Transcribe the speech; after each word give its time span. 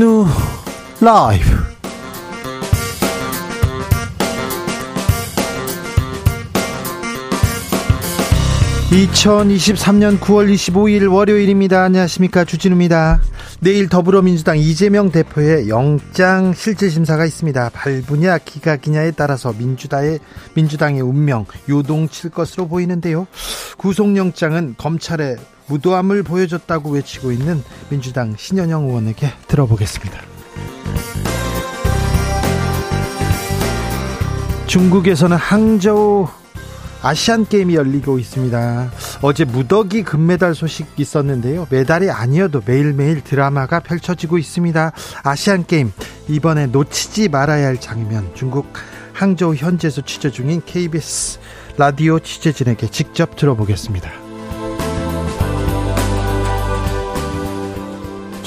주진우 0.00 0.26
라이브 1.02 1.44
2023년 8.90 10.18
9월 10.18 10.52
25일 10.52 11.12
월요일입니다. 11.12 11.82
안녕하십니까. 11.82 12.44
주진우입니다. 12.44 13.20
내일 13.60 13.90
더불어민주당 13.90 14.56
이재명 14.58 15.10
대표의 15.10 15.68
영장 15.68 16.54
실질심사가 16.54 17.26
있습니다. 17.26 17.68
발부냐 17.74 18.38
기각이냐에 18.38 19.10
따라서 19.10 19.52
민주당의, 19.52 20.18
민주당의 20.54 21.02
운명 21.02 21.44
요동칠 21.68 22.30
것으로 22.30 22.68
보이는데요. 22.68 23.26
구속영장은 23.76 24.76
검찰의 24.78 25.36
무도함을 25.70 26.22
보여줬다고 26.24 26.90
외치고 26.90 27.32
있는 27.32 27.62
민주당 27.88 28.34
신현영 28.36 28.88
의원에게 28.88 29.32
들어보겠습니다. 29.46 30.20
중국에서는 34.66 35.36
항저우 35.36 36.28
아시안 37.02 37.46
게임이 37.46 37.74
열리고 37.74 38.18
있습니다. 38.18 38.90
어제 39.22 39.44
무더기 39.44 40.02
금메달 40.02 40.54
소식 40.54 40.86
있었는데요. 40.96 41.66
메달이 41.70 42.10
아니어도 42.10 42.62
매일매일 42.64 43.22
드라마가 43.22 43.80
펼쳐지고 43.80 44.38
있습니다. 44.38 44.92
아시안 45.22 45.66
게임 45.66 45.92
이번에 46.28 46.66
놓치지 46.66 47.30
말아야 47.30 47.66
할 47.66 47.80
장면 47.80 48.30
중국 48.34 48.72
항저우 49.12 49.54
현지에서 49.54 50.02
취재 50.02 50.30
중인 50.30 50.62
KBS 50.64 51.38
라디오 51.76 52.18
취재진에게 52.18 52.90
직접 52.90 53.36
들어보겠습니다. 53.36 54.29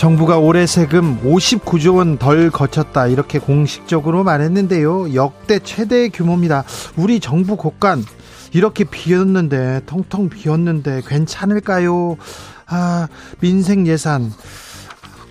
정부가 0.03 0.37
올해 0.37 0.67
세금 0.67 1.17
59조 1.21 1.95
원 1.95 2.17
덜 2.17 2.49
거쳤다 2.49 3.07
이렇게 3.07 3.39
공식적으로 3.39 4.25
말했는데요. 4.25 5.15
역대 5.15 5.59
최대 5.59 6.09
규모입니다. 6.09 6.65
우리 6.97 7.21
정부 7.21 7.55
곳간 7.55 8.03
이렇게 8.51 8.83
비었는데 8.83 9.83
텅텅 9.85 10.27
비었는데 10.27 11.03
괜찮을까요? 11.07 12.17
아, 12.67 13.07
민생 13.39 13.87
예산 13.87 14.33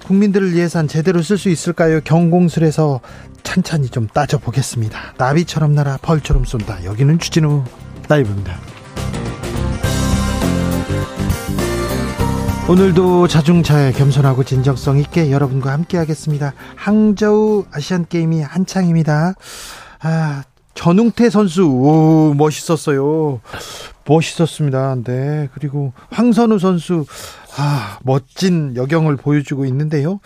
국민들을 0.06 0.56
예산 0.56 0.88
제대로 0.88 1.20
쓸 1.20 1.36
수 1.36 1.50
있을까요? 1.50 2.00
경공술에서 2.02 3.00
찬찬히 3.42 3.90
좀 3.90 4.06
따져보겠습니다. 4.06 5.16
나비처럼 5.18 5.74
날아 5.74 5.98
벌처럼 6.00 6.46
쏜다. 6.46 6.86
여기는 6.86 7.18
주진우 7.18 7.62
라이브입니다. 8.08 8.58
오늘도 12.72 13.28
자중차에 13.28 13.92
겸손하고 13.92 14.44
진정성 14.44 14.96
있게 14.96 15.30
여러분과 15.30 15.72
함께 15.72 15.98
하겠습니다. 15.98 16.54
항저우 16.74 17.66
아시안 17.70 18.06
게임이 18.08 18.40
한창입니다. 18.40 19.34
아, 20.00 20.42
전웅태 20.72 21.28
선수 21.28 21.66
오 21.66 22.32
멋있었어요. 22.32 23.42
멋있었습니다. 24.06 24.96
네. 25.04 25.50
그리고 25.52 25.92
황선우 26.12 26.58
선수 26.58 27.04
아, 27.58 27.98
멋진 28.04 28.74
여경을 28.74 29.16
보여주고 29.18 29.66
있는데요. 29.66 30.20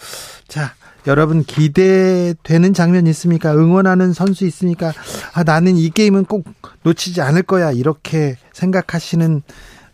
자, 0.46 0.72
여러분 1.08 1.42
기대되는 1.42 2.74
장면 2.74 3.08
있습니까? 3.08 3.56
응원하는 3.56 4.12
선수 4.12 4.46
있습니까? 4.46 4.92
아, 5.34 5.42
나는 5.42 5.76
이 5.76 5.90
게임은 5.90 6.26
꼭 6.26 6.44
놓치지 6.84 7.22
않을 7.22 7.42
거야. 7.42 7.72
이렇게 7.72 8.36
생각하시는 8.52 9.42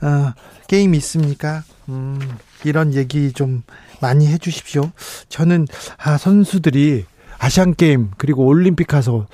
어, 0.02 0.32
게임 0.68 0.94
있습니까? 0.94 1.62
음, 1.88 2.20
이런 2.64 2.94
얘기 2.94 3.32
좀 3.32 3.62
많이 4.00 4.26
해 4.26 4.38
주십시오. 4.38 4.90
저는 5.28 5.66
아, 5.98 6.18
선수들이 6.18 7.04
아시안 7.38 7.74
게임 7.74 8.10
그리고 8.18 8.46
올림픽 8.46 8.86
가서 8.86 9.26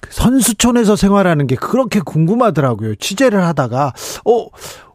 그 0.00 0.10
선수촌에서 0.12 0.96
생활하는 0.96 1.46
게 1.46 1.56
그렇게 1.56 2.00
궁금하더라고요. 2.00 2.94
취재를 2.96 3.44
하다가 3.44 3.92
어 4.24 4.46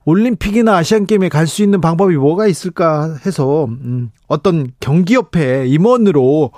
올림픽이나 0.05 0.75
아시안 0.75 1.05
게임에 1.05 1.29
갈 1.29 1.47
수 1.47 1.61
있는 1.61 1.81
방법이 1.81 2.15
뭐가 2.15 2.47
있을까 2.47 3.17
해서 3.25 3.65
음, 3.65 4.09
어떤 4.27 4.71
경기협회 4.79 5.67
임원으로 5.67 6.51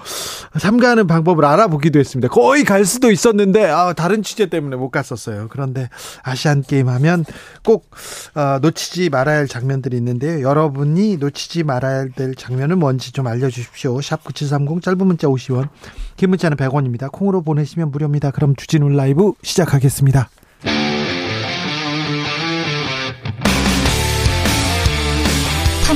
참가하는 0.58 1.08
방법을 1.08 1.44
알아보기도 1.44 2.00
했습니다. 2.00 2.30
거의 2.30 2.64
갈 2.64 2.86
수도 2.86 3.12
있었는데 3.12 3.66
아, 3.66 3.92
다른 3.94 4.24
취재 4.24 4.46
때문에 4.46 4.78
못 4.78 4.90
갔었어요. 4.90 5.48
그런데 5.50 5.90
아시안 6.24 6.62
게임 6.62 6.88
하면 6.88 7.26
꼭 7.64 7.90
어, 8.36 8.60
놓치지 8.62 9.10
말아야 9.10 9.40
할 9.40 9.48
장면들이 9.48 9.98
있는데요. 9.98 10.42
여러분이 10.48 11.18
놓치지 11.18 11.64
말아야 11.64 12.08
될 12.16 12.36
장면은 12.36 12.80
뭔지 12.80 13.12
좀 13.12 13.28
알려주십시오. 13.28 14.00
샵 14.02 14.24
#9730 14.24 14.82
짧은 14.82 15.06
문자 15.06 15.28
50원, 15.28 15.68
긴 16.16 16.30
문자는 16.30 16.56
100원입니다. 16.58 17.12
콩으로 17.12 17.42
보내시면 17.42 17.92
무료입니다. 17.92 18.32
그럼 18.32 18.56
주진우 18.56 18.88
라이브 18.90 19.34
시작하겠습니다. 19.44 20.30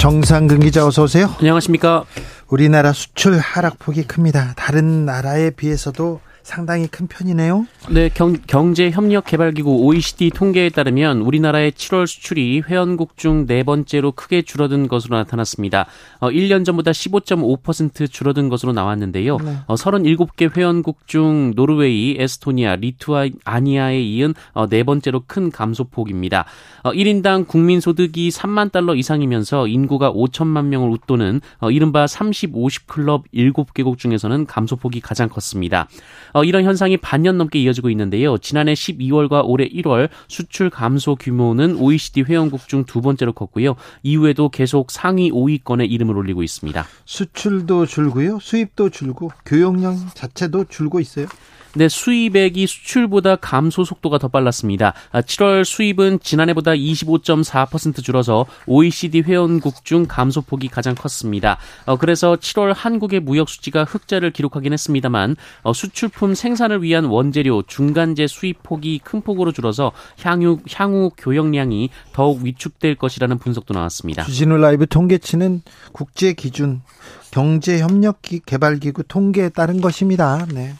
정상근 0.00 0.60
기자 0.60 0.86
어서 0.86 1.02
오세요. 1.02 1.28
안녕하십니까. 1.40 2.04
우리나라 2.48 2.94
수출 2.94 3.36
하락폭이 3.38 4.04
큽니다. 4.04 4.54
다른 4.56 5.04
나라에 5.04 5.50
비해서도 5.50 6.20
상당히 6.42 6.86
큰 6.86 7.06
편이네요. 7.06 7.66
네, 7.92 8.08
경, 8.08 8.34
경제협력개발기구 8.46 9.84
OECD 9.84 10.30
통계에 10.30 10.68
따르면 10.68 11.22
우리나라의 11.22 11.72
7월 11.72 12.06
수출이 12.06 12.62
회원국 12.68 13.16
중 13.16 13.46
네 13.46 13.64
번째로 13.64 14.12
크게 14.12 14.42
줄어든 14.42 14.86
것으로 14.86 15.16
나타났습니다. 15.16 15.86
어, 16.20 16.30
1년 16.30 16.64
전보다 16.64 16.92
15.5% 16.92 18.08
줄어든 18.08 18.48
것으로 18.48 18.72
나왔는데요. 18.72 19.38
네. 19.38 19.56
어, 19.66 19.74
37개 19.74 20.56
회원국 20.56 21.08
중 21.08 21.52
노르웨이, 21.56 22.14
에스토니아, 22.16 22.76
리투아니아에 22.76 24.00
이은 24.02 24.34
어, 24.52 24.68
네 24.68 24.84
번째로 24.84 25.22
큰 25.26 25.50
감소폭입니다. 25.50 26.44
어, 26.84 26.92
1인당 26.92 27.48
국민소득이 27.48 28.28
3만 28.28 28.70
달러 28.70 28.94
이상이면서 28.94 29.66
인구가 29.66 30.12
5천만 30.12 30.66
명을 30.66 30.90
웃도는 30.90 31.40
어, 31.58 31.70
이른바 31.72 32.06
30, 32.06 32.50
50 32.54 32.86
클럽 32.86 33.24
7개국 33.34 33.98
중에서는 33.98 34.46
감소폭이 34.46 35.00
가장 35.00 35.28
컸습니다. 35.28 35.88
어, 36.34 36.44
이런 36.44 36.62
현상이 36.64 36.96
반년 36.98 37.36
넘게 37.36 37.58
이어지고 37.58 37.79
있는데요. 37.88 38.36
지난해 38.36 38.74
12월과 38.74 39.42
올해 39.46 39.66
1월 39.68 40.10
수출 40.28 40.68
감소 40.68 41.14
규모는 41.16 41.76
OECD 41.76 42.22
회원국 42.22 42.68
중 42.68 42.80
두 42.90 43.00
번째로 43.00 43.32
컸고요. 43.32 43.76
이후에도 44.02 44.48
계속 44.48 44.90
상위 44.90 45.30
5위권에 45.30 45.88
이름을 45.88 46.16
올리고 46.16 46.42
있습니다. 46.42 46.84
수출도 47.04 47.86
줄고요. 47.86 48.40
수입도 48.40 48.90
줄고 48.90 49.30
교역량 49.46 49.96
자체도 50.14 50.64
줄고 50.64 50.98
있어요. 50.98 51.26
네, 51.74 51.88
수입액이 51.88 52.66
수출보다 52.66 53.36
감소 53.36 53.84
속도가 53.84 54.18
더 54.18 54.28
빨랐습니다. 54.28 54.92
7월 55.12 55.60
아, 55.60 55.64
수입은 55.64 56.18
지난해보다 56.20 56.72
25.4% 56.72 58.02
줄어서 58.02 58.46
OECD 58.66 59.20
회원국 59.20 59.84
중 59.84 60.06
감소폭이 60.08 60.68
가장 60.68 60.96
컸습니다. 60.96 61.58
어, 61.86 61.96
그래서 61.96 62.34
7월 62.34 62.72
한국의 62.74 63.20
무역 63.20 63.48
수지가 63.48 63.84
흑자를 63.84 64.32
기록하긴 64.32 64.72
했습니다만 64.72 65.36
어, 65.62 65.72
수출품 65.72 66.34
생산을 66.34 66.82
위한 66.82 67.04
원재료 67.04 67.62
중간재 67.66 68.26
수입폭이 68.26 69.00
큰 69.04 69.20
폭으로 69.20 69.52
줄어서 69.52 69.92
향후 70.22 70.58
향후 70.74 71.10
교역량이 71.16 71.90
더욱 72.12 72.42
위축될 72.42 72.96
것이라는 72.96 73.38
분석도 73.38 73.74
나왔습니다. 73.74 74.24
주진우 74.24 74.56
라이브 74.56 74.86
통계치는 74.86 75.62
국제 75.92 76.32
기준 76.32 76.82
경제협력개발기구 77.30 79.04
통계에 79.04 79.50
따른 79.50 79.80
것입니다. 79.80 80.46
네. 80.52 80.74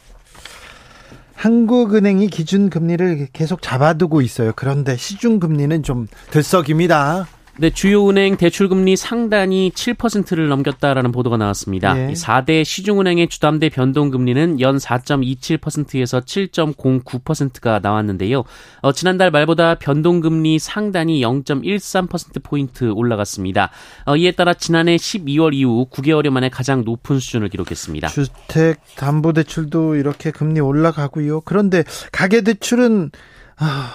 한국은행이 1.41 2.27
기준 2.27 2.69
금리를 2.69 3.29
계속 3.33 3.63
잡아두고 3.63 4.21
있어요. 4.21 4.51
그런데 4.55 4.95
시중 4.95 5.39
금리는 5.39 5.81
좀 5.81 6.05
들썩입니다. 6.29 7.25
네, 7.61 7.69
주요 7.69 8.09
은행 8.09 8.37
대출금리 8.37 8.95
상단이 8.95 9.69
7%를 9.75 10.47
넘겼다라는 10.47 11.11
보도가 11.11 11.37
나왔습니다. 11.37 11.95
예. 11.95 12.13
4대 12.13 12.65
시중은행의 12.65 13.27
주담대 13.27 13.69
변동금리는 13.69 14.59
연 14.61 14.77
4.27%에서 14.77 16.21
7.09%가 16.21 17.77
나왔는데요. 17.77 18.45
어, 18.81 18.91
지난달 18.93 19.29
말보다 19.29 19.75
변동금리 19.75 20.57
상단이 20.57 21.21
0.13%포인트 21.21 22.89
올라갔습니다. 22.89 23.69
어, 24.07 24.15
이에 24.15 24.31
따라 24.31 24.55
지난해 24.55 24.95
12월 24.95 25.53
이후 25.53 25.85
9개월여 25.91 26.31
만에 26.31 26.49
가장 26.49 26.83
높은 26.83 27.19
수준을 27.19 27.49
기록했습니다. 27.49 28.07
주택담보대출도 28.07 29.97
이렇게 29.97 30.31
금리 30.31 30.61
올라가고요. 30.61 31.41
그런데 31.41 31.83
가계대출은 32.11 33.11
아, 33.57 33.93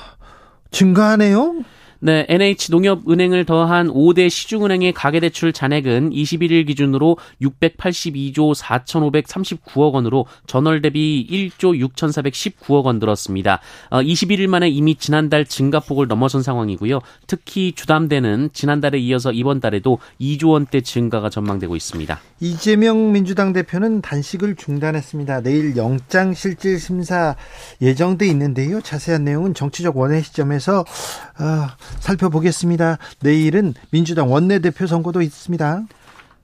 증가하네요? 0.71 1.65
네, 2.01 2.27
NH농협은행을 2.29 3.45
더한 3.45 3.89
5대 3.89 4.29
시중은행의 4.29 4.93
가계대출 4.93 5.53
잔액은 5.53 6.11
21일 6.11 6.67
기준으로 6.67 7.17
682조 7.43 8.55
4,539억 8.55 9.93
원으로 9.93 10.27
전월 10.47 10.83
대비 10.83 11.27
1조 11.31 11.79
6,419억 11.95 12.85
원 12.85 12.99
늘었습니다. 12.99 13.61
어, 13.91 14.01
21일 14.01 14.47
만에 14.49 14.69
이미 14.69 14.95
지난달 14.95 15.45
증가폭을 15.45 16.07
넘어선 16.07 16.43
상황이고요. 16.43 17.01
특히 17.27 17.73
주담대는 17.73 18.51
지난달에 18.53 18.99
이어서 18.99 19.33
이번 19.33 19.61
달에도 19.61 19.99
2조 20.21 20.51
원대 20.51 20.81
증가가 20.81 21.31
전망되고 21.31 21.77
있습니다. 21.77 22.21
이재명 22.39 23.13
민주당 23.13 23.53
대표는 23.53 24.03
단식을 24.03 24.57
중단했습니다. 24.57 25.41
내일 25.41 25.77
영장 25.77 26.35
실질 26.35 26.79
심사 26.79 27.35
예정돼 27.81 28.27
있는데요. 28.29 28.81
자세한 28.81 29.25
내용은 29.25 29.55
정치적 29.55 29.97
원의 29.97 30.23
시점에서 30.23 30.81
어, 30.81 31.67
살펴보겠습니다. 32.01 32.99
내일은 33.21 33.75
민주당 33.91 34.31
원내대표 34.31 34.87
선거도 34.87 35.23
있습니다. 35.23 35.83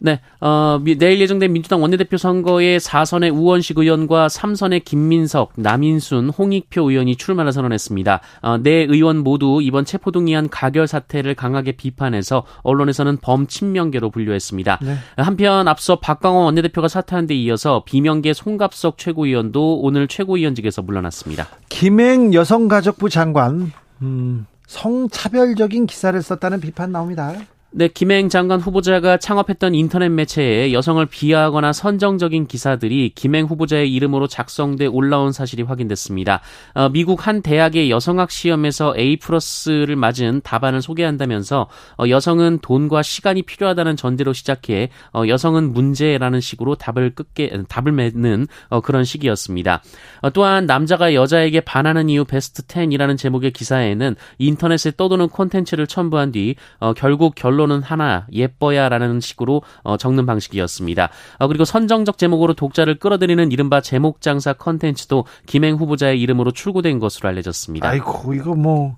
네, 0.04 0.20
어, 0.40 0.80
내일 0.82 1.20
예정된 1.20 1.52
민주당 1.52 1.80
원내대표 1.80 2.16
선거에 2.16 2.78
4선의 2.78 3.32
우원식 3.32 3.78
의원과 3.78 4.26
3선의 4.26 4.84
김민석, 4.84 5.52
남인순, 5.54 6.30
홍익표 6.30 6.90
의원이 6.90 7.14
출마를 7.14 7.52
선언했습니다. 7.52 8.20
어, 8.42 8.58
네 8.58 8.84
의원 8.88 9.18
모두 9.18 9.60
이번 9.62 9.84
체포동의안 9.84 10.48
가결 10.48 10.88
사태를 10.88 11.36
강하게 11.36 11.72
비판해서 11.72 12.44
언론에서는 12.62 13.18
범친명계로 13.18 14.10
분류했습니다. 14.10 14.80
네. 14.82 14.96
한편 15.16 15.68
앞서 15.68 16.00
박광원 16.00 16.46
원내대표가 16.46 16.88
사퇴한 16.88 17.28
데 17.28 17.34
이어서 17.36 17.84
비명계 17.86 18.32
송갑석 18.32 18.98
최고위원도 18.98 19.82
오늘 19.82 20.08
최고위원직에서 20.08 20.82
물러났습니다. 20.82 21.46
김행 21.68 22.34
여성가족부 22.34 23.08
장관, 23.08 23.72
음, 24.02 24.46
성차별적인 24.66 25.86
기사를 25.86 26.20
썼다는 26.20 26.60
비판 26.60 26.90
나옵니다. 26.90 27.34
네, 27.74 27.88
김행 27.88 28.28
장관 28.28 28.60
후보자가 28.60 29.16
창업했던 29.16 29.74
인터넷 29.74 30.10
매체에 30.10 30.74
여성을 30.74 31.06
비하하거나 31.06 31.72
선정적인 31.72 32.46
기사들이 32.46 33.12
김행 33.14 33.46
후보자의 33.46 33.90
이름으로 33.94 34.26
작성돼 34.26 34.84
올라온 34.88 35.32
사실이 35.32 35.62
확인됐습니다. 35.62 36.42
어, 36.74 36.90
미국 36.90 37.26
한 37.26 37.40
대학의 37.40 37.90
여성학 37.90 38.30
시험에서 38.30 38.94
A 38.98 39.16
플러스를 39.16 39.96
맞은 39.96 40.42
답안을 40.44 40.82
소개한다면서 40.82 41.68
어, 41.96 42.04
여성은 42.06 42.58
돈과 42.60 43.02
시간이 43.02 43.40
필요하다는 43.40 43.96
전제로 43.96 44.34
시작해 44.34 44.90
어, 45.14 45.22
여성은 45.26 45.72
문제라는 45.72 46.42
식으로 46.42 46.74
답을 46.74 47.14
끝게 47.14 47.50
답을 47.68 47.92
맺는 47.92 48.48
어, 48.68 48.82
그런 48.82 49.04
식이었습니다. 49.04 49.82
어, 50.20 50.30
또한 50.30 50.66
남자가 50.66 51.14
여자에게 51.14 51.60
반하는 51.60 52.10
이유 52.10 52.26
베스트 52.26 52.64
10이라는 52.64 53.16
제목의 53.16 53.52
기사에는 53.52 54.14
인터넷에 54.36 54.92
떠도는 54.94 55.30
콘텐츠를 55.30 55.86
첨부한 55.86 56.32
뒤 56.32 56.56
어, 56.78 56.92
결국 56.92 57.34
결론 57.34 57.61
결론은 57.62 57.82
하나 57.82 58.26
예뻐야라는 58.32 59.20
식으로 59.20 59.62
어, 59.82 59.96
적는 59.96 60.26
방식이었습니다. 60.26 61.10
어, 61.38 61.48
그리고 61.48 61.64
선정적 61.64 62.18
제목으로 62.18 62.54
독자를 62.54 62.98
끌어들이는 62.98 63.52
이른바 63.52 63.80
제목 63.80 64.20
장사 64.20 64.52
컨텐츠도 64.52 65.24
김행 65.46 65.76
후보자의 65.76 66.20
이름으로 66.20 66.50
출고된 66.50 66.98
것으로 66.98 67.28
알려졌습니다. 67.28 67.88
아이고 67.88 68.34
이거 68.34 68.54
뭐 68.54 68.96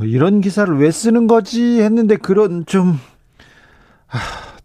이런 0.00 0.40
기사를 0.40 0.76
왜 0.78 0.90
쓰는 0.90 1.26
거지 1.26 1.80
했는데 1.80 2.16
그런 2.16 2.64
좀 2.66 2.98
아, 4.08 4.18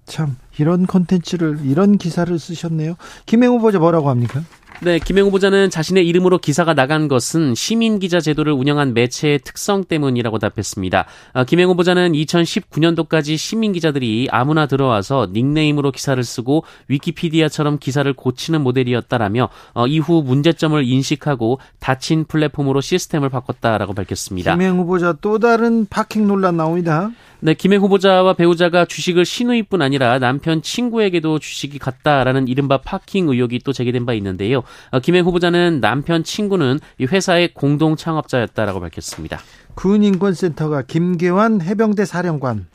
참 0.06 0.36
이런 0.60 0.86
컨텐츠를 0.86 1.60
이런 1.64 1.98
기사를 1.98 2.38
쓰셨네요. 2.38 2.96
김행 3.26 3.52
후보자 3.52 3.80
뭐라고 3.80 4.10
합니까? 4.10 4.42
네, 4.83 4.98
김행 4.98 5.25
후보자는 5.25 5.69
자신의 5.69 6.07
이름으로 6.07 6.39
기사가 6.39 6.74
나간 6.74 7.07
것은 7.07 7.54
시민 7.54 8.00
기자 8.00 8.19
제도를 8.19 8.51
운영한 8.51 8.95
매체의 8.95 9.38
특성 9.44 9.83
때문이라고 9.83 10.39
답했습니다. 10.39 11.06
아, 11.33 11.44
김행 11.44 11.69
후보자는 11.69 12.13
2019년도까지 12.13 13.38
시민 13.38 13.74
기자들이 13.74 14.28
아무나 14.31 14.66
들어와서 14.66 15.28
닉네임으로 15.33 15.92
기사를 15.92 16.24
쓰고 16.24 16.63
위키피디아처럼 16.88 17.78
기사를 17.78 18.12
고치는 18.12 18.62
모델이었다라며 18.62 19.50
어, 19.75 19.86
이후 19.86 20.24
문제점을 20.25 20.83
인식하고 20.83 21.60
닫힌 21.80 22.25
플랫폼으로 22.25 22.81
시스템을 22.81 23.30
바꿨다라고 23.30 23.94
밝혔습니다. 23.94 24.54
김행 24.54 24.80
후보자 24.80 25.13
또 25.22 25.38
다른 25.38 25.86
파킹 25.86 26.25
논란 26.25 26.57
나옵니다. 26.57 27.12
네, 27.44 27.56
김행 27.56 27.81
후보자와 27.81 28.33
배우자가 28.33 28.86
주식을 28.86 29.25
신우이뿐 29.25 29.81
아니라 29.81 30.19
남편 30.19 30.62
친구에게도 30.62 31.39
주식이 31.39 31.80
갔다라는 31.80 32.48
이른바 32.48 32.78
파킹 32.78 33.30
의혹이 33.30 33.60
또 33.66 33.74
제기된 33.74 34.06
바 34.06 34.13
있는데요. 34.13 34.62
어, 34.91 35.00
김행 35.00 35.25
후보자는 35.25 35.79
남편 35.81 36.23
친구는 36.23 36.79
이 36.97 37.06
회사의 37.06 37.53
공동 37.53 37.95
창업자였다라고 37.95 38.79
밝혔습니다. 38.79 39.39
군인권센터가 39.75 40.83
김계환 40.83 41.62
해병대 41.62 42.06
사령관 42.06 42.68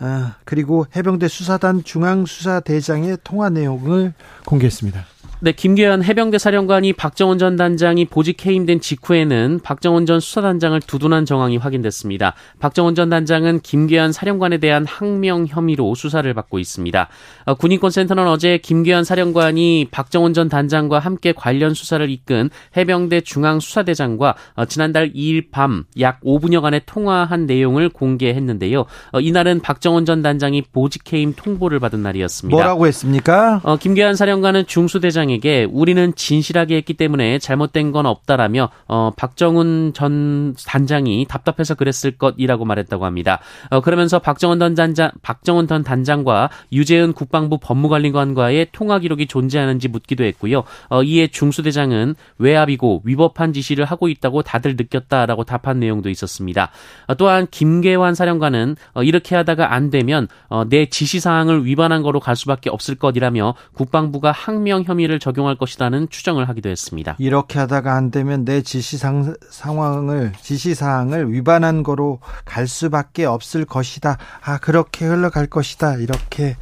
아, 0.00 0.36
그리고 0.44 0.86
해병대 0.94 1.26
수사단 1.26 1.82
중앙수사대장의 1.82 3.18
통화 3.24 3.50
내용을 3.50 4.14
공개했습니다. 4.44 5.04
네, 5.40 5.52
김계현 5.52 6.02
해병대 6.02 6.38
사령관이 6.38 6.94
박정원 6.94 7.38
전 7.38 7.54
단장이 7.54 8.06
보직 8.06 8.44
해임된 8.44 8.80
직후에는 8.80 9.60
박정원 9.62 10.04
전 10.04 10.18
수사단장을 10.18 10.80
두둔한 10.80 11.26
정황이 11.26 11.58
확인됐습니다. 11.58 12.34
박정원 12.58 12.96
전 12.96 13.08
단장은 13.08 13.60
김계현 13.60 14.10
사령관에 14.10 14.58
대한 14.58 14.84
항명 14.84 15.46
혐의로 15.48 15.94
수사를 15.94 16.34
받고 16.34 16.58
있습니다. 16.58 17.08
어, 17.44 17.54
군인권센터는 17.54 18.26
어제 18.26 18.58
김계현 18.58 19.04
사령관이 19.04 19.86
박정원 19.92 20.34
전 20.34 20.48
단장과 20.48 20.98
함께 20.98 21.32
관련 21.32 21.72
수사를 21.72 22.10
이끈 22.10 22.50
해병대 22.76 23.20
중앙수사대장과 23.20 24.34
어, 24.56 24.64
지난달 24.64 25.12
2일 25.12 25.52
밤 25.52 25.84
약 26.00 26.20
5분여간의 26.22 26.82
통화한 26.86 27.46
내용을 27.46 27.90
공개했는데요. 27.90 28.86
어, 29.12 29.20
이날은 29.20 29.60
박정원 29.60 30.04
전 30.04 30.20
단장이 30.20 30.62
보직 30.72 31.12
해임 31.12 31.32
통보를 31.36 31.78
받은 31.78 32.02
날이었습니다. 32.02 32.56
뭐라고 32.56 32.88
했습니까? 32.88 33.60
어, 33.62 33.76
김계현 33.76 34.16
사령관은 34.16 34.66
중수대장 34.66 35.27
사장에게 35.28 35.68
우리는 35.70 36.14
진실하게 36.14 36.76
했기 36.76 36.94
때문에 36.94 37.38
잘못된 37.38 37.92
건 37.92 38.06
없다라며 38.06 38.70
어, 38.88 39.12
박정훈 39.16 39.92
전 39.94 40.54
단장이 40.66 41.26
답답해서 41.28 41.74
그랬을 41.74 42.12
것이라고 42.16 42.64
말했다고 42.64 43.04
합니다. 43.04 43.40
어, 43.70 43.80
그러면서 43.80 44.18
박정원 44.18 44.58
전 44.58 44.74
단장 44.74 45.10
박정원 45.22 45.68
전 45.68 45.84
단장과 45.84 46.50
유재은 46.72 47.12
국방부 47.12 47.58
법무관리관과의 47.58 48.68
통화 48.72 48.98
기록이 48.98 49.26
존재하는지 49.26 49.88
묻기도 49.88 50.24
했고요. 50.24 50.64
어, 50.88 51.02
이에 51.02 51.28
중수대장은 51.28 52.14
외압이고 52.38 53.02
위법한 53.04 53.52
지시를 53.52 53.84
하고 53.84 54.08
있다고 54.08 54.42
다들 54.42 54.76
느꼈다라고 54.76 55.44
답한 55.44 55.78
내용도 55.78 56.08
있었습니다. 56.08 56.70
어, 57.06 57.14
또한 57.14 57.46
김계환 57.50 58.14
사령관은 58.14 58.76
어, 58.94 59.02
이렇게 59.02 59.36
하다가 59.36 59.72
안 59.74 59.90
되면 59.90 60.28
어, 60.48 60.64
내 60.68 60.86
지시 60.86 61.20
사항을 61.20 61.66
위반한 61.66 62.02
거로 62.02 62.20
갈 62.20 62.34
수밖에 62.34 62.70
없을 62.70 62.94
것이라며 62.94 63.54
국방부가 63.74 64.32
항명 64.32 64.84
혐의를 64.84 65.17
혐의를 65.18 65.20
적용할 65.20 65.56
것이라는 65.56 66.08
추정을 66.08 66.48
하기도 66.48 66.70
했습니다. 66.70 67.16
이렇게 67.18 67.58
하다가 67.58 67.94
안 67.94 68.10
되면 68.10 68.44
내 68.44 68.62
지시상 68.62 69.34
상황을 69.50 70.32
지시 70.40 70.74
사항을 70.74 71.32
위반한 71.32 71.82
거로 71.82 72.20
갈 72.44 72.66
수밖에 72.66 73.24
없을 73.24 73.64
것이다. 73.64 74.16
아 74.42 74.58
그렇게 74.58 75.04
흘러갈 75.06 75.46
것이다. 75.46 75.96
이렇게 75.96 76.56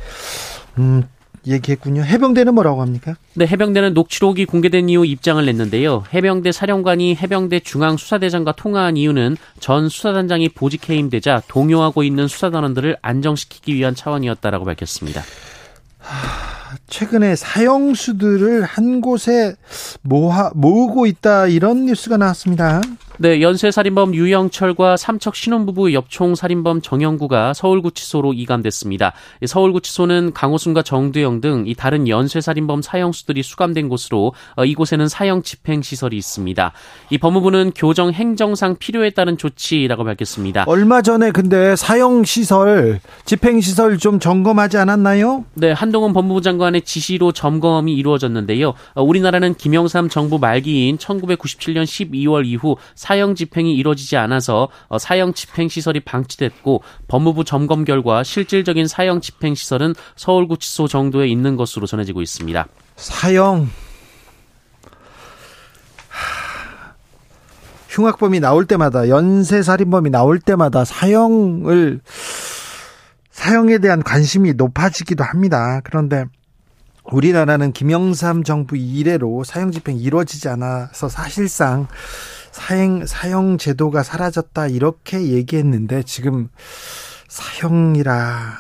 음, 0.79 1.05
얘기했군요. 1.47 2.03
해병대는 2.03 2.55
뭐라고 2.55 2.83
합니까? 2.83 3.15
네, 3.35 3.47
해병대는 3.47 3.95
녹취록이 3.95 4.47
공개된 4.47 4.89
이후 4.89 5.07
입장을 5.07 5.45
냈는데요. 5.45 6.05
해병대 6.13 6.51
사령관이 6.51 7.17
해병대 7.17 7.61
중앙수사대장과 7.61 8.53
통화한 8.53 8.97
이유는 8.97 9.37
전 9.61 9.89
수사단장이 9.89 10.49
보직 10.49 10.91
해임되자 10.91 11.43
동요하고 11.47 12.03
있는 12.03 12.27
수사단원들을 12.27 12.97
안정시키기 13.01 13.75
위한 13.75 13.95
차원이었다라고 13.95 14.65
밝혔습니다. 14.65 15.23
하... 15.99 16.56
최근에 16.89 17.37
사형수들을 17.37 18.65
한 18.65 19.01
곳에 19.01 19.55
모아, 20.03 20.51
모으고 20.55 21.07
있다 21.07 21.47
이런 21.47 21.87
뉴스가 21.87 22.17
나왔습니다. 22.17 22.81
네, 23.19 23.41
연쇄살인범 23.43 24.15
유영철과 24.15 24.97
삼척 24.97 25.35
신혼부부 25.35 25.93
엽총 25.93 26.35
살인범 26.35 26.83
정영구가 26.83 27.55
서울구치소로 27.55 28.33
이감됐습니다. 28.33 29.13
서울구치소는 29.45 30.33
강호순과 30.33 30.83
정두영 30.83 31.41
등 31.41 31.57
이 31.67 31.75
다른 31.75 32.09
연쇄살인범 32.09 32.83
사형수들이 32.83 33.43
수감된 33.43 33.89
곳으로 33.89 34.33
어, 34.57 34.65
이곳에는 34.65 35.09
사형 35.09 35.43
집행시설이 35.43 36.17
있습니다. 36.17 36.73
이 37.11 37.19
법무부는 37.19 37.73
교정 37.75 38.13
행정상 38.13 38.77
필요에 38.77 39.11
따른 39.11 39.39
조치라고 39.39 40.05
밝혔습니다. 40.05 40.65
얼마 40.67 41.03
전에 41.03 41.31
근데 41.31 41.77
사형시설, 41.77 43.01
집행시설 43.25 43.99
좀 43.99 44.21
점검하지 44.21 44.79
않았나요? 44.79 45.45
네, 45.55 45.73
한동훈 45.73 46.13
법무부 46.13 46.41
장관의 46.43 46.83
지시로 46.83 47.33
점검이 47.33 47.95
이루어졌는데요. 47.95 48.75
어, 48.95 49.03
우리나라는 49.03 49.55
김영삼 49.55 50.09
정부 50.09 50.39
말기인 50.39 50.99
1997년 50.99 51.85
12월 51.85 52.47
이후 52.47 52.77
사형 53.07 53.37
집행이 53.37 53.73
이루어지지 53.77 54.17
않아서 54.17 54.69
어, 54.89 54.99
사형 54.99 55.33
집행 55.33 55.69
시설이 55.69 56.01
방치됐고 56.01 56.83
법무부 57.07 57.45
점검 57.45 57.85
결과 57.85 58.25
실질적인 58.25 58.89
사형 58.89 59.21
집행 59.21 59.55
시설은 59.55 59.95
서울구치소 60.17 60.89
정도에 60.89 61.29
있는 61.29 61.55
것으로 61.55 61.87
전해지고 61.87 62.21
있습니다. 62.21 62.67
사형 62.97 63.71
흉악범이 67.91 68.41
나올 68.41 68.67
때마다 68.67 69.09
연쇄살인범이 69.09 70.11
나올 70.11 70.41
때마다 70.41 70.85
사형을 70.85 72.01
사형에 73.31 73.79
대한 73.79 74.03
관심이 74.03 74.55
높아지기도 74.55 75.23
합니다. 75.23 75.81
그런데 75.85 76.25
우리나라는 77.05 77.71
김영삼 77.71 78.43
정부 78.43 78.77
이래로 78.77 79.45
사형 79.45 79.71
집행이 79.71 80.01
이루어지지 80.01 80.49
않아서 80.49 81.09
사실상 81.09 81.87
사형, 82.57 83.05
사형 83.05 83.59
제도가 83.59 84.03
사라졌다 84.03 84.69
이렇게 84.69 85.21
얘기했는데 85.27 86.03
지금 86.05 86.49
사형이라 87.29 88.55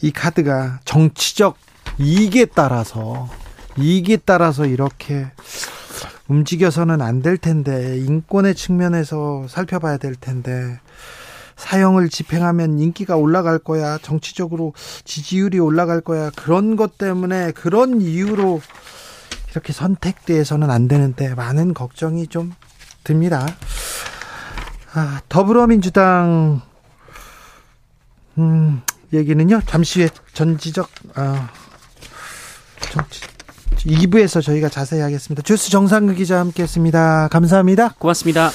이 0.00 0.12
카드가 0.12 0.78
정치적 0.84 1.56
이익에 1.98 2.44
따라서 2.44 3.28
이익에 3.78 4.18
따라서 4.18 4.64
이렇게 4.64 5.26
움직여서는 6.28 7.02
안 7.02 7.20
될 7.20 7.36
텐데 7.36 7.98
인권의 7.98 8.54
측면에서 8.54 9.46
살펴봐야 9.48 9.96
될 9.96 10.14
텐데 10.14 10.78
사형을 11.56 12.08
집행하면 12.10 12.78
인기가 12.78 13.16
올라갈 13.16 13.58
거야 13.58 13.98
정치적으로 13.98 14.72
지지율이 15.04 15.58
올라갈 15.58 16.00
거야 16.00 16.30
그런 16.36 16.76
것 16.76 16.96
때문에 16.96 17.50
그런 17.50 18.00
이유로 18.00 18.60
이렇게 19.50 19.72
선택돼서는 19.72 20.70
안 20.70 20.86
되는데 20.86 21.34
많은 21.34 21.74
걱정이 21.74 22.28
좀 22.28 22.52
듭니다. 23.08 23.46
아, 24.92 25.20
더불어민주당 25.30 26.60
음, 28.36 28.82
얘기는요. 29.14 29.62
잠시 29.66 30.00
후에 30.00 30.10
전지적 30.34 30.90
아, 31.14 31.48
정치 32.80 33.22
2부에서 33.86 34.42
저희가 34.42 34.68
자세히 34.68 35.00
하겠습니다. 35.00 35.42
주스 35.42 35.70
정상극 35.70 36.16
기자 36.16 36.38
함께했습니다. 36.40 37.28
감사합니다. 37.28 37.94
고맙습니다. 37.98 38.50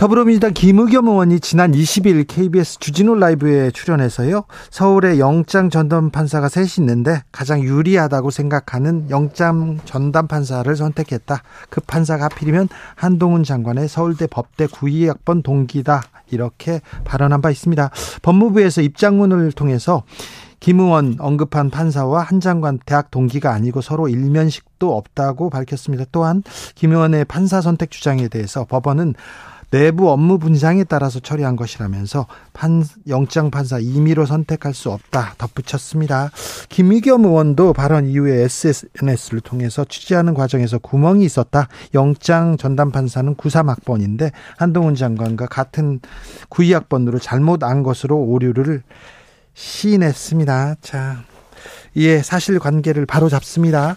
더불어민주당 0.00 0.54
김의겸 0.54 1.08
의원이 1.08 1.40
지난 1.40 1.72
20일 1.72 2.24
KBS 2.26 2.78
주진우 2.78 3.16
라이브에 3.16 3.70
출연해서요. 3.70 4.44
서울에 4.70 5.18
영장 5.18 5.68
전담 5.68 6.08
판사가 6.08 6.48
셋이 6.48 6.68
있는데 6.78 7.22
가장 7.30 7.60
유리하다고 7.62 8.30
생각하는 8.30 9.10
영장 9.10 9.76
전담 9.84 10.26
판사를 10.26 10.74
선택했다. 10.74 11.42
그 11.68 11.82
판사가 11.82 12.24
하필이면 12.24 12.70
한동훈 12.94 13.44
장관의 13.44 13.88
서울대 13.88 14.26
법대 14.26 14.66
92학번 14.68 15.42
동기다. 15.42 16.02
이렇게 16.30 16.80
발언한 17.04 17.42
바 17.42 17.50
있습니다. 17.50 17.90
법무부에서 18.22 18.80
입장문을 18.80 19.52
통해서 19.52 20.04
김 20.60 20.80
의원 20.80 21.16
언급한 21.18 21.68
판사와 21.68 22.22
한 22.22 22.40
장관 22.40 22.78
대학 22.86 23.10
동기가 23.10 23.52
아니고 23.52 23.82
서로 23.82 24.08
일면식도 24.08 24.96
없다고 24.96 25.50
밝혔습니다. 25.50 26.04
또한 26.10 26.42
김 26.74 26.92
의원의 26.92 27.26
판사 27.26 27.60
선택 27.60 27.90
주장에 27.90 28.28
대해서 28.28 28.64
법원은 28.64 29.14
내부 29.70 30.10
업무 30.10 30.38
분장에 30.38 30.84
따라서 30.84 31.20
처리한 31.20 31.56
것이라면서 31.56 32.26
판, 32.52 32.84
영장 33.08 33.50
판사 33.50 33.78
임의로 33.78 34.26
선택할 34.26 34.74
수 34.74 34.90
없다 34.90 35.34
덧붙였습니다. 35.38 36.30
김의겸 36.68 37.24
의원도 37.24 37.72
발언 37.72 38.06
이후에 38.06 38.42
SNS를 38.44 39.40
통해서 39.40 39.84
취재하는 39.84 40.34
과정에서 40.34 40.78
구멍이 40.78 41.24
있었다. 41.24 41.68
영장 41.94 42.56
전담 42.56 42.90
판사는 42.90 43.34
93학번인데 43.36 44.32
한동훈 44.56 44.94
장관과 44.94 45.46
같은 45.46 46.00
92학번으로 46.50 47.20
잘못 47.20 47.62
안 47.62 47.82
것으로 47.82 48.18
오류를 48.18 48.82
시인했습니다. 49.54 50.76
자, 50.80 51.22
이에 51.94 52.22
사실 52.22 52.58
관계를 52.58 53.06
바로 53.06 53.28
잡습니다. 53.28 53.96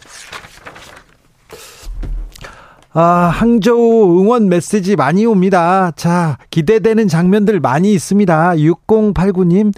아, 2.96 3.32
항저우 3.34 4.20
응원 4.20 4.50
메시지 4.50 4.96
많이 4.96 5.26
옵니다. 5.26 5.92
자, 5.96 6.38
기대되는 6.52 7.08
장면들 7.08 7.60
많이 7.60 7.92
있습니다. 7.92 8.52
6089님, 8.52 9.74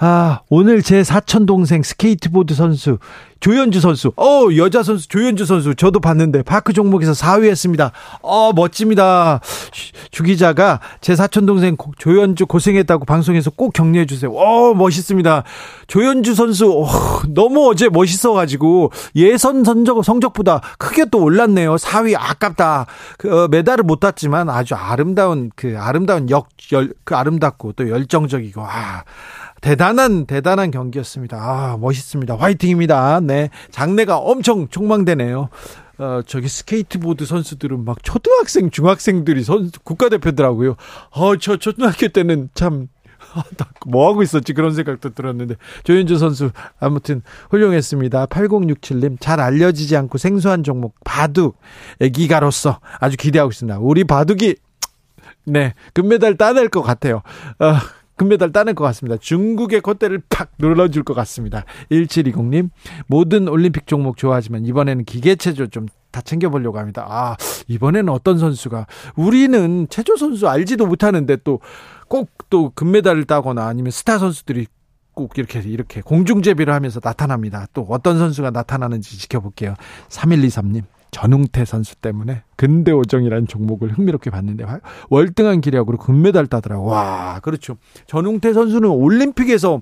아, 0.00 0.40
오늘 0.48 0.82
제 0.82 1.04
사촌 1.04 1.46
동생 1.46 1.84
스케이트보드 1.84 2.54
선수 2.54 2.98
조현주 3.40 3.80
선수. 3.80 4.12
어, 4.16 4.46
여자 4.56 4.82
선수 4.82 5.08
조현주 5.08 5.46
선수 5.46 5.74
저도 5.74 6.00
봤는데 6.00 6.42
파크 6.42 6.72
종목에서 6.72 7.12
4위 7.12 7.48
했습니다. 7.48 7.92
어, 8.22 8.52
멋집니다. 8.52 9.40
주 10.10 10.22
기자가 10.22 10.80
제 11.00 11.14
사촌 11.14 11.46
동생 11.46 11.76
조현주 11.98 12.46
고생했다고 12.46 13.04
방송에서 13.04 13.50
꼭 13.50 13.72
격려해 13.72 14.06
주세요. 14.06 14.32
어, 14.32 14.74
멋있습니다. 14.74 15.44
조현주 15.86 16.34
선수 16.34 16.70
어, 16.72 16.86
너무 17.28 17.68
어제 17.70 17.88
멋있어 17.88 18.32
가지고 18.32 18.90
예선 19.14 19.64
선적 19.64 20.04
성적보다 20.04 20.60
크게 20.78 21.06
또 21.06 21.22
올랐네요. 21.22 21.76
4위 21.76 22.16
아깝다. 22.18 22.86
그 23.18 23.44
어, 23.44 23.48
메달을 23.48 23.84
못 23.84 24.00
땄지만 24.00 24.48
아주 24.50 24.74
아름다운 24.74 25.50
그 25.54 25.76
아름다운 25.78 26.28
역 26.30 26.48
열 26.72 26.92
그 27.04 27.14
아름답고 27.16 27.72
또 27.72 27.88
열정적이고 27.88 28.62
아 28.62 29.02
대단한 29.60 30.26
대단한 30.26 30.70
경기였습니다. 30.70 31.36
아, 31.36 31.76
멋있습니다. 31.78 32.36
화이팅입니다. 32.36 33.20
네. 33.20 33.50
장래가 33.70 34.18
엄청 34.18 34.68
촉망되네요. 34.68 35.48
어, 35.98 36.20
저기 36.26 36.48
스케이트보드 36.48 37.26
선수들은 37.26 37.84
막 37.84 38.02
초등학생, 38.02 38.70
중학생들이 38.70 39.42
선 39.42 39.70
국가대표더라고요. 39.84 40.76
어, 41.10 41.36
저 41.36 41.56
초등학교 41.56 42.08
때는 42.08 42.50
참 42.54 42.88
뭐 43.86 44.08
하고 44.08 44.22
있었지 44.22 44.52
그런 44.52 44.74
생각도 44.74 45.10
들었는데 45.10 45.56
조현주 45.84 46.18
선수 46.18 46.50
아무튼 46.78 47.22
훌륭했습니다. 47.50 48.26
8067님 48.26 49.16
잘 49.20 49.40
알려지지 49.40 49.96
않고 49.96 50.18
생소한 50.18 50.62
종목 50.62 50.94
바둑 51.04 51.58
애기가로서 52.00 52.80
아주 53.00 53.16
기대하고 53.16 53.50
있습니다. 53.50 53.78
우리 53.80 54.04
바둑이 54.04 54.56
네 55.44 55.74
금메달 55.94 56.36
따낼 56.36 56.68
것 56.68 56.82
같아요. 56.82 57.22
어, 57.58 57.74
금메달 58.18 58.52
따낼 58.52 58.74
것 58.74 58.84
같습니다. 58.84 59.16
중국의 59.16 59.80
콧대를 59.80 60.22
팍 60.28 60.50
눌러줄 60.58 61.04
것 61.04 61.14
같습니다. 61.14 61.64
1720님, 61.90 62.68
모든 63.06 63.48
올림픽 63.48 63.86
종목 63.86 64.18
좋아하지만 64.18 64.66
이번에는 64.66 65.04
기계체조 65.04 65.68
좀 65.68 65.86
다 66.10 66.20
챙겨보려고 66.22 66.78
합니다. 66.78 67.06
아, 67.08 67.36
이번에는 67.68 68.08
어떤 68.08 68.38
선수가, 68.38 68.86
우리는 69.16 69.86
체조 69.90 70.16
선수 70.16 70.48
알지도 70.48 70.86
못하는데 70.86 71.36
또 71.44 71.60
꼭또 72.08 72.72
금메달을 72.74 73.24
따거나 73.24 73.66
아니면 73.66 73.90
스타 73.90 74.18
선수들이 74.18 74.66
꼭 75.12 75.36
이렇게 75.36 75.58
이렇게 75.60 76.00
공중제비를 76.00 76.72
하면서 76.72 77.00
나타납니다. 77.00 77.66
또 77.74 77.82
어떤 77.90 78.18
선수가 78.18 78.50
나타나는지 78.50 79.18
지켜볼게요. 79.18 79.74
3123님. 80.08 80.84
전웅태 81.10 81.64
선수 81.64 81.96
때문에 81.96 82.42
근대오정이라는 82.56 83.46
종목을 83.46 83.92
흥미롭게 83.92 84.30
봤는데 84.30 84.64
월등한 85.10 85.60
기력으로 85.60 85.98
금메달 85.98 86.46
따더라고. 86.46 86.86
와, 86.86 87.40
그렇죠. 87.40 87.76
전웅태 88.06 88.52
선수는 88.52 88.88
올림픽에서 88.88 89.80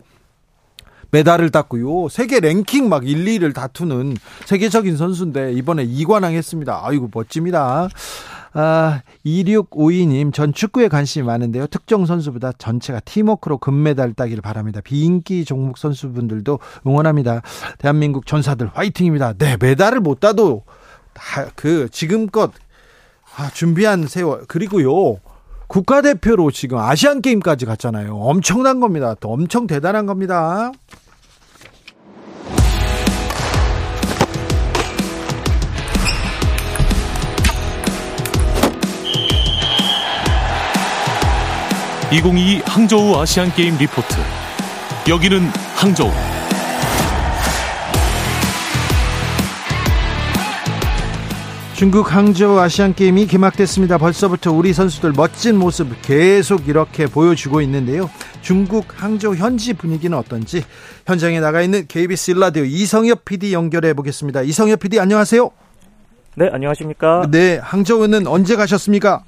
메달을 1.11 1.51
땄고요. 1.51 2.09
세계 2.09 2.41
랭킹 2.41 2.89
막 2.89 3.07
1, 3.09 3.25
2를 3.25 3.55
다투는 3.55 4.17
세계적인 4.45 4.97
선수인데 4.97 5.53
이번에 5.53 5.87
2관왕 5.87 6.33
했습니다. 6.33 6.81
아이고 6.83 7.11
멋집니다. 7.13 7.89
아, 8.59 9.03
2652님, 9.27 10.33
전 10.33 10.55
축구에 10.55 10.89
관심이 10.89 11.27
많은데요. 11.27 11.67
특정 11.67 12.07
선수보다 12.07 12.53
전체가 12.53 13.01
팀워크로 13.01 13.59
금메달 13.59 14.15
따기를 14.15 14.41
바랍니다. 14.41 14.81
비인기 14.83 15.45
종목 15.45 15.77
선수분들도 15.77 16.59
응원합니다. 16.87 17.43
대한민국 17.79 18.27
전사들 18.27 18.71
화이팅입니다. 18.73 19.35
네, 19.35 19.59
메달을 19.61 20.01
못 20.01 20.21
따도 20.21 20.65
그 21.55 21.89
지금껏 21.91 22.53
아, 23.37 23.51
준비한 23.53 24.07
세월 24.07 24.45
그리고요 24.47 25.21
국가대표로 25.69 26.51
지금 26.53 26.79
아시안 26.79 27.21
게임까지 27.21 27.67
갔잖아요. 27.67 28.17
엄청난 28.17 28.81
겁니다. 28.81 29.15
엄청 29.23 29.67
대단한 29.67 30.07
겁니다. 30.07 30.73
(2022) 42.13 42.63
항저우 42.65 43.17
아시안 43.21 43.53
게임 43.55 43.77
리포트 43.77 44.15
여기는 45.09 45.41
항저우. 45.75 46.36
중국 51.77 52.15
항저우 52.15 52.59
아시안 52.59 52.95
게임이 52.95 53.27
개막됐습니다. 53.27 53.99
벌써부터 53.99 54.51
우리 54.51 54.73
선수들 54.73 55.13
멋진 55.15 55.59
모습 55.59 55.89
계속 56.01 56.69
이렇게 56.69 57.05
보여주고 57.05 57.61
있는데요. 57.61 58.09
중국 58.41 58.87
항저우 58.97 59.35
현지 59.35 59.75
분위기는 59.75 60.17
어떤지 60.17 60.63
현장에 61.07 61.39
나가 61.39 61.61
있는 61.61 61.87
KBS 61.87 62.31
일라디오 62.31 62.65
이성엽 62.65 63.27
PD 63.27 63.53
연결해 63.53 63.93
보겠습니다. 63.93 64.41
이성엽 64.41 64.81
PD 64.81 64.99
안녕하세요. 64.99 65.51
네, 66.37 66.49
안녕하십니까? 66.51 67.27
네, 67.31 67.59
항저우는 67.59 68.27
언제 68.27 68.57
가셨습니까? 68.57 69.25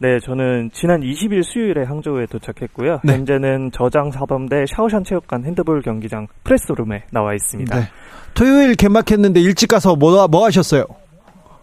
네, 0.00 0.20
저는 0.24 0.70
지난 0.72 1.02
20일 1.02 1.42
수요일에 1.42 1.84
항저우에 1.84 2.24
도착했고요. 2.30 3.00
네. 3.04 3.12
현재는 3.12 3.72
저장 3.74 4.10
사범대 4.10 4.64
샤오샨 4.74 5.04
체육관 5.04 5.44
핸드볼 5.44 5.82
경기장 5.82 6.28
프레스룸에 6.44 7.04
나와 7.12 7.34
있습니다. 7.34 7.78
네. 7.78 7.88
토요일 8.32 8.74
개막했는데 8.74 9.40
일찍 9.40 9.68
가서 9.68 9.96
뭐, 9.96 10.26
뭐 10.28 10.46
하셨어요? 10.46 10.86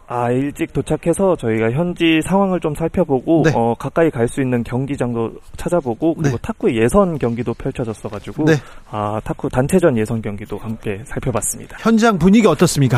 아, 0.08 0.30
일찍 0.30 0.72
도착해서 0.72 1.36
저희가 1.36 1.72
현지 1.72 2.20
상황을 2.24 2.60
좀 2.60 2.76
살펴보고 2.76 3.44
네. 3.46 3.52
어, 3.56 3.74
가까이 3.78 4.10
갈 4.12 4.26
수 4.28 4.42
있는 4.42 4.64
경기장도 4.64 5.34
찾아보고 5.56 6.16
그리고 6.16 6.36
네. 6.36 6.42
탁구 6.42 6.76
예선 6.76 7.18
경기도 7.20 7.54
펼쳐졌어 7.54 8.10
가지고 8.10 8.46
네. 8.46 8.54
아, 8.90 9.20
탁구 9.24 9.50
단체전 9.50 9.98
예선 9.98 10.22
경기도 10.22 10.58
함께 10.58 11.00
살펴봤습니다. 11.06 11.78
현장 11.80 12.18
분위기 12.18 12.48
어떻습니까? 12.48 12.98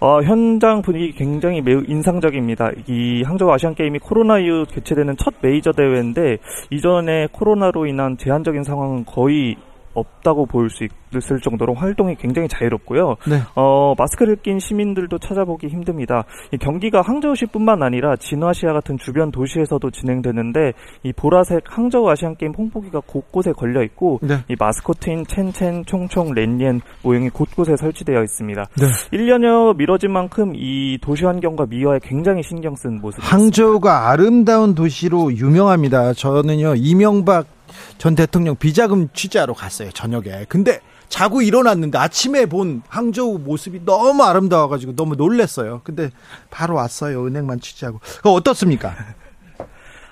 어, 0.00 0.20
현장 0.22 0.82
분위기 0.82 1.12
굉장히 1.12 1.62
매우 1.62 1.82
인상적입니다. 1.86 2.70
이 2.86 3.22
항저우 3.24 3.50
아시안 3.50 3.74
게임이 3.74 3.98
코로나 4.00 4.38
이후 4.38 4.66
개최되는 4.70 5.16
첫 5.16 5.32
메이저 5.40 5.72
대회인데 5.72 6.36
이전에 6.70 7.28
코로나로 7.32 7.86
인한 7.86 8.18
제한적인 8.18 8.62
상황은 8.62 9.06
거의 9.06 9.56
없다고 9.96 10.46
볼수 10.46 10.86
있을 11.14 11.40
정도로 11.40 11.74
활동이 11.74 12.16
굉장히 12.16 12.48
자유롭고요. 12.48 13.16
네. 13.28 13.40
어, 13.54 13.94
마스크를 13.96 14.36
낀 14.36 14.58
시민들도 14.58 15.18
찾아보기 15.18 15.68
힘듭니다. 15.68 16.24
이 16.52 16.58
경기가 16.58 17.00
항저우시뿐만 17.00 17.82
아니라 17.82 18.16
진화시아 18.16 18.72
같은 18.72 18.98
주변 18.98 19.30
도시에서도 19.30 19.90
진행되는데 19.90 20.72
이 21.02 21.12
보라색 21.12 21.64
항저우 21.66 22.08
아시안 22.10 22.36
게임 22.36 22.52
홍보기가 22.52 23.00
곳곳에 23.06 23.52
걸려 23.52 23.82
있고 23.82 24.20
네. 24.22 24.38
이 24.48 24.56
마스코트인 24.58 25.26
첸첸, 25.26 25.84
총총, 25.86 26.34
렌옌 26.34 26.80
모형이 27.02 27.30
곳곳에 27.30 27.76
설치되어 27.76 28.22
있습니다. 28.22 28.64
네. 28.78 28.86
1년여 29.16 29.76
미뤄진 29.76 30.12
만큼 30.12 30.52
이 30.54 30.98
도시 31.00 31.24
환경과 31.24 31.66
미화에 31.66 32.00
굉장히 32.02 32.42
신경 32.42 32.76
쓴 32.76 33.00
모습입니다. 33.00 33.34
항저우가 33.34 34.10
아름다운 34.10 34.74
도시로 34.74 35.32
유명합니다. 35.32 36.12
저는요 36.12 36.74
이명박 36.76 37.55
전 37.98 38.14
대통령 38.14 38.56
비자금 38.56 39.08
취재하러 39.12 39.54
갔어요 39.54 39.90
저녁에. 39.92 40.46
근데 40.48 40.80
자고 41.08 41.42
일어났는데 41.42 41.98
아침에 41.98 42.46
본 42.46 42.82
항저우 42.88 43.38
모습이 43.38 43.84
너무 43.84 44.22
아름다워가지고 44.22 44.96
너무 44.96 45.14
놀랬어요. 45.14 45.80
근데 45.84 46.10
바로 46.50 46.74
왔어요 46.74 47.26
은행만 47.26 47.60
취재하고. 47.60 48.00
그 48.22 48.30
어떻습니까? 48.30 48.94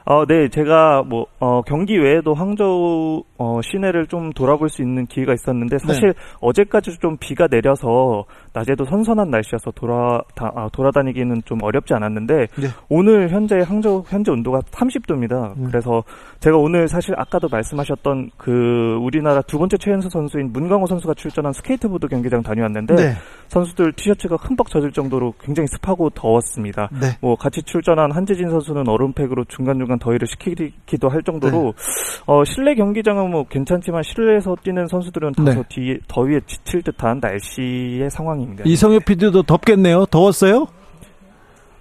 어, 0.07 0.27
네, 0.27 0.49
제가 0.49 1.03
뭐 1.03 1.27
어, 1.41 1.63
경기 1.63 1.97
외에도 1.97 2.35
항저우 2.35 3.23
어, 3.39 3.61
시내를 3.63 4.07
좀 4.07 4.33
돌아볼 4.33 4.69
수 4.69 4.83
있는 4.83 5.07
기회가 5.07 5.33
있었는데 5.33 5.79
사실 5.79 6.09
네. 6.09 6.15
어제까지 6.41 6.99
좀 7.01 7.17
비가 7.19 7.47
내려서 7.49 8.25
낮에도 8.53 8.85
선선한 8.85 9.31
날씨여서 9.31 9.71
돌아 9.73 10.21
다, 10.35 10.53
아, 10.55 10.69
돌아다니기는 10.73 11.43
좀 11.47 11.63
어렵지 11.63 11.95
않았는데 11.95 12.35
네. 12.35 12.69
오늘 12.91 13.31
현재 13.31 13.57
항저우 13.67 14.05
현재 14.07 14.31
온도가 14.31 14.61
30도입니다. 14.71 15.57
음. 15.57 15.65
그래서 15.69 16.05
제가 16.41 16.59
오늘 16.59 16.87
사실 16.87 17.15
아까도 17.17 17.49
말씀하셨던 17.51 18.31
그 18.37 18.99
우리나라 19.01 19.41
두 19.43 19.59
번째 19.59 19.79
최연소 19.79 20.11
선수인 20.11 20.53
문강호 20.53 20.87
선수가 20.87 21.15
출전한 21.15 21.53
스케이트보드 21.55 22.09
경기장 22.09 22.43
다녀왔는데 22.43 22.95
네. 22.95 23.13
선수들 23.49 23.93
티셔츠가 23.95 24.37
흠뻑 24.37 24.69
젖을 24.69 24.93
정도로 24.93 25.33
굉장히 25.41 25.67
습하고 25.69 26.11
더웠습니다. 26.11 26.89
네. 26.93 27.09
뭐 27.21 27.37
같이 27.37 27.63
출전한 27.63 28.13
한재진 28.13 28.51
선수는 28.51 28.87
얼음팩으로 28.89 29.45
중간중간 29.45 29.94
더위를 29.99 30.27
식히기도 30.27 31.09
할 31.09 31.23
정도로 31.23 31.75
네. 31.77 32.23
어, 32.27 32.45
실내 32.45 32.75
경기장은 32.75 33.31
뭐 33.31 33.45
괜찮지만 33.49 34.03
실내에서 34.03 34.57
뛰는 34.63 34.87
선수들은 34.89 35.33
다소 35.33 35.63
네. 35.63 35.63
뒤, 35.69 35.99
더위에 36.09 36.41
지칠 36.47 36.83
듯한 36.83 37.21
날씨의 37.21 38.11
상황입니다. 38.11 38.65
이성엽 38.67 39.05
PD도 39.05 39.43
덥겠네요. 39.43 40.07
더웠어요? 40.07 40.67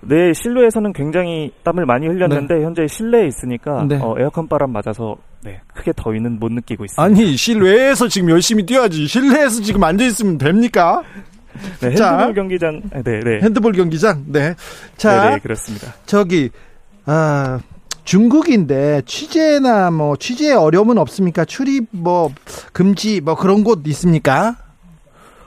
네, 0.05 0.33
실내에서는 0.33 0.91
굉장히 0.93 1.51
땀을 1.63 1.85
많이 1.85 2.07
흘렸는데 2.07 2.55
네. 2.55 2.63
현재 2.63 2.87
실내에 2.87 3.27
있으니까 3.27 3.85
네. 3.87 3.97
어, 4.01 4.15
에어컨 4.19 4.47
바람 4.47 4.71
맞아서 4.71 5.15
네, 5.43 5.61
크게 5.73 5.93
더위는 5.95 6.39
못 6.39 6.51
느끼고 6.51 6.85
있습니다. 6.85 7.01
아니, 7.01 7.35
실외에서 7.35 8.07
지금 8.07 8.29
열심히 8.29 8.65
뛰어야지. 8.65 9.07
실내에서 9.07 9.61
지금 9.61 9.83
앉아 9.83 10.03
있으면 10.05 10.37
됩니까? 10.37 11.01
네, 11.79 11.89
핸드볼 11.89 11.95
자, 11.95 12.31
경기장. 12.33 12.81
네, 13.03 13.19
네. 13.19 13.39
핸드볼 13.41 13.73
경기장. 13.73 14.25
네. 14.27 14.55
자, 14.97 15.23
네, 15.23 15.29
네, 15.35 15.39
그렇습니다. 15.39 15.93
저기 16.05 16.49
아 17.05 17.59
중국인데 18.03 19.03
취재나 19.05 19.91
뭐 19.91 20.15
취재에 20.15 20.53
어려움은 20.53 20.97
없습니까? 20.97 21.45
출입 21.45 21.87
뭐 21.91 22.31
금지 22.73 23.21
뭐 23.21 23.35
그런 23.35 23.63
곳 23.63 23.87
있습니까? 23.87 24.57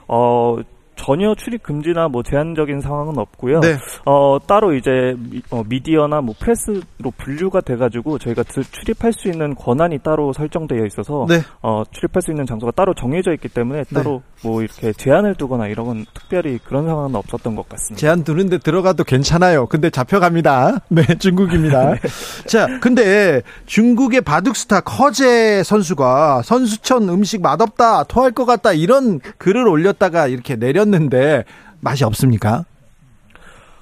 어 0.07 0.57
전혀 0.97 1.33
출입 1.35 1.63
금지나 1.63 2.09
뭐 2.09 2.23
제한적인 2.23 2.81
상황은 2.81 3.17
없고요. 3.17 3.61
네. 3.61 3.77
어, 4.05 4.37
따로 4.45 4.73
이제 4.73 5.15
미, 5.17 5.41
어, 5.51 5.63
미디어나 5.67 6.21
뭐 6.21 6.35
프레스로 6.37 7.11
분류가 7.17 7.61
돼가지고 7.61 8.17
저희가 8.17 8.43
출입할 8.43 9.13
수 9.13 9.29
있는 9.29 9.55
권한이 9.55 9.99
따로 9.99 10.33
설정되어 10.33 10.85
있어서 10.87 11.25
네. 11.29 11.41
어, 11.61 11.83
출입할 11.91 12.21
수 12.21 12.31
있는 12.31 12.45
장소가 12.45 12.71
따로 12.71 12.93
정해져 12.93 13.31
있기 13.33 13.47
때문에 13.47 13.83
네. 13.83 13.95
따로 13.95 14.23
네. 14.41 14.49
뭐 14.49 14.61
이렇게 14.61 14.91
제한을 14.91 15.35
두거나 15.35 15.67
이런 15.67 15.85
건 15.85 16.05
특별히 16.13 16.57
그런 16.57 16.85
상황은 16.85 17.15
없었던 17.15 17.55
것 17.55 17.69
같습니다. 17.69 17.99
제한 17.99 18.23
두는데 18.23 18.57
들어가도 18.57 19.03
괜찮아요. 19.03 19.67
근데 19.67 19.89
잡혀갑니다. 19.89 20.79
네, 20.89 21.03
중국입니다. 21.19 21.91
네. 21.95 21.99
자, 22.47 22.67
근데 22.81 23.43
중국의 23.67 24.21
바둑스타 24.21 24.81
커제 24.81 25.63
선수가 25.63 26.41
선수촌 26.43 27.07
음식 27.09 27.41
맛없다, 27.41 28.03
토할 28.05 28.31
것 28.31 28.45
같다 28.45 28.73
이런 28.73 29.19
글을 29.37 29.67
올렸다가 29.67 30.27
이렇게 30.27 30.55
내렸 30.55 30.86
드셨는데 30.87 31.43
맛이 31.81 32.03
없습니까? 32.03 32.65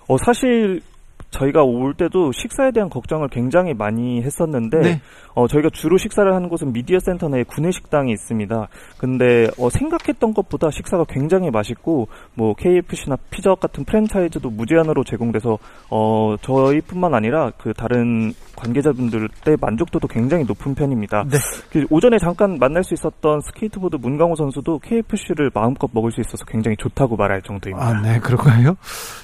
어, 0.08 0.18
사실 0.26 0.82
저희가 1.32 1.64
올 1.64 1.94
때도 1.94 2.32
식사에 2.32 2.72
대한 2.72 2.90
걱정을 2.90 3.28
굉장히 3.30 3.74
많이 3.74 4.22
했었는데 4.22 4.80
네. 4.80 5.02
어, 5.34 5.48
저희가 5.48 5.70
주로 5.74 5.98
식사를 5.98 6.34
하는 6.34 6.48
곳은 6.48 6.72
미디어 6.72 7.00
센터 7.00 7.28
내에 7.28 7.44
구내 7.44 7.72
식당이 7.72 8.12
있습니다. 8.12 8.68
근데 8.98 9.48
어, 9.58 9.70
생각했던 9.70 10.34
것보다 10.34 10.72
식사가 10.72 11.06
굉장히 11.10 11.52
맛있고 11.52 12.08
뭐 12.34 12.54
KFC나 12.56 13.18
피자헛 13.30 13.60
같은 13.60 13.84
프랜차이즈도 13.84 14.50
무제한으로 14.50 15.04
제공돼서 15.04 15.58
어, 15.90 16.36
저희뿐만 16.42 17.14
아니라 17.14 17.52
그 17.58 17.74
다른 17.74 18.34
관계자분들의 18.56 19.58
만족도도 19.60 20.08
굉장히 20.08 20.46
높은 20.46 20.74
편입니다. 20.74 21.26
네. 21.30 21.38
그 21.70 21.86
오전에 21.90 22.18
잠깐 22.18 22.58
만날 22.58 22.84
수 22.84 22.94
있었던 22.94 23.42
스케이트보드 23.42 23.98
문강호 23.98 24.36
선수도 24.36 24.80
KFC를 24.80 25.52
마음껏 25.54 25.90
먹을 25.94 26.12
수 26.12 26.22
있어서 26.22 26.46
굉장히 26.46 26.78
좋다고 26.78 27.18
말할 27.18 27.42
정도입니다. 27.42 27.86
아, 27.86 28.02
네, 28.02 28.20
그럴까요? 28.20 28.78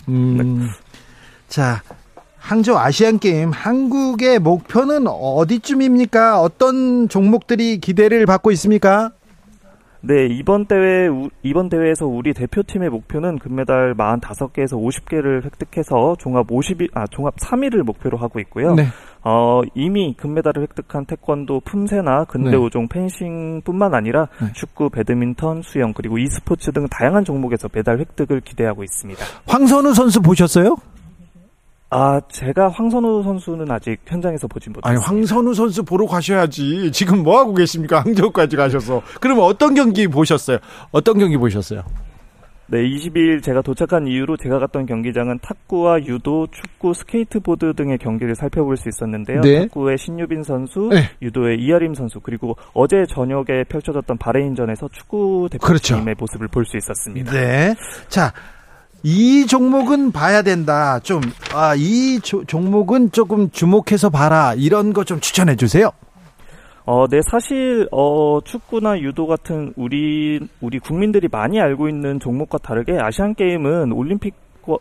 음, 0.09 0.37
네. 0.37 0.67
자, 1.51 1.81
항저우 2.37 2.77
아시안 2.77 3.19
게임 3.19 3.51
한국의 3.51 4.39
목표는 4.39 5.05
어디쯤입니까? 5.05 6.39
어떤 6.39 7.09
종목들이 7.09 7.79
기대를 7.79 8.25
받고 8.25 8.51
있습니까? 8.51 9.11
네, 9.99 10.27
이번 10.27 10.65
대회 10.65 11.09
이번 11.43 11.67
대회에서 11.67 12.07
우리 12.07 12.33
대표팀의 12.33 12.89
목표는 12.89 13.37
금메달 13.37 13.95
45개에서 13.95 14.81
50개를 14.81 15.43
획득해서 15.43 16.15
종합 16.19 16.47
50위 16.47 16.89
아 16.93 17.05
종합 17.07 17.35
3위를 17.35 17.83
목표로 17.83 18.17
하고 18.17 18.39
있고요. 18.39 18.73
네. 18.73 18.85
어, 19.23 19.61
이미 19.75 20.15
금메달을 20.15 20.63
획득한 20.63 21.05
태권도 21.05 21.59
품새나 21.65 22.23
근대우종 22.29 22.87
네. 22.87 22.87
펜싱뿐만 22.93 23.93
아니라 23.93 24.29
네. 24.41 24.53
축구, 24.53 24.89
배드민턴, 24.89 25.61
수영 25.63 25.91
그리고 25.91 26.17
e스포츠 26.17 26.71
등 26.71 26.87
다양한 26.89 27.25
종목에서 27.25 27.67
메달 27.73 27.99
획득을 27.99 28.39
기대하고 28.39 28.83
있습니다. 28.85 29.23
황선우 29.47 29.93
선수 29.93 30.21
보셨어요? 30.21 30.77
아, 31.93 32.21
제가 32.29 32.69
황선우 32.69 33.21
선수는 33.23 33.69
아직 33.69 33.97
현장에서 34.07 34.47
보진 34.47 34.71
못했어요. 34.71 34.97
아니, 34.97 35.05
황선우 35.05 35.53
선수 35.53 35.83
보러 35.83 36.05
가셔야지. 36.07 36.89
지금 36.93 37.21
뭐 37.21 37.37
하고 37.37 37.53
계십니까? 37.53 37.99
항저우까지 38.01 38.55
가셔서. 38.55 39.01
그러면 39.19 39.43
어떤 39.43 39.73
경기 39.75 40.07
보셨어요? 40.07 40.57
어떤 40.91 41.19
경기 41.19 41.35
보셨어요? 41.37 41.83
네, 42.67 42.77
20일 42.83 43.43
제가 43.43 43.61
도착한 43.61 44.07
이후로 44.07 44.37
제가 44.37 44.57
갔던 44.59 44.85
경기장은 44.85 45.39
탁구와 45.41 46.05
유도, 46.05 46.47
축구, 46.49 46.93
스케이트보드 46.93 47.73
등의 47.75 47.97
경기를 47.97 48.33
살펴볼 48.35 48.77
수 48.77 48.87
있었는데요. 48.87 49.41
네. 49.41 49.59
탁구의 49.67 49.97
신유빈 49.97 50.43
선수, 50.43 50.87
네. 50.89 51.09
유도의 51.21 51.59
이하림 51.59 51.93
선수, 51.95 52.21
그리고 52.21 52.55
어제 52.73 53.03
저녁에 53.09 53.65
펼쳐졌던 53.67 54.17
바레인전에서 54.17 54.87
축구 54.93 55.49
대표팀의 55.51 55.59
그렇죠. 55.59 56.15
모습을 56.17 56.47
볼 56.47 56.63
수 56.63 56.77
있었습니다. 56.77 57.33
네. 57.33 57.75
자, 58.07 58.31
이 59.03 59.45
종목은 59.47 60.11
봐야 60.11 60.41
된다. 60.41 60.99
좀, 60.99 61.21
아, 61.53 61.73
이 61.75 62.19
조, 62.21 62.43
종목은 62.45 63.11
조금 63.11 63.49
주목해서 63.49 64.09
봐라. 64.09 64.53
이런 64.55 64.93
거 64.93 65.03
좀 65.03 65.19
추천해 65.19 65.55
주세요. 65.55 65.89
어, 66.85 67.07
네, 67.07 67.19
사실, 67.29 67.87
어, 67.91 68.39
축구나 68.43 68.99
유도 68.99 69.27
같은 69.27 69.73
우리, 69.75 70.39
우리 70.61 70.79
국민들이 70.79 71.27
많이 71.31 71.59
알고 71.59 71.89
있는 71.89 72.19
종목과 72.19 72.57
다르게 72.59 72.97
아시안게임은 72.99 73.91
올림픽 73.91 74.33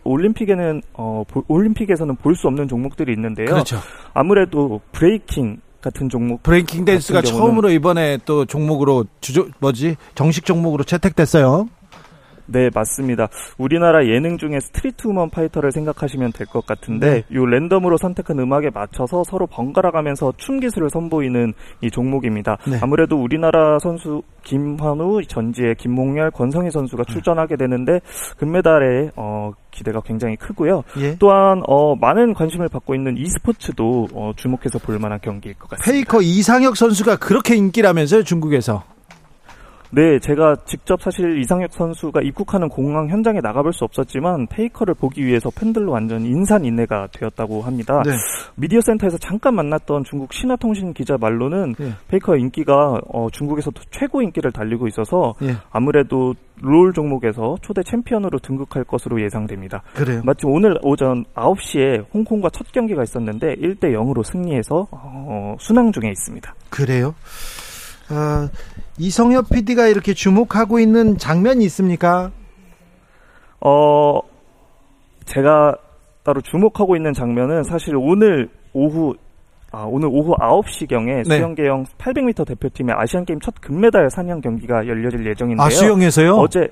올림픽에는 0.05 0.83
어 0.93 1.25
올림픽에서는 1.49 2.15
볼 2.17 2.35
수 2.37 2.47
없는 2.49 2.69
종목들이 2.69 3.15
있는데요. 3.15 3.47
그렇죠. 3.47 3.79
아무래도 4.13 4.83
브레이킹 4.93 5.59
같은 5.81 6.11
종목 6.11 6.43
브레이킹 6.43 6.85
댄스가 6.85 7.23
처음으로 7.23 7.71
이번에 7.71 8.19
또 8.27 8.45
종목으로 8.45 9.07
주조 9.23 9.49
뭐지 9.59 9.97
정식 10.15 10.45
종목으로 10.45 10.85
채택됐어요. 10.85 11.67
네, 12.53 12.69
맞습니다. 12.75 13.29
우리나라 13.59 14.05
예능 14.07 14.37
중에 14.39 14.59
스트리트 14.61 15.07
우먼 15.07 15.31
파이터를 15.31 15.73
생각하시면 15.73 16.33
될 16.33 16.47
것 16.51 16.67
같은데 16.67 17.25
네. 17.29 17.37
요 17.37 17.47
랜덤으로 17.47 17.97
선택한 17.97 18.39
음악에 18.41 18.71
맞춰서 18.75 19.23
서로 19.25 19.47
번갈아 19.47 19.93
가면서 19.93 20.33
춤 20.37 20.59
기술을 20.59 20.91
선보이는 20.91 21.53
이 21.81 21.91
종목입니다. 21.91 22.59
네. 22.67 22.79
아무래도 22.83 23.17
우리나라 23.23 23.79
선수 23.79 24.23
김헌우, 24.43 25.23
전지예 25.29 25.77
김홍열, 25.77 26.33
권성희 26.33 26.71
선수가 26.71 27.05
네. 27.05 27.13
출전하게 27.13 27.57
되는데 27.57 28.01
금메달에 28.39 29.11
어 29.17 29.53
기대가 29.71 30.01
굉장히 30.01 30.35
크고요. 30.37 30.83
예. 30.99 31.17
또한 31.19 31.63
어 31.69 31.95
많은 31.95 32.35
관심을 32.35 32.69
받고 32.69 32.95
있는 32.97 33.17
e스포츠도 33.17 34.09
어 34.13 34.33
주목해서 34.35 34.79
볼 34.81 34.99
만한 34.99 35.21
경기일 35.23 35.55
것 35.57 35.69
같습니다. 35.71 35.93
페이커 35.93 36.23
이상혁 36.23 36.77
선수가 36.77 37.17
그렇게 37.19 37.55
인기라면서요, 37.55 38.25
중국에서. 38.25 38.83
네, 39.93 40.21
제가 40.21 40.55
직접 40.67 41.03
사실 41.03 41.41
이상혁 41.41 41.73
선수가 41.73 42.21
입국하는 42.23 42.69
공항 42.69 43.09
현장에 43.09 43.41
나가볼 43.41 43.73
수 43.73 43.85
없었지만 43.85 44.47
페이커를 44.47 44.95
보기 44.95 45.25
위해서 45.25 45.51
팬들로 45.51 45.91
완전 45.91 46.25
인산인해가 46.25 47.09
되었다고 47.13 47.63
합니다. 47.63 48.01
네. 48.07 48.13
미디어 48.55 48.81
센터에서 48.81 49.19
잠깐 49.19 49.57
만났던 49.57 50.05
중국 50.05 50.33
신화통신 50.33 50.95
기자 50.95 51.17
말로는 51.19 51.75
네. 51.77 51.93
페이커의 52.07 52.41
인기가 52.41 53.01
어, 53.13 53.29
중국에서 53.33 53.73
최고 53.91 54.23
인기를 54.23 54.53
달리고 54.53 54.87
있어서 54.87 55.35
네. 55.41 55.55
아무래도 55.73 56.35
롤 56.63 56.93
종목에서 56.93 57.57
초대 57.61 57.83
챔피언으로 57.83 58.39
등극할 58.39 58.85
것으로 58.85 59.21
예상됩니다. 59.23 59.83
그래요. 59.95 60.21
마침 60.25 60.51
오늘 60.51 60.79
오전 60.83 61.25
9시에 61.35 62.05
홍콩과 62.15 62.51
첫 62.51 62.71
경기가 62.71 63.03
있었는데 63.03 63.57
1대 63.57 63.93
0으로 63.95 64.23
승리해서 64.23 64.87
어, 64.93 65.57
순항 65.59 65.91
중에 65.91 66.11
있습니다. 66.11 66.55
그래요? 66.69 67.15
아, 68.11 68.49
이성엽 69.01 69.49
PD가 69.49 69.87
이렇게 69.87 70.13
주목하고 70.13 70.79
있는 70.79 71.17
장면이 71.17 71.65
있습니까? 71.65 72.31
어, 73.59 74.21
제가 75.25 75.75
따로 76.23 76.43
주목하고 76.43 76.97
있는 76.97 77.15
장면은 77.15 77.63
사실 77.63 77.97
오늘 77.97 78.51
오후 78.75 79.15
아, 79.73 79.85
오늘 79.89 80.09
오후 80.09 80.35
9시경에 80.35 81.27
네. 81.29 81.37
수영계영 81.37 81.85
800m 81.97 82.47
대표팀의 82.47 82.95
아시안게임 82.99 83.41
첫 83.41 83.55
금메달 83.63 84.11
사냥 84.11 84.43
경기가 84.43 84.87
열려질 84.87 85.27
예정인데요. 85.27 85.65
아, 85.65 85.71
수영에서요? 85.71 86.35
어제 86.35 86.69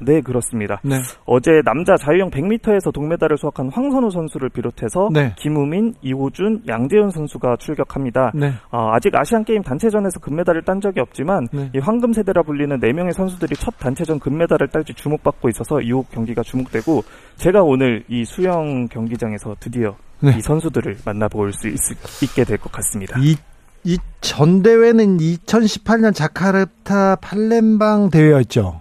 네, 0.00 0.20
그렇습니다. 0.20 0.80
네. 0.82 1.00
어제 1.26 1.50
남자 1.64 1.96
자유형 1.96 2.30
100m에서 2.30 2.92
동메달을 2.92 3.36
수확한 3.38 3.70
황선우 3.72 4.10
선수를 4.10 4.48
비롯해서 4.48 5.08
네. 5.12 5.34
김우민, 5.38 5.94
이호준, 6.02 6.62
양재현 6.68 7.10
선수가 7.10 7.56
출격합니다. 7.58 8.32
네. 8.34 8.52
어, 8.70 8.90
아직 8.92 9.14
아시안 9.14 9.44
게임 9.44 9.62
단체전에서 9.62 10.20
금메달을 10.20 10.62
딴 10.64 10.80
적이 10.80 11.00
없지만 11.00 11.48
네. 11.52 11.70
이 11.74 11.78
황금 11.78 12.12
세대라 12.12 12.42
불리는 12.42 12.78
4명의 12.80 13.12
선수들이 13.12 13.54
첫 13.56 13.74
단체전 13.78 14.18
금메달을 14.20 14.68
딸지 14.68 14.94
주목받고 14.94 15.48
있어서 15.50 15.80
이 15.80 15.90
경기가 16.10 16.42
주목되고 16.42 17.02
제가 17.36 17.62
오늘 17.62 18.04
이 18.08 18.24
수영 18.24 18.88
경기장에서 18.88 19.56
드디어 19.60 19.96
네. 20.20 20.34
이 20.36 20.40
선수들을 20.40 20.96
만나볼 21.04 21.52
수 21.52 21.68
있, 21.68 21.74
있게 22.22 22.44
될 22.44 22.58
것 22.58 22.70
같습니다. 22.72 23.18
이 23.20 23.36
이 23.84 23.96
전 24.20 24.62
대회는 24.62 25.16
2018년 25.16 26.14
자카르타 26.14 27.16
팔렘방 27.16 28.10
대회였죠. 28.10 28.78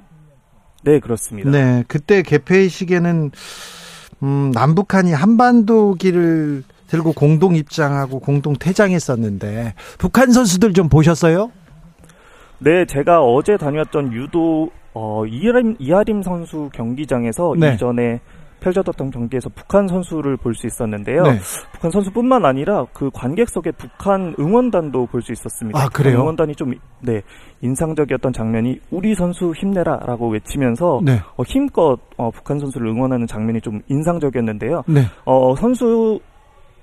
네, 0.90 1.00
그렇습니다. 1.00 1.52
네, 1.52 1.84
그때 1.88 2.24
개폐식에는 2.24 3.32
음, 4.24 4.52
남북한이 4.56 5.14
한반도기를 5.14 6.64
들고 6.88 7.14
공동 7.14 7.56
입장하고 7.56 8.20
공동 8.20 8.56
퇴장했었는데 8.56 9.76
북한 10.00 10.32
선수들 10.32 10.74
좀 10.74 10.90
보셨어요? 10.90 11.52
네, 12.58 12.86
제가 12.88 13.22
어제 13.22 13.56
다녀왔던 13.56 14.14
유도 14.14 14.72
어, 14.96 15.24
이하림, 15.28 15.76
이하림 15.78 16.24
선수 16.24 16.72
경기장에서 16.74 17.54
네. 17.56 17.76
이전에 17.76 18.20
펼쳐졌던 18.60 19.12
경기에서 19.12 19.50
북한 19.50 19.88
선수를 19.88 20.38
볼 20.38 20.54
수 20.54 20.68
있었는데요. 20.68 21.24
네. 21.24 21.40
북한 21.74 21.92
선수뿐만 21.92 22.46
아니라 22.46 22.86
그 22.94 23.10
관객석에 23.14 23.72
북한 23.72 24.36
응원단도 24.40 25.08
볼 25.08 25.22
수 25.22 25.32
있었습니다. 25.32 25.80
아, 25.80 25.88
그래요? 25.90 26.20
응원단이 26.22 26.56
좀 26.56 26.74
네, 27.02 27.22
인상적이었던 27.62 28.34
장면이 28.34 28.80
우리 28.92 29.16
선수 29.16 29.54
힘내라라고 29.56 30.30
외치면서 30.30 31.02
네. 31.04 31.20
어, 31.38 31.44
힘껏 31.44 31.98
어, 32.18 32.32
북한 32.32 32.60
선수를 32.60 32.88
응원하는 32.90 33.28
장면이 33.28 33.62
좀 33.62 33.82
인상적이었는데요. 33.88 34.84
네. 34.88 35.02
어, 35.26 35.56
선수 35.56 36.20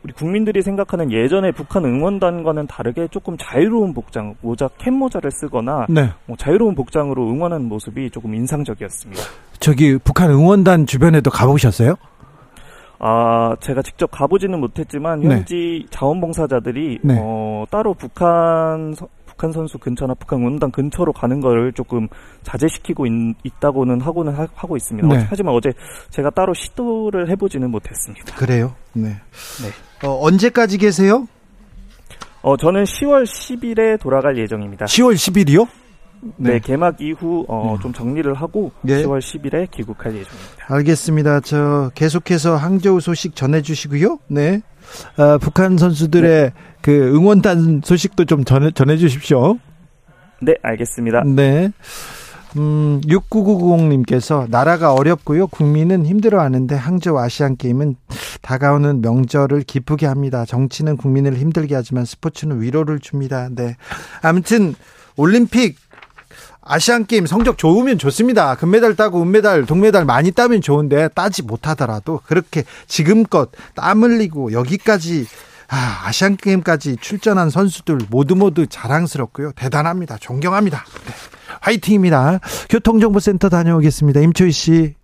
우리 0.05 0.13
국민들이 0.13 0.63
생각하는 0.63 1.11
예전에 1.11 1.51
북한 1.51 1.85
응원단과는 1.85 2.69
다르게 2.69 3.09
조금 3.09 3.37
자유로운 3.37 3.93
복장, 3.93 4.37
모자, 4.41 4.69
캡 4.79 4.91
모자를 4.91 5.33
쓰거나 5.33 5.87
네. 5.89 6.09
뭐 6.27 6.37
자유로운 6.37 6.77
복장으로 6.77 7.29
응원하는 7.29 7.67
모습이 7.69 8.11
조금 8.11 8.33
인상적이었습니다. 8.35 9.21
저기 9.61 9.99
북한 9.99 10.31
응원단 10.31 10.87
주변에도 10.87 11.31
가보셨어요? 11.31 11.97
아, 12.99 13.55
제가 13.61 13.83
직접 13.83 14.11
가보지는 14.11 14.59
못했지만 14.59 15.21
네. 15.21 15.29
현지 15.29 15.83
네. 15.83 15.87
자원봉사자들이 15.91 17.01
네. 17.03 17.19
어, 17.21 17.65
따로 17.71 17.95
북한 17.95 18.95
북한 19.27 19.53
선수 19.53 19.77
근처나 19.77 20.15
북한 20.15 20.39
응원단 20.41 20.71
근처로 20.71 21.13
가는 21.13 21.41
거를 21.41 21.73
조금 21.75 22.09
자제시키고 22.43 23.05
있, 23.07 23.61
다고는 23.61 24.01
하고는 24.01 24.33
하, 24.33 24.47
고 24.47 24.77
있습니다. 24.77 25.07
네. 25.09 25.27
하지만 25.29 25.55
어제 25.55 25.73
제가 26.09 26.31
따로 26.31 26.55
시도를 26.55 27.29
해보지는 27.31 27.71
못했습니다. 27.71 28.35
그래요? 28.35 28.75
네. 28.95 29.09
네. 29.11 30.07
어, 30.09 30.19
언제까지 30.23 30.79
계세요? 30.79 31.27
어, 32.41 32.57
저는 32.57 32.85
10월 32.85 33.25
10일에 33.25 34.01
돌아갈 34.01 34.39
예정입니다. 34.39 34.87
10월 34.87 35.15
10일이요? 35.15 35.69
네, 36.37 36.55
네 36.55 36.59
개막 36.59 37.01
이후 37.01 37.45
어, 37.49 37.75
네. 37.77 37.83
좀 37.83 37.93
정리를 37.93 38.33
하고 38.35 38.73
네. 38.83 39.03
10월 39.03 39.21
10일에 39.21 39.71
귀국할 39.71 40.13
예정입니다. 40.13 40.67
알겠습니다. 40.69 41.41
저 41.41 41.91
계속해서 41.95 42.57
항저우 42.57 43.01
소식 43.01 43.35
전해주시고요. 43.35 44.19
네, 44.29 44.63
어, 45.17 45.39
북한 45.39 45.77
선수들의 45.77 46.45
네. 46.45 46.53
그 46.81 47.15
응원단 47.15 47.83
소식도 47.85 48.25
좀 48.25 48.45
전해 48.45 48.71
전해주십시오. 48.71 49.59
네, 50.43 50.55
알겠습니다. 50.63 51.25
네. 51.25 51.71
음, 52.57 53.01
6990님께서 53.03 54.49
나라가 54.49 54.95
어렵고요. 54.95 55.47
국민은 55.49 56.07
힘들어하는데 56.07 56.75
항저우 56.75 57.19
아시안 57.19 57.57
게임은 57.57 57.97
다가오는 58.41 59.03
명절을 59.03 59.63
기쁘게 59.63 60.07
합니다. 60.07 60.45
정치는 60.45 60.97
국민을 60.97 61.37
힘들게 61.37 61.75
하지만 61.75 62.05
스포츠는 62.05 62.63
위로를 62.63 62.99
줍니다. 62.99 63.49
네. 63.53 63.77
아무튼 64.23 64.75
올림픽 65.17 65.77
아시안 66.69 67.07
게임 67.07 67.27
성적 67.27 67.59
좋으면 67.59 67.99
좋습니다. 67.99 68.57
금메달 68.57 68.97
따고 68.97 69.23
은메달, 69.23 69.67
동메달 69.67 70.05
많이 70.05 70.33
따면 70.33 70.61
좋은데 70.61 71.09
따지 71.09 71.43
못하더라도 71.43 72.21
그렇게 72.27 72.65
지금껏 72.87 73.51
땀 73.75 74.03
흘리고 74.03 74.53
여기까지 74.53 75.27
아, 75.69 76.03
아시안 76.05 76.37
게임까지 76.37 76.97
출전한 77.01 77.51
선수들 77.51 77.99
모두 78.11 78.37
모두 78.37 78.67
자랑스럽고요. 78.67 79.53
대단합니다. 79.57 80.17
존경합니다. 80.19 80.85
네. 81.07 81.13
화이팅입니다. 81.61 82.41
교통정보센터 82.71 83.49
다녀오겠습니다. 83.49 84.21
임초희 84.21 84.53
씨. 84.53 84.95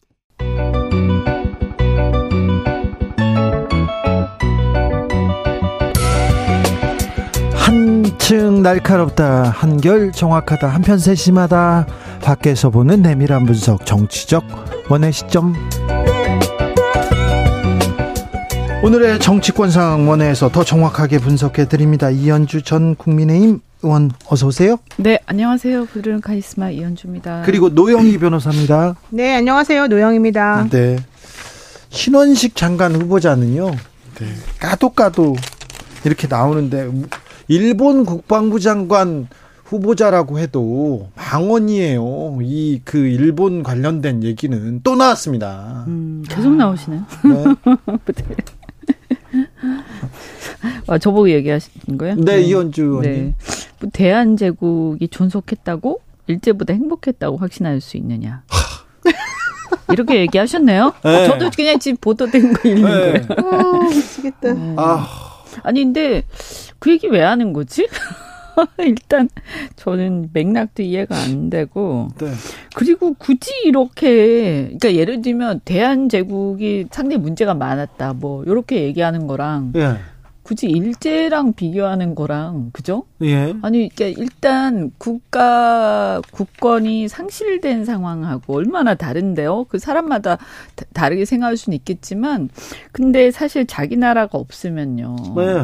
층 8.33 8.63
날카롭다, 8.63 9.51
한결 9.51 10.11
정확하다, 10.11 10.67
한편 10.67 10.99
세심하다. 10.99 11.87
밖에서 12.23 12.71
보는 12.71 13.03
내밀한 13.03 13.45
분석, 13.45 13.85
정치적 13.85 14.43
원의 14.89 15.13
시점. 15.13 15.55
오늘의 18.83 19.21
정치권 19.21 19.71
상황 19.71 20.09
원회에서 20.09 20.49
더 20.51 20.65
정확하게 20.65 21.19
분석해 21.19 21.69
드립니다. 21.69 22.09
이현주 22.09 22.63
전 22.63 22.95
국민의힘 22.95 23.61
의원 23.83 24.11
어서 24.29 24.47
오세요. 24.47 24.79
네, 24.97 25.19
안녕하세요. 25.27 25.85
부드러운 25.85 26.23
카리스마 26.23 26.71
이현주입니다. 26.71 27.43
그리고 27.45 27.69
노영희 27.69 28.17
변호사입니다. 28.17 28.95
네, 29.11 29.37
안녕하세요. 29.37 29.89
노영입니다. 29.89 30.69
네. 30.71 30.97
신원식 31.91 32.57
장관 32.57 32.95
후보자는요. 32.95 33.73
네. 34.21 34.27
까도 34.59 34.89
까도 34.89 35.37
이렇게 36.07 36.27
나오는데 36.27 36.89
일본 37.53 38.05
국방부 38.07 38.59
장관 38.61 39.29
후보자라고 39.65 40.39
해도 40.39 41.09
망언이에요. 41.17 42.39
이 42.43 42.81
그 42.85 42.97
일본 42.99 43.63
관련된 43.63 44.23
얘기는 44.23 44.81
또 44.83 44.97
나왔습니다. 44.97 45.85
음, 45.87 46.25
계속 46.29 46.55
나오시네요. 46.55 47.05
네. 47.25 47.45
아, 50.87 50.99
저보고 50.99 51.31
얘기하신 51.31 51.99
거예요? 51.99 52.15
네, 52.17 52.41
이현주 52.41 52.83
의원님. 52.83 53.13
네. 53.13 53.35
뭐 53.81 53.91
대한제국이 53.93 55.09
존속했다고 55.09 56.01
일제보다 56.29 56.73
행복했다고 56.75 57.37
확신할 57.37 57.81
수 57.81 57.97
있느냐? 57.99 58.43
이렇게 59.91 60.21
얘기하셨네요. 60.21 60.95
네. 61.05 61.27
저도 61.27 61.51
그냥 61.55 61.79
지금 61.79 61.97
보도된 62.01 62.53
거 62.55 62.69
읽는 62.69 62.83
네. 62.85 63.21
거예요. 63.21 63.51
아, 63.53 63.89
미치겠다. 63.89 64.49
아, 64.77 65.07
아니 65.63 65.85
근데 65.85 66.23
그 66.83 66.91
얘기 66.91 67.07
왜 67.07 67.21
하는 67.23 67.53
거지? 67.53 67.87
일단 68.79 69.29
저는 69.77 70.31
맥락도 70.33 70.83
이해가 70.83 71.17
안 71.17 71.49
되고 71.49 72.09
네. 72.19 72.33
그리고 72.75 73.15
굳이 73.15 73.53
이렇게 73.65 74.65
그러니까 74.65 74.93
예를 74.95 75.23
들면 75.23 75.61
대한제국이 75.65 76.87
상당히 76.91 77.23
문제가 77.23 77.55
많았다 77.55 78.15
뭐 78.15 78.43
이렇게 78.43 78.83
얘기하는 78.83 79.29
거랑 79.29 79.73
예. 79.77 79.95
굳이 80.43 80.67
일제랑 80.67 81.53
비교하는 81.53 82.17
거랑 82.17 82.71
그죠? 82.73 83.05
예. 83.23 83.55
아니 83.63 83.89
그러니까 83.89 84.21
일단 84.21 84.91
국가 84.99 86.21
국권이 86.33 87.07
상실된 87.07 87.85
상황하고 87.85 88.57
얼마나 88.57 88.95
다른데요? 88.97 89.67
그 89.69 89.79
사람마다 89.79 90.37
다- 90.75 90.85
다르게 90.93 91.25
생각할 91.25 91.57
수는 91.57 91.77
있겠지만 91.77 92.49
근데 92.91 93.31
사실 93.31 93.67
자기 93.67 93.97
나라가 93.97 94.37
없으면요. 94.37 95.15
네. 95.37 95.63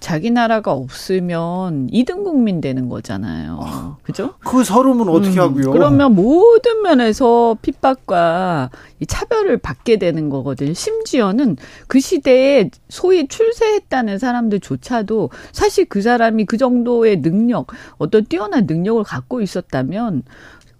자기 0.00 0.30
나라가 0.30 0.72
없으면 0.72 1.88
이등 1.92 2.24
국민 2.24 2.60
되는 2.60 2.88
거잖아요. 2.88 3.98
그죠? 4.02 4.34
그 4.40 4.64
서름은 4.64 5.08
어떻게 5.08 5.38
음, 5.38 5.40
하고요? 5.40 5.70
그러면 5.70 6.14
모든 6.14 6.82
면에서 6.82 7.56
핍박과 7.60 8.70
이 9.00 9.06
차별을 9.06 9.58
받게 9.58 9.98
되는 9.98 10.30
거거든요. 10.30 10.72
심지어는 10.72 11.56
그 11.86 12.00
시대에 12.00 12.70
소위 12.88 13.28
출세했다는 13.28 14.18
사람들조차도 14.18 15.30
사실 15.52 15.84
그 15.84 16.00
사람이 16.00 16.46
그 16.46 16.56
정도의 16.56 17.20
능력, 17.20 17.68
어떤 17.98 18.24
뛰어난 18.24 18.66
능력을 18.66 19.04
갖고 19.04 19.42
있었다면 19.42 20.22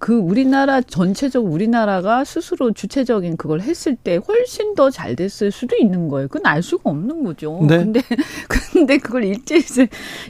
그 0.00 0.14
우리나라 0.16 0.80
전체적 0.80 1.44
우리나라가 1.44 2.24
스스로 2.24 2.72
주체적인 2.72 3.36
그걸 3.36 3.60
했을 3.60 3.94
때 3.94 4.16
훨씬 4.16 4.74
더 4.74 4.90
잘 4.90 5.14
됐을 5.14 5.52
수도 5.52 5.76
있는 5.76 6.08
거예요. 6.08 6.26
그건 6.26 6.46
알 6.46 6.62
수가 6.62 6.88
없는 6.90 7.22
거죠. 7.22 7.60
네. 7.68 7.76
근데 7.78 8.00
근데 8.72 8.96
그걸 8.96 9.24
일제 9.24 9.60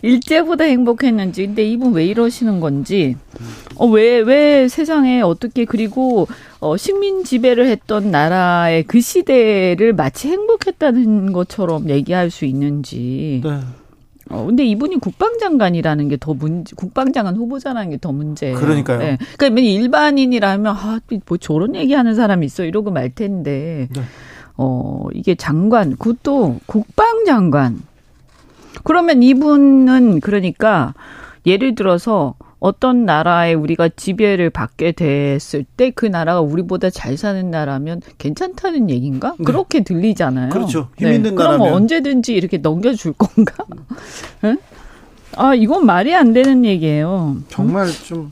일제보다 0.02 0.64
행복했는지 0.64 1.46
근데 1.46 1.64
이분 1.64 1.92
왜 1.92 2.04
이러시는 2.04 2.58
건지 2.58 3.16
어, 3.76 3.86
왜, 3.86 4.18
왜 4.18 4.68
세상에 4.68 5.22
어떻게, 5.22 5.64
그리고, 5.64 6.28
어, 6.58 6.76
식민 6.76 7.24
지배를 7.24 7.66
했던 7.66 8.10
나라의 8.10 8.82
그 8.82 9.00
시대를 9.00 9.94
마치 9.94 10.28
행복했다는 10.28 11.32
것처럼 11.32 11.88
얘기할 11.88 12.30
수 12.30 12.44
있는지. 12.44 13.40
네. 13.42 13.60
어, 14.30 14.44
근데 14.46 14.64
이분이 14.64 14.98
국방장관이라는 15.00 16.08
게 16.08 16.16
더 16.16 16.34
문제, 16.34 16.74
국방장관 16.76 17.36
후보자라는 17.36 17.90
게 17.90 17.98
더 17.98 18.12
문제예요. 18.12 18.56
그러니까요. 18.56 18.98
네. 18.98 19.18
그러니까 19.36 19.60
일반인이라면, 19.60 20.66
아, 20.74 21.00
뭐 21.26 21.36
저런 21.38 21.74
얘기 21.74 21.92
하는 21.94 22.14
사람 22.14 22.42
있어. 22.44 22.64
이러고 22.64 22.90
말 22.90 23.10
텐데. 23.10 23.88
네. 23.94 24.02
어, 24.56 25.06
이게 25.14 25.34
장관, 25.34 25.96
그것도 25.96 26.60
국방장관. 26.66 27.80
그러면 28.84 29.22
이분은 29.22 30.20
그러니까 30.20 30.94
예를 31.46 31.74
들어서 31.74 32.34
어떤 32.60 33.04
나라에 33.06 33.54
우리가 33.54 33.88
지배를 33.88 34.50
받게 34.50 34.92
됐을 34.92 35.64
때 35.64 35.90
그 35.90 36.06
나라가 36.06 36.40
우리보다 36.40 36.90
잘 36.90 37.16
사는 37.16 37.50
나라면 37.50 38.00
괜찮다는 38.18 38.90
얘기인가? 38.90 39.34
네. 39.38 39.44
그렇게 39.44 39.82
들리잖아요. 39.82 40.50
그렇죠. 40.50 40.88
힘 40.98 41.08
있는 41.08 41.34
그럼 41.34 41.52
나라면. 41.58 41.72
언제든지 41.74 42.34
이렇게 42.34 42.58
넘겨줄 42.58 43.14
건가? 43.14 43.64
응? 44.44 44.58
아, 45.36 45.54
이건 45.54 45.86
말이 45.86 46.14
안 46.14 46.32
되는 46.32 46.64
얘기예요. 46.64 47.36
정말 47.48 47.88
좀 47.88 48.30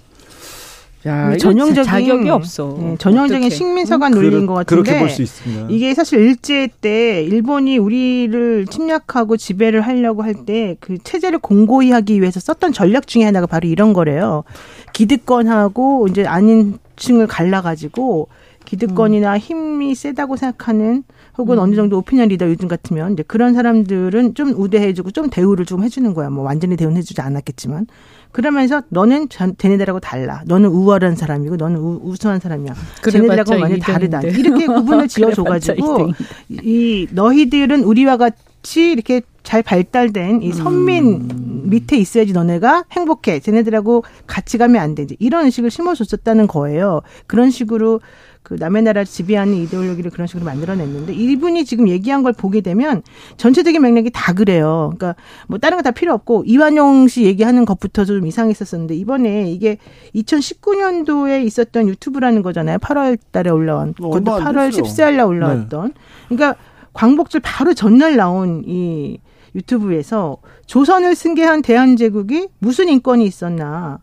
야, 1.08 1.36
전형적인 1.36 1.84
자격이 1.84 2.28
없어. 2.30 2.76
네, 2.80 2.96
전형적인 2.98 3.44
어떡해. 3.46 3.50
식민사관 3.56 4.12
논리인 4.12 4.46
것 4.46 4.54
같은데 4.54 4.82
그렇게 4.82 4.98
볼수 4.98 5.22
있습니다. 5.22 5.66
이게 5.70 5.94
사실 5.94 6.20
일제 6.20 6.68
때 6.80 7.22
일본이 7.24 7.78
우리를 7.78 8.66
침략하고 8.66 9.36
지배를 9.36 9.80
하려고 9.80 10.22
할 10.22 10.34
때 10.44 10.76
그 10.80 10.98
체제를 11.02 11.38
공고히 11.38 11.90
하기 11.90 12.20
위해서 12.20 12.38
썼던 12.40 12.72
전략 12.72 13.06
중에 13.06 13.24
하나가 13.24 13.46
바로 13.46 13.66
이런 13.68 13.92
거래요. 13.92 14.44
기득권하고 14.92 16.08
이제 16.08 16.24
아닌 16.26 16.78
층을 16.96 17.26
갈라가지고 17.26 18.28
기득권이나 18.64 19.38
힘이 19.38 19.94
세다고 19.94 20.36
생각하는 20.36 21.02
혹은 21.38 21.58
어느 21.58 21.74
정도 21.74 21.98
오피니언 21.98 22.28
리더 22.28 22.46
요즘 22.48 22.68
같으면 22.68 23.14
이제 23.14 23.22
그런 23.26 23.54
사람들은 23.54 24.34
좀 24.34 24.52
우대해주고 24.56 25.12
좀 25.12 25.30
대우를 25.30 25.64
좀 25.64 25.82
해주는 25.84 26.12
거야. 26.12 26.28
뭐 26.28 26.44
완전히 26.44 26.76
대우는 26.76 26.98
해주지 26.98 27.20
않았겠지만 27.22 27.86
그러면서 28.32 28.82
너는 28.90 29.28
전- 29.28 29.54
쟤네들하고 29.56 30.00
달라. 30.00 30.42
너는 30.46 30.68
우월한 30.68 31.16
사람이고 31.16 31.56
너는 31.56 31.76
우, 31.78 32.00
우수한 32.04 32.40
사람이야. 32.40 32.74
쟤네들하고 33.10 33.52
완전히 33.52 33.80
다르다. 33.80 34.20
이렇게 34.22 34.66
구분을 34.66 35.08
지어줘가지고. 35.08 36.10
이 36.50 37.06
너희들은 37.10 37.84
우리와 37.84 38.16
같이 38.16 38.92
이렇게 38.92 39.22
잘 39.42 39.62
발달된 39.62 40.42
이 40.42 40.52
선민 40.52 41.68
밑에 41.70 41.96
있어야지 41.96 42.32
너네가 42.32 42.84
행복해. 42.92 43.40
쟤네들하고 43.40 44.04
같이 44.26 44.58
가면 44.58 44.80
안 44.82 44.94
돼. 44.94 45.04
이제 45.04 45.16
이런 45.18 45.46
의식을 45.46 45.70
심어줬었다는 45.70 46.46
거예요. 46.48 47.00
그런 47.26 47.50
식으로 47.50 48.00
그 48.42 48.54
남의 48.54 48.82
나라 48.82 49.04
지배하는 49.04 49.54
이데올로기를 49.54 50.10
그런 50.10 50.26
식으로 50.26 50.44
만들어냈는데 50.44 51.12
이분이 51.12 51.64
지금 51.64 51.88
얘기한 51.88 52.22
걸 52.22 52.32
보게 52.32 52.60
되면 52.62 53.02
전체적인 53.36 53.82
맥락이 53.82 54.10
다 54.14 54.32
그래요. 54.32 54.92
그러니까 54.96 55.20
뭐 55.48 55.58
다른 55.58 55.76
거 55.76 55.82
다 55.82 55.90
필요 55.90 56.12
없고 56.14 56.44
이완용 56.46 57.08
씨 57.08 57.24
얘기하는 57.24 57.64
것부터 57.64 58.04
좀 58.04 58.26
이상했었었는데 58.26 58.94
이번에 58.96 59.50
이게 59.50 59.78
2019년도에 60.14 61.44
있었던 61.44 61.88
유튜브라는 61.88 62.42
거잖아요. 62.42 62.78
8월 62.78 63.18
달에 63.30 63.50
올라온. 63.50 63.94
어, 64.00 64.10
그것도 64.10 64.32
얼마 64.32 64.48
안 64.48 64.54
8월 64.54 64.74
됐어요. 64.74 64.82
14일 65.10 65.16
날 65.16 65.26
올라왔던. 65.26 65.92
그러니까 66.28 66.56
광복절 66.92 67.40
바로 67.44 67.74
전날 67.74 68.16
나온 68.16 68.64
이 68.66 69.18
유튜브에서 69.54 70.38
조선을 70.66 71.14
승계한 71.14 71.62
대한제국이 71.62 72.48
무슨 72.58 72.88
인권이 72.88 73.24
있었나. 73.24 73.98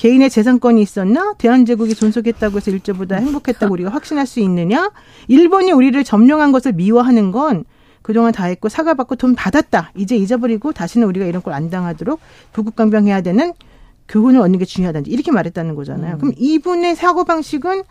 개인의 0.00 0.30
재산권이 0.30 0.80
있었나? 0.80 1.34
대한제국이 1.36 1.94
존속했다고 1.94 2.56
해서 2.56 2.70
일제보다 2.70 3.16
행복했다고 3.16 3.70
우리가 3.74 3.90
확신할 3.90 4.26
수 4.26 4.40
있느냐? 4.40 4.90
일본이 5.28 5.72
우리를 5.72 6.02
점령한 6.04 6.52
것을 6.52 6.72
미워하는 6.72 7.32
건 7.32 7.64
그동안 8.00 8.32
다 8.32 8.46
했고 8.46 8.70
사과받고 8.70 9.16
돈 9.16 9.34
받았다. 9.34 9.92
이제 9.94 10.16
잊어버리고 10.16 10.72
다시는 10.72 11.06
우리가 11.06 11.26
이런 11.26 11.42
걸 11.42 11.52
안 11.52 11.68
당하도록 11.68 12.18
부국강병해야 12.54 13.20
되는 13.20 13.52
교훈을 14.08 14.40
얻는 14.40 14.58
게 14.58 14.64
중요하다든지 14.64 15.10
이렇게 15.10 15.32
말했다는 15.32 15.74
거잖아요. 15.74 16.16
그럼 16.16 16.32
이분의 16.38 16.96
사고방식은 16.96 17.82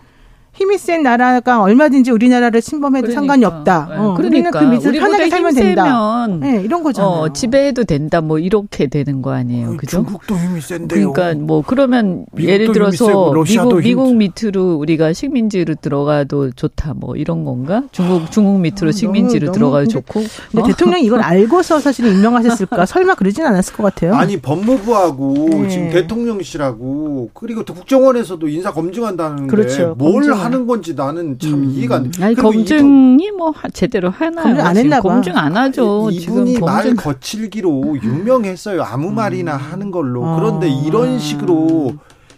힘이 0.51 0.77
센 0.77 1.03
나라가 1.03 1.61
얼마든지 1.61 2.11
우리나라를 2.11 2.61
침범해도 2.61 3.07
그러니까. 3.07 3.19
상관이 3.21 3.45
없다. 3.45 3.87
네. 3.89 3.95
어, 3.95 4.13
그러니까 4.15 4.27
우리는 4.27 4.51
그 4.51 4.57
밑에서 4.65 4.91
편하게 4.91 5.29
살면 5.29 5.55
된다. 5.55 6.27
네, 6.27 6.61
이런 6.63 6.83
거잖아요. 6.83 7.11
어, 7.11 7.33
지배해도 7.33 7.85
된다. 7.85 8.19
뭐 8.19 8.39
이렇게 8.39 8.87
되는 8.87 9.21
거 9.21 9.31
아니에요. 9.31 9.77
그죠? 9.77 9.97
중국도 10.03 10.35
힘이 10.37 10.59
센데요. 10.59 11.13
그러니까 11.13 11.41
뭐 11.45 11.63
그러면 11.65 12.25
예를 12.37 12.73
들어서 12.73 13.05
세고 13.05 13.43
미국 13.43 13.79
미국 13.81 14.07
힘 14.09 14.17
밑으로 14.17 14.75
우리가 14.75 15.13
식민지로 15.13 15.75
들어가도 15.75 16.51
좋다. 16.51 16.93
뭐 16.95 17.15
이런 17.15 17.45
건가? 17.45 17.83
중국 17.93 18.29
중국 18.31 18.59
밑으로 18.59 18.89
아, 18.89 18.91
식민지로 18.91 19.45
너무- 19.47 19.53
들어가도 19.57 19.83
근데- 19.85 19.93
좋고. 19.93 20.23
근데 20.51 20.61
어? 20.63 20.65
대통령이 20.67 21.03
이걸 21.05 21.21
알고서 21.23 21.79
사실 21.79 22.05
임명하셨을까? 22.07 22.85
설마 22.85 23.15
그러진 23.15 23.45
않았을 23.45 23.75
것 23.75 23.83
같아요. 23.83 24.15
아니 24.15 24.35
법무부하고 24.41 25.35
네. 25.51 25.67
지금 25.69 25.89
대통령실하고 25.91 27.29
그리고 27.33 27.63
또 27.63 27.73
국정원에서도 27.73 28.45
인사 28.49 28.73
검증한다는데 28.73 29.47
그렇죠. 29.47 29.95
뭘 29.97 30.13
검증을. 30.13 30.38
하는 30.43 30.67
건지 30.67 30.93
나는 30.95 31.37
참 31.39 31.65
이해가 31.65 31.95
안 31.97 32.11
돼. 32.11 32.23
아니 32.23 32.35
검증이 32.35 33.31
뭐 33.31 33.51
하- 33.51 33.69
제대로 33.69 34.09
하나요? 34.09 34.43
검증 34.45 34.65
안 34.65 34.73
지금 34.75 34.85
했나 34.85 34.95
봐. 35.01 35.09
검증 35.09 35.37
안 35.37 35.57
하죠. 35.57 36.09
이- 36.11 36.19
지금 36.19 36.47
이분이 36.47 36.59
말 36.65 36.83
검증 36.83 36.95
거칠기로 36.95 37.97
유명했어요. 38.03 38.83
아무 38.83 39.11
말이나 39.11 39.55
하는 39.55 39.91
걸로. 39.91 40.21
그런데 40.37 40.67
아. 40.67 40.83
이런 40.85 41.19
식으로 41.19 41.93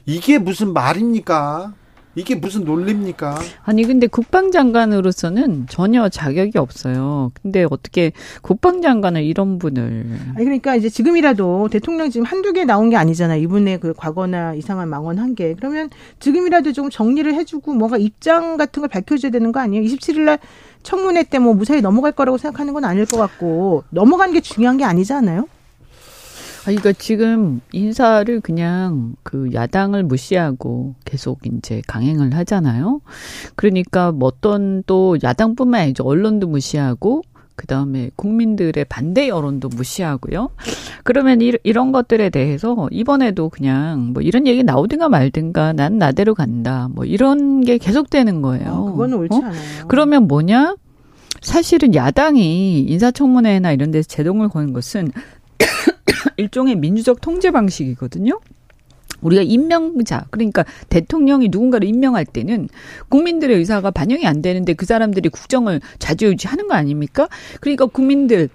이게 0.06 0.38
무슨 0.40 0.74
말입니까? 0.74 1.74
이게 2.16 2.36
무슨 2.36 2.66
논리입니까? 2.66 3.40
아니 3.64 3.84
근데 3.86 4.08
국방장관으로서는 4.08 5.68
전혀 5.70 6.10
자격이 6.10 6.58
없어요. 6.58 7.32
근데 7.42 7.66
어떻게 7.70 8.12
국방장관을 8.42 9.24
이런 9.24 9.60
분을 9.60 10.06
아니 10.36 10.44
그러니까 10.44 10.76
이제 10.76 10.90
지금이라도 10.90 11.70
대통령 11.70 12.10
지금 12.10 12.26
한두 12.26 12.52
개 12.54 12.66
나온 12.66 12.90
게 12.90 12.98
아니잖아요. 12.98 13.42
이분의 13.44 13.80
그 13.80 13.94
과거나 13.94 14.54
이상한 14.56 14.90
망언 14.90 15.20
한 15.20 15.36
개. 15.36 15.54
그러면 15.56 15.90
지금이라도 16.20 16.74
좀 16.74 16.90
정리를 16.90 17.34
해 17.34 17.46
주고 17.46 17.74
뭔가 17.74 17.98
입장 17.98 18.58
같은 18.58 18.82
걸 18.82 18.90
밝혀 18.90 19.16
줘야 19.18 19.32
되는 19.32 19.52
거 19.52 19.60
아니에요? 19.62 19.84
27일 19.86 20.22
날 20.22 20.40
청문회 20.84 21.24
때 21.24 21.40
뭐 21.40 21.54
무사히 21.56 21.82
넘어갈 21.82 22.12
거라고 22.12 22.38
생각하는 22.38 22.74
건 22.74 22.86
아닐 22.86 23.06
것 23.06 23.18
같고 23.18 23.84
넘어가는 23.90 24.34
게 24.34 24.42
중요한 24.42 24.78
게 24.78 24.84
아니잖아요. 24.84 25.48
아, 26.62 26.66
그러니까 26.66 26.94
지금 26.94 27.60
인사를 27.72 28.40
그냥 28.42 29.16
그 29.24 29.50
야당을 29.54 30.04
무시하고 30.04 30.94
계속 31.06 31.40
이제 31.46 31.82
강행을 31.88 32.36
하잖아요. 32.36 33.02
그러니까 33.56 34.12
뭐 34.12 34.28
어떤 34.28 34.84
또 34.86 35.18
야당뿐만 35.24 35.82
아니죠. 35.82 36.04
언론도 36.04 36.48
무시하고 36.48 37.24
그 37.56 37.68
다음에 37.68 38.10
국민들의 38.16 38.86
반대 38.86 39.28
여론도 39.28 39.70
무시하고요. 39.70 40.50
그러면 41.04 41.42
이, 41.42 41.54
이런 41.64 41.92
것들에 41.92 42.30
대해서 42.30 42.88
이번에도 42.92 43.50
그냥 43.50 44.14
뭐 44.14 44.22
이런 44.22 44.48
얘기 44.48 44.64
나오든가 44.64 45.10
말든가 45.10 45.74
난 45.74 45.98
나대로 45.98 46.34
간다. 46.36 46.90
뭐 46.92 47.06
이런 47.06 47.62
게 47.62 47.78
계속되는 47.78 48.42
거예요. 48.42 48.70
어, 48.70 48.92
그거는 48.92 49.18
옳지 49.18 49.36
어? 49.36 49.38
않아요. 49.38 49.88
그러면 49.88 50.28
뭐냐? 50.28 50.76
사실은 51.42 51.96
야당이 51.96 52.82
인사청문회나 52.82 53.72
이런 53.72 53.92
데서 53.92 54.08
제동을 54.08 54.50
거는 54.50 54.74
것은 54.74 55.12
일종의 56.38 56.76
민주적 56.76 57.22
통제 57.22 57.52
방식이거든요. 57.52 58.40
우리가 59.22 59.44
임명자, 59.44 60.26
그러니까 60.32 60.66
대통령이 60.90 61.50
누군가를 61.50 61.88
임명할 61.88 62.26
때는 62.26 62.70
국민들의 63.10 63.56
의사가 63.58 63.92
반영이 63.92 64.26
안 64.26 64.42
되는데 64.42 64.74
그 64.74 64.86
사람들이 64.86 65.30
국정을 65.30 65.80
좌지우지하는 66.00 66.68
거 66.68 66.74
아닙니까? 66.74 67.28
그러니까 67.60 67.86
국민들 67.86 68.50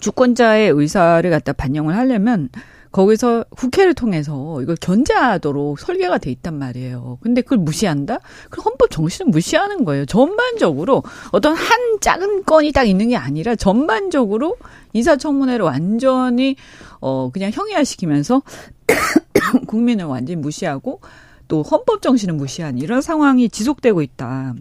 주권자의 0.00 0.70
의사를 0.70 1.28
갖다 1.30 1.52
반영을 1.52 1.96
하려면 1.96 2.48
거기서 2.94 3.46
국회를 3.50 3.92
통해서 3.92 4.62
이걸 4.62 4.76
견제하도록 4.76 5.80
설계가 5.80 6.18
돼 6.18 6.30
있단 6.30 6.54
말이에요. 6.54 7.18
근데 7.20 7.40
그걸 7.40 7.58
무시한다? 7.58 8.20
그 8.50 8.60
헌법 8.60 8.88
정신을 8.92 9.32
무시하는 9.32 9.84
거예요. 9.84 10.06
전반적으로 10.06 11.02
어떤 11.32 11.56
한 11.56 11.98
작은 12.00 12.44
건이 12.44 12.70
딱 12.70 12.84
있는 12.84 13.08
게 13.08 13.16
아니라 13.16 13.56
전반적으로 13.56 14.56
인사청문회를 14.92 15.64
완전히 15.64 16.54
어 17.00 17.30
그냥 17.32 17.50
형이화시키면서 17.52 18.42
국민을 19.66 20.04
완전히 20.04 20.36
무시하고 20.36 21.00
또 21.48 21.62
헌법 21.62 22.00
정신을 22.00 22.34
무시한 22.34 22.78
이런 22.78 23.02
상황이 23.02 23.48
지속되고 23.48 24.02
있다. 24.02 24.54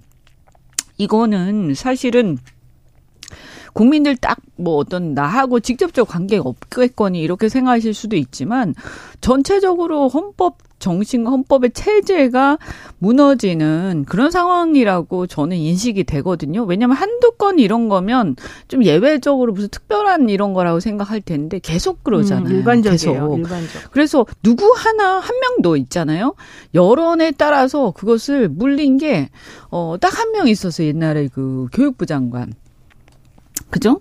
이거는 0.98 1.76
사실은 1.76 2.39
국민들 3.73 4.15
딱 4.15 4.39
뭐 4.55 4.75
어떤 4.77 5.15
나하고 5.15 5.59
직접적 5.59 6.07
관계가 6.07 6.47
없겠거니 6.47 7.19
이렇게 7.19 7.49
생각하실 7.49 7.95
수도 7.95 8.15
있지만 8.15 8.75
전체적으로 9.19 10.09
헌법 10.09 10.57
정신과 10.77 11.31
헌법의 11.31 11.71
체제가 11.73 12.59
무너지는 12.99 14.05
그런 14.07 14.31
상황이라고 14.31 15.27
저는 15.27 15.57
인식이 15.57 16.03
되거든요. 16.03 16.63
왜냐하면 16.63 16.97
한두 16.97 17.31
건 17.31 17.57
이런 17.57 17.89
거면 17.89 18.36
좀 18.67 18.83
예외적으로 18.83 19.53
무슨 19.53 19.69
특별한 19.69 20.29
이런 20.29 20.53
거라고 20.53 20.79
생각할 20.79 21.21
텐데 21.21 21.59
계속 21.59 22.03
그러잖아요. 22.03 22.45
음, 22.53 22.57
일반적이에요. 22.57 23.13
계속. 23.13 23.38
일반적. 23.39 23.91
그래서 23.91 24.25
누구 24.43 24.71
하나 24.75 25.19
한 25.19 25.36
명도 25.39 25.77
있잖아요. 25.77 26.36
여론에 26.75 27.31
따라서 27.31 27.91
그것을 27.91 28.49
물린 28.49 28.97
게 28.97 29.29
어 29.71 29.97
딱 29.99 30.13
한 30.19 30.31
명 30.31 30.47
있었어요. 30.47 30.88
옛날에 30.88 31.27
그 31.33 31.67
교육부 31.73 32.05
장관. 32.05 32.53
그죠? 33.69 33.99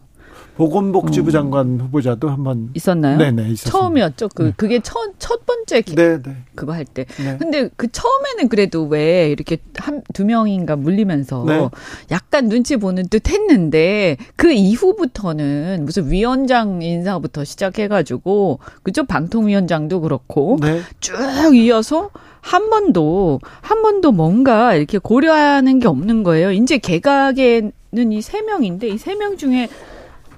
보건복지부 0.54 1.30
장관 1.32 1.80
후보자도 1.80 2.28
한번 2.28 2.68
있었나요? 2.74 3.16
네네 3.16 3.48
있었습니다. 3.52 3.70
처음이었죠. 3.70 4.28
그 4.34 4.42
네. 4.42 4.52
그게 4.54 4.80
첫 4.80 5.14
첫 5.18 5.46
번째 5.46 5.80
기- 5.80 5.94
네, 5.94 6.20
네. 6.20 6.36
그거 6.54 6.74
할 6.74 6.84
때. 6.84 7.06
네. 7.24 7.36
근데 7.38 7.70
그 7.76 7.88
처음에는 7.90 8.48
그래도 8.50 8.84
왜 8.84 9.30
이렇게 9.30 9.56
한 9.78 10.02
두 10.12 10.26
명인가 10.26 10.76
물리면서 10.76 11.44
네. 11.46 11.68
약간 12.10 12.48
눈치 12.50 12.76
보는 12.76 13.08
듯 13.08 13.30
했는데 13.30 14.18
그 14.36 14.52
이후부터는 14.52 15.84
무슨 15.86 16.10
위원장 16.10 16.82
인사부터 16.82 17.44
시작해가지고 17.44 18.58
그쪽 18.82 19.08
방통위원장도 19.08 20.02
그렇고 20.02 20.58
네. 20.60 20.82
쭉 21.00 21.14
이어서 21.56 22.10
한 22.42 22.68
번도 22.68 23.40
한 23.62 23.80
번도 23.82 24.12
뭔가 24.12 24.74
이렇게 24.74 24.98
고려하는 24.98 25.78
게 25.78 25.88
없는 25.88 26.24
거예요. 26.24 26.52
이제 26.52 26.76
개각에 26.76 27.70
는 27.92 28.09
이 28.12 28.22
세 28.22 28.40
명인데 28.40 28.88
이 28.88 28.94
세 28.96 29.14
명 29.14 29.37
중에 29.37 29.68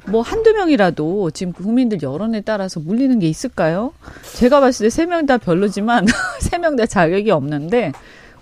뭐 0.09 0.23
한두 0.23 0.53
명이라도 0.53 1.31
지금 1.31 1.53
국민들 1.53 2.03
여론에 2.03 2.41
따라서 2.41 2.81
물리는 2.81 3.17
게 3.21 3.29
있을까요? 3.29 3.93
제가 4.35 4.59
봤을 4.61 4.89
때 4.89 4.91
세 4.91 5.07
명 5.07 5.25
다 5.27 5.39
별로지만 5.39 6.05
세 6.43 6.59
명 6.59 6.75
다 6.77 6.85
자격이 6.85 7.31
없는데 7.31 7.93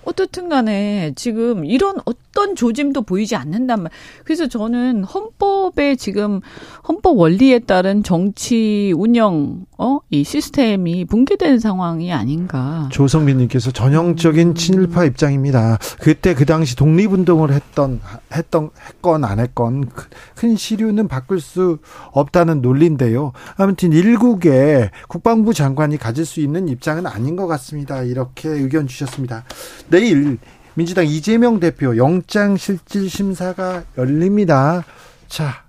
어떻든 0.04 0.48
간에 0.48 1.12
지금 1.14 1.64
이런 1.64 1.96
어떤 2.06 2.56
조짐도 2.56 3.02
보이지 3.02 3.36
않는단 3.36 3.82
말. 3.84 3.92
그래서 4.24 4.48
저는 4.48 5.04
헌법에 5.04 5.94
지금 5.96 6.40
헌법 6.88 7.18
원리에 7.18 7.60
따른 7.60 8.02
정치 8.02 8.92
운영 8.96 9.64
어 9.82 9.98
이 10.10 10.24
시스템이 10.24 11.06
붕괴된 11.06 11.58
상황이 11.58 12.12
아닌가. 12.12 12.88
조성민님께서 12.92 13.70
전형적인 13.70 14.54
친일파 14.54 15.04
입장입니다. 15.06 15.78
그때 16.00 16.34
그 16.34 16.44
당시 16.44 16.76
독립운동을 16.76 17.50
했던 17.50 18.00
했던 18.32 18.70
했건 18.86 19.24
안 19.24 19.40
했건 19.40 19.88
그- 19.88 20.08
큰 20.36 20.54
시류는 20.54 21.08
바꿀 21.08 21.40
수 21.40 21.78
없다는 22.12 22.60
논리인데요. 22.60 23.32
아무튼 23.56 23.92
일국의 23.92 24.90
국방부 25.08 25.54
장관이 25.54 25.96
가질 25.96 26.26
수 26.26 26.40
있는 26.40 26.68
입장은 26.68 27.06
아닌 27.06 27.34
것 27.36 27.46
같습니다. 27.46 28.02
이렇게 28.02 28.50
의견 28.50 28.86
주셨습니다. 28.86 29.44
내일 29.88 30.38
민주당 30.74 31.06
이재명 31.06 31.58
대표 31.58 31.96
영장실질심사가 31.96 33.84
열립니다. 33.98 34.84
자 35.26 35.62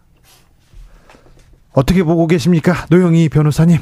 어떻게 1.72 2.04
보고 2.04 2.28
계십니까, 2.28 2.86
노영희 2.90 3.30
변호사님? 3.30 3.80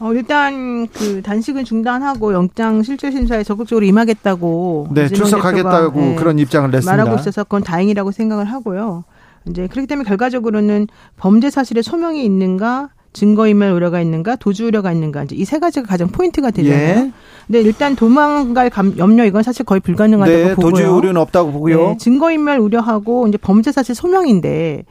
어, 0.00 0.12
일단 0.14 0.86
그 0.88 1.20
단식은 1.22 1.64
중단하고 1.64 2.32
영장 2.32 2.82
실질 2.82 3.12
심사에 3.12 3.42
적극적으로 3.44 3.84
임하겠다고 3.84 4.88
네, 4.92 5.08
출석하겠다고 5.08 6.00
네, 6.00 6.14
그런 6.16 6.38
입장을 6.38 6.70
냈습니다. 6.70 6.96
말하고 6.96 7.20
있어서 7.20 7.44
그건 7.44 7.62
다행이라고 7.62 8.10
생각을 8.10 8.46
하고요. 8.46 9.04
이제 9.48 9.66
그렇기 9.66 9.86
때문에 9.86 10.08
결과적으로는 10.08 10.86
범죄 11.18 11.50
사실의 11.50 11.82
소명이 11.82 12.24
있는가, 12.24 12.88
증거인멸 13.12 13.72
우려가 13.72 14.00
있는가, 14.00 14.36
도주 14.36 14.66
우려가 14.66 14.92
있는가 14.92 15.24
이제 15.24 15.36
이 15.36 15.44
세 15.44 15.58
가지가 15.58 15.86
가장 15.86 16.08
포인트가 16.08 16.50
되잖아요. 16.50 16.80
예. 17.06 17.12
근데 17.46 17.60
일단 17.60 17.94
도망갈 17.96 18.70
감, 18.70 18.94
염려 18.96 19.24
이건 19.26 19.42
사실 19.42 19.66
거의 19.66 19.80
불가능하다고 19.80 20.36
네, 20.36 20.54
보고요. 20.54 20.70
도주 20.70 20.88
우려는 20.94 21.20
없다고 21.20 21.52
보고요. 21.52 21.76
네, 21.90 21.96
증거인멸 21.98 22.58
우려하고 22.58 23.26
이제 23.28 23.36
범죄 23.36 23.72
사실 23.72 23.94
소명인데 23.94 24.84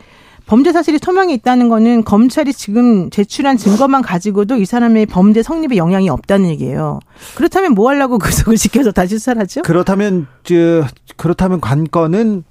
범죄 0.50 0.72
사실이 0.72 0.98
소명이 1.00 1.32
있다는 1.36 1.70
거는 1.70 2.04
검찰이 2.04 2.54
지금 2.54 3.12
제출한 3.12 3.56
증거만 3.56 4.02
가지고도 4.02 4.56
이 4.56 4.66
사람의 4.66 5.06
범죄 5.06 5.44
성립에 5.44 5.78
영향이 5.78 6.10
없다는 6.10 6.50
얘기예요. 6.50 7.00
그렇다면 7.36 7.74
뭐 7.74 7.90
하려고 7.90 8.18
구속을 8.18 8.58
시켜서 8.58 8.92
다시 8.92 9.20
수사를 9.20 9.40
하죠? 9.44 9.62
그렇다면 9.62 10.26
저 10.44 10.56
그렇다면 11.18 11.62
관건은 11.62 12.44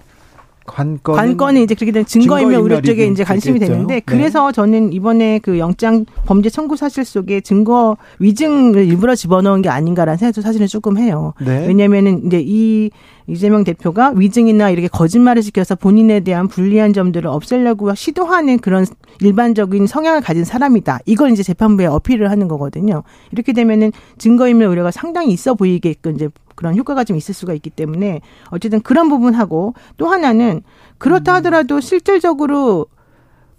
관건은 0.65 1.17
관건이 1.17 1.65
이제 1.65 1.75
그렇게 1.75 1.91
되면 1.91 2.07
증거인멸 2.07 2.61
우려 2.61 2.81
쪽에 2.81 3.07
이제 3.07 3.25
관심이 3.25 3.59
되겠죠. 3.59 3.73
되는데 3.73 3.95
네. 3.95 4.01
그래서 4.01 4.53
저는 4.53 4.93
이번에 4.93 5.41
그 5.41 5.59
영장 5.59 6.05
범죄 6.25 6.51
청구 6.51 6.77
사실 6.77 7.05
속에 7.05 7.41
증거 7.41 7.97
위증을 8.21 8.85
일부러 8.87 9.17
집어넣은 9.17 9.63
게 9.63 9.71
아닌가라는 9.71 10.19
생각도 10.19 10.43
사실은 10.43 10.69
조금 10.69 10.99
해요. 10.99 11.35
네. 11.41 11.67
왜냐면은 11.67 12.27
이제 12.27 12.41
이 12.47 12.91
이재명 13.29 13.62
대표가 13.62 14.12
위증이나 14.17 14.71
이렇게 14.71 14.88
거짓말을 14.88 15.43
시켜서 15.43 15.75
본인에 15.75 16.21
대한 16.21 16.49
불리한 16.49 16.93
점들을 16.95 17.29
없애려고 17.29 17.95
시도하는 17.95 18.59
그런 18.59 18.87
일반적인 19.21 19.87
성향을 19.87 20.23
가진 20.23 20.45
사람이다. 20.45 21.01
이걸 21.07 21.31
이제 21.31 21.43
재판부에 21.43 21.87
어필을 21.87 22.31
하는 22.31 22.49
거거든요. 22.49 23.03
이렇게 23.33 23.53
되면은 23.53 23.93
증거인멸 24.17 24.67
우려가 24.69 24.91
상당히 24.91 25.33
있어 25.33 25.55
보이게끔 25.55 26.14
이제 26.14 26.29
그런 26.55 26.77
효과가 26.77 27.05
좀 27.05 27.17
있을 27.17 27.35
수가 27.35 27.53
있기 27.55 27.71
때문에 27.71 28.21
어쨌든 28.51 28.81
그런 28.81 29.09
부분하고 29.09 29.75
또 29.97 30.09
하나는 30.09 30.62
그렇다 30.99 31.35
하더라도 31.35 31.81
실질적으로 31.81 32.87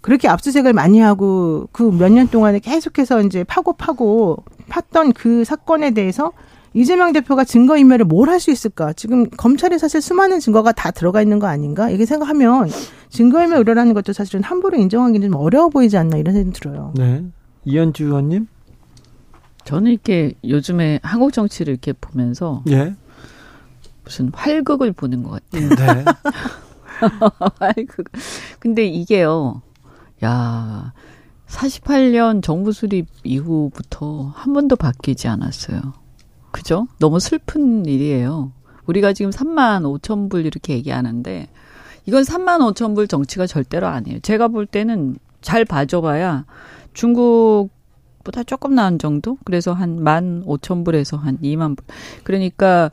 그렇게 0.02 0.28
압수색을 0.28 0.72
많이 0.72 0.98
하고 1.00 1.68
그 1.72 1.90
몇 1.92 2.10
년 2.10 2.26
동안에 2.28 2.58
계속해서 2.58 3.22
이제 3.22 3.44
파고 3.44 3.74
파고 3.74 4.42
팠던 4.68 5.12
그 5.14 5.44
사건에 5.44 5.92
대해서 5.92 6.32
이재명 6.74 7.12
대표가 7.12 7.44
증거인멸을 7.44 8.04
뭘 8.04 8.28
할 8.28 8.38
수 8.40 8.50
있을까? 8.50 8.92
지금 8.92 9.28
검찰에 9.30 9.76
사실 9.78 10.00
수많은 10.00 10.38
증거가 10.40 10.72
다 10.72 10.90
들어가 10.90 11.20
있는 11.22 11.38
거 11.38 11.46
아닌가? 11.48 11.90
이렇게 11.90 12.06
생각하면 12.06 12.68
증거인멸 13.08 13.58
우려라는 13.60 13.92
것도 13.94 14.12
사실은 14.12 14.42
함부로 14.44 14.78
인정하기는 14.78 15.30
좀 15.30 15.40
어려워 15.40 15.68
보이지 15.68 15.96
않나 15.96 16.16
이런 16.16 16.34
생각이 16.34 16.58
들어요. 16.58 16.92
네. 16.96 17.24
이현주 17.64 18.04
의원님? 18.04 18.46
저는 19.64 19.90
이렇게 19.90 20.34
요즘에 20.44 21.00
한국 21.02 21.32
정치를 21.32 21.72
이렇게 21.72 21.92
보면서 21.92 22.62
예. 22.70 22.94
무슨 24.04 24.30
활극을 24.32 24.92
보는 24.92 25.22
것 25.22 25.30
같아요. 25.50 25.68
네. 25.68 26.04
활극. 27.58 28.06
근데 28.58 28.86
이게요, 28.86 29.60
야, 30.24 30.92
48년 31.48 32.42
정부 32.42 32.72
수립 32.72 33.06
이후부터 33.24 34.32
한 34.34 34.52
번도 34.52 34.76
바뀌지 34.76 35.28
않았어요. 35.28 35.80
그죠? 36.50 36.86
너무 36.98 37.20
슬픈 37.20 37.84
일이에요. 37.84 38.52
우리가 38.86 39.12
지금 39.12 39.30
3만 39.30 39.82
5천 40.00 40.30
불 40.30 40.46
이렇게 40.46 40.74
얘기하는데, 40.74 41.48
이건 42.06 42.22
3만 42.22 42.58
5천 42.74 42.94
불 42.94 43.06
정치가 43.06 43.46
절대로 43.46 43.86
아니에요. 43.86 44.20
제가 44.20 44.48
볼 44.48 44.66
때는 44.66 45.18
잘 45.40 45.64
봐줘봐야 45.64 46.44
중국 46.92 47.70
것보다 48.20 48.42
조금 48.44 48.74
나은 48.74 48.98
정도? 48.98 49.38
그래서 49.44 49.72
한만 49.72 50.42
오천 50.46 50.84
불에서 50.84 51.16
한 51.16 51.38
2만 51.38 51.76
불. 51.76 51.86
그러니까 52.24 52.90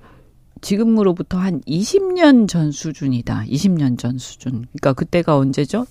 지금으로부터 0.62 1.38
한 1.38 1.62
20년 1.62 2.48
전 2.48 2.72
수준이다. 2.72 3.44
20년 3.48 3.98
전 3.98 4.18
수준. 4.18 4.66
그러니까 4.72 4.94
그때가 4.94 5.38
언제죠? 5.38 5.86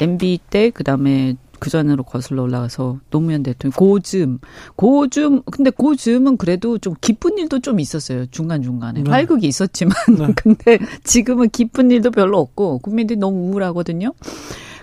MB 0.00 0.38
때 0.48 0.70
그 0.70 0.82
다음에 0.84 1.36
그 1.60 1.70
전으로 1.70 2.02
거슬러 2.02 2.42
올라가서 2.42 2.98
노무현 3.10 3.42
대통령 3.42 3.72
고즘 3.76 4.38
고즘 4.76 5.42
근데 5.42 5.70
고즘은 5.70 6.36
그래도 6.36 6.78
좀 6.78 6.94
기쁜 7.00 7.38
일도 7.38 7.60
좀 7.60 7.78
있었어요 7.78 8.26
중간 8.30 8.62
중간에 8.62 9.02
네. 9.02 9.10
활극이 9.10 9.46
있었지만 9.46 9.94
네. 10.18 10.32
근데 10.36 10.78
지금은 11.04 11.50
기쁜 11.50 11.90
일도 11.90 12.10
별로 12.10 12.38
없고 12.38 12.78
국민들이 12.78 13.18
너무 13.18 13.50
우울하거든요. 13.50 14.12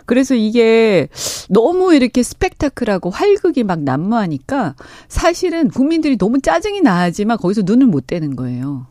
그래서 0.05 0.35
이게 0.35 1.09
너무 1.49 1.93
이렇게 1.93 2.23
스펙타클하고 2.23 3.09
활극이 3.09 3.63
막 3.63 3.81
난무하니까 3.81 4.75
사실은 5.09 5.69
국민들이 5.69 6.17
너무 6.17 6.39
짜증이 6.39 6.79
나지만 6.79 7.37
거기서 7.37 7.63
눈을 7.65 7.87
못 7.87 8.07
떼는 8.07 8.37
거예요. 8.37 8.87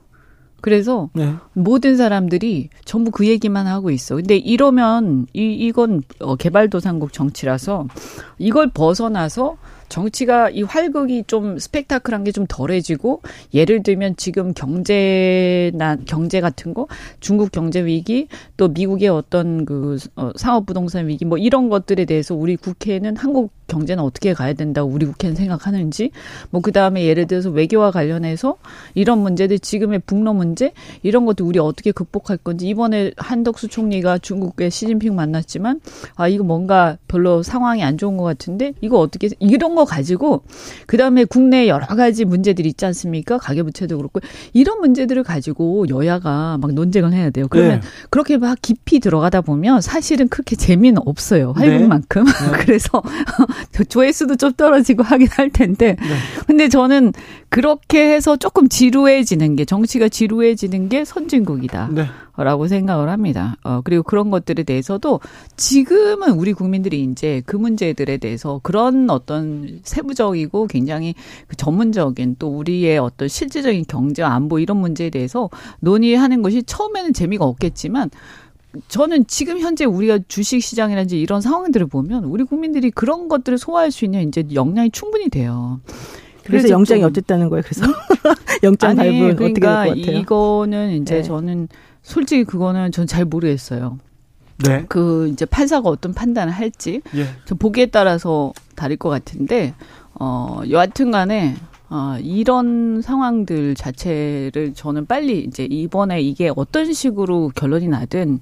그래서 0.67 1.11
네. 1.13 1.33
모든 1.53 1.97
사람들이 1.97 2.71
전부 2.85 3.13
그 3.13 3.25
얘기만 3.25 3.69
하고 3.69 3.93
있어. 3.93 4.17
근데 4.17 4.37
이러면 4.37 5.29
이 5.33 5.53
이건 5.53 6.03
어, 6.19 6.35
개발도상국 6.35 7.13
정치라서 7.13 7.87
이걸 8.39 8.73
벗어나서 8.73 9.59
정치가 9.89 10.49
이 10.51 10.63
활극이 10.63 11.25
좀 11.27 11.59
스펙타클한 11.59 12.23
게 12.23 12.37
좀 12.37 12.45
덜해지고 12.47 13.23
예를 13.55 13.83
들면 13.83 14.17
지금 14.17 14.53
경제나 14.53 15.97
경제 16.05 16.43
같은 16.43 16.75
거 16.75 16.87
중국 17.21 17.51
경제 17.51 17.85
위기 17.85 18.29
또 18.59 18.69
미국의 18.69 19.09
어떤 19.09 19.65
그 19.65 19.97
어, 20.17 20.33
상업 20.37 20.67
부동산 20.67 21.09
위기 21.09 21.25
뭐 21.25 21.39
이런 21.39 21.71
것들에 21.71 22.05
대해서 22.05 22.35
우리 22.35 22.57
국회는 22.57 23.17
한국 23.17 23.53
경제는 23.69 24.03
어떻게 24.03 24.35
가야 24.35 24.53
된다고 24.53 24.91
우리 24.91 25.07
국회는 25.07 25.35
생각하는지 25.35 26.11
뭐 26.51 26.61
그다음에 26.61 27.05
예를 27.05 27.27
들어서 27.27 27.51
외교와 27.51 27.91
관련해서 27.91 28.57
이런 28.95 29.21
문제들 29.21 29.59
지금의 29.59 30.01
북러 30.07 30.33
문제 30.33 30.73
이런 31.03 31.25
것도 31.27 31.47
우리 31.47 31.59
어떻게 31.59 31.91
극복할 31.91 32.37
건지. 32.37 32.69
이번에 32.69 33.13
한덕수 33.17 33.69
총리가 33.69 34.19
중국의 34.19 34.71
시진핑 34.71 35.15
만났지만 35.15 35.81
아 36.17 36.29
이거 36.29 36.45
뭔가 36.45 36.99
별로 37.09 37.43
상황이 37.43 37.83
안 37.83 37.99
좋은 37.99 38.17
것 38.17 38.25
같은데 38.25 38.73
이거 38.81 38.99
어떻게 38.99 39.31
이런 39.39 39.75
거 39.77 39.85
가지고 39.85 40.43
그다음에 40.87 41.25
국내 41.25 41.69
여러 41.69 41.87
가지 41.87 42.25
문제들이 42.25 42.69
있지 42.71 42.85
않습니까 42.87 43.39
가계부채도 43.39 43.97
그렇고 43.97 44.21
이런 44.53 44.81
문제들을 44.81 45.23
가지고 45.23 45.87
여야가 45.89 46.59
막 46.61 46.73
논쟁을 46.73 47.13
해야 47.13 47.31
돼요 47.31 47.47
그러면 47.49 47.81
네. 47.81 47.87
그렇게 48.11 48.39
막 48.39 48.59
깊이 48.61 48.99
들어가다 48.99 49.43
보면 49.43 49.81
사실은 49.81 50.29
그렇게 50.29 50.57
재미는 50.57 51.03
없어요 51.05 51.55
네. 51.59 51.69
할국만큼 51.69 52.25
그래서 52.61 53.03
조회수도 53.89 54.37
좀 54.37 54.53
떨어지고 54.55 55.03
하긴 55.05 55.29
할 55.31 55.51
텐데 55.51 55.97
네. 56.01 56.17
근데 56.47 56.69
저는 56.69 57.13
그렇게 57.49 58.13
해서 58.13 58.37
조금 58.37 58.69
지루해지는 58.69 59.57
게 59.57 59.65
정치가 59.65 60.09
지루해지는 60.09 60.89
게 60.89 61.05
선진국이다. 61.05 61.91
네. 62.39 62.45
라고 62.45 62.67
생각을 62.69 63.09
합니다. 63.09 63.57
어, 63.65 63.81
그리고 63.83 64.03
그런 64.03 64.31
것들에 64.31 64.63
대해서도 64.63 65.21
지금은 65.57 66.33
우리 66.33 66.53
국민들이 66.53 67.03
이제 67.03 67.43
그 67.47 67.57
문제들에 67.57 68.19
대해서 68.19 68.61
그런 68.63 69.09
어떤 69.11 69.81
세부적이고 69.83 70.67
굉장히 70.67 71.15
그 71.49 71.57
전문적인 71.57 72.37
또 72.39 72.49
우리의 72.59 72.99
어떤 72.99 73.29
실질적인 73.29 73.85
경제 73.89 74.23
안보 74.23 74.59
이런 74.59 74.77
문제에 74.79 75.11
대해서 75.11 75.51
논의하는 75.81 76.43
것이 76.43 76.63
처음에는 76.63 77.13
재미가 77.13 77.45
없겠지만 77.45 78.11
저는 78.89 79.27
지금 79.27 79.59
현재 79.59 79.85
우리가 79.87 80.19
주식 80.29 80.63
시장이라든지 80.63 81.19
이런 81.19 81.41
상황들을 81.41 81.87
보면 81.87 82.25
우리 82.25 82.45
국민들이 82.45 82.91
그런 82.91 83.29
것들을 83.29 83.57
소화할 83.59 83.91
수 83.91 84.05
있는 84.05 84.29
이제 84.29 84.45
역량이 84.53 84.91
충분히 84.91 85.29
돼요. 85.31 85.81
그래서 86.45 86.69
영장이 86.69 87.01
좀- 87.01 87.11
어쨌다는 87.11 87.49
거예요. 87.49 87.63
그래서 87.67 87.83
영장 88.63 88.91
아니, 88.91 88.99
발부는 88.99 89.31
어떻게 89.33 89.45
될것 89.55 89.61
그러니까 89.61 89.85
같아요? 90.01 90.19
이거는 90.21 91.03
이제 91.03 91.15
네. 91.17 91.23
저는 91.23 91.69
솔직히 92.07 92.45
그거는 92.45 92.93
전 92.93 93.07
잘 93.07 93.25
모르겠어요. 93.25 93.99
네. 94.65 94.85
그 94.89 95.29
이제 95.29 95.45
판사가 95.45 95.89
어떤 95.89 96.15
판단을 96.15 96.53
할지 96.53 97.03
예. 97.15 97.27
저 97.45 97.55
보기에 97.55 97.87
따라서 97.87 98.53
다를 98.75 98.97
것 98.97 99.09
같은데 99.11 99.75
어 100.15 100.63
여하튼간에 100.71 101.57
어 101.91 102.17
이런 102.21 103.03
상황들 103.03 103.75
자체를 103.75 104.73
저는 104.75 105.07
빨리 105.07 105.41
이제 105.45 105.65
이번에 105.71 106.21
이게 106.23 106.51
어떤 106.57 106.93
식으로 106.93 107.51
결론이 107.55 107.89
나든 107.89 108.41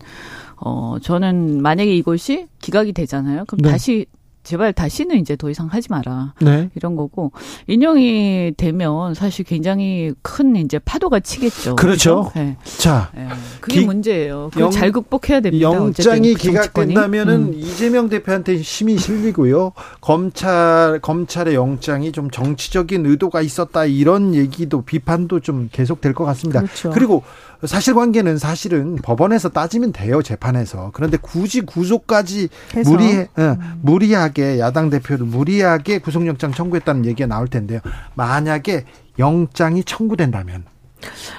어 0.57 0.97
저는 1.03 1.61
만약에 1.63 1.95
이것이 1.97 2.47
기각이 2.61 2.93
되잖아요. 2.93 3.45
그럼 3.47 3.63
네. 3.63 3.71
다시 3.71 4.07
제발 4.45 4.73
다시는 4.73 5.19
이제 5.19 5.35
더 5.37 5.51
이상 5.51 5.67
하지 5.67 5.89
마라. 5.91 6.35
네. 6.41 6.71
이런 6.77 6.95
거고 6.97 7.33
인용이 7.67 8.53
되면 8.57 9.15
사실 9.15 9.45
굉장히 9.45 10.13
큰 10.23 10.55
이제 10.57 10.79
파도가 10.79 11.21
치겠죠. 11.21 11.77
그렇죠. 11.77 12.31
네. 12.37 12.57
자, 12.79 13.11
네. 13.15 13.27
그게 13.61 13.81
기- 13.81 13.87
문제예요. 13.87 14.51
영- 14.59 14.71
잘 14.71 14.93
극복해야 14.93 15.41
됩니다. 15.41 15.65
영장이. 15.73 16.35
기각된다면은 16.35 17.35
음. 17.49 17.55
이재명 17.55 18.09
대표한테 18.09 18.57
힘이 18.57 18.99
실리고요. 18.99 19.73
검찰 20.01 20.99
검찰의 21.03 21.55
영장이 21.55 22.13
좀 22.13 22.31
정치적인 22.31 23.07
의도가 23.07 23.41
있었다 23.41 23.85
이런 23.87 24.35
얘기도 24.35 24.83
비판도 24.83 25.41
좀 25.41 25.69
계속 25.73 26.01
될 26.01 26.15
것 26.15 26.25
같습니다. 26.27 26.61
그렇죠. 26.61 26.91
그리고 26.91 27.23
사실관계는 27.67 28.39
사실은 28.39 28.97
법원에서 28.97 29.49
따지면 29.51 29.93
돼요 29.93 30.23
재판에서. 30.23 30.91
그런데 30.93 31.17
굳이 31.21 31.61
구속까지 31.61 32.49
해서. 32.77 32.91
무리해 32.91 33.29
어, 33.37 33.57
무리하게 33.83 34.59
야당 34.59 34.91
대표도 34.91 35.25
무리하게 35.25 35.99
구속영장 35.99 36.53
청구했다는 36.53 37.07
얘기가 37.07 37.27
나올 37.27 37.49
텐데요. 37.49 37.81
만약에 38.15 38.85
영장이 39.19 39.85
청구된다면, 39.85 40.65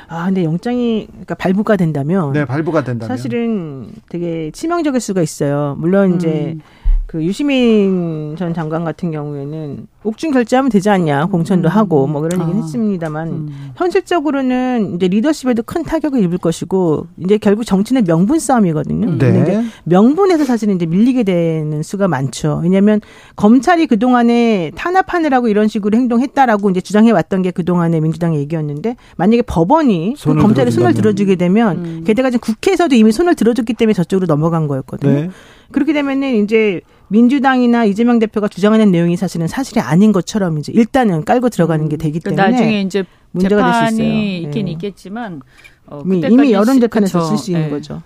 아, 0.07 0.25
근데 0.25 0.43
영장이 0.43 1.07
그러니까 1.09 1.35
발부가 1.35 1.75
된다면 1.75 2.33
네 2.33 2.45
발부가 2.45 2.83
된다면, 2.83 3.15
사실은 3.15 3.89
되게 4.09 4.51
치명적일 4.51 5.01
수가 5.01 5.21
있어요. 5.21 5.75
물론 5.79 6.15
이제 6.15 6.55
음. 6.55 6.61
그 7.15 7.23
유시민 7.23 8.35
전 8.37 8.53
장관 8.53 8.83
같은 8.83 9.09
경우에는 9.09 9.87
옥중 10.03 10.31
결제하면 10.31 10.69
되지 10.69 10.89
않냐 10.89 11.25
공천도 11.25 11.67
하고 11.67 12.05
뭐 12.05 12.21
그런 12.21 12.41
얘기는 12.41 12.59
아. 12.59 12.63
했습니다만 12.63 13.27
음. 13.27 13.71
현실적으로는 13.75 14.95
이제 14.95 15.07
리더십에도 15.07 15.63
큰 15.63 15.83
타격을 15.83 16.21
입을 16.23 16.37
것이고 16.37 17.07
이제 17.17 17.37
결국 17.37 17.63
정치는 17.63 18.03
명분 18.03 18.37
싸움이거든요. 18.37 19.07
음. 19.07 19.17
근데 19.17 19.31
네, 19.31 19.65
명분에서 19.85 20.45
사실은 20.45 20.75
이제 20.75 20.85
밀리게 20.85 21.23
되는 21.23 21.81
수가 21.81 22.07
많죠. 22.07 22.59
왜냐하면 22.61 23.01
검찰이 23.35 23.87
그 23.87 23.97
동안에 23.97 24.71
탄압하느라고 24.75 25.47
이런 25.47 25.67
식으로 25.67 25.97
행동했다라고 25.97 26.69
이제 26.69 26.81
주장해 26.81 27.09
왔던 27.11 27.41
게 27.41 27.55
그 27.55 27.63
동안의 27.63 28.01
민주당의 28.01 28.39
얘기였는데 28.41 28.97
만약에 29.15 29.41
법원이 29.43 30.15
그 30.21 30.35
검찰에 30.35 30.69
손을 30.69 30.91
들어준다면. 30.91 30.93
들어주게 30.93 31.35
되면 31.35 31.77
음. 31.85 32.03
게다가 32.05 32.29
지금 32.29 32.41
국회에서도 32.41 32.93
이미 32.95 33.13
손을 33.13 33.33
들어줬기 33.35 33.73
때문에 33.73 33.93
저쪽으로 33.93 34.27
넘어간 34.27 34.67
거였거든요. 34.67 35.11
네. 35.13 35.29
그렇게 35.71 35.93
되면은 35.93 36.43
이제 36.43 36.81
민주당이나 37.07 37.85
이재명 37.85 38.19
대표가 38.19 38.47
주장하는 38.47 38.91
내용이 38.91 39.15
사실은 39.17 39.47
사실이 39.47 39.79
아닌 39.79 40.11
것처럼 40.11 40.57
이제 40.57 40.71
일단은 40.73 41.23
깔고 41.25 41.49
들어가는 41.49 41.87
게 41.89 41.97
되기 41.97 42.19
그 42.19 42.31
때문에 42.35 42.51
나중에 42.51 42.81
이제 42.81 43.03
문제가 43.31 43.81
될 43.81 43.89
수 43.89 44.01
있어요. 44.01 44.13
있긴 44.13 44.67
예. 44.67 44.71
있겠지만 44.73 45.41
어, 45.87 46.01
이미, 46.05 46.21
이미 46.29 46.51
여론 46.51 46.75
시- 46.75 46.79
재판에서. 46.81 47.21
쓸 47.21 47.37
수 47.37 47.51
있는 47.51 47.65
예. 47.67 47.69
거죠. 47.69 48.01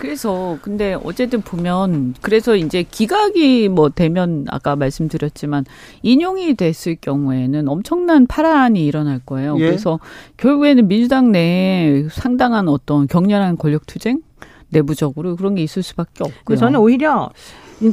그래서 0.00 0.58
근데 0.62 0.96
어쨌든 1.04 1.42
보면 1.42 2.14
그래서 2.22 2.56
이제 2.56 2.82
기각이 2.82 3.68
뭐 3.68 3.88
되면 3.88 4.46
아까 4.48 4.74
말씀드렸지만 4.74 5.64
인용이 6.02 6.54
됐을 6.54 6.96
경우에는 7.00 7.68
엄청난 7.68 8.26
파란이 8.26 8.84
일어날 8.84 9.20
거예요. 9.24 9.56
예. 9.58 9.66
그래서 9.66 10.00
결국에는 10.38 10.88
민주당 10.88 11.30
내에 11.30 12.06
상당한 12.10 12.68
어떤 12.68 13.06
격렬한 13.06 13.58
권력 13.58 13.86
투쟁 13.86 14.20
내부적으로 14.70 15.36
그런 15.36 15.54
게 15.54 15.62
있을 15.62 15.82
수밖에 15.82 16.24
없고요. 16.24 16.40
그래서 16.44 16.66
저는 16.66 16.80
오히려 16.80 17.30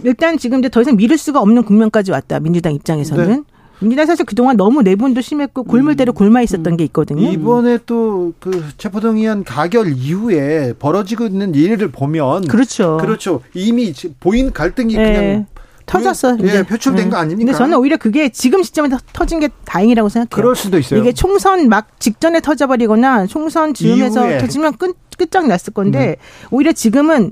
일단 0.04 0.38
지금 0.38 0.60
이제 0.60 0.70
더 0.70 0.82
이상 0.82 0.96
미룰 0.98 1.18
수가 1.18 1.40
없는 1.42 1.64
국면까지 1.64 2.12
왔다. 2.12 2.40
민주당 2.40 2.74
입장에서는. 2.74 3.28
네. 3.28 3.42
민주당 3.80 4.08
사실 4.08 4.26
그동안 4.26 4.58
너무 4.58 4.82
내분도 4.82 5.22
심했고 5.22 5.64
골물대로 5.64 6.12
골마 6.14 6.42
있었던 6.42 6.78
게 6.78 6.84
있거든요. 6.86 7.30
이번에 7.32 7.78
또 7.86 8.34
그 8.40 8.64
체포동의안 8.78 9.44
가결 9.44 9.94
이후에 9.94 10.74
벌어지고 10.80 11.26
있는 11.28 11.54
일을 11.54 11.90
보면 11.92 12.48
그렇죠. 12.48 12.98
그렇죠. 13.00 13.42
이미 13.54 13.94
지- 13.94 14.14
보인 14.20 14.52
갈등이 14.52 14.96
예. 14.96 14.98
그냥 14.98 15.46
터졌어. 15.86 16.38
예. 16.42 16.64
표출된 16.64 17.06
예. 17.06 17.10
거 17.12 17.18
아닙니까? 17.18 17.52
근데 17.52 17.58
저는 17.58 17.78
오히려 17.78 17.98
그게 17.98 18.30
지금 18.30 18.64
시점에 18.64 18.90
터- 18.90 18.98
터진 19.14 19.40
게 19.40 19.50
다행이라고 19.66 20.10
생각해요. 20.10 20.30
그럴 20.44 20.56
수도 20.56 20.80
있어요. 20.80 21.00
이게 21.00 21.14
총선 21.14 21.70
막 21.70 22.00
직전에 22.00 22.42
터져버리거나 22.42 23.28
총선 23.28 23.74
즈음에서 23.76 24.26
이후에. 24.26 24.38
터지면 24.40 24.74
끝, 24.78 24.98
끝장났을 25.18 25.74
건데 25.74 26.00
네. 26.00 26.16
오히려 26.52 26.72
지금은 26.72 27.32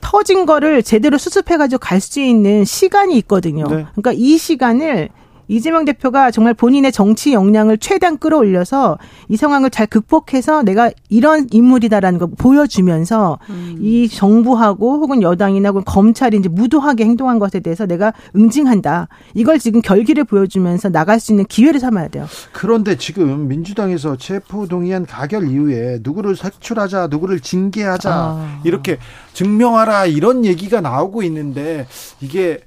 터진 0.00 0.46
거를 0.46 0.82
제대로 0.82 1.16
수습해가지고 1.18 1.78
갈 1.78 2.00
수 2.00 2.20
있는 2.20 2.64
시간이 2.64 3.16
있거든요. 3.18 3.66
네. 3.68 3.86
그러니까 3.94 4.12
이 4.12 4.36
시간을 4.36 5.08
이재명 5.48 5.84
대표가 5.84 6.30
정말 6.30 6.54
본인의 6.54 6.92
정치 6.92 7.32
역량을 7.32 7.78
최대한 7.78 8.18
끌어올려서 8.18 8.98
이 9.28 9.36
상황을 9.36 9.70
잘 9.70 9.86
극복해서 9.86 10.62
내가 10.62 10.90
이런 11.08 11.46
인물이다라는 11.50 12.18
걸 12.18 12.28
보여주면서 12.38 13.38
음. 13.50 13.76
이 13.80 14.08
정부하고 14.08 14.94
혹은 14.94 15.22
여당이나 15.22 15.70
혹은 15.70 15.82
검찰이 15.84 16.36
이제 16.36 16.48
무도하게 16.48 17.04
행동한 17.04 17.38
것에 17.38 17.60
대해서 17.60 17.86
내가 17.86 18.12
응징한다. 18.34 19.08
이걸 19.34 19.58
지금 19.58 19.80
결기를 19.82 20.24
보여주면서 20.24 20.88
나갈 20.88 21.20
수 21.20 21.32
있는 21.32 21.44
기회를 21.44 21.80
삼아야 21.80 22.08
돼요. 22.08 22.26
그런데 22.52 22.96
지금 22.96 23.48
민주당에서 23.48 24.16
체포 24.16 24.66
동의안 24.66 25.06
가결 25.06 25.48
이후에 25.48 25.98
누구를 26.02 26.36
색출하자, 26.36 27.08
누구를 27.08 27.40
징계하자 27.40 28.10
아. 28.12 28.60
이렇게 28.64 28.98
증명하라 29.32 30.06
이런 30.06 30.44
얘기가 30.44 30.80
나오고 30.80 31.22
있는데 31.22 31.86
이게 32.20 32.60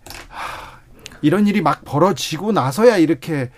이런 1.26 1.48
일이 1.48 1.60
막 1.62 1.84
벌어지고 1.84 2.52
나서야 2.52 2.98
이렇게 2.98 3.50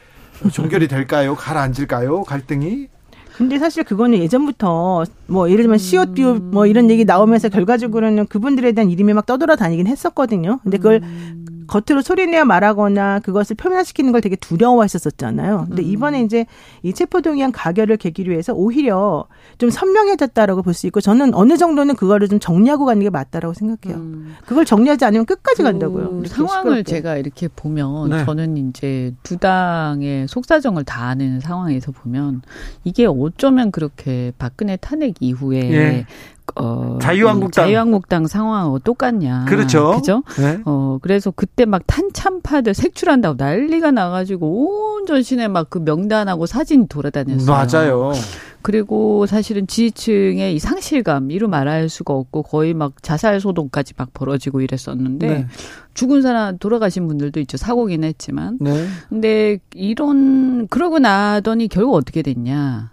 종결이 0.54 0.88
될까요? 0.88 1.36
가라앉을까요? 1.36 2.24
갈등이? 2.24 2.88
근데 3.36 3.60
사실 3.60 3.84
그거는 3.84 4.20
예전부터 4.20 5.04
뭐 5.28 5.50
예를 5.52 5.64
들면 5.64 5.78
CO2 5.78 6.42
뭐 6.42 6.66
이런 6.66 6.90
얘기 6.90 7.04
나오면서 7.04 7.50
결과적으로는 7.50 8.28
그분들에 8.28 8.72
대한 8.72 8.90
이름이 8.90 9.14
막 9.14 9.26
떠돌아다니긴 9.26 9.86
했었거든요. 9.86 10.60
근데 10.64 10.78
그걸 10.78 11.02
음. 11.04 11.57
겉으로 11.68 12.02
소리내어 12.02 12.46
말하거나 12.46 13.20
그것을 13.20 13.56
표면화시키는 13.56 14.12
걸 14.12 14.22
되게 14.22 14.36
두려워했었잖아요. 14.36 15.66
근데 15.68 15.82
음. 15.84 15.88
이번에 15.88 16.22
이제 16.22 16.46
이 16.84 16.94
체포동의안 16.94 17.52
가결을 17.52 17.98
계기로 17.98 18.34
해서 18.34 18.54
오히려 18.54 19.26
좀 19.58 19.70
선명해졌다라고 19.70 20.62
볼 20.62 20.74
수 20.74 20.86
있고 20.88 21.02
저는 21.02 21.34
어느 21.34 21.58
정도는 21.58 21.96
그거를 21.96 22.28
좀 22.28 22.40
정리하고 22.40 22.86
가는 22.86 23.02
게 23.02 23.10
맞다라고 23.10 23.54
생각해요. 23.56 24.00
음. 24.00 24.36
그걸 24.46 24.64
정리하지 24.64 25.06
않으면 25.06 25.26
끝까지 25.26 25.64
간다고요. 25.64 26.22
그 26.22 26.28
상황을 26.28 26.58
시끄럽게. 26.80 26.84
제가 26.84 27.18
이렇게 27.18 27.48
보면 27.48 28.10
네. 28.12 28.26
저는 28.26 28.58
이제 28.58 29.14
두 29.24 29.38
당의 29.38 30.28
속사정을 30.28 30.84
다 30.84 31.06
아는 31.08 31.40
상황에서 31.40 31.92
보면 31.92 32.42
이게 32.84 33.06
어쩌면 33.08 33.72
그렇게 33.72 34.32
박근혜 34.38 34.78
탄핵 34.78 35.16
이후에 35.20 35.60
예. 35.74 36.06
어, 36.56 36.98
자유한국당 37.02 37.66
자유한국당 37.66 38.28
상황하고 38.28 38.80
똑같냐. 38.80 39.46
그렇죠. 39.48 39.92
그죠? 39.96 40.24
네. 40.38 40.60
어, 40.66 40.98
그래서 41.02 41.32
그때 41.32 41.66
막 41.66 41.84
탄참파들 41.86 42.74
색출한다고 42.74 43.36
난리가 43.38 43.92
나 43.92 44.10
가지고 44.10 44.96
온 44.96 45.06
전신에 45.06 45.48
막그 45.48 45.80
명단하고 45.80 46.46
사진 46.46 46.88
돌아다녔어요. 46.88 47.46
맞아요. 47.46 48.14
그리고 48.62 49.26
사실은 49.28 49.66
지지층의 49.66 50.56
이 50.56 50.60
상실감 50.60 51.32
이루 51.32 51.48
말할 51.48 51.88
수가 51.88 52.14
없고 52.14 52.44
거의 52.44 52.74
막 52.74 53.02
자살 53.02 53.40
소동까지 53.40 53.94
막 53.96 54.14
벌어지고 54.14 54.60
이랬었는데 54.60 55.28
네. 55.28 55.48
죽은 55.94 56.22
사람 56.22 56.58
돌아가신 56.58 57.08
분들도 57.08 57.40
있죠 57.42 57.56
사고긴 57.56 58.04
했지만 58.04 58.58
네. 58.60 58.86
근데 59.08 59.60
이런 59.74 60.68
그러고 60.68 61.00
나더니 61.00 61.70
결국 61.70 61.96
어떻게 61.96 62.22
됐냐 62.22 62.92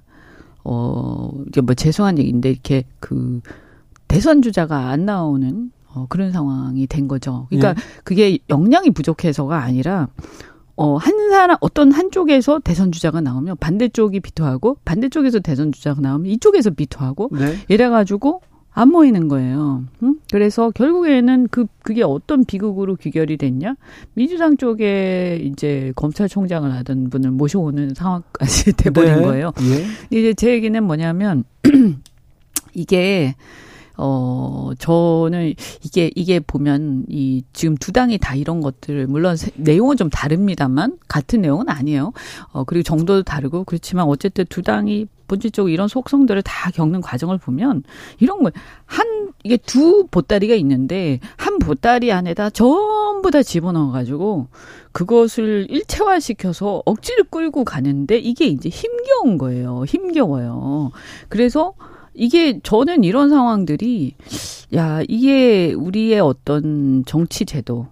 어, 0.64 1.30
이게 1.46 1.60
뭐 1.60 1.74
죄송한 1.74 2.18
얘기인데 2.18 2.50
이렇게 2.50 2.84
그 3.00 3.40
대선 4.08 4.42
주자가 4.42 4.88
안 4.88 5.04
나오는 5.04 5.70
어, 5.94 6.06
그런 6.08 6.32
상황이 6.32 6.86
된 6.86 7.06
거죠. 7.06 7.46
그러니까 7.50 7.70
예. 7.70 8.00
그게 8.02 8.38
역량이 8.50 8.90
부족해서가 8.90 9.62
아니라 9.62 10.08
어, 10.76 10.96
한 10.96 11.30
사람, 11.30 11.56
어떤 11.60 11.92
한쪽에서 11.92 12.58
대선 12.58 12.90
주자가 12.90 13.20
나오면 13.20 13.58
반대쪽이 13.58 14.20
비토하고 14.20 14.78
반대쪽에서 14.84 15.38
대선 15.40 15.70
주자가 15.70 16.00
나오면 16.00 16.26
이쪽에서 16.32 16.70
비토하고 16.70 17.30
네. 17.32 17.56
이래가지고 17.68 18.40
안 18.76 18.88
모이는 18.88 19.28
거예요. 19.28 19.84
응? 20.02 20.16
그래서 20.32 20.70
결국에는 20.70 21.46
그 21.48 21.66
그게 21.82 22.02
어떤 22.02 22.44
비극으로 22.44 22.96
귀결이 22.96 23.36
됐냐? 23.36 23.76
민주당 24.14 24.56
쪽에 24.56 25.40
이제 25.42 25.92
검찰총장을 25.94 26.72
하던 26.74 27.08
분을 27.08 27.30
모셔오는 27.30 27.94
상황까지 27.94 28.72
돼버린 28.76 29.14
네. 29.14 29.22
거예요. 29.22 29.52
예. 29.60 30.18
이제 30.18 30.34
제 30.34 30.50
얘기는 30.50 30.82
뭐냐면 30.82 31.44
이게 32.74 33.36
어, 33.96 34.70
저는 34.78 35.54
이게, 35.82 36.10
이게 36.14 36.40
보면 36.40 37.06
이 37.08 37.42
지금 37.52 37.76
두 37.76 37.92
당이 37.92 38.18
다 38.18 38.34
이런 38.34 38.60
것들, 38.60 39.06
물론 39.06 39.36
내용은 39.56 39.96
좀 39.96 40.10
다릅니다만, 40.10 40.98
같은 41.08 41.42
내용은 41.42 41.68
아니에요. 41.68 42.12
어, 42.52 42.64
그리고 42.64 42.82
정도도 42.82 43.22
다르고, 43.22 43.64
그렇지만 43.64 44.06
어쨌든 44.06 44.44
두 44.48 44.62
당이 44.62 45.06
본질적으로 45.26 45.70
이런 45.70 45.88
속성들을 45.88 46.42
다 46.42 46.70
겪는 46.70 47.00
과정을 47.00 47.38
보면 47.38 47.82
이런 48.20 48.42
거 48.42 48.50
한 48.86 49.32
이게 49.42 49.56
두 49.56 50.06
보따리가 50.10 50.54
있는데 50.54 51.20
한 51.36 51.58
보따리 51.58 52.12
안에다 52.12 52.50
전부 52.50 53.30
다 53.30 53.42
집어넣어 53.42 53.92
가지고 53.92 54.48
그것을 54.92 55.66
일체화 55.68 56.20
시켜서 56.20 56.82
억지를 56.86 57.24
끌고 57.24 57.64
가는데 57.64 58.16
이게 58.18 58.46
이제 58.46 58.68
힘겨운 58.68 59.36
거예요. 59.38 59.84
힘겨워요. 59.86 60.92
그래서 61.28 61.74
이게 62.14 62.60
저는 62.62 63.04
이런 63.04 63.28
상황들이 63.28 64.14
야 64.74 65.02
이게 65.08 65.72
우리의 65.72 66.20
어떤 66.20 67.04
정치 67.06 67.44
제도 67.44 67.88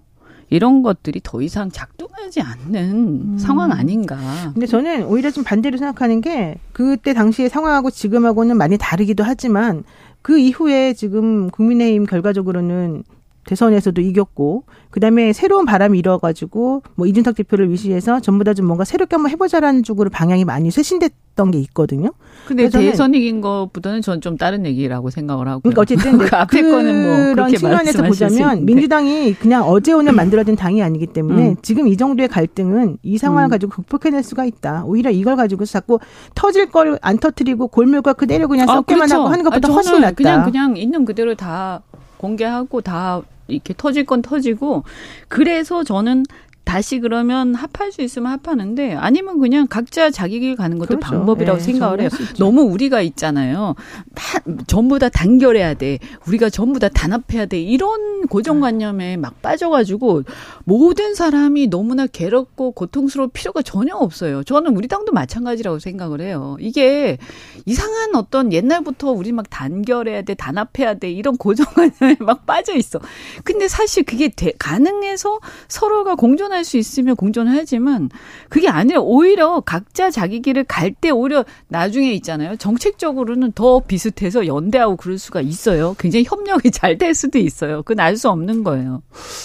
이런 0.48 0.82
것들이 0.82 1.20
더 1.22 1.40
이상 1.40 1.70
작동하지 1.70 2.42
않는 2.42 2.90
음. 3.34 3.38
상황 3.38 3.72
아닌가. 3.72 4.18
근데 4.52 4.66
저는 4.66 5.06
오히려 5.06 5.30
좀 5.30 5.44
반대로 5.44 5.78
생각하는 5.78 6.20
게 6.20 6.56
그때 6.72 7.14
당시의 7.14 7.48
상황하고 7.48 7.90
지금하고는 7.90 8.56
많이 8.56 8.76
다르기도 8.78 9.24
하지만 9.24 9.82
그 10.20 10.38
이후에 10.38 10.92
지금 10.92 11.50
국민의힘 11.50 12.04
결과적으로는 12.06 13.02
대선에서도 13.46 14.00
이겼고 14.00 14.64
그다음에 14.90 15.32
새로운 15.32 15.64
바람이 15.64 15.98
일어가지고 15.98 16.82
뭐 16.94 17.06
이준석 17.06 17.34
대표를 17.36 17.70
위시해서 17.70 18.20
전부 18.20 18.44
다 18.44 18.52
좀 18.52 18.66
뭔가 18.66 18.84
새롭게 18.84 19.16
한번 19.16 19.30
해보자라는 19.32 19.82
쪽으로 19.82 20.10
방향이 20.10 20.44
많이 20.44 20.70
쇄신됐던 20.70 21.50
게 21.52 21.58
있거든요. 21.60 22.10
근데 22.46 22.68
대선 22.68 23.14
이긴 23.14 23.40
것보다는 23.40 24.02
전 24.02 24.20
좀 24.20 24.36
다른 24.36 24.66
얘기라고 24.66 25.08
생각을 25.10 25.48
하고. 25.48 25.60
그러니까 25.62 25.80
어쨌든 25.82 26.18
그 26.18 26.28
앞에 26.36 26.62
거는 26.62 27.02
뭐 27.06 27.34
그런 27.34 27.54
측면에서 27.54 28.02
보자면 28.04 28.64
민주당이 28.66 29.34
그냥 29.34 29.62
어제 29.66 29.92
오늘 29.92 30.12
만들어진 30.12 30.54
당이 30.54 30.82
아니기 30.82 31.06
때문에 31.06 31.48
음. 31.50 31.56
지금 31.62 31.88
이 31.88 31.96
정도의 31.96 32.28
갈등은 32.28 32.98
이 33.02 33.16
상황을 33.18 33.48
음. 33.48 33.50
가지고 33.50 33.72
극복해낼 33.72 34.22
수가 34.22 34.44
있다. 34.44 34.84
오히려 34.84 35.10
이걸 35.10 35.34
가지고 35.36 35.64
자꾸 35.64 35.98
터질 36.34 36.70
걸 36.70 36.98
안 37.00 37.18
터트리고 37.18 37.68
골물과 37.68 38.12
그대로 38.12 38.46
그냥 38.48 38.68
아, 38.68 38.74
섞기만 38.74 39.06
그렇죠. 39.08 39.14
하고 39.22 39.28
하는 39.32 39.44
것보다 39.44 39.68
아, 39.68 39.72
훨씬 39.72 40.00
낫다. 40.00 40.14
그냥 40.14 40.44
그냥 40.44 40.76
있는 40.76 41.04
그대로 41.06 41.34
다 41.34 41.82
공개하고 42.18 42.82
다 42.82 43.22
이렇게 43.48 43.74
터질 43.76 44.04
건 44.04 44.22
터지고 44.22 44.84
그래서 45.28 45.84
저는 45.84 46.24
다시 46.64 47.00
그러면 47.00 47.54
합할 47.54 47.90
수 47.90 48.02
있으면 48.02 48.30
합하는데 48.32 48.94
아니면 48.94 49.40
그냥 49.40 49.66
각자 49.68 50.10
자기 50.10 50.40
길 50.40 50.54
가는 50.56 50.78
것도 50.78 50.88
그렇죠. 50.88 51.00
방법이라고 51.00 51.58
네, 51.58 51.64
생각을 51.64 52.00
해요. 52.00 52.08
너무 52.38 52.62
우리가 52.62 53.02
있잖아요. 53.02 53.74
다, 54.14 54.38
전부 54.68 54.98
다 54.98 55.08
단결해야 55.08 55.74
돼. 55.74 55.98
우리가 56.26 56.50
전부 56.50 56.78
다 56.78 56.88
단합해야 56.88 57.46
돼. 57.46 57.60
이런 57.60 58.26
고정관념에 58.28 59.16
막 59.16 59.42
빠져가지고 59.42 60.22
모든 60.64 61.14
사람이 61.14 61.66
너무나 61.66 62.06
괴롭고 62.06 62.70
고통스러울 62.72 63.30
필요가 63.32 63.60
전혀 63.62 63.96
없어요. 63.96 64.44
저는 64.44 64.76
우리 64.76 64.86
당도 64.86 65.12
마찬가지라고 65.12 65.80
생각을 65.80 66.20
해요. 66.20 66.56
이게 66.60 67.18
이상한 67.66 68.14
어떤 68.14 68.52
옛날부터 68.52 69.10
우리 69.10 69.32
막 69.32 69.48
단결해야 69.48 70.22
돼, 70.22 70.34
단합해야 70.34 70.94
돼 70.94 71.10
이런 71.10 71.36
고정관념에 71.36 72.16
막 72.20 72.44
빠져 72.46 72.74
있어. 72.76 73.00
근데 73.44 73.68
사실 73.68 74.04
그게 74.04 74.28
대, 74.28 74.52
가능해서 74.58 75.40
서로가 75.68 76.14
공존 76.14 76.42
공존할 76.42 76.64
수 76.64 76.76
있으면 76.76 77.14
공존을 77.16 77.52
하지만 77.52 78.10
그게 78.48 78.68
아니라 78.68 79.00
오히려 79.00 79.60
각자 79.60 80.10
자기 80.10 80.40
길을 80.42 80.64
갈 80.64 80.92
때 80.92 81.10
오히려 81.10 81.44
나중에 81.68 82.12
있잖아요. 82.12 82.56
정책적으로는 82.56 83.52
더 83.52 83.80
비슷해서 83.80 84.46
연대하고 84.46 84.96
그럴 84.96 85.18
수가 85.18 85.40
있어요. 85.40 85.96
굉장히 85.98 86.24
협력이 86.28 86.70
잘 86.72 86.98
될 86.98 87.14
수도 87.14 87.38
있어요. 87.38 87.82
그건 87.82 88.00
알 88.00 88.16
수 88.16 88.28
없는 88.28 88.62
거예요. 88.62 89.02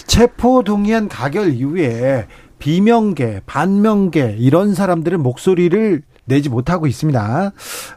체포 0.07 0.63
동의안 0.63 1.07
가결 1.07 1.53
이후에 1.53 2.27
비명계, 2.59 3.43
반명계 3.45 4.35
이런 4.39 4.73
사람들의 4.75 5.17
목소리를 5.19 6.01
내지 6.27 6.49
못하고 6.49 6.87
있습니다. 6.87 7.51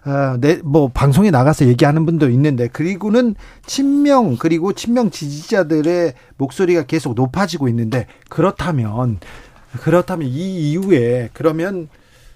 어, 0.06 0.36
내, 0.40 0.60
뭐, 0.64 0.88
방송에 0.88 1.30
나가서 1.30 1.66
얘기하는 1.66 2.06
분도 2.06 2.30
있는데, 2.30 2.68
그리고는 2.68 3.34
친명, 3.66 4.36
그리고 4.38 4.72
친명 4.72 5.10
지지자들의 5.10 6.14
목소리가 6.38 6.84
계속 6.84 7.14
높아지고 7.14 7.68
있는데, 7.68 8.06
그렇다면, 8.28 9.18
그렇다면 9.82 10.28
이 10.28 10.70
이후에, 10.70 11.30
그러면 11.32 11.88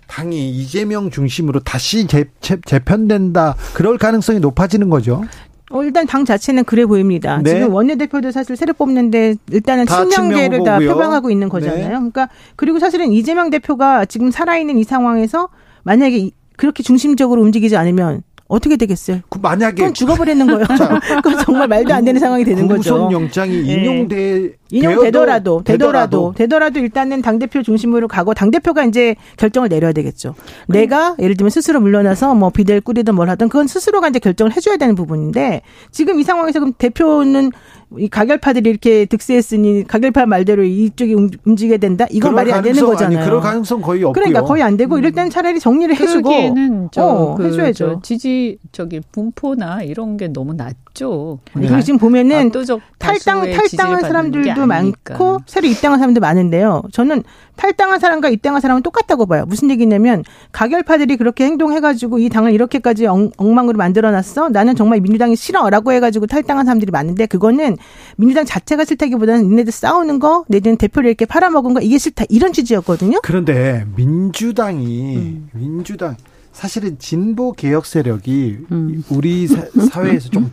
당이 0.07 0.51
이재명 0.51 1.11
중심으로 1.11 1.61
다시 1.61 2.07
재, 2.07 2.27
재, 2.41 2.59
재 2.67 2.79
편된다. 2.79 3.57
그럴 3.73 3.97
가능성이 3.97 4.39
높아지는 4.41 4.91
거죠. 4.91 5.23
어, 5.71 5.83
일단 5.83 6.07
당 6.07 6.25
자체는 6.25 6.65
그래 6.65 6.85
보입니다. 6.85 7.41
네. 7.43 7.55
지금 7.55 7.73
원내대표도 7.73 8.31
사실 8.31 8.57
새로 8.57 8.75
뽑는데 8.75 9.37
일단은 9.51 9.87
친명계를 9.87 10.63
다 10.63 10.79
표방하고 10.79 11.31
있는 11.31 11.49
거잖아요. 11.49 11.79
네. 11.79 11.87
그러니까 11.87 12.29
그리고 12.55 12.79
사실은 12.79 13.13
이재명 13.13 13.51
대표가 13.51 14.05
지금 14.05 14.31
살아있는 14.31 14.79
이 14.79 14.85
상황에서 14.85 15.49
만약에 15.85 16.31
그렇게 16.57 16.83
중심적으로 16.83 17.41
움직이지 17.43 17.77
않으면 17.77 18.23
어떻게 18.47 18.77
되겠어요? 18.77 19.21
그 19.31 19.39
만약에 19.39 19.75
그건 19.77 19.95
죽어버리는 19.95 20.47
거예요. 20.47 20.67
그건 21.25 21.39
정말 21.45 21.67
말도 21.67 21.95
안 21.95 22.05
되는 22.05 22.21
상황이 22.21 22.45
되는 22.45 22.69
거죠. 22.69 22.95
구속 22.95 23.13
영장이 23.13 23.63
네. 23.63 23.73
인용돼 23.75 24.53
인용되더라도 24.71 25.63
되어도- 25.63 25.65
되더라도 25.65 26.35
되더라도 26.37 26.79
일단은 26.81 27.23
당 27.23 27.39
대표 27.39 27.63
중심으로 27.63 28.07
가고 28.07 28.35
당 28.35 28.51
대표가 28.51 28.85
이제 28.85 29.17
결정을 29.39 29.71
내려야 29.71 29.93
되겠죠. 29.93 30.35
내가 30.69 31.17
예를 31.19 31.37
들면 31.37 31.51
스스로 31.51 31.81
물러나서 31.81 32.35
뭐 32.35 32.51
비대를 32.51 32.83
꾸리든 32.83 33.15
뭘 33.15 33.31
하든 33.31 33.49
그건 33.49 33.67
스스로가 33.67 34.09
이제 34.09 34.19
결정을 34.19 34.55
해줘야 34.55 34.77
되는 34.77 34.95
부분인데 34.95 35.63
지금 35.91 36.21
이 36.21 36.23
상황에서 36.23 36.61
그럼 36.61 36.75
대표는 36.77 37.51
이 37.99 38.09
가결파들이 38.09 38.69
이렇게 38.71 39.05
득세했으니 39.07 39.85
가결파 39.87 40.27
말대로 40.27 40.63
이쪽이 40.65 41.15
움- 41.15 41.31
움직여야 41.45 41.79
된다. 41.79 42.07
이건 42.11 42.35
말이 42.35 42.53
안 42.53 42.63
되는 42.63 42.85
거잖아요. 42.85 43.19
아니, 43.19 43.27
그럴 43.27 43.41
가능성 43.41 43.81
거의 43.81 44.03
없고요. 44.03 44.13
그러니까 44.13 44.43
거의 44.43 44.63
안 44.63 44.77
되고 44.77 44.99
이럴 44.99 45.13
때는 45.13 45.31
차라리 45.31 45.61
정리를 45.61 45.95
해주고 45.95 46.23
그러기에는 46.29 46.89
저, 46.93 47.03
어, 47.03 47.35
그, 47.35 47.47
해줘야죠. 47.47 47.73
저 47.97 48.01
지지 48.03 48.59
저기 48.73 49.01
분포나 49.13 49.83
이런 49.83 50.17
게 50.17 50.29
너무 50.29 50.55
낮죠. 50.55 51.39
아니, 51.55 51.67
그리고 51.67 51.83
지금 51.83 51.99
보면은 51.99 52.47
압도적 52.47 52.81
탈당 52.99 53.43
탈당한 53.53 54.01
사람들도. 54.01 54.67
많고 54.67 55.41
새로 55.47 55.67
입당한 55.67 55.99
사람도 55.99 56.21
많은데요. 56.21 56.83
저는 56.93 57.23
탈당한 57.57 58.01
사람과 58.01 58.29
입당한 58.29 58.61
사람은 58.61 58.83
똑같다고 58.83 59.27
봐요. 59.27 59.45
무슨 59.47 59.71
얘기냐면 59.71 60.25
가결파들이 60.53 61.17
그렇게 61.17 61.45
행동해가지고 61.45 62.19
이 62.19 62.29
당을 62.29 62.53
이렇게까지 62.53 63.07
엉, 63.07 63.31
엉망으로 63.37 63.77
만들어놨어. 63.79 64.49
나는 64.51 64.75
정말 64.75 65.01
민주당이 65.01 65.37
싫어라고 65.37 65.93
해가지고 65.93 66.27
탈당한 66.27 66.65
사람들이 66.65 66.91
많은데 66.91 67.27
그거는 67.27 67.77
민주당 68.17 68.45
자체가 68.45 68.85
싫다기보다는 68.85 69.49
니네들 69.49 69.73
싸우는 69.73 70.19
거, 70.19 70.45
내지는 70.49 70.77
대표를 70.77 71.09
이렇게 71.09 71.25
팔아먹은 71.25 71.75
거 71.75 71.81
이게 71.81 71.99
싫다 71.99 72.25
이런 72.29 72.53
취지였거든요. 72.53 73.21
그런데 73.23 73.87
민주당이 73.97 75.17
음. 75.17 75.49
민주당 75.53 76.17
사실은 76.53 76.99
진보 76.99 77.53
개혁 77.53 77.87
세력이 77.87 78.59
음. 78.71 79.05
우리 79.11 79.47
사, 79.49 79.63
사회에서 79.91 80.29
좀 80.31 80.53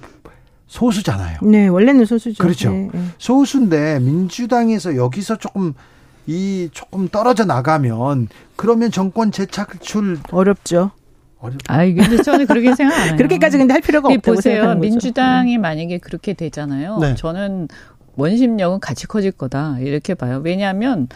소수잖아요. 0.67 1.39
네, 1.43 1.67
원래는 1.67 2.05
소수죠. 2.05 2.41
그렇죠. 2.41 2.71
네, 2.71 2.89
네. 2.93 3.05
소수인데 3.17 3.99
민주당에서 3.99 4.95
여기서 4.95 5.37
조금 5.37 5.73
이 6.27 6.69
조금 6.71 7.07
떨어져 7.09 7.45
나가면 7.45 8.29
그러면 8.55 8.91
정권 8.91 9.31
재창출 9.31 10.19
어렵죠. 10.31 10.91
어렵. 11.41 11.57
아, 11.67 11.79
근데 11.79 12.21
저는 12.21 12.45
그렇게 12.45 12.73
생각 12.75 12.95
안 12.99 13.07
해요. 13.09 13.17
그렇게까지 13.17 13.57
근데 13.57 13.73
할 13.73 13.81
필요가 13.81 14.11
이 14.11 14.15
없다고 14.15 14.35
보세요. 14.35 14.53
생각하는 14.55 14.79
거죠. 14.79 14.89
민주당이 14.89 15.57
만약에 15.57 15.97
그렇게 15.97 16.33
되잖아요. 16.33 16.99
네. 16.99 17.15
저는 17.15 17.67
원심력은 18.15 18.79
같이 18.79 19.07
커질 19.07 19.31
거다 19.31 19.77
이렇게 19.79 20.13
봐요. 20.13 20.41
왜냐하면 20.43 21.07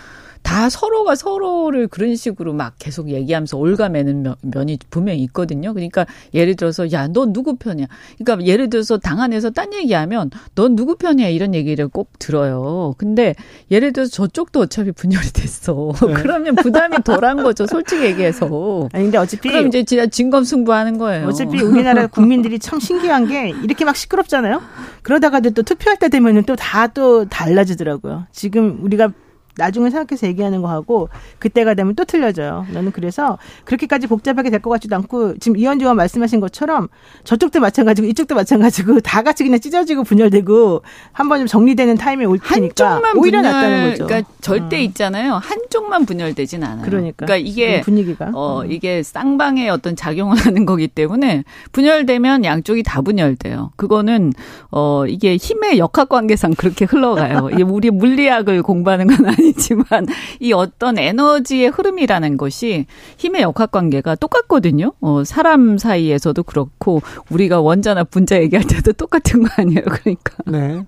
다 0.46 0.70
서로가 0.70 1.16
서로를 1.16 1.88
그런 1.88 2.16
식으로 2.16 2.54
막 2.54 2.76
계속 2.78 3.10
얘기하면서 3.10 3.58
올가매는 3.58 4.22
면- 4.22 4.36
면이 4.44 4.78
분명히 4.92 5.24
있거든요. 5.24 5.74
그러니까 5.74 6.06
예를 6.36 6.56
들어서 6.56 6.92
야넌 6.92 7.34
누구 7.34 7.56
편이야? 7.56 7.88
그러니까 8.20 8.46
예를 8.46 8.70
들어서 8.70 9.00
당 9.00 9.22
안에서 9.22 9.50
딴 9.50 9.74
얘기하면 9.74 10.30
넌 10.54 10.76
누구 10.76 10.98
편이야 10.98 11.30
이런 11.30 11.56
얘기를 11.56 11.88
꼭 11.88 12.12
들어요. 12.20 12.94
근데 13.00 13.34
예를 13.72 13.92
들어서 13.92 14.12
저쪽도 14.12 14.60
어차피 14.62 14.92
분열이 14.92 15.30
됐어. 15.34 15.92
네. 16.06 16.14
그러면 16.22 16.56
부담이 16.56 16.98
덜한 17.04 17.42
거죠. 17.42 17.66
솔직히 17.66 18.04
얘기해서. 18.06 18.88
아니 18.94 19.06
근데 19.06 19.18
어차피 19.18 19.50
그럼 19.50 19.68
이제 19.68 19.84
진짜 19.84 20.06
진검승부하는 20.06 21.00
거예요. 21.00 21.28
어차피 21.28 21.60
우리나라 21.64 22.06
국민들이 22.08 22.60
참 22.60 22.80
신기한 22.80 23.28
게 23.28 23.50
이렇게 23.64 23.84
막 23.84 23.96
시끄럽잖아요. 23.96 24.62
그러다가도 25.02 25.50
또 25.50 25.64
투표할 25.64 25.98
때 25.98 26.08
되면은 26.08 26.44
또 26.44 26.56
다또 26.56 27.26
달라지더라고요. 27.30 28.28
지금 28.32 28.78
우리가 28.84 29.10
나중에 29.58 29.90
생각해서 29.90 30.28
얘기하는 30.28 30.62
거하고 30.62 31.10
그때가 31.40 31.74
되면 31.76 31.96
또 31.96 32.04
틀려져요. 32.06 32.66
나는 32.74 32.92
그래서 32.92 33.38
그렇게까지 33.66 34.08
복잡하게 34.08 34.50
될 34.50 34.60
것 34.60 34.70
같지도 34.72 34.96
않고 34.96 35.38
지금 35.38 35.58
이현주 35.58 35.84
의원 35.86 35.98
말씀하신 35.98 36.40
것처럼 36.40 36.88
저쪽도 37.24 37.60
마찬가지고 37.60 38.08
이쪽도 38.08 38.34
마찬가지고 38.36 39.00
다 39.06 39.22
같이 39.22 39.44
그냥 39.44 39.60
찢어지고 39.60 40.04
분열되고 40.04 40.82
한번 41.12 41.40
좀 41.40 41.48
정리되는 41.48 41.96
타임이 41.98 42.26
올 42.26 42.40
테니까 42.40 42.86
한쪽만 42.96 43.18
오히려 43.18 43.40
분열, 43.40 43.54
낫다는 43.54 43.90
거죠. 43.92 44.06
그러니까 44.08 44.30
절대 44.42 44.82
있잖아요. 44.84 45.34
한쪽만 45.36 46.06
분열되진 46.06 46.64
않아요. 46.64 46.86
그러니까. 46.86 47.26
그러니까 47.26 47.38
이게 47.50 47.82
지금 47.82 47.84
분위기가. 47.84 48.32
어 48.34 48.64
이게 48.66 49.04
쌍방의 49.04 49.70
어떤 49.70 49.96
작용을 49.96 50.36
하는 50.46 50.66
거기 50.66 50.88
때문에 50.88 51.44
분열되면 51.74 52.44
양쪽이 52.46 52.84
다 52.84 53.02
분열돼요. 53.02 53.72
그거는 53.76 54.34
어 54.72 55.06
이게 55.08 55.36
힘의 55.38 55.78
역학 55.78 56.10
관계상 56.10 56.54
그렇게 56.58 56.86
흘러가요. 56.86 57.50
이게 57.54 57.64
우리 57.64 57.92
물리학을 57.92 58.64
공부하는 58.64 59.08
건 59.08 59.26
아니 59.28 59.45
지만 59.54 59.86
이 60.40 60.54
어떤 60.54 60.98
에너지의 60.98 61.70
흐름이라는 61.70 62.38
것이 62.38 62.86
힘의 63.18 63.42
역학 63.42 63.72
관계가 63.72 64.16
똑같거든요. 64.16 64.94
어 65.02 65.24
사람 65.24 65.78
사이에서도 65.78 66.42
그렇고 66.44 67.02
우리가 67.30 67.62
원자나 67.62 68.04
분자 68.04 68.42
얘기할 68.42 68.66
때도 68.68 68.94
똑같은 68.94 69.44
거 69.44 69.50
아니에요. 69.58 69.82
그러니까. 69.90 70.36
네. 70.46 70.86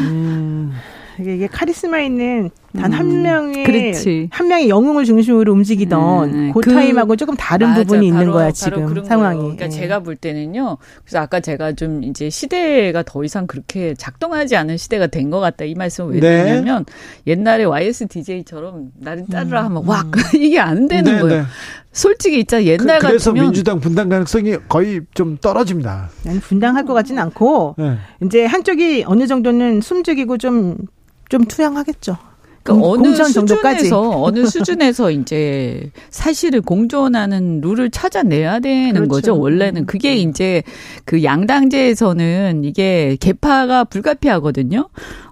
음, 0.00 0.72
이게 1.18 1.46
카리스마 1.46 2.00
있는 2.00 2.50
단한 2.76 3.22
명의 3.22 3.58
음, 3.60 3.64
그렇지. 3.64 4.28
한 4.30 4.48
명의 4.48 4.68
영웅을 4.68 5.04
중심으로 5.04 5.52
움직이던 5.52 6.28
음, 6.34 6.52
그 6.52 6.60
그- 6.60 6.72
타임하고 6.74 7.16
조금 7.16 7.34
다른 7.36 7.68
맞아, 7.68 7.82
부분이 7.82 8.06
있는 8.06 8.20
바로- 8.20 8.32
거야 8.32 8.44
바로 8.44 8.52
지금 8.52 8.86
그런 8.86 9.04
상황이. 9.04 9.38
거예요. 9.38 9.56
그러니까 9.56 9.64
예. 9.66 9.80
제가 9.80 10.00
볼 10.00 10.16
때는요. 10.16 10.78
그래서 11.04 11.18
아까 11.18 11.40
제가 11.40 11.72
좀 11.72 12.04
이제 12.04 12.30
시대가 12.30 13.02
더 13.02 13.24
이상 13.24 13.46
그렇게 13.46 13.94
작동하지 13.94 14.56
않은 14.56 14.76
시대가 14.76 15.06
된 15.06 15.26
것 15.30 15.40
같다 15.40 15.64
이 15.64 15.74
말씀을 15.74 16.14
왜 16.14 16.20
네. 16.20 16.44
드리냐면 16.44 16.84
옛날에 17.26 17.64
YS 17.64 18.06
DJ처럼 18.06 18.90
나를 19.00 19.22
음, 19.22 19.26
따르라 19.26 19.64
하면 19.64 19.82
왁 19.86 20.06
이게 20.36 20.58
안 20.60 20.86
되는 20.86 21.14
네, 21.16 21.20
거예요. 21.20 21.42
네. 21.42 21.46
솔직히 21.92 22.40
있잖아 22.40 22.62
옛날 22.64 22.98
그, 23.00 23.06
래서 23.06 23.30
같으면 23.30 23.44
민주당 23.46 23.80
분당 23.80 24.08
가능성이 24.10 24.56
거의 24.68 25.00
좀 25.14 25.36
떨어집니다. 25.38 26.10
나는 26.24 26.40
분당할 26.40 26.84
것 26.84 26.92
같지는 26.94 27.22
않고 27.22 27.74
네. 27.78 27.96
이제 28.22 28.44
한쪽이 28.44 29.04
어느 29.06 29.26
정도는 29.26 29.80
숨죽이고 29.80 30.36
좀좀 30.38 31.44
투영하겠죠. 31.48 32.18
그러니까 32.66 32.74
공- 32.74 32.84
어느 33.06 33.14
정도까지. 33.14 33.78
수준에서 33.84 34.22
어느 34.22 34.46
수준에서 34.46 35.10
이제 35.10 35.90
사실을 36.10 36.60
공존하는 36.60 37.60
룰을 37.60 37.90
찾아내야 37.90 38.60
되는 38.60 38.92
그렇죠. 38.94 39.08
거죠. 39.08 39.38
원래는 39.38 39.86
그게 39.86 40.16
이제 40.16 40.62
그 41.04 41.22
양당제에서는 41.22 42.64
이게 42.64 43.16
개파가 43.20 43.84
불가피하거든요. 43.84 44.88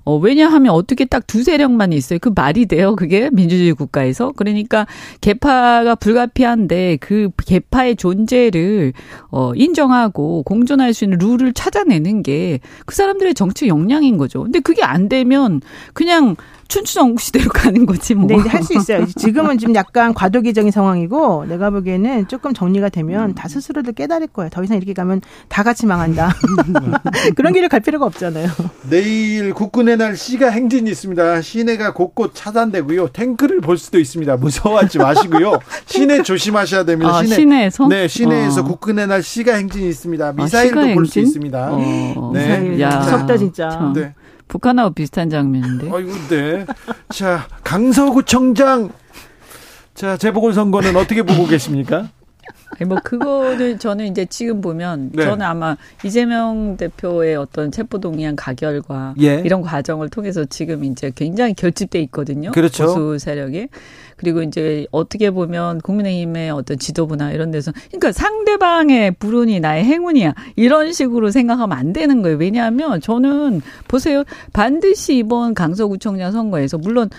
어, 0.07 0.19
왜냐하면 0.19 0.75
어떻게 0.75 1.07
딱 1.07 1.25
두 1.27 1.43
세력만 1.43 1.95
있어요. 1.95 2.19
그 2.21 2.31
말이 2.35 2.67
돼요. 2.67 2.95
그게 2.95 3.31
민주주의 3.33 3.73
국가에서. 3.73 4.33
그러니까 4.37 4.87
개파가 5.23 5.95
불가피한데 5.95 6.99
그 7.01 7.31
개파의 7.47 7.97
존재를 7.97 8.93
어, 9.31 9.53
인정하고 9.55 10.43
공존할 10.43 10.93
수 10.93 11.05
있는 11.05 11.19
룰을 11.19 11.53
찾아내는 11.55 12.23
게 12.23 12.61
그 12.87 12.95
사람들의 12.95 13.35
정치 13.35 13.67
역량인 13.69 14.19
거죠. 14.19 14.43
근데 14.43 14.61
그게 14.61 14.83
안 14.83 15.09
되면 15.09 15.61
그냥 15.95 16.37
춘추전국 16.69 17.21
시대로 17.21 17.51
가는 17.51 17.87
거지 17.87 18.15
뭐. 18.15 18.27
근데 18.27 18.41
이제 18.41 18.49
할 18.49 18.63
수 18.65 18.75
있어요. 18.75 19.07
지금은 19.07 19.59
지금 19.59 19.75
약간 19.75 20.15
과도기적인 20.15 20.71
상황이고 20.71 21.45
내가 21.47 21.71
보기에는 21.71 22.29
조금 22.29 22.55
정리가 22.55 22.89
되면 22.89 23.35
다 23.35 23.49
스스로들 23.49 23.93
깨달을 23.93 24.29
거예요. 24.29 24.49
더 24.51 24.63
이상 24.65 24.77
이렇게 24.77 24.93
가면 24.95 25.21
다 25.49 25.63
같이 25.63 25.87
망한다. 25.87 26.35
그런 27.37 27.53
길을 27.53 27.69
갈 27.69 27.81
필요가 27.81 28.07
없잖아요. 28.07 28.49
내일 28.89 29.53
국군의 29.55 29.97
날 29.99 30.17
시가 30.17 30.49
행진이 30.49 30.91
있습니다. 30.91 31.43
시내가 31.43 31.93
곳곳 31.93 32.35
차단되고요. 32.35 33.09
탱크를 33.09 33.61
볼 33.61 33.77
수도 33.79 33.99
있습니다. 33.99 34.37
무서워하지 34.37 34.99
마시고요. 34.99 35.59
시내 35.87 36.23
조심하셔야 36.23 36.85
됩니다. 36.85 37.17
아, 37.19 37.25
시내 37.25 37.65
에서? 37.65 37.87
네, 37.89 38.09
시내에서 38.09 38.63
어. 38.63 38.65
국군의 38.65 39.07
날 39.07 39.23
시가 39.23 39.55
행진이 39.55 39.89
있습니다. 39.89 40.27
아, 40.29 40.33
미사일도 40.33 40.81
시가 40.83 40.95
볼수 40.95 41.19
행진? 41.19 41.25
있습니다. 41.25 41.69
어. 41.73 42.31
네. 42.35 42.81
야. 42.81 42.99
무섭다 42.99 43.37
진짜. 43.37 43.69
참. 43.71 43.93
네. 43.93 44.15
북한하고 44.49 44.95
비슷한 44.95 45.31
장면인데. 45.31 45.91
아이고, 45.93 46.11
네. 46.29 46.67
자, 47.11 47.47
강서구청장. 47.65 48.91
자, 49.95 50.17
재보궐선거는 50.17 50.97
어떻게 50.97 51.23
보고 51.23 51.47
계십니까? 51.47 52.09
뭐 52.87 52.99
그거를 53.03 53.79
저는 53.79 54.07
이제 54.07 54.27
지금 54.27 54.61
보면 54.61 55.11
네. 55.13 55.25
저는 55.25 55.47
아마 55.47 55.77
이재명 56.05 56.77
대표의 56.77 57.37
어떤 57.37 57.71
체포동의안 57.71 58.35
가결과 58.35 59.15
예. 59.21 59.41
이런 59.45 59.63
과정을 59.63 60.09
통해서 60.09 60.45
지금 60.45 60.85
이제 60.85 61.13
굉장히 61.15 61.55
결집돼 61.55 62.01
있거든요. 62.03 62.51
그렇죠. 62.51 62.87
보수 62.87 63.19
세력이. 63.19 63.69
그리고 64.17 64.43
이제 64.43 64.87
어떻게 64.91 65.31
보면 65.31 65.81
국민의힘의 65.81 66.51
어떤 66.51 66.79
지도부나 66.79 67.33
이런 67.33 67.51
데서 67.51 67.73
그러니까 67.89 68.13
상대방의 68.13 69.13
불운이 69.19 69.61
나의 69.61 69.85
행운이야 69.85 70.35
이런 70.57 70.93
식으로 70.93 71.31
생각하면 71.31 71.77
안 71.77 71.93
되는 71.93 72.23
거예요. 72.23 72.37
왜냐하면 72.37 73.01
저는 73.01 73.63
보세요 73.89 74.25
반드시 74.53 75.17
이번 75.19 75.55
강서구청장 75.55 76.33
선거에서 76.33 76.79
물론 76.79 77.11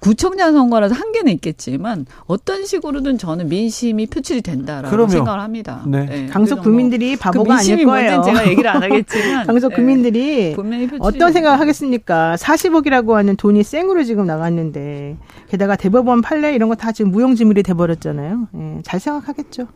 구청장 0.00 0.52
선거라서 0.52 0.94
한계는 0.94 1.32
있겠지만 1.34 2.06
어떤 2.26 2.64
식으로든 2.66 3.18
저는 3.18 3.48
민심이 3.48 4.06
표출이 4.06 4.42
된다라고 4.42 4.90
그럼요. 4.90 5.10
생각을 5.10 5.40
합니다. 5.40 5.82
네. 5.86 6.26
강서 6.30 6.56
그래서 6.56 6.62
국민들이 6.62 7.10
뭐, 7.10 7.16
그 7.16 7.22
바보가 7.22 7.54
아닐 7.54 7.76
민심이 7.76 7.84
거예요. 7.84 8.22
제가 8.22 8.48
얘기를 8.48 8.68
안 8.70 8.82
하겠지만 8.82 9.46
강서 9.46 9.68
예. 9.70 9.74
국민들이 9.74 10.52
분명히 10.54 10.86
표출이 10.86 11.00
어떤 11.02 11.32
생각을. 11.32 11.60
하겠습니까? 11.60 12.36
40억이라고 12.38 13.12
하는 13.12 13.36
돈이 13.36 13.62
생으로 13.62 14.02
지금 14.04 14.26
나갔는데 14.26 15.16
게다가 15.48 15.76
대법원 15.76 16.22
판례 16.22 16.41
이런 16.50 16.68
거 16.68 16.74
다 16.74 16.92
지금 16.92 17.10
무용지물이 17.12 17.62
돼버렸잖아요. 17.62 18.48
예, 18.54 18.80
잘 18.84 18.98
생각하겠죠. 19.00 19.68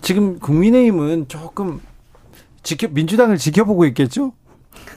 지금 0.00 0.38
국민의힘은 0.38 1.26
조금 1.28 1.80
지켜 2.62 2.88
민주당을 2.88 3.38
지켜보고 3.38 3.84
있겠죠? 3.86 4.32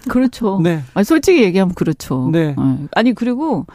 그렇죠. 0.08 0.60
네. 0.62 0.82
아니, 0.94 1.04
솔직히 1.04 1.44
얘기하면 1.44 1.74
그렇죠. 1.74 2.30
네. 2.32 2.54
어. 2.58 2.86
아니 2.92 3.14
그리고 3.14 3.66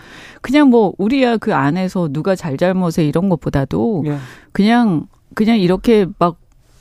그냥 0.41 0.69
뭐 0.71 0.95
우리야 0.99 1.37
그 1.39 1.55
안에서 1.55 2.09
누가 2.13 2.37
잘잘못에 2.37 3.05
이런 3.05 3.29
것보다도 3.29 4.05
예. 4.07 4.17
그냥 4.53 5.07
그냥 5.35 5.59
이렇게 5.59 6.07
막 6.19 6.37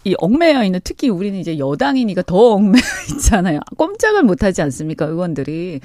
이 0.06 0.16
얽매여 0.18 0.64
있는 0.64 0.80
특히 0.82 1.10
우리는 1.10 1.38
이제 1.38 1.60
여당이니까 1.60 2.22
더 2.22 2.54
얽매여 2.54 2.82
있잖아요. 3.18 3.60
꼼짝을 3.76 4.24
못 4.24 4.44
하지 4.44 4.62
않습니까, 4.62 5.06
의원들이. 5.06 5.82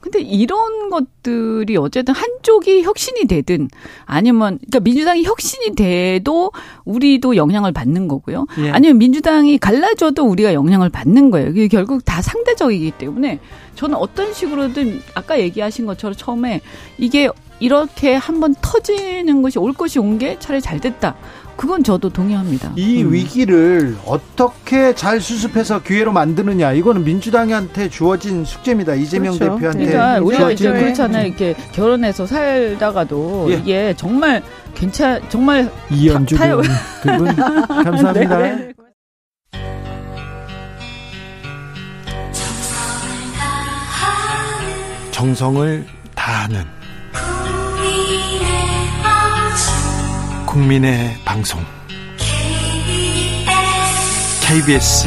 근데 0.00 0.20
이런 0.20 0.88
것들이 0.88 1.76
어쨌든 1.76 2.14
한쪽이 2.14 2.82
혁신이 2.82 3.26
되든 3.26 3.68
아니면 4.06 4.58
그러니까 4.58 4.80
민주당이 4.80 5.24
혁신이 5.24 5.74
돼도 5.76 6.52
우리도 6.84 7.36
영향을 7.36 7.72
받는 7.72 8.08
거고요. 8.08 8.46
예. 8.58 8.70
아니면 8.70 8.98
민주당이 8.98 9.58
갈라져도 9.58 10.24
우리가 10.24 10.54
영향을 10.54 10.88
받는 10.88 11.30
거예요. 11.30 11.50
이게 11.50 11.68
결국 11.68 12.04
다 12.04 12.22
상대적이기 12.22 12.92
때문에 12.92 13.40
저는 13.74 13.96
어떤 13.96 14.32
식으로든 14.32 15.00
아까 15.14 15.38
얘기하신 15.38 15.86
것처럼 15.86 16.14
처음에 16.16 16.60
이게 16.98 17.28
이렇게 17.60 18.14
한번 18.14 18.54
터지는 18.62 19.42
것이 19.42 19.58
올 19.58 19.74
것이 19.74 19.98
온 19.98 20.18
게 20.18 20.38
차라리 20.38 20.60
잘 20.62 20.80
됐다. 20.80 21.14
그건 21.60 21.84
저도 21.84 22.08
동의합니다. 22.08 22.72
이 22.76 23.02
음. 23.02 23.12
위기를 23.12 23.94
어떻게 24.06 24.94
잘 24.94 25.20
수습해서 25.20 25.82
기회로 25.82 26.10
만드느냐 26.10 26.72
이거는 26.72 27.04
민주당한테 27.04 27.90
주어진 27.90 28.46
숙제입니다. 28.46 28.94
이재명 28.94 29.34
그렇죠. 29.36 29.56
대표한테 29.56 29.86
그러니까 29.88 30.20
우리가 30.24 30.50
이제 30.52 30.70
그렇잖아요. 30.72 31.26
이렇게 31.26 31.54
결혼해서 31.72 32.24
살다가도 32.26 33.48
예. 33.50 33.54
이게 33.56 33.94
정말 33.94 34.42
괜찮 34.74 35.20
정말 35.28 35.70
이연주 35.90 36.34
타- 36.38 36.44
타요. 36.44 36.62
두분 37.02 37.26
감사합니다. 37.36 38.38
네. 38.38 38.72
정성을 45.10 45.86
다하는 46.14 46.64
국민의 47.12 48.79
방송 51.24 51.60
KBS 54.42 55.04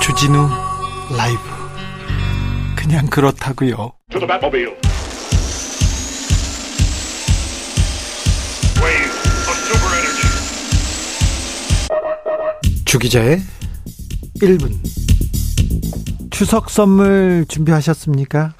주진우 0.00 0.48
라이브 1.16 1.40
그냥 2.76 3.06
그렇다고요. 3.06 3.94
주기자의 12.84 13.42
1분 14.40 14.78
추석 16.30 16.70
선물 16.70 17.44
준비하셨습니까? 17.48 18.52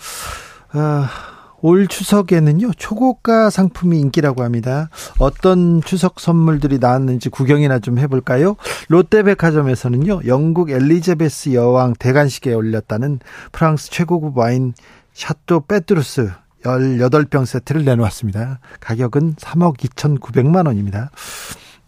아, 0.72 1.27
올 1.60 1.86
추석에는요 1.86 2.72
초고가 2.76 3.50
상품이 3.50 3.98
인기라고 4.00 4.42
합니다. 4.42 4.90
어떤 5.18 5.82
추석 5.82 6.20
선물들이 6.20 6.78
나왔는지 6.78 7.28
구경이나 7.28 7.78
좀 7.78 7.98
해볼까요? 7.98 8.56
롯데백화점에서는요 8.88 10.22
영국 10.26 10.70
엘리자베스 10.70 11.54
여왕 11.54 11.94
대관식에 11.98 12.52
올렸다는 12.52 13.20
프랑스 13.52 13.90
최고급 13.90 14.38
와인 14.38 14.74
샤또 15.12 15.60
페트루스 15.60 16.30
18병 16.62 17.46
세트를 17.46 17.84
내놓았습니다. 17.84 18.60
가격은 18.80 19.34
3억 19.36 19.78
2,900만 19.78 20.66
원입니다. 20.66 21.10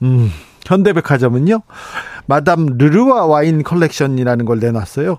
음, 0.02 0.30
현대백화점은요, 0.66 1.62
마담 2.26 2.66
르루아 2.78 3.26
와인 3.26 3.62
컬렉션이라는 3.62 4.44
걸 4.44 4.60
내놨어요. 4.60 5.18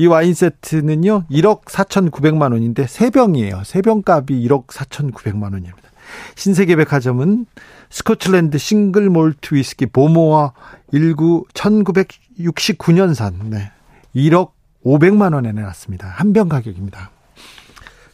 이 0.00 0.06
와인 0.06 0.32
세트는요, 0.32 1.24
1억 1.30 1.66
4,900만 1.66 2.52
원인데, 2.52 2.86
3병이에요. 2.86 3.60
3병 3.60 4.08
값이 4.08 4.32
1억 4.48 4.68
4,900만 4.68 5.42
원입니다. 5.52 5.76
신세계백화점은 6.36 7.44
스코틀랜드 7.90 8.56
싱글 8.56 9.10
몰트 9.10 9.54
위스키 9.54 9.84
보모어 9.84 10.54
19, 10.94 11.44
1969년산, 11.52 13.34
네. 13.50 13.72
1억 14.16 14.52
500만 14.86 15.34
원에 15.34 15.52
내놨습니다. 15.52 16.08
한 16.08 16.32
병 16.32 16.48
가격입니다. 16.48 17.10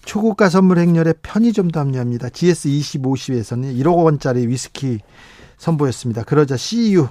초고가 0.04 0.48
선물 0.48 0.80
행렬에 0.80 1.14
편의점도 1.22 1.78
합류합니다. 1.78 2.30
GS20, 2.30 3.04
50에서는 3.04 3.80
1억 3.80 3.96
원짜리 4.02 4.48
위스키 4.48 4.98
선보였습니다. 5.58 6.24
그러자 6.24 6.56
CU 6.56 7.06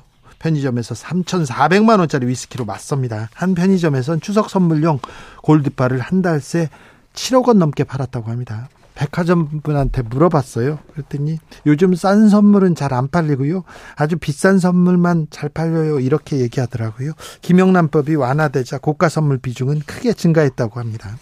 편의점에서 0.45 0.93
3,400만 0.93 1.99
원짜리 1.99 2.27
위스키로 2.27 2.65
맞섭니다. 2.65 3.29
한 3.33 3.55
편의점에선 3.55 4.21
추석 4.21 4.49
선물용 4.51 4.99
골드바를 5.41 5.99
한 5.99 6.21
달새 6.21 6.69
7억 7.13 7.47
원 7.47 7.57
넘게 7.57 7.83
팔았다고 7.83 8.29
합니다. 8.29 8.69
백화점 8.93 9.61
분한테 9.61 10.03
물어봤어요. 10.03 10.79
그랬더니 10.93 11.39
요즘 11.65 11.95
싼 11.95 12.29
선물은 12.29 12.75
잘 12.75 12.93
안 12.93 13.09
팔리고요. 13.09 13.63
아주 13.95 14.17
비싼 14.17 14.59
선물만 14.59 15.27
잘 15.31 15.49
팔려요. 15.49 15.99
이렇게 15.99 16.37
얘기하더라고요. 16.37 17.11
김영란법이 17.41 18.15
완화되자 18.15 18.77
고가 18.77 19.09
선물 19.09 19.37
비중은 19.39 19.81
크게 19.85 20.13
증가했다고 20.13 20.79
합니다. 20.79 21.17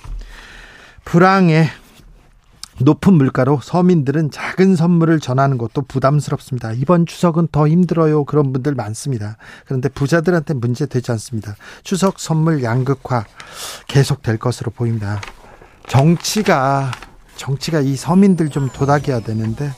불황에 1.05 1.67
높은 2.79 3.13
물가로 3.13 3.59
서민들은 3.61 4.31
작은 4.31 4.75
선물을 4.75 5.19
전하는 5.19 5.57
것도 5.57 5.83
부담스럽습니다. 5.83 6.71
이번 6.73 7.05
추석은 7.05 7.49
더 7.51 7.67
힘들어요. 7.67 8.25
그런 8.25 8.51
분들 8.51 8.73
많습니다. 8.75 9.37
그런데 9.65 9.89
부자들한테 9.89 10.55
문제 10.55 10.85
되지 10.85 11.11
않습니다. 11.11 11.55
추석 11.83 12.19
선물 12.19 12.63
양극화 12.63 13.25
계속될 13.87 14.37
것으로 14.37 14.71
보입니다. 14.71 15.21
정치가 15.87 16.91
정치가 17.35 17.79
이 17.79 17.95
서민들 17.95 18.49
좀 18.49 18.69
도닥여야 18.69 19.21
되는데 19.21 19.71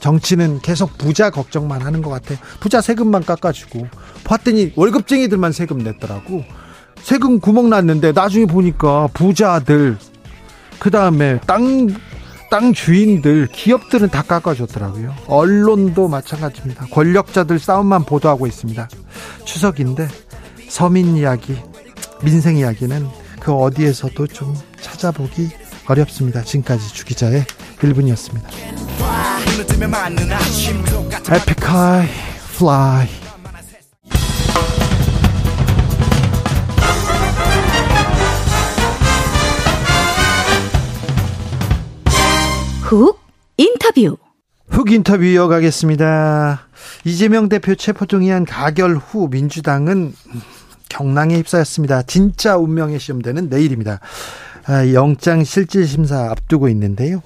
정치는 0.00 0.60
계속 0.60 0.96
부자 0.98 1.30
걱정만 1.30 1.82
하는 1.82 2.02
것 2.02 2.10
같아요. 2.10 2.38
부자 2.60 2.80
세금만 2.80 3.24
깎아주고 3.24 3.88
봤더니 4.24 4.72
월급쟁이들만 4.76 5.52
세금 5.52 5.78
냈더라고. 5.78 6.44
세금 7.00 7.38
구멍 7.38 7.70
났는데 7.70 8.12
나중에 8.12 8.46
보니까 8.46 9.08
부자들 9.14 9.98
그 10.78 10.90
다음에 10.90 11.40
땅, 11.46 11.88
땅 12.56 12.72
주인들, 12.72 13.48
기업들은 13.52 14.08
다 14.08 14.22
깎아줬더라고요. 14.22 15.14
언론도 15.26 16.08
마찬가지입니다. 16.08 16.86
권력자들 16.86 17.58
싸움만 17.58 18.04
보도하고 18.04 18.46
있습니다. 18.46 18.88
추석인데 19.44 20.08
서민 20.66 21.18
이야기, 21.18 21.54
민생 22.22 22.56
이야기는 22.56 23.06
그 23.40 23.52
어디에서도 23.52 24.26
좀 24.28 24.54
찾아보기 24.80 25.50
어렵습니다. 25.86 26.42
지금까지 26.44 26.94
주기자의 26.94 27.44
1분이었습니다. 27.80 28.40
에픽하이 31.30 32.08
Fly 32.56 33.25
훅 42.86 43.18
인터뷰. 43.56 44.16
훅 44.68 44.92
인터뷰 44.92 45.24
이어가겠습니다. 45.24 46.68
이재명 47.04 47.48
대표 47.48 47.74
체포동의안 47.74 48.44
가결 48.44 48.94
후 48.94 49.26
민주당은 49.28 50.14
경랑에 50.88 51.36
휩싸였습니다. 51.38 52.02
진짜 52.02 52.56
운명의 52.56 53.00
시험되는 53.00 53.48
내일입니다. 53.48 53.98
아, 54.66 54.92
영장 54.92 55.42
실질 55.42 55.84
심사 55.84 56.30
앞두고 56.30 56.68
있는데요. 56.68 57.22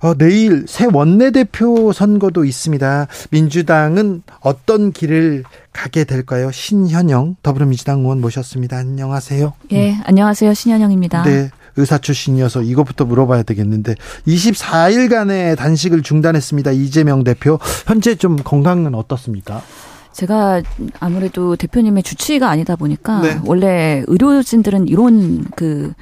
어, 0.00 0.14
내일 0.14 0.64
새 0.66 0.86
원내대표 0.90 1.92
선거도 1.92 2.46
있습니다. 2.46 3.06
민주당은 3.30 4.22
어떤 4.40 4.90
길을 4.90 5.44
가게 5.74 6.04
될까요? 6.04 6.50
신현영 6.50 7.36
더불어민주당 7.42 8.00
의원 8.00 8.22
모셨습니다. 8.22 8.78
안녕하세요. 8.78 9.52
예, 9.72 9.98
안녕하세요. 10.04 10.54
신현영입니다. 10.54 11.24
네. 11.24 11.50
의사 11.76 11.98
출신이어서 11.98 12.62
이것부터 12.62 13.04
물어봐야 13.04 13.42
되겠는데 13.42 13.94
24일간의 14.26 15.56
단식을 15.56 16.02
중단했습니다. 16.02 16.72
이재명 16.72 17.24
대표 17.24 17.58
현재 17.86 18.14
좀 18.14 18.36
건강은 18.36 18.94
어떻습니까? 18.94 19.62
제가 20.12 20.62
아무래도 21.00 21.56
대표님의 21.56 22.04
주치의가 22.04 22.48
아니다 22.48 22.76
보니까 22.76 23.20
네. 23.20 23.40
원래 23.44 24.04
의료진들은 24.06 24.86
이런 24.86 25.44
그 25.56 25.64
음, 25.86 25.94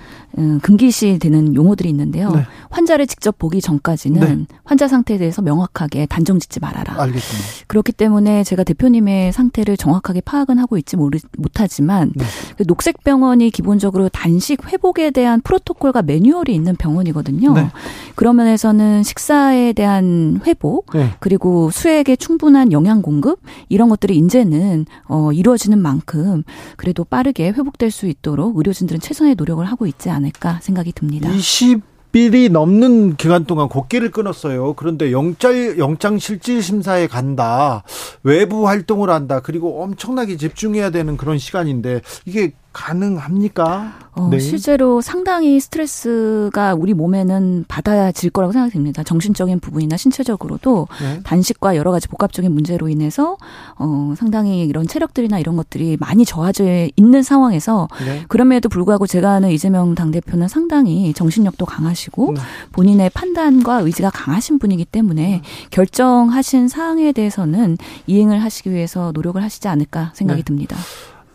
금기시 0.62 1.18
되는 1.18 1.54
용어들이 1.54 1.88
있는데요. 1.90 2.30
네. 2.30 2.42
환자를 2.70 3.06
직접 3.06 3.38
보기 3.38 3.60
전까지는 3.60 4.20
네. 4.20 4.46
환자 4.64 4.88
상태에 4.88 5.18
대해서 5.18 5.42
명확하게 5.42 6.06
단정 6.06 6.38
짓지 6.38 6.58
말아라. 6.60 7.00
알겠습니다. 7.02 7.48
그렇기 7.66 7.92
때문에 7.92 8.42
제가 8.44 8.64
대표님의 8.64 9.32
상태를 9.32 9.76
정확하게 9.76 10.22
파악은 10.22 10.58
하고 10.58 10.78
있지 10.78 10.96
모르, 10.96 11.18
못하지만 11.36 12.12
네. 12.14 12.24
그 12.56 12.64
녹색병원이 12.66 13.50
기본적으로 13.50 14.08
단식 14.08 14.66
회복에 14.72 15.10
대한 15.10 15.42
프로토콜과 15.42 16.02
매뉴얼이 16.02 16.54
있는 16.54 16.76
병원이거든요. 16.76 17.52
네. 17.52 17.68
그런 18.14 18.36
면에서는 18.36 19.02
식사에 19.02 19.74
대한 19.74 20.40
회복 20.46 20.86
네. 20.94 21.10
그리고 21.20 21.70
수액의 21.70 22.16
충분한 22.16 22.72
영양 22.72 23.02
공급 23.02 23.40
이런 23.68 23.90
것들이 23.90 24.16
이제는 24.16 24.86
어, 25.08 25.32
이루어지는 25.32 25.78
만큼 25.78 26.42
그래도 26.76 27.04
빠르게 27.04 27.48
회복될 27.48 27.90
수 27.90 28.06
있도록 28.06 28.56
의료진들은 28.56 29.00
최선의 29.00 29.34
노력을 29.34 29.64
하고 29.64 29.86
있지 29.86 30.08
않 30.08 30.21
을까 30.24 30.60
생각이 30.60 30.92
듭니다. 30.92 31.28
20일이 31.30 32.50
넘는 32.50 33.16
기간 33.16 33.44
동안 33.44 33.68
곡기를 33.68 34.10
끊었어요. 34.10 34.74
그런데 34.74 35.12
영장, 35.12 35.78
영장 35.78 36.18
실질 36.18 36.62
심사에 36.62 37.06
간다. 37.06 37.82
외부 38.22 38.68
활동을 38.68 39.10
한다. 39.10 39.40
그리고 39.40 39.82
엄청나게 39.82 40.36
집중해야 40.36 40.90
되는 40.90 41.16
그런 41.16 41.38
시간인데 41.38 42.02
이게 42.24 42.52
가능합니까? 42.72 43.92
어, 44.14 44.28
네. 44.30 44.38
실제로 44.38 45.00
상당히 45.00 45.58
스트레스가 45.58 46.74
우리 46.74 46.92
몸에는 46.92 47.64
받아질 47.66 48.30
거라고 48.30 48.52
생각이 48.52 48.72
듭니다. 48.72 49.02
정신적인 49.02 49.60
부분이나 49.60 49.96
신체적으로도 49.96 50.88
네. 51.00 51.20
단식과 51.22 51.76
여러 51.76 51.90
가지 51.90 52.08
복합적인 52.08 52.52
문제로 52.52 52.88
인해서 52.88 53.36
어, 53.76 54.14
상당히 54.16 54.64
이런 54.64 54.86
체력들이나 54.86 55.38
이런 55.38 55.56
것들이 55.56 55.96
많이 55.98 56.24
저하져 56.24 56.64
있는 56.96 57.22
상황에서 57.22 57.88
네. 58.04 58.24
그럼에도 58.28 58.68
불구하고 58.68 59.06
제가 59.06 59.30
아는 59.32 59.50
이재명 59.50 59.94
당대표는 59.94 60.48
상당히 60.48 61.14
정신력도 61.14 61.64
강하시고 61.64 62.34
네. 62.34 62.40
본인의 62.72 63.10
판단과 63.10 63.80
의지가 63.80 64.10
강하신 64.10 64.58
분이기 64.58 64.84
때문에 64.84 65.42
결정하신 65.70 66.68
사항에 66.68 67.12
대해서는 67.12 67.78
이행을 68.06 68.42
하시기 68.42 68.70
위해서 68.70 69.12
노력을 69.14 69.42
하시지 69.42 69.68
않을까 69.68 70.12
생각이 70.14 70.42
네. 70.42 70.44
듭니다. 70.44 70.76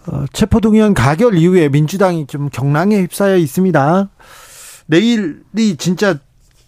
어, 0.08 0.26
체포동의안 0.32 0.94
가결 0.94 1.36
이후에 1.36 1.70
민주당이 1.70 2.28
좀 2.28 2.50
경랑에 2.50 3.02
휩싸여 3.02 3.38
있습니다. 3.38 4.10
내일이 4.86 5.76
진짜 5.78 6.18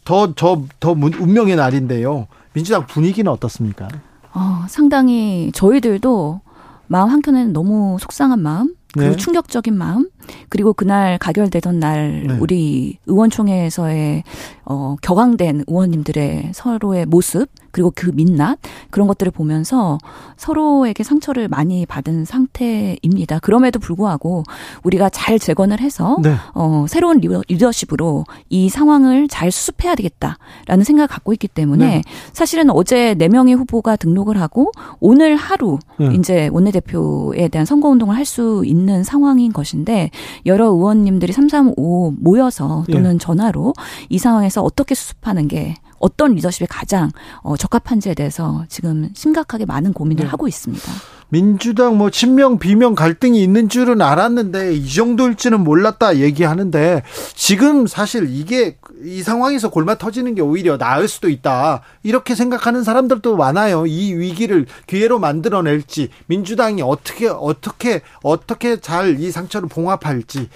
더, 0.04 0.34
더, 0.34 0.64
더 0.80 0.96
문- 0.96 1.14
운명의 1.14 1.56
날인데요. 1.56 2.28
민주당 2.54 2.86
분위기는 2.88 3.32
어떻습니까? 3.32 3.88
어, 4.34 4.66
상당히 4.68 5.52
저희들도 5.54 6.42
마음 6.88 7.10
한켠에는 7.10 7.54
너무 7.54 7.98
속상한 8.00 8.42
마음, 8.42 8.74
그리고 8.94 9.12
네. 9.12 9.16
충격적인 9.18 9.76
마음, 9.78 10.10
그리고 10.50 10.74
그날 10.74 11.18
가결되던 11.18 11.80
날 11.80 12.24
네. 12.28 12.38
우리 12.40 12.98
의원총회에서의 13.06 14.24
어, 14.66 14.96
격앙된 15.02 15.64
의원님들의 15.68 16.52
서로의 16.54 17.06
모습, 17.06 17.48
그리고 17.72 17.92
그 17.96 18.12
민낯 18.14 18.58
그런 18.90 19.08
것들을 19.08 19.32
보면서 19.32 19.98
서로에게 20.38 21.04
상처를 21.04 21.48
많이 21.48 21.86
받은 21.86 22.26
상태입니다. 22.26 23.40
그럼에도 23.40 23.80
불구하고 23.80 24.44
우리가 24.84 25.10
잘 25.10 25.38
재건을 25.40 25.80
해서 25.80 26.18
네. 26.22 26.34
어, 26.56 26.86
새로운 26.88 27.20
리더- 27.22 27.42
리더십으로 27.48 28.26
이 28.50 28.70
상황을 28.70 29.28
잘 29.28 29.52
수습해야 29.52 29.96
되겠다라는 29.96 30.84
생각을 30.84 31.08
갖고 31.08 31.32
있기 31.34 31.48
때문에 31.48 31.86
네. 31.88 32.02
사실은 32.34 32.70
어제 32.72 33.14
네 33.16 33.28
명의 33.28 33.54
후보가 33.54 33.96
등록을 33.98 34.40
하고 34.42 34.72
오늘 35.00 35.36
하루 35.36 35.78
네. 36.00 36.10
이제 36.16 36.50
원내대표에 36.52 37.48
대한 37.50 37.66
선거 37.66 37.90
운동을 37.90 38.16
할 38.16 38.30
수 38.30 38.62
있는 38.64 39.04
상황인 39.04 39.52
것인데 39.52 40.09
여러 40.46 40.68
의원님들이 40.68 41.34
335 41.34 42.16
모여서 42.20 42.86
예. 42.90 42.94
또는 42.94 43.20
전화로 43.20 43.74
이 44.10 44.18
상황에서 44.18 44.62
어떻게 44.62 44.96
수습하는 44.96 45.48
게 45.48 45.76
어떤 46.00 46.34
리더십이 46.34 46.68
가장 46.68 47.12
어, 47.42 47.58
적합한지에 47.58 48.14
대해서 48.14 48.64
지금 48.70 49.10
심각하게 49.14 49.66
많은 49.66 49.94
고민을 49.94 50.24
네. 50.24 50.30
하고 50.30 50.48
있습니다. 50.48 50.92
민주당 51.30 51.98
뭐 51.98 52.10
친명 52.10 52.58
비명 52.58 52.96
갈등이 52.96 53.42
있는 53.44 53.70
줄은 53.70 54.02
알았는데 54.02 54.74
이 54.76 54.88
정도일지는 54.88 55.64
몰랐다 55.64 56.18
얘기하는데 56.18 57.04
지금 57.36 57.86
사실 57.86 58.28
이게 58.30 58.78
이 59.04 59.24
상황에서 59.24 59.70
골마 59.70 59.96
터지는 59.98 60.36
게 60.36 60.42
오히려 60.42 60.78
나을 60.78 61.08
수도 61.08 61.30
있다 61.30 61.82
이렇게 62.04 62.36
생각하는 62.36 62.84
사람들도 62.84 63.38
많아요. 63.38 63.86
이 63.88 64.14
위기를 64.14 64.66
기회로 64.88 65.20
만들어낼지 65.20 66.10
민주당이 66.28 66.82
어떻게 66.82 67.28
어떻게 67.28 68.02
어떻게 68.24 68.80
잘 68.80 69.20
이 69.20 69.32
상처를 69.32 69.70
봉합할지 69.70 70.50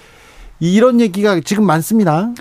이런 0.59 1.01
얘기가 1.01 1.39
지금 1.43 1.65
많습니다. 1.65 2.31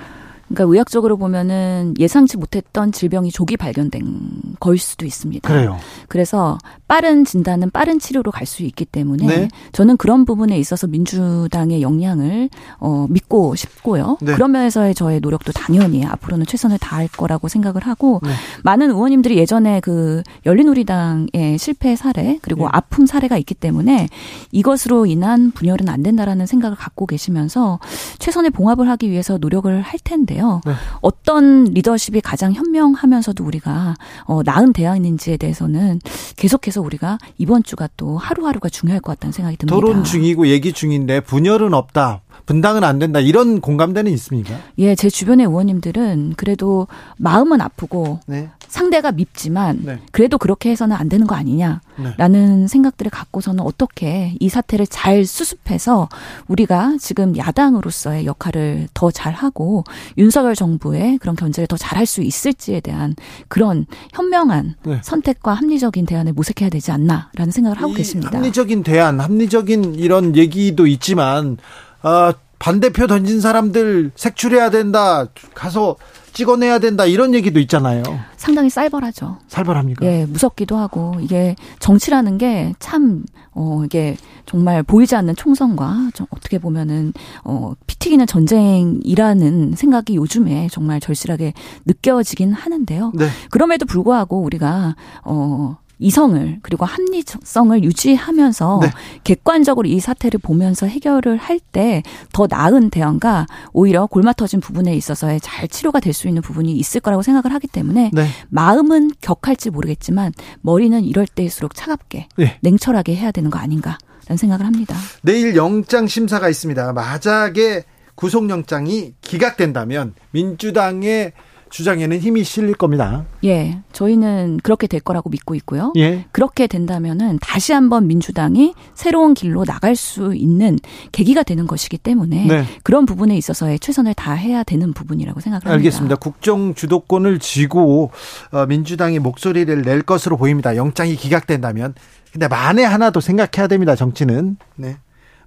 그러니까 0.54 0.72
의학적으로 0.72 1.16
보면은 1.16 1.94
예상치 1.98 2.36
못했던 2.36 2.92
질병이 2.92 3.30
조기 3.32 3.56
발견된 3.56 4.56
거일 4.60 4.78
수도 4.78 5.06
있습니다. 5.06 5.48
그래요. 5.48 5.78
그래서 6.08 6.58
빠른 6.86 7.24
진단은 7.24 7.70
빠른 7.70 7.98
치료로 7.98 8.30
갈 8.30 8.42
수 8.52 8.62
있기 8.64 8.84
때문에 8.84 9.26
네. 9.26 9.48
저는 9.72 9.96
그런 9.96 10.24
부분에 10.24 10.58
있어서 10.58 10.86
민주당의 10.86 11.80
역량을 11.80 12.50
어, 12.78 13.06
믿고 13.08 13.54
싶고요. 13.54 14.18
네. 14.20 14.34
그런 14.34 14.52
면에서의 14.52 14.94
저의 14.94 15.20
노력도 15.20 15.52
당연히 15.52 16.04
앞으로는 16.04 16.44
최선을 16.44 16.78
다할 16.78 17.08
거라고 17.08 17.48
생각을 17.48 17.86
하고 17.86 18.20
네. 18.22 18.30
많은 18.62 18.90
의원님들이 18.90 19.38
예전에 19.38 19.80
그 19.80 20.22
열린우리당의 20.44 21.56
실패 21.58 21.96
사례 21.96 22.38
그리고 22.42 22.64
네. 22.64 22.70
아픔 22.72 23.06
사례가 23.06 23.38
있기 23.38 23.54
때문에 23.54 24.08
이것으로 24.50 25.06
인한 25.06 25.50
분열은 25.52 25.88
안 25.88 26.02
된다라는 26.02 26.46
생각을 26.46 26.76
갖고 26.76 27.06
계시면서 27.06 27.78
최선의 28.18 28.50
봉합을 28.50 28.88
하기 28.90 29.10
위해서 29.10 29.38
노력을 29.38 29.80
할 29.80 30.00
텐데요. 30.02 30.41
네. 30.64 30.72
어떤 31.00 31.64
리더십이 31.64 32.20
가장 32.20 32.52
현명하면서도 32.52 33.44
우리가 33.44 33.94
어, 34.24 34.42
나은 34.44 34.72
대안인지에 34.72 35.36
대해서는 35.36 36.00
계속해서 36.36 36.80
우리가 36.80 37.18
이번 37.38 37.62
주가 37.62 37.88
또 37.96 38.18
하루하루가 38.18 38.68
중요할 38.68 39.00
것 39.00 39.12
같다는 39.12 39.32
생각이 39.32 39.56
듭니다. 39.56 39.74
토론 39.74 40.04
중이고 40.04 40.48
얘기 40.48 40.72
중인데 40.72 41.20
분열은 41.20 41.74
없다. 41.74 42.22
분당은 42.46 42.82
안 42.84 42.98
된다. 42.98 43.20
이런 43.20 43.60
공감대는 43.60 44.10
있습니까? 44.12 44.56
예, 44.78 44.94
제 44.94 45.08
주변의 45.08 45.46
의원님들은 45.46 46.34
그래도 46.36 46.88
마음은 47.18 47.60
아프고 47.60 48.18
네. 48.26 48.50
상대가 48.72 49.12
밉지만 49.12 49.80
네. 49.84 49.98
그래도 50.12 50.38
그렇게 50.38 50.70
해서는 50.70 50.96
안 50.96 51.10
되는 51.10 51.26
거 51.26 51.34
아니냐라는 51.34 52.68
생각들을 52.68 53.10
갖고서는 53.10 53.62
어떻게 53.62 54.34
이 54.40 54.48
사태를 54.48 54.86
잘 54.86 55.26
수습해서 55.26 56.08
우리가 56.48 56.96
지금 56.98 57.36
야당으로서의 57.36 58.24
역할을 58.24 58.88
더 58.94 59.10
잘하고 59.10 59.84
윤석열 60.16 60.54
정부의 60.54 61.18
그런 61.18 61.36
견제를 61.36 61.66
더 61.66 61.76
잘할 61.76 62.06
수 62.06 62.22
있을지에 62.22 62.80
대한 62.80 63.14
그런 63.48 63.84
현명한 64.14 64.76
네. 64.86 65.00
선택과 65.02 65.52
합리적인 65.52 66.06
대안을 66.06 66.32
모색해야 66.32 66.70
되지 66.70 66.92
않나라는 66.92 67.50
생각을 67.50 67.78
하고 67.78 67.92
이 67.92 67.96
계십니다. 67.96 68.38
합리적인 68.38 68.84
대안, 68.84 69.20
합리적인 69.20 69.96
이런 69.96 70.34
얘기도 70.34 70.86
있지만 70.86 71.58
아, 72.00 72.32
반대표 72.58 73.06
던진 73.06 73.42
사람들 73.42 74.12
색출해야 74.14 74.70
된다. 74.70 75.26
가서 75.52 75.96
찍어내야 76.32 76.78
된다. 76.78 77.04
이런 77.04 77.34
얘기도 77.34 77.60
있잖아요. 77.60 78.02
상당히 78.36 78.70
쌀벌하죠. 78.70 79.38
살벌합니까? 79.48 80.04
예, 80.06 80.26
무섭기도 80.26 80.76
하고 80.76 81.14
이게 81.20 81.56
정치라는 81.78 82.38
게 82.38 82.72
참 82.78 83.22
어, 83.54 83.82
이게 83.84 84.16
정말 84.46 84.82
보이지 84.82 85.14
않는 85.14 85.36
총선과 85.36 86.10
좀 86.14 86.26
어떻게 86.30 86.58
보면은 86.58 87.12
어, 87.44 87.74
피 87.86 87.98
튀기는 87.98 88.26
전쟁이라는 88.26 89.74
생각이 89.76 90.16
요즘에 90.16 90.68
정말 90.70 91.00
절실하게 91.00 91.52
느껴지긴 91.86 92.52
하는데요. 92.52 93.12
네. 93.14 93.28
그럼에도 93.50 93.86
불구하고 93.86 94.40
우리가 94.42 94.96
어 95.24 95.76
이성을 96.02 96.58
그리고 96.62 96.84
합리성을 96.84 97.82
유지하면서 97.84 98.80
네. 98.82 98.90
객관적으로 99.24 99.88
이 99.88 100.00
사태를 100.00 100.40
보면서 100.40 100.86
해결을 100.86 101.36
할 101.36 101.60
때 101.72 102.02
더 102.32 102.46
나은 102.50 102.90
대안과 102.90 103.46
오히려 103.72 104.06
골마 104.06 104.32
터진 104.32 104.60
부분에 104.60 104.94
있어서의 104.96 105.40
잘 105.40 105.68
치료가 105.68 106.00
될 106.00 106.12
수 106.12 106.28
있는 106.28 106.42
부분이 106.42 106.72
있을 106.72 107.00
거라고 107.00 107.22
생각을 107.22 107.54
하기 107.54 107.66
때문에 107.68 108.10
네. 108.12 108.26
마음은 108.50 109.12
격할지 109.20 109.70
모르겠지만 109.70 110.32
머리는 110.60 111.02
이럴 111.04 111.26
때일수록 111.26 111.74
차갑게 111.74 112.28
네. 112.36 112.58
냉철하게 112.60 113.14
해야 113.16 113.30
되는 113.30 113.50
거 113.50 113.58
아닌가라는 113.58 114.36
생각을 114.36 114.66
합니다. 114.66 114.94
내일 115.22 115.56
영장 115.56 116.06
심사가 116.06 116.48
있습니다. 116.50 116.92
만약에 116.92 117.84
구속영장이 118.14 119.14
기각된다면 119.22 120.14
민주당의 120.32 121.32
주장에는 121.72 122.18
힘이 122.18 122.44
실릴 122.44 122.74
겁니다. 122.74 123.24
예, 123.44 123.78
저희는 123.92 124.60
그렇게 124.62 124.86
될 124.86 125.00
거라고 125.00 125.30
믿고 125.30 125.54
있고요. 125.54 125.94
예. 125.96 126.26
그렇게 126.30 126.66
된다면은 126.66 127.38
다시 127.40 127.72
한번 127.72 128.06
민주당이 128.06 128.74
새로운 128.94 129.32
길로 129.32 129.64
나갈 129.64 129.96
수 129.96 130.34
있는 130.34 130.78
계기가 131.12 131.42
되는 131.42 131.66
것이기 131.66 131.96
때문에 131.96 132.44
네. 132.46 132.64
그런 132.82 133.06
부분에 133.06 133.34
있어서의 133.38 133.78
최선을 133.78 134.12
다해야 134.12 134.64
되는 134.64 134.92
부분이라고 134.92 135.40
생각을 135.40 135.62
합니다. 135.62 135.74
알겠습니다. 135.74 136.16
국정 136.16 136.74
주도권을 136.74 137.38
쥐고 137.38 138.10
어, 138.52 138.66
민주당이 138.66 139.18
목소리를 139.18 139.80
낼 139.80 140.02
것으로 140.02 140.36
보입니다. 140.36 140.76
영장이 140.76 141.16
기각된다면. 141.16 141.94
근데 142.32 142.48
만에 142.48 142.84
하나도 142.84 143.20
생각해야 143.20 143.66
됩니다. 143.66 143.96
정치는. 143.96 144.58
네. 144.76 144.98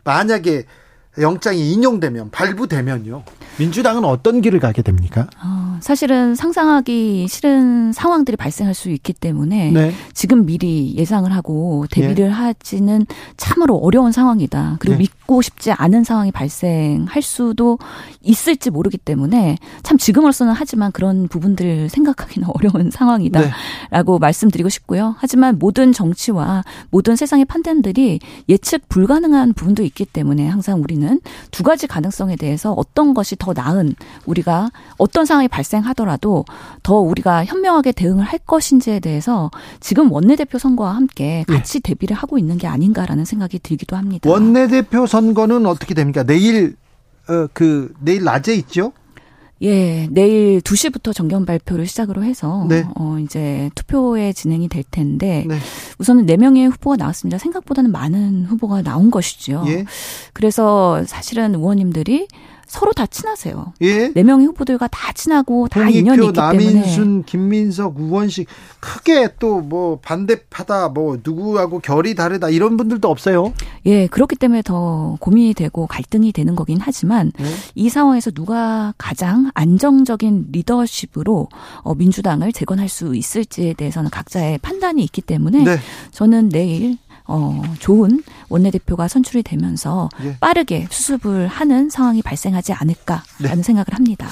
만약에 0.04 0.64
영장이 1.20 1.72
인용되면 1.72 2.32
발부되면요. 2.32 3.24
민주당은 3.58 4.04
어떤 4.06 4.42
길을 4.42 4.60
가게 4.60 4.82
됩니까? 4.82 5.28
어, 5.42 5.55
사실은 5.86 6.34
상상하기 6.34 7.28
싫은 7.28 7.94
상황들이 7.94 8.38
발생할 8.38 8.74
수 8.74 8.90
있기 8.90 9.14
때문에 9.14 9.70
네. 9.70 9.92
지금 10.16 10.48
미리 10.48 10.96
예상을 10.98 11.32
하고 11.32 11.86
대비를 11.92 12.32
하지는 12.32 13.06
참으로 13.38 13.76
어려운 13.76 14.12
상황이다. 14.12 14.78
그리고 14.80 14.96
네. 14.96 15.04
믿고 15.04 15.44
싶지 15.44 15.72
않은 15.72 16.04
상황이 16.04 16.32
발생할 16.32 17.22
수도 17.22 17.78
있을지 18.24 18.72
모르기 18.72 18.98
때문에 18.98 19.60
참 19.84 20.00
지금으로서는 20.00 20.54
하지만 20.54 20.92
그런 20.92 21.28
부분들을 21.28 21.90
생각하기는 21.90 22.48
어려운 22.56 22.90
상황이다라고 22.90 24.18
말씀드리고 24.18 24.70
싶고요. 24.70 25.14
하지만 25.20 25.60
모든 25.60 25.94
정치와 25.94 26.64
모든 26.90 27.16
세상의 27.16 27.46
판단들이 27.46 28.22
예측 28.50 28.90
불가능한 28.90 29.54
부분도 29.54 29.84
있기 29.84 30.06
때문에 30.06 30.48
항상 30.48 30.82
우리는 30.82 31.22
두 31.52 31.62
가지 31.62 31.86
가능성에 31.86 32.38
대해서 32.38 32.74
어떤 32.74 33.14
것이 33.14 33.36
더 33.38 33.54
나은 33.54 33.94
우리가 34.26 34.72
어떤 34.98 35.28
상황이 35.28 35.48
발생 35.48 35.75
하더라도 35.84 36.46
더 36.84 36.96
우리가 36.96 37.46
현명하게 37.46 37.92
대응을 37.92 38.24
할 38.24 38.40
것인지에 38.40 39.00
대해서 39.00 39.52
지금 39.80 40.12
원내대표 40.12 40.58
선거와 40.58 40.96
함께 40.96 41.44
같이 41.48 41.80
대비를 41.80 42.16
하고 42.16 42.38
있는 42.38 42.58
게 42.58 42.68
아닌가라는 42.68 43.26
생각이 43.26 43.60
들기도 43.60 43.96
합니다. 43.96 44.30
원내대표 44.30 45.06
선거는 45.08 45.66
어떻게 45.66 45.94
됩니까? 45.94 46.24
내일 46.24 46.76
어, 47.28 47.48
그 47.54 47.94
내일 48.00 48.24
낮에 48.24 48.54
있죠? 48.56 48.94
예, 49.62 50.08
내일 50.12 50.60
2시부터 50.60 51.14
정견 51.14 51.46
발표를 51.46 51.88
시작으로 51.88 52.24
해서 52.24 52.66
네. 52.68 52.86
어 52.96 53.18
이제 53.20 53.70
투표에 53.74 54.34
진행이 54.34 54.68
될 54.68 54.84
텐데 54.84 55.46
네. 55.48 55.58
우선은 55.98 56.26
4명의 56.26 56.70
후보가 56.72 56.98
나왔습니다. 56.98 57.38
생각보다는 57.38 57.92
많은 57.92 58.46
후보가 58.46 58.82
나온 58.82 59.10
것이죠. 59.12 59.64
예. 59.68 59.86
그래서 60.34 61.04
사실은 61.06 61.56
의원님들이 61.56 62.28
서로 62.66 62.94
다 62.94 63.06
친하세요. 63.06 63.74
예. 63.82 64.10
네 64.14 64.24
명의 64.24 64.48
후보들과 64.48 64.88
다 64.88 65.12
친하고 65.14 65.68
다 65.68 65.88
인연이 65.90 66.26
있기 66.26 66.34
때문에 66.34 66.74
남인순, 66.74 67.24
김민석, 67.24 68.00
우원식 68.00 68.48
크게 68.80 69.36
또 69.40 69.56
뭐 69.66 70.00
반대파다 70.02 70.90
뭐 70.90 71.18
누구하고 71.24 71.80
결이 71.80 72.16
다르다 72.16 72.50
이런 72.50 72.78
분들도 72.78 73.10
없어요. 73.10 73.54
예 73.86 74.08
그렇기 74.08 74.36
때문에 74.36 74.62
더 74.62 75.18
고민이 75.20 75.54
되고 75.54 75.88
갈등이 75.88 76.32
되는 76.32 76.56
거긴 76.56 76.80
하지만 76.82 77.32
네. 77.40 77.46
이 77.74 77.90
상황에서 77.90 78.32
누가 78.32 78.94
가장 78.98 79.50
안정적인 79.54 80.48
리더십으로 80.52 81.50
어, 81.82 81.96
민주당을 81.96 82.52
재건할 82.52 82.90
수 82.90 83.16
있을지에 83.16 83.74
대해서는 83.74 84.10
각자의 84.10 84.60
판단이 84.60 85.04
있기 85.04 85.22
때문에 85.22 85.64
네. 85.64 85.78
저는 86.12 86.50
내일 86.50 86.98
어, 87.28 87.62
좋은 87.80 88.22
원내대표가 88.50 89.08
선출이 89.08 89.44
되면서 89.44 90.10
예. 90.24 90.38
빠르게 90.40 90.88
수습을 90.90 91.48
하는 91.48 91.90
상황이 91.90 92.22
발생하지 92.22 92.74
않을까라는 92.74 93.58
네. 93.58 93.64
생각을 93.64 93.88
합니다. 93.92 94.28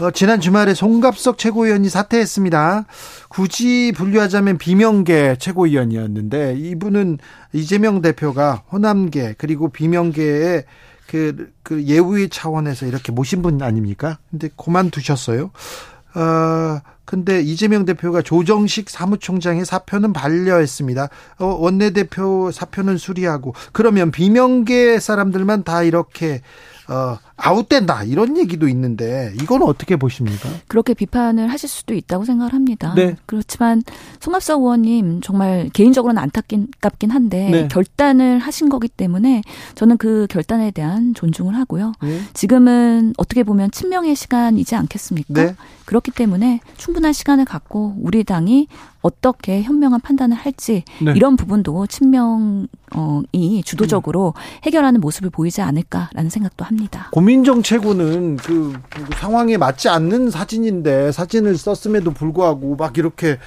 어, 0.00 0.12
지난 0.12 0.40
주말에 0.40 0.74
송갑석 0.74 1.38
최고위원이 1.38 1.88
사퇴했습니다. 1.88 2.86
굳이 3.28 3.92
분류하자면 3.96 4.58
비명계 4.58 5.36
최고위원이었는데 5.40 6.56
이분은 6.56 7.18
이재명 7.52 8.00
대표가 8.00 8.62
호남계 8.70 9.34
그리고 9.38 9.70
비명계의 9.70 10.64
그, 11.08 11.50
그 11.62 11.84
예우의 11.84 12.28
차원에서 12.28 12.86
이렇게 12.86 13.12
모신 13.12 13.42
분 13.42 13.60
아닙니까? 13.62 14.18
근데 14.30 14.50
그만두셨어요. 14.56 15.50
어, 16.14 16.80
근데 17.04 17.40
이재명 17.40 17.84
대표가 17.84 18.20
조정식 18.20 18.90
사무총장의 18.90 19.64
사표는 19.64 20.12
반려했습니다. 20.12 21.08
어, 21.38 21.44
원내대표 21.46 22.50
사표는 22.52 22.98
수리하고 22.98 23.54
그러면 23.72 24.10
비명계 24.10 25.00
사람들만 25.00 25.64
다 25.64 25.82
이렇게 25.82 26.42
어, 26.88 27.18
아웃된다 27.38 28.02
이런 28.02 28.36
얘기도 28.36 28.68
있는데 28.68 29.32
이건 29.40 29.62
어떻게 29.62 29.96
보십니까? 29.96 30.48
그렇게 30.66 30.92
비판을 30.92 31.50
하실 31.50 31.68
수도 31.68 31.94
있다고 31.94 32.24
생각을 32.24 32.52
합니다. 32.52 32.92
네. 32.96 33.16
그렇지만 33.26 33.82
송합석 34.20 34.60
의원님 34.60 35.20
정말 35.22 35.70
개인적으로는 35.72 36.20
안타깝긴 36.20 37.10
한데 37.10 37.48
네. 37.50 37.68
결단을 37.68 38.40
하신 38.40 38.68
거기 38.68 38.88
때문에 38.88 39.42
저는 39.76 39.96
그 39.98 40.26
결단에 40.28 40.72
대한 40.72 41.14
존중을 41.14 41.54
하고요. 41.54 41.92
네. 42.02 42.20
지금은 42.34 43.14
어떻게 43.16 43.44
보면 43.44 43.70
친명의 43.70 44.16
시간이지 44.16 44.74
않겠습니까? 44.74 45.32
네. 45.32 45.54
그렇기 45.84 46.10
때문에 46.10 46.60
충분한 46.76 47.12
시간을 47.14 47.44
갖고 47.46 47.94
우리 48.00 48.24
당이 48.24 48.66
어떻게 49.00 49.62
현명한 49.62 50.00
판단을 50.00 50.36
할지 50.36 50.82
네. 51.00 51.12
이런 51.16 51.36
부분도 51.36 51.86
친명이 51.86 52.66
주도적으로 53.64 54.34
해결하는 54.64 55.00
모습을 55.00 55.30
보이지 55.30 55.62
않을까라는 55.62 56.28
생각도 56.30 56.64
합니다. 56.64 57.08
고민 57.12 57.27
정 57.44 57.62
최고는 57.62 58.36
그 58.36 58.74
상황에 59.18 59.56
맞지 59.56 59.88
않는 59.88 60.30
사진인데 60.30 61.12
사진을 61.12 61.56
썼음에도 61.56 62.12
불구하고 62.12 62.76
막 62.76 62.96
이렇게 62.98 63.38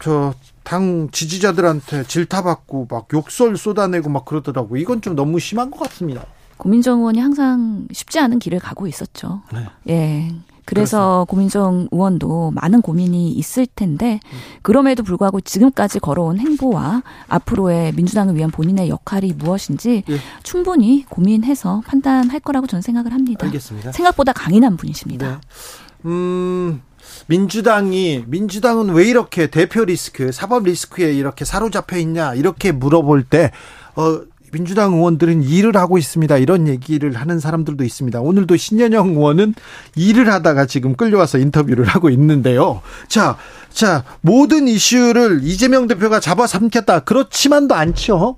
저 0.00 0.34
당 0.66 1.08
지지자들한테 1.12 2.02
질타받고 2.08 2.88
막 2.90 3.06
욕설 3.14 3.56
쏟아내고 3.56 4.10
막 4.10 4.24
그러더라고. 4.24 4.76
이건 4.76 5.00
좀 5.00 5.14
너무 5.14 5.38
심한 5.38 5.70
것 5.70 5.78
같습니다. 5.78 6.26
고민정 6.56 6.98
의원이 6.98 7.20
항상 7.20 7.86
쉽지 7.92 8.18
않은 8.18 8.40
길을 8.40 8.58
가고 8.58 8.88
있었죠. 8.88 9.42
네. 9.52 9.68
예. 9.88 10.34
그래서 10.66 11.24
고민정 11.28 11.88
의원도 11.92 12.50
많은 12.50 12.82
고민이 12.82 13.30
있을 13.30 13.66
텐데 13.66 14.20
그럼에도 14.62 15.02
불구하고 15.04 15.40
지금까지 15.40 16.00
걸어온 16.00 16.38
행보와 16.38 17.02
앞으로의 17.28 17.92
민주당을 17.92 18.34
위한 18.34 18.50
본인의 18.50 18.88
역할이 18.88 19.32
무엇인지 19.34 20.02
예. 20.08 20.18
충분히 20.42 21.04
고민해서 21.08 21.82
판단할 21.86 22.40
거라고 22.40 22.66
저는 22.66 22.82
생각을 22.82 23.12
합니다. 23.12 23.46
알겠습니다. 23.46 23.92
생각보다 23.92 24.32
강인한 24.32 24.76
분이십니다. 24.76 25.40
네. 25.40 26.08
음, 26.08 26.82
민주당이 27.28 28.24
민주당은 28.26 28.90
왜 28.90 29.06
이렇게 29.06 29.46
대표 29.46 29.84
리스크, 29.84 30.32
사법 30.32 30.64
리스크에 30.64 31.12
이렇게 31.14 31.44
사로잡혀 31.44 31.96
있냐 31.98 32.34
이렇게 32.34 32.72
물어볼 32.72 33.22
때 33.24 33.52
어. 33.94 34.20
민주당 34.56 34.94
의원들은 34.94 35.42
일을 35.42 35.76
하고 35.76 35.98
있습니다. 35.98 36.38
이런 36.38 36.66
얘기를 36.66 37.12
하는 37.12 37.38
사람들도 37.38 37.84
있습니다. 37.84 38.20
오늘도 38.22 38.56
신현영 38.56 39.10
의원은 39.10 39.54
일을 39.96 40.32
하다가 40.32 40.64
지금 40.64 40.96
끌려와서 40.96 41.36
인터뷰를 41.36 41.84
하고 41.84 42.08
있는데요. 42.08 42.80
자, 43.06 43.36
자, 43.70 44.02
모든 44.22 44.66
이슈를 44.66 45.40
이재명 45.42 45.86
대표가 45.86 46.20
잡아삼켰다. 46.20 47.00
그렇지만도 47.00 47.74
않죠. 47.74 48.36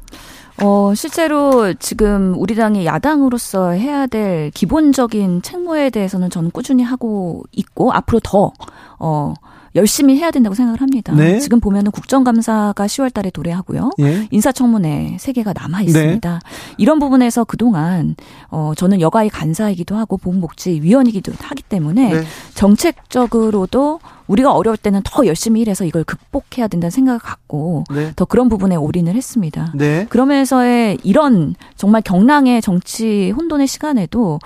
어, 0.60 0.92
실제로 0.96 1.72
지금 1.74 2.34
우리 2.36 2.56
당이 2.56 2.84
야당으로서 2.84 3.70
해야 3.70 4.08
될 4.08 4.50
기본적인 4.50 5.42
책무에 5.42 5.90
대해서는 5.90 6.30
저는 6.30 6.50
꾸준히 6.50 6.82
하고 6.82 7.44
있고 7.52 7.92
앞으로 7.92 8.18
더 8.24 8.52
어, 8.98 9.34
열심히 9.74 10.16
해야 10.16 10.30
된다고 10.30 10.54
생각을 10.54 10.80
합니다. 10.80 11.12
네. 11.14 11.38
지금 11.38 11.60
보면은 11.60 11.90
국정감사가 11.90 12.86
10월 12.86 13.12
달에 13.12 13.30
도래하고요. 13.30 13.90
예. 14.00 14.28
인사청문회 14.30 15.16
세 15.20 15.32
개가 15.32 15.52
남아 15.54 15.82
있습니다. 15.82 16.40
이런 16.78 16.98
부분에서 16.98 17.44
그동안 17.44 18.16
어 18.50 18.72
저는 18.76 19.00
여가의 19.00 19.30
간사이기도 19.30 19.96
하고 19.96 20.16
보건복지위원이기도 20.16 21.32
하기 21.38 21.62
때문에 21.62 22.12
네. 22.14 22.24
정책적으로도 22.54 24.00
우리가 24.28 24.52
어려울 24.52 24.76
때는 24.76 25.00
더 25.04 25.26
열심히 25.26 25.62
일해서 25.62 25.84
이걸 25.84 26.04
극복해야 26.04 26.68
된다는 26.68 26.90
생각을 26.90 27.18
갖고 27.18 27.84
네. 27.90 28.12
더 28.14 28.24
그런 28.24 28.48
부분에 28.48 28.76
올인을 28.76 29.14
했습니다. 29.14 29.72
네. 29.74 30.06
그러면서의 30.08 30.98
이런 31.02 31.54
정말 31.76 32.02
경랑의 32.02 32.62
정치 32.62 33.30
혼돈의 33.30 33.66
시간에도 33.66 34.38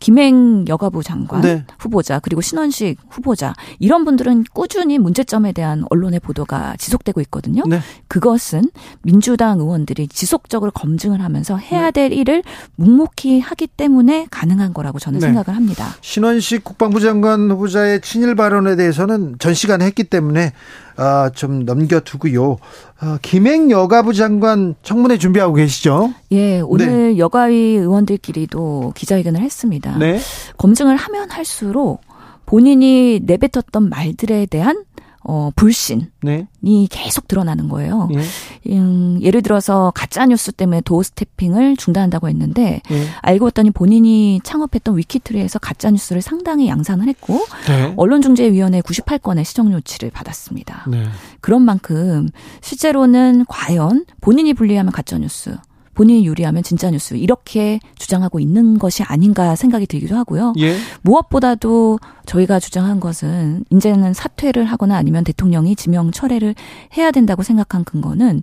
김행 0.00 0.66
여가부 0.68 1.02
장관 1.02 1.40
네. 1.40 1.64
후보자 1.78 2.18
그리고 2.18 2.40
신원식 2.40 2.98
후보자 3.08 3.54
이런 3.78 4.04
분들은 4.04 4.44
꾸준히 4.52 4.98
문제점에 4.98 5.52
대한 5.52 5.84
언론의 5.90 6.20
보도가 6.20 6.76
지속되고 6.76 7.20
있거든요. 7.22 7.62
네. 7.66 7.80
그것은 8.08 8.70
민주당 9.02 9.60
의원들이 9.60 10.08
지속적으로 10.08 10.70
검증을 10.72 11.22
하면서 11.22 11.56
네. 11.56 11.66
해야 11.70 11.90
될 11.90 12.12
일을 12.12 12.42
묵묵히 12.76 13.40
하기 13.40 13.68
때문에 13.68 14.26
가능한 14.30 14.74
거라고 14.74 14.98
저는 14.98 15.20
네. 15.20 15.26
생각을 15.26 15.56
합니다. 15.56 15.86
신원식 16.00 16.64
국방부 16.64 17.00
장관 17.00 17.50
후보자의 17.50 18.00
친일 18.00 18.34
발언에 18.34 18.76
대해서는 18.76 19.27
전 19.38 19.54
시간에 19.54 19.84
했기 19.84 20.04
때문에 20.04 20.52
아, 20.96 21.30
좀 21.34 21.64
넘겨두고요. 21.64 22.56
아, 23.00 23.18
김행 23.22 23.70
여가부 23.70 24.14
장관 24.14 24.74
청문회 24.82 25.18
준비하고 25.18 25.54
계시죠? 25.54 26.12
예, 26.32 26.60
오늘 26.60 27.18
여가위 27.18 27.56
의원들끼리도 27.56 28.92
기자회견을 28.94 29.40
했습니다. 29.40 29.96
네. 29.98 30.18
검증을 30.56 30.96
하면 30.96 31.30
할수록 31.30 32.00
본인이 32.46 33.20
내뱉었던 33.22 33.88
말들에 33.90 34.46
대한 34.46 34.84
어, 35.30 35.50
불신이 35.54 36.06
네. 36.22 36.46
계속 36.90 37.28
드러나는 37.28 37.68
거예요. 37.68 38.08
예. 38.14 38.72
음, 38.72 39.18
예를 39.20 39.42
들어서 39.42 39.92
가짜 39.94 40.24
뉴스 40.24 40.52
때문에 40.52 40.80
도어 40.80 41.02
스태핑을 41.02 41.76
중단한다고 41.76 42.30
했는데 42.30 42.80
예. 42.90 43.06
알고 43.20 43.44
봤더니 43.44 43.70
본인이 43.70 44.40
창업했던 44.42 44.96
위키트리에서 44.96 45.58
가짜 45.58 45.90
뉴스를 45.90 46.22
상당히 46.22 46.68
양산을 46.68 47.08
했고 47.08 47.44
네. 47.66 47.92
언론중재위원회 47.98 48.80
98건의 48.80 49.44
시정 49.44 49.70
조치를 49.70 50.10
받았습니다. 50.10 50.86
네. 50.88 51.04
그런 51.42 51.60
만큼 51.60 52.30
실제로는 52.62 53.44
과연 53.48 54.06
본인이 54.22 54.54
분리하면 54.54 54.92
가짜 54.92 55.18
뉴스 55.18 55.58
본인이 55.98 56.24
유리하면 56.26 56.62
진짜 56.62 56.92
뉴스 56.92 57.14
이렇게 57.14 57.80
주장하고 57.96 58.38
있는 58.38 58.78
것이 58.78 59.02
아닌가 59.02 59.56
생각이 59.56 59.88
들기도 59.88 60.14
하고요. 60.14 60.52
예. 60.60 60.76
무엇보다도 61.02 61.98
저희가 62.24 62.60
주장한 62.60 63.00
것은 63.00 63.64
이제는 63.70 64.14
사퇴를 64.14 64.64
하거나 64.64 64.96
아니면 64.96 65.24
대통령이 65.24 65.74
지명 65.74 66.12
철회를 66.12 66.54
해야 66.96 67.10
된다고 67.10 67.42
생각한 67.42 67.82
근거는 67.82 68.42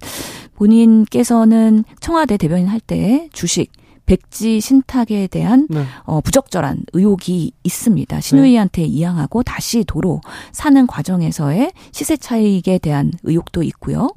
본인께서는 0.55 1.85
청와대 2.01 2.35
대변인 2.35 2.67
할 2.67 2.81
때 2.85 3.29
주식 3.31 3.71
백지 4.05 4.61
신탁에 4.61 5.27
대한 5.27 5.67
네. 5.69 5.83
어, 6.03 6.21
부적절한 6.21 6.85
의혹이 6.93 7.51
있습니다. 7.63 8.21
신우이한테 8.21 8.83
이양하고 8.83 9.43
다시 9.43 9.83
도로 9.83 10.21
사는 10.51 10.85
과정에서의 10.87 11.71
시세 11.91 12.17
차익에 12.17 12.77
대한 12.77 13.11
의혹도 13.23 13.63
있고요. 13.63 14.09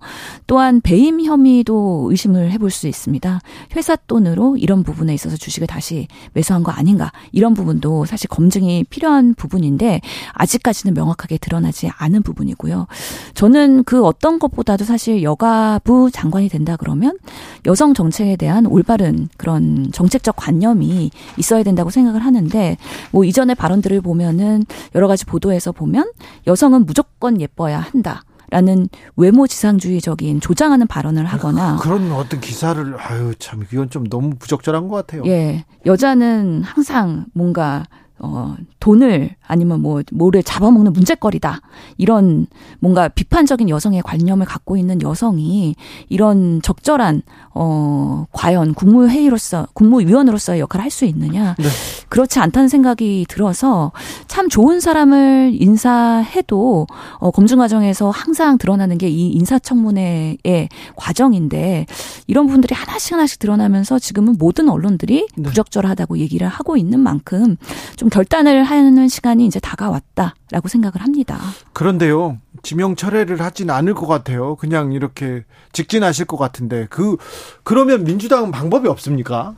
또한 0.46 0.80
배임 0.80 1.22
혐의도 1.22 2.08
의심을 2.10 2.50
해볼 2.52 2.70
수 2.70 2.88
있습니다. 2.88 3.40
회사 3.76 3.96
돈으로 3.96 4.56
이런 4.56 4.82
부분에 4.82 5.14
있어서 5.14 5.36
주식을 5.36 5.66
다시 5.66 6.08
매수한 6.32 6.62
거 6.62 6.72
아닌가 6.72 7.12
이런 7.32 7.54
부분도 7.54 8.04
사실 8.06 8.28
검증이 8.28 8.84
필요한 8.84 9.34
부분인데 9.34 10.00
아직까지는 10.32 10.94
명확하게 10.94 11.38
드러나지 11.38 11.90
않은 11.96 12.22
부분이고요. 12.22 12.86
저는 13.34 13.84
그 13.84 14.04
어떤 14.04 14.38
것보다도 14.38 14.84
사실 14.84 15.22
여가부 15.22 16.10
장관이 16.12 16.48
된다 16.48 16.76
그러면 16.76 17.18
여성 17.66 17.94
정책에 17.94 18.36
대한 18.36 18.66
올바른 18.66 19.28
그런 19.36 19.77
정책적 19.92 20.36
관념이 20.36 21.10
있어야 21.36 21.62
된다고 21.62 21.90
생각을 21.90 22.24
하는데 22.24 22.76
뭐 23.10 23.24
이전의 23.24 23.56
발언들을 23.56 24.00
보면은 24.00 24.64
여러 24.94 25.08
가지 25.08 25.24
보도에서 25.24 25.72
보면 25.72 26.10
여성은 26.46 26.86
무조건 26.86 27.40
예뻐야 27.40 27.78
한다. 27.80 28.22
라는 28.50 28.88
외모 29.14 29.46
지상주의적인 29.46 30.40
조장하는 30.40 30.86
발언을 30.86 31.26
하거나 31.26 31.76
그런 31.76 32.10
어떤 32.12 32.40
기사를 32.40 32.96
아유 32.98 33.34
참 33.38 33.62
이건 33.70 33.90
좀 33.90 34.06
너무 34.08 34.36
부적절한 34.38 34.88
것 34.88 34.96
같아요. 34.96 35.22
예 35.26 35.66
여자는 35.84 36.62
항상 36.62 37.26
뭔가 37.34 37.84
어, 38.20 38.56
돈을 38.80 39.34
아니면 39.46 39.82
뭐, 39.82 40.02
뭐를 40.12 40.42
잡아먹는 40.42 40.92
문제거리다. 40.92 41.60
이런 41.96 42.46
뭔가 42.78 43.08
비판적인 43.08 43.68
여성의 43.68 44.02
관념을 44.02 44.46
갖고 44.46 44.76
있는 44.76 45.02
여성이 45.02 45.74
이런 46.08 46.62
적절한, 46.62 47.22
어, 47.54 48.26
과연 48.32 48.74
국무회의로서, 48.74 49.66
국무위원으로서의 49.74 50.60
역할을 50.60 50.84
할 50.84 50.88
수 50.90 51.04
있느냐. 51.04 51.54
네. 51.58 51.64
그렇지 52.08 52.38
않다는 52.38 52.68
생각이 52.68 53.26
들어서 53.28 53.92
참 54.26 54.48
좋은 54.48 54.80
사람을 54.80 55.54
인사해도, 55.60 56.86
어, 57.18 57.30
검증 57.30 57.58
과정에서 57.58 58.10
항상 58.10 58.56
드러나는 58.58 58.96
게 58.96 59.08
이 59.08 59.28
인사청문회의 59.28 60.68
과정인데 60.96 61.86
이런 62.26 62.46
부분들이 62.46 62.74
하나씩 62.74 63.14
하나씩 63.14 63.38
드러나면서 63.38 63.98
지금은 63.98 64.36
모든 64.38 64.68
언론들이 64.68 65.26
네. 65.34 65.42
부적절하다고 65.42 66.18
얘기를 66.18 66.46
하고 66.46 66.76
있는 66.76 67.00
만큼 67.00 67.56
좀 67.96 68.07
결단을 68.10 68.64
하는 68.64 69.08
시간이 69.08 69.46
이제 69.46 69.60
다가왔다라고 69.60 70.68
생각을 70.68 71.02
합니다. 71.02 71.38
그런데요. 71.72 72.38
지명 72.62 72.96
철회를 72.96 73.40
하진 73.40 73.70
않을 73.70 73.94
것 73.94 74.06
같아요. 74.06 74.56
그냥 74.56 74.92
이렇게 74.92 75.44
직진하실 75.72 76.26
것 76.26 76.36
같은데 76.36 76.86
그 76.90 77.16
그러면 77.62 78.04
민주당은 78.04 78.50
방법이 78.50 78.88
없습니까? 78.88 79.54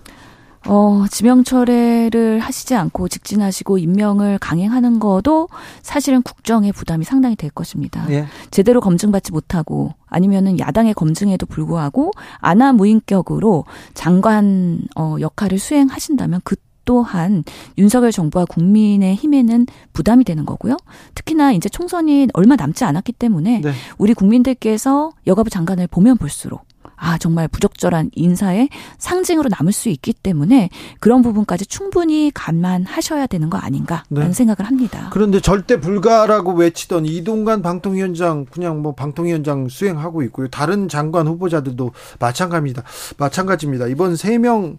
어, 0.66 1.06
지명 1.10 1.42
철회를 1.42 2.38
하시지 2.40 2.74
않고 2.74 3.08
직진하시고 3.08 3.78
임명을 3.78 4.38
강행하는 4.38 4.98
것도 4.98 5.48
사실은 5.80 6.20
국정의 6.22 6.72
부담이 6.72 7.04
상당히 7.04 7.34
될 7.34 7.50
것입니다. 7.50 8.04
예. 8.10 8.26
제대로 8.50 8.80
검증받지 8.80 9.32
못하고 9.32 9.94
아니면은 10.06 10.58
야당의 10.58 10.94
검증에도 10.94 11.46
불구하고 11.46 12.10
아나 12.38 12.72
무인격으로 12.72 13.64
장관 13.94 14.80
어, 14.96 15.16
역할을 15.18 15.58
수행하신다면 15.58 16.42
그 16.44 16.56
또한 16.84 17.44
윤석열 17.78 18.12
정부와 18.12 18.44
국민의 18.46 19.14
힘에는 19.14 19.66
부담이 19.92 20.24
되는 20.24 20.44
거고요. 20.46 20.76
특히나 21.14 21.52
이제 21.52 21.68
총선이 21.68 22.28
얼마 22.32 22.56
남지 22.56 22.84
않았기 22.84 23.12
때문에 23.12 23.60
네. 23.60 23.72
우리 23.98 24.14
국민들께서 24.14 25.12
여가부 25.26 25.50
장관을 25.50 25.86
보면 25.86 26.16
볼수록 26.18 26.64
아, 27.00 27.16
정말 27.16 27.48
부적절한 27.48 28.10
인사의 28.14 28.68
상징으로 28.98 29.48
남을 29.58 29.72
수 29.72 29.88
있기 29.88 30.12
때문에 30.12 30.68
그런 31.00 31.22
부분까지 31.22 31.66
충분히 31.66 32.30
감안하셔야 32.32 33.26
되는 33.26 33.48
거 33.48 33.56
아닌가 33.56 34.04
라는 34.10 34.28
네. 34.28 34.34
생각을 34.34 34.68
합니다. 34.68 35.08
그런데 35.10 35.40
절대 35.40 35.80
불가라고 35.80 36.52
외치던 36.52 37.06
이동관 37.06 37.62
방통위원장 37.62 38.44
그냥 38.44 38.82
뭐 38.82 38.94
방통위원장 38.94 39.68
수행하고 39.68 40.22
있고요. 40.24 40.48
다른 40.48 40.88
장관 40.88 41.26
후보자들도 41.26 41.90
마찬가지입니다. 42.18 42.82
마찬가지입니다. 43.16 43.86
이번 43.86 44.16
세명 44.16 44.76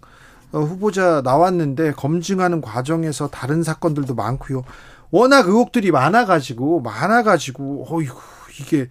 후보자 0.60 1.22
나왔는데 1.24 1.92
검증하는 1.92 2.60
과정에서 2.60 3.28
다른 3.28 3.62
사건들도 3.62 4.14
많고요. 4.14 4.62
워낙 5.10 5.46
의혹들이 5.48 5.90
많아가지고 5.90 6.80
많아가지고 6.80 7.86
어이구 7.88 8.16
이게 8.60 8.88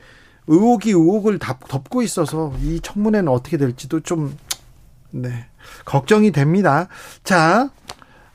의혹이 0.48 0.90
의혹을 0.92 1.40
덮- 1.40 1.68
덮고 1.68 2.02
있어서 2.02 2.54
이 2.62 2.80
청문회는 2.82 3.28
어떻게 3.32 3.58
될지도 3.58 4.00
좀 4.02 4.36
네, 5.12 5.46
걱정이 5.86 6.32
됩니다. 6.32 6.88
자, 7.24 7.70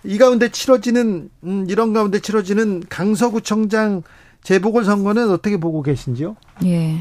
이 0.05 0.18
가운데 0.18 0.49
치러지는 0.51 1.31
음, 1.45 1.66
이런 1.68 1.93
가운데 1.93 2.20
치러지는 2.20 2.85
강서구청장 2.89 4.03
재보궐 4.43 4.85
선거는 4.85 5.31
어떻게 5.31 5.57
보고 5.57 5.83
계신지요? 5.83 6.37
예. 6.64 7.01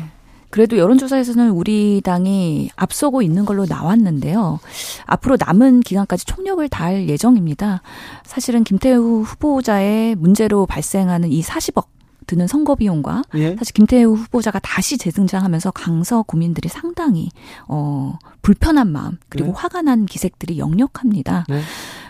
그래도 0.50 0.78
여론조사에서는 0.78 1.52
우리 1.52 2.02
당이 2.04 2.70
앞서고 2.76 3.22
있는 3.22 3.46
걸로 3.46 3.66
나왔는데요. 3.66 4.60
앞으로 5.06 5.38
남은 5.40 5.82
기간까지 5.82 6.26
총력을 6.26 6.68
다할 6.70 7.10
예정입니다. 7.10 7.82
사실은 8.24 8.64
김태우 8.64 9.22
후보자의 9.22 10.16
문제로 10.16 10.66
발생하는 10.66 11.32
이 11.32 11.42
40억 11.42 11.88
드는 12.28 12.48
선거 12.48 12.76
비용과 12.76 13.24
예. 13.36 13.56
사실 13.56 13.74
김태우 13.74 14.16
후보자가 14.16 14.60
다시 14.60 14.98
재등장하면서 14.98 15.72
강서 15.72 16.24
구민들이 16.24 16.70
상당히 16.70 17.30
어 17.68 18.18
불편한 18.42 18.92
마음 18.92 19.18
그리고 19.30 19.50
네. 19.50 19.54
화가 19.56 19.84
난 19.84 20.06
기색들이 20.06 20.58
역력합니다. 20.58 21.46
네. 21.48 21.62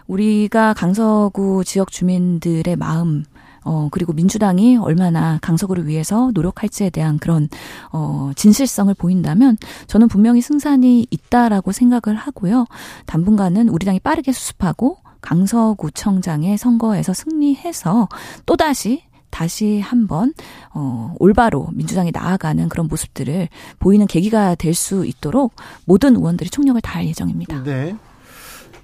우리가 0.08 0.74
강서구 0.74 1.64
지역 1.66 1.92
주민들의 1.92 2.76
마음 2.76 3.26
어, 3.66 3.90
그리고 3.92 4.14
민주당이 4.14 4.78
얼마나 4.78 5.38
강서구를 5.42 5.88
위해서 5.88 6.32
노력할지에 6.34 6.90
대한 6.92 7.18
그런, 7.18 7.50
어, 7.92 8.32
진실성을 8.36 8.94
보인다면 8.94 9.58
저는 9.88 10.08
분명히 10.08 10.40
승산이 10.42 11.08
있다라고 11.10 11.72
생각을 11.74 12.18
하고요. 12.18 12.66
당분간은 13.08 13.68
우리 13.70 13.86
당이 13.86 14.00
빠르게 14.00 14.32
수습하고 14.32 15.00
강서구청장의 15.22 16.58
선거에서 16.58 17.14
승리해서 17.14 18.08
또다시 18.46 19.04
다시 19.32 19.82
한번 19.82 20.34
어 20.74 21.14
올바로 21.20 21.68
민주당이 21.74 22.12
나아가는 22.14 22.70
그런 22.70 22.88
모습들을 22.88 23.50
보이는 23.80 24.08
계기가 24.08 24.56
될 24.56 24.74
수 24.74 25.06
있도록 25.06 25.54
모든 25.86 26.16
의원들이 26.16 26.50
총력을 26.50 26.80
다할 26.82 27.06
예정입니다. 27.08 27.64
네. 27.64 27.98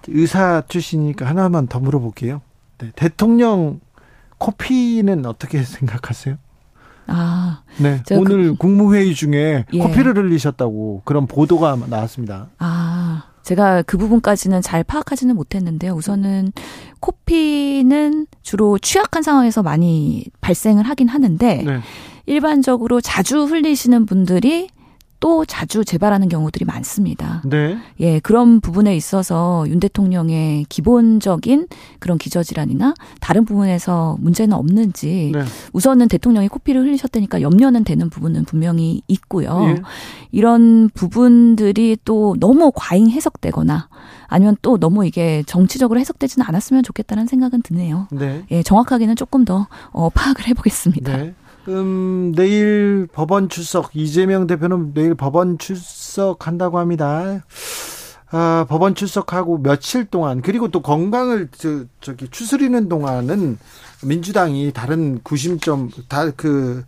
의사 0.07 0.63
출신이니까 0.67 1.25
하나만 1.25 1.67
더 1.67 1.79
물어볼게요. 1.79 2.41
네. 2.79 2.91
대통령 2.95 3.79
코피는 4.41 5.27
어떻게 5.27 5.61
생각하세요? 5.61 6.35
아, 7.05 7.61
네. 7.77 8.01
오늘 8.11 8.55
국무회의 8.55 9.13
중에 9.13 9.65
예. 9.71 9.79
코피를 9.79 10.17
흘리셨다고 10.17 11.03
그런 11.05 11.27
보도가 11.27 11.77
나왔습니다. 11.87 12.49
아, 12.57 13.25
제가 13.43 13.83
그 13.83 13.97
부분까지는 13.97 14.61
잘 14.61 14.83
파악하지는 14.83 15.35
못했는데요. 15.35 15.93
우선은 15.93 16.53
코피는 16.99 18.27
주로 18.41 18.79
취약한 18.79 19.21
상황에서 19.21 19.61
많이 19.61 20.25
발생을 20.41 20.83
하긴 20.85 21.07
하는데 21.07 21.63
네. 21.63 21.79
일반적으로 22.25 22.99
자주 22.99 23.43
흘리시는 23.43 24.05
분들이 24.07 24.69
또 25.21 25.45
자주 25.45 25.85
재발하는 25.85 26.29
경우들이 26.29 26.65
많습니다. 26.65 27.43
네. 27.45 27.77
예, 27.99 28.19
그런 28.19 28.59
부분에 28.59 28.95
있어서 28.95 29.63
윤 29.67 29.79
대통령의 29.79 30.65
기본적인 30.67 31.67
그런 31.99 32.17
기저질환이나 32.17 32.95
다른 33.21 33.45
부분에서 33.45 34.17
문제는 34.19 34.57
없는지 34.57 35.31
네. 35.33 35.43
우선은 35.73 36.07
대통령이 36.07 36.47
코피를 36.47 36.81
흘리셨다니까 36.81 37.41
염려는 37.43 37.83
되는 37.83 38.09
부분은 38.09 38.45
분명히 38.45 39.03
있고요. 39.07 39.59
예. 39.69 39.81
이런 40.31 40.89
부분들이 40.89 41.97
또 42.03 42.35
너무 42.39 42.71
과잉 42.73 43.09
해석되거나 43.09 43.89
아니면 44.25 44.57
또 44.63 44.79
너무 44.79 45.05
이게 45.05 45.43
정치적으로 45.45 45.99
해석되지는 45.99 46.47
않았으면 46.47 46.81
좋겠다는 46.81 47.27
생각은 47.27 47.61
드네요. 47.61 48.07
네. 48.11 48.43
예, 48.49 48.63
정확하게는 48.63 49.15
조금 49.15 49.45
더 49.45 49.67
어, 49.91 50.09
파악을 50.09 50.47
해보겠습니다. 50.47 51.17
네. 51.17 51.35
음, 51.67 52.33
내일 52.35 53.07
법원 53.11 53.47
출석, 53.49 53.95
이재명 53.95 54.47
대표는 54.47 54.93
내일 54.93 55.13
법원 55.13 55.57
출석한다고 55.57 56.79
합니다. 56.79 57.43
아, 58.31 58.65
법원 58.67 58.95
출석하고 58.95 59.61
며칠 59.61 60.05
동안, 60.05 60.41
그리고 60.41 60.69
또 60.69 60.81
건강을, 60.81 61.49
저, 61.51 61.83
저기, 61.99 62.29
추스리는 62.29 62.89
동안은 62.89 63.57
민주당이 64.03 64.71
다른 64.73 65.19
구심점, 65.21 65.91
다 66.07 66.31
그, 66.31 66.83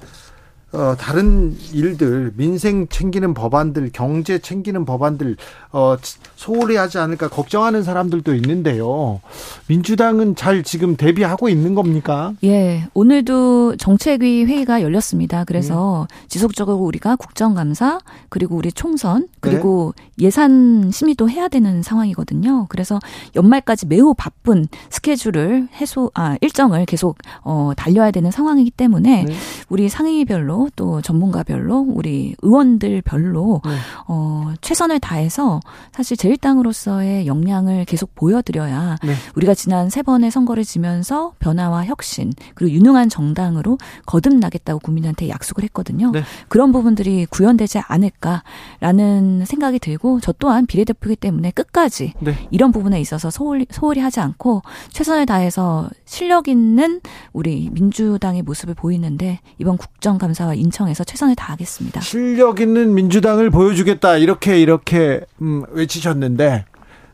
어, 0.74 0.96
다른 0.98 1.56
일들, 1.72 2.34
민생 2.36 2.88
챙기는 2.88 3.36
법안들, 3.36 3.92
경제 3.94 4.40
챙기는 4.40 4.86
법안들, 4.86 5.38
어, 5.72 5.96
소홀히 6.36 6.78
하지 6.78 6.98
않을까 6.98 7.30
걱정하는 7.30 7.84
사람들도 7.84 8.34
있는데요. 8.36 9.22
민주당은 9.68 10.36
잘 10.36 10.64
지금 10.64 10.96
대비하고 10.98 11.48
있는 11.48 11.76
겁니까? 11.76 12.34
예, 12.44 12.88
오늘도 12.96 13.76
정책위 13.78 14.46
회의가 14.46 14.82
열렸습니다. 14.82 15.44
그래서 15.44 16.08
음. 16.10 16.28
지속적으로 16.28 16.78
우리가 16.78 17.18
국정감사, 17.18 18.00
그리고 18.30 18.56
우리 18.56 18.72
총선, 18.72 19.28
그리고 19.42 19.94
네. 19.96 20.26
예산 20.26 20.90
심의도 20.92 21.30
해야 21.30 21.50
되는 21.50 21.84
상황이거든요. 21.84 22.66
그래서 22.70 22.98
연말까지 23.36 23.86
매우 23.86 24.16
바쁜 24.16 24.68
스케줄을 24.90 25.68
해소, 25.80 26.10
아, 26.16 26.36
일정을 26.42 26.88
계속, 26.88 27.20
어, 27.44 27.74
달려야 27.78 28.10
되는 28.10 28.32
상황이기 28.32 28.72
때문에 28.72 29.26
네. 29.26 29.34
우리 29.70 29.88
상임위별로 29.88 30.63
또 30.76 31.02
전문가별로 31.02 31.86
우리 31.90 32.36
의원들별로 32.42 33.62
네. 33.66 33.72
어, 34.08 34.54
최선을 34.62 35.00
다해서 35.00 35.60
사실 35.92 36.18
제일당으로서의 36.18 37.28
역량을 37.28 37.86
계속 37.86 38.14
보여드려야 38.16 38.98
네. 39.04 39.14
우리가 39.36 39.54
지난 39.54 39.90
세 39.90 40.02
번의 40.02 40.32
선거를 40.32 40.64
지면서 40.64 41.34
변화와 41.40 41.86
혁신 41.86 42.32
그리고 42.56 42.74
유능한 42.76 43.10
정당으로 43.10 43.78
거듭나겠다고 44.06 44.80
국민한테 44.80 45.30
약속을 45.30 45.64
했거든요. 45.66 46.12
네. 46.12 46.24
그런 46.48 46.72
부분들이 46.72 47.26
구현되지 47.26 47.80
않을까라는 47.80 49.46
생각이 49.46 49.80
들고 49.80 50.20
저 50.22 50.32
또한 50.34 50.66
비례대표이기 50.66 51.16
때문에 51.18 51.52
끝까지 51.52 52.14
네. 52.20 52.48
이런 52.52 52.72
부분에 52.72 53.00
있어서 53.02 53.30
소홀히, 53.30 53.66
소홀히 53.70 54.02
하지 54.02 54.20
않고 54.20 54.62
최선을 54.90 55.26
다해서 55.26 55.90
실력 56.06 56.48
있는 56.48 57.02
우리 57.32 57.70
민주당의 57.72 58.42
모습을 58.42 58.74
보이는데 58.74 59.40
이번 59.58 59.78
국정감사와 59.78 60.53
인청에서 60.56 61.04
최선을 61.04 61.36
다하겠습니다. 61.36 62.02
실력 62.02 62.60
있는 62.60 62.94
민주당을 62.94 63.50
보여주겠다 63.50 64.18
이렇게 64.18 64.60
이렇게 64.62 65.22
음, 65.42 65.64
외치셨는데 65.72 66.66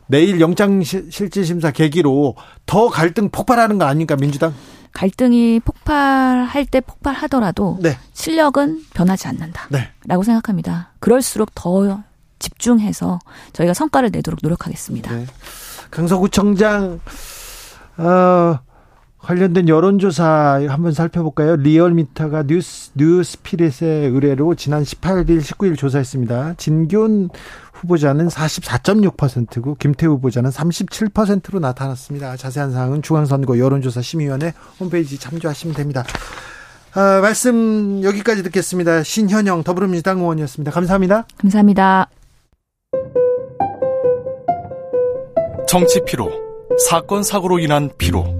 내일 0.06 0.40
영장 0.40 0.82
실질 0.82 1.44
심사 1.44 1.70
계기로 1.70 2.34
더 2.66 2.88
갈등 2.88 3.30
폭발하는 3.30 3.78
거 3.78 3.84
아닙니까 3.84 4.16
민주당? 4.16 4.52
갈등이 4.92 5.60
폭발할 5.60 6.66
때 6.66 6.80
폭발하더라도 6.80 7.78
네. 7.80 7.96
실력은 8.12 8.84
변하지 8.92 9.28
않는다. 9.28 9.68
네. 9.70 9.88
라고 10.06 10.24
생각합니다. 10.24 10.92
그럴수록 10.98 11.54
더 11.54 12.02
집중해서 12.40 13.20
저희가 13.52 13.72
성과를 13.72 14.10
내도록 14.12 14.40
노력하겠습니다. 14.42 15.14
네. 15.14 15.26
강서구청장 15.92 17.00
어, 17.98 18.58
관련된 19.22 19.68
여론조사 19.68 20.66
한번 20.68 20.92
살펴볼까요? 20.92 21.56
리얼미터가 21.56 22.44
뉴스, 22.44 22.90
뉴스피릿의 22.94 24.08
의뢰로 24.08 24.54
지난 24.54 24.82
18일, 24.82 25.40
19일 25.40 25.76
조사했습니다. 25.76 26.54
진균 26.56 27.28
후보자는 27.72 28.28
44.6%고 28.28 29.76
김태우 29.76 30.12
후보자는 30.14 30.50
37%로 30.50 31.60
나타났습니다. 31.60 32.36
자세한 32.36 32.72
사항은 32.72 33.02
중앙선거 33.02 33.58
여론조사 33.58 34.00
심의위원회 34.00 34.54
홈페이지 34.80 35.18
참조하시면 35.18 35.76
됩니다. 35.76 36.04
아, 36.94 37.20
말씀 37.20 38.02
여기까지 38.02 38.42
듣겠습니다. 38.42 39.02
신현영 39.02 39.62
더불어민주당 39.62 40.18
의원이었습니다. 40.18 40.72
감사합니다. 40.72 41.26
감사합니다. 41.38 42.08
정치 45.68 46.00
피로, 46.04 46.32
사건 46.88 47.22
사고로 47.22 47.60
인한 47.60 47.90
피로. 47.96 48.39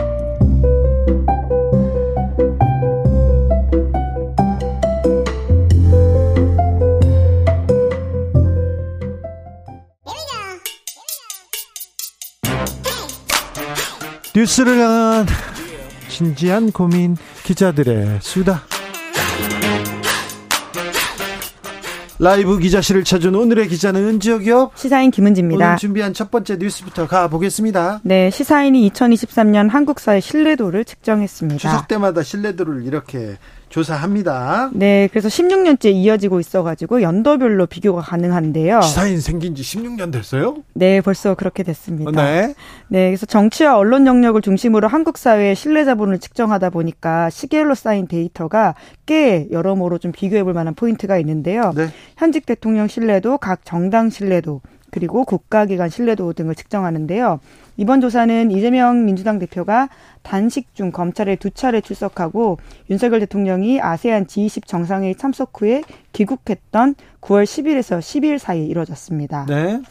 뉴스를 14.33 14.79
향한 14.79 15.25
진지한 16.07 16.71
고민 16.71 17.17
기자들의 17.43 18.19
수다. 18.21 18.63
라이브 22.17 22.59
기자실을 22.59 23.03
찾은 23.03 23.33
오늘의 23.33 23.67
기자는 23.67 24.07
은지혁이요. 24.07 24.71
시사인 24.75 25.09
김은지입니다. 25.09 25.65
오늘 25.65 25.77
준비한 25.77 26.13
첫 26.13 26.29
번째 26.29 26.57
뉴스부터 26.57 27.07
가보겠습니다. 27.07 28.01
네, 28.03 28.29
시사인이 28.29 28.89
2023년 28.91 29.69
한국사의 29.69 30.21
신뢰도를 30.21 30.85
측정했습니다. 30.85 31.57
추석 31.57 31.87
때마다 31.87 32.21
신뢰도를 32.21 32.85
이렇게 32.85 33.37
조사합니다. 33.71 34.69
네, 34.73 35.07
그래서 35.11 35.27
16년째 35.29 35.91
이어지고 35.91 36.39
있어가지고 36.39 37.01
연도별로 37.01 37.65
비교가 37.65 38.01
가능한데요. 38.01 38.81
시사인 38.81 39.19
생긴 39.19 39.55
지 39.55 39.63
16년 39.63 40.11
됐어요? 40.11 40.57
네, 40.73 41.01
벌써 41.01 41.33
그렇게 41.33 41.63
됐습니다. 41.63 42.11
네. 42.11 42.53
네, 42.89 43.07
그래서 43.07 43.25
정치와 43.25 43.77
언론 43.77 44.05
영역을 44.05 44.41
중심으로 44.41 44.87
한국 44.87 45.17
사회의 45.17 45.55
신뢰 45.55 45.85
자본을 45.85 46.19
측정하다 46.19 46.69
보니까 46.69 47.29
시계열로 47.29 47.73
쌓인 47.73 48.07
데이터가 48.07 48.75
꽤 49.05 49.47
여러모로 49.51 49.97
좀 49.97 50.11
비교해볼 50.11 50.53
만한 50.53 50.75
포인트가 50.75 51.17
있는데요. 51.17 51.71
네. 51.75 51.87
현직 52.17 52.45
대통령 52.45 52.87
신뢰도, 52.87 53.37
각 53.37 53.65
정당 53.65 54.09
신뢰도, 54.09 54.61
그리고 54.91 55.23
국가기관 55.25 55.89
신뢰도 55.89 56.33
등을 56.33 56.53
측정하는데요. 56.53 57.39
이번 57.77 58.01
조사는 58.01 58.51
이재명 58.51 59.05
민주당 59.05 59.39
대표가 59.39 59.89
단식 60.21 60.75
중 60.75 60.91
검찰에 60.91 61.37
두 61.37 61.49
차례 61.49 61.81
출석하고 61.81 62.59
윤석열 62.89 63.21
대통령이 63.21 63.81
아세안 63.81 64.25
G20 64.25 64.67
정상회의 64.67 65.15
참석 65.15 65.59
후에 65.59 65.83
귀국했던 66.13 66.95
9월 67.21 67.45
10일에서 67.45 67.99
12일 67.99 68.37
사이에 68.37 68.65
이뤄졌습니다. 68.65 69.45
네. 69.47 69.81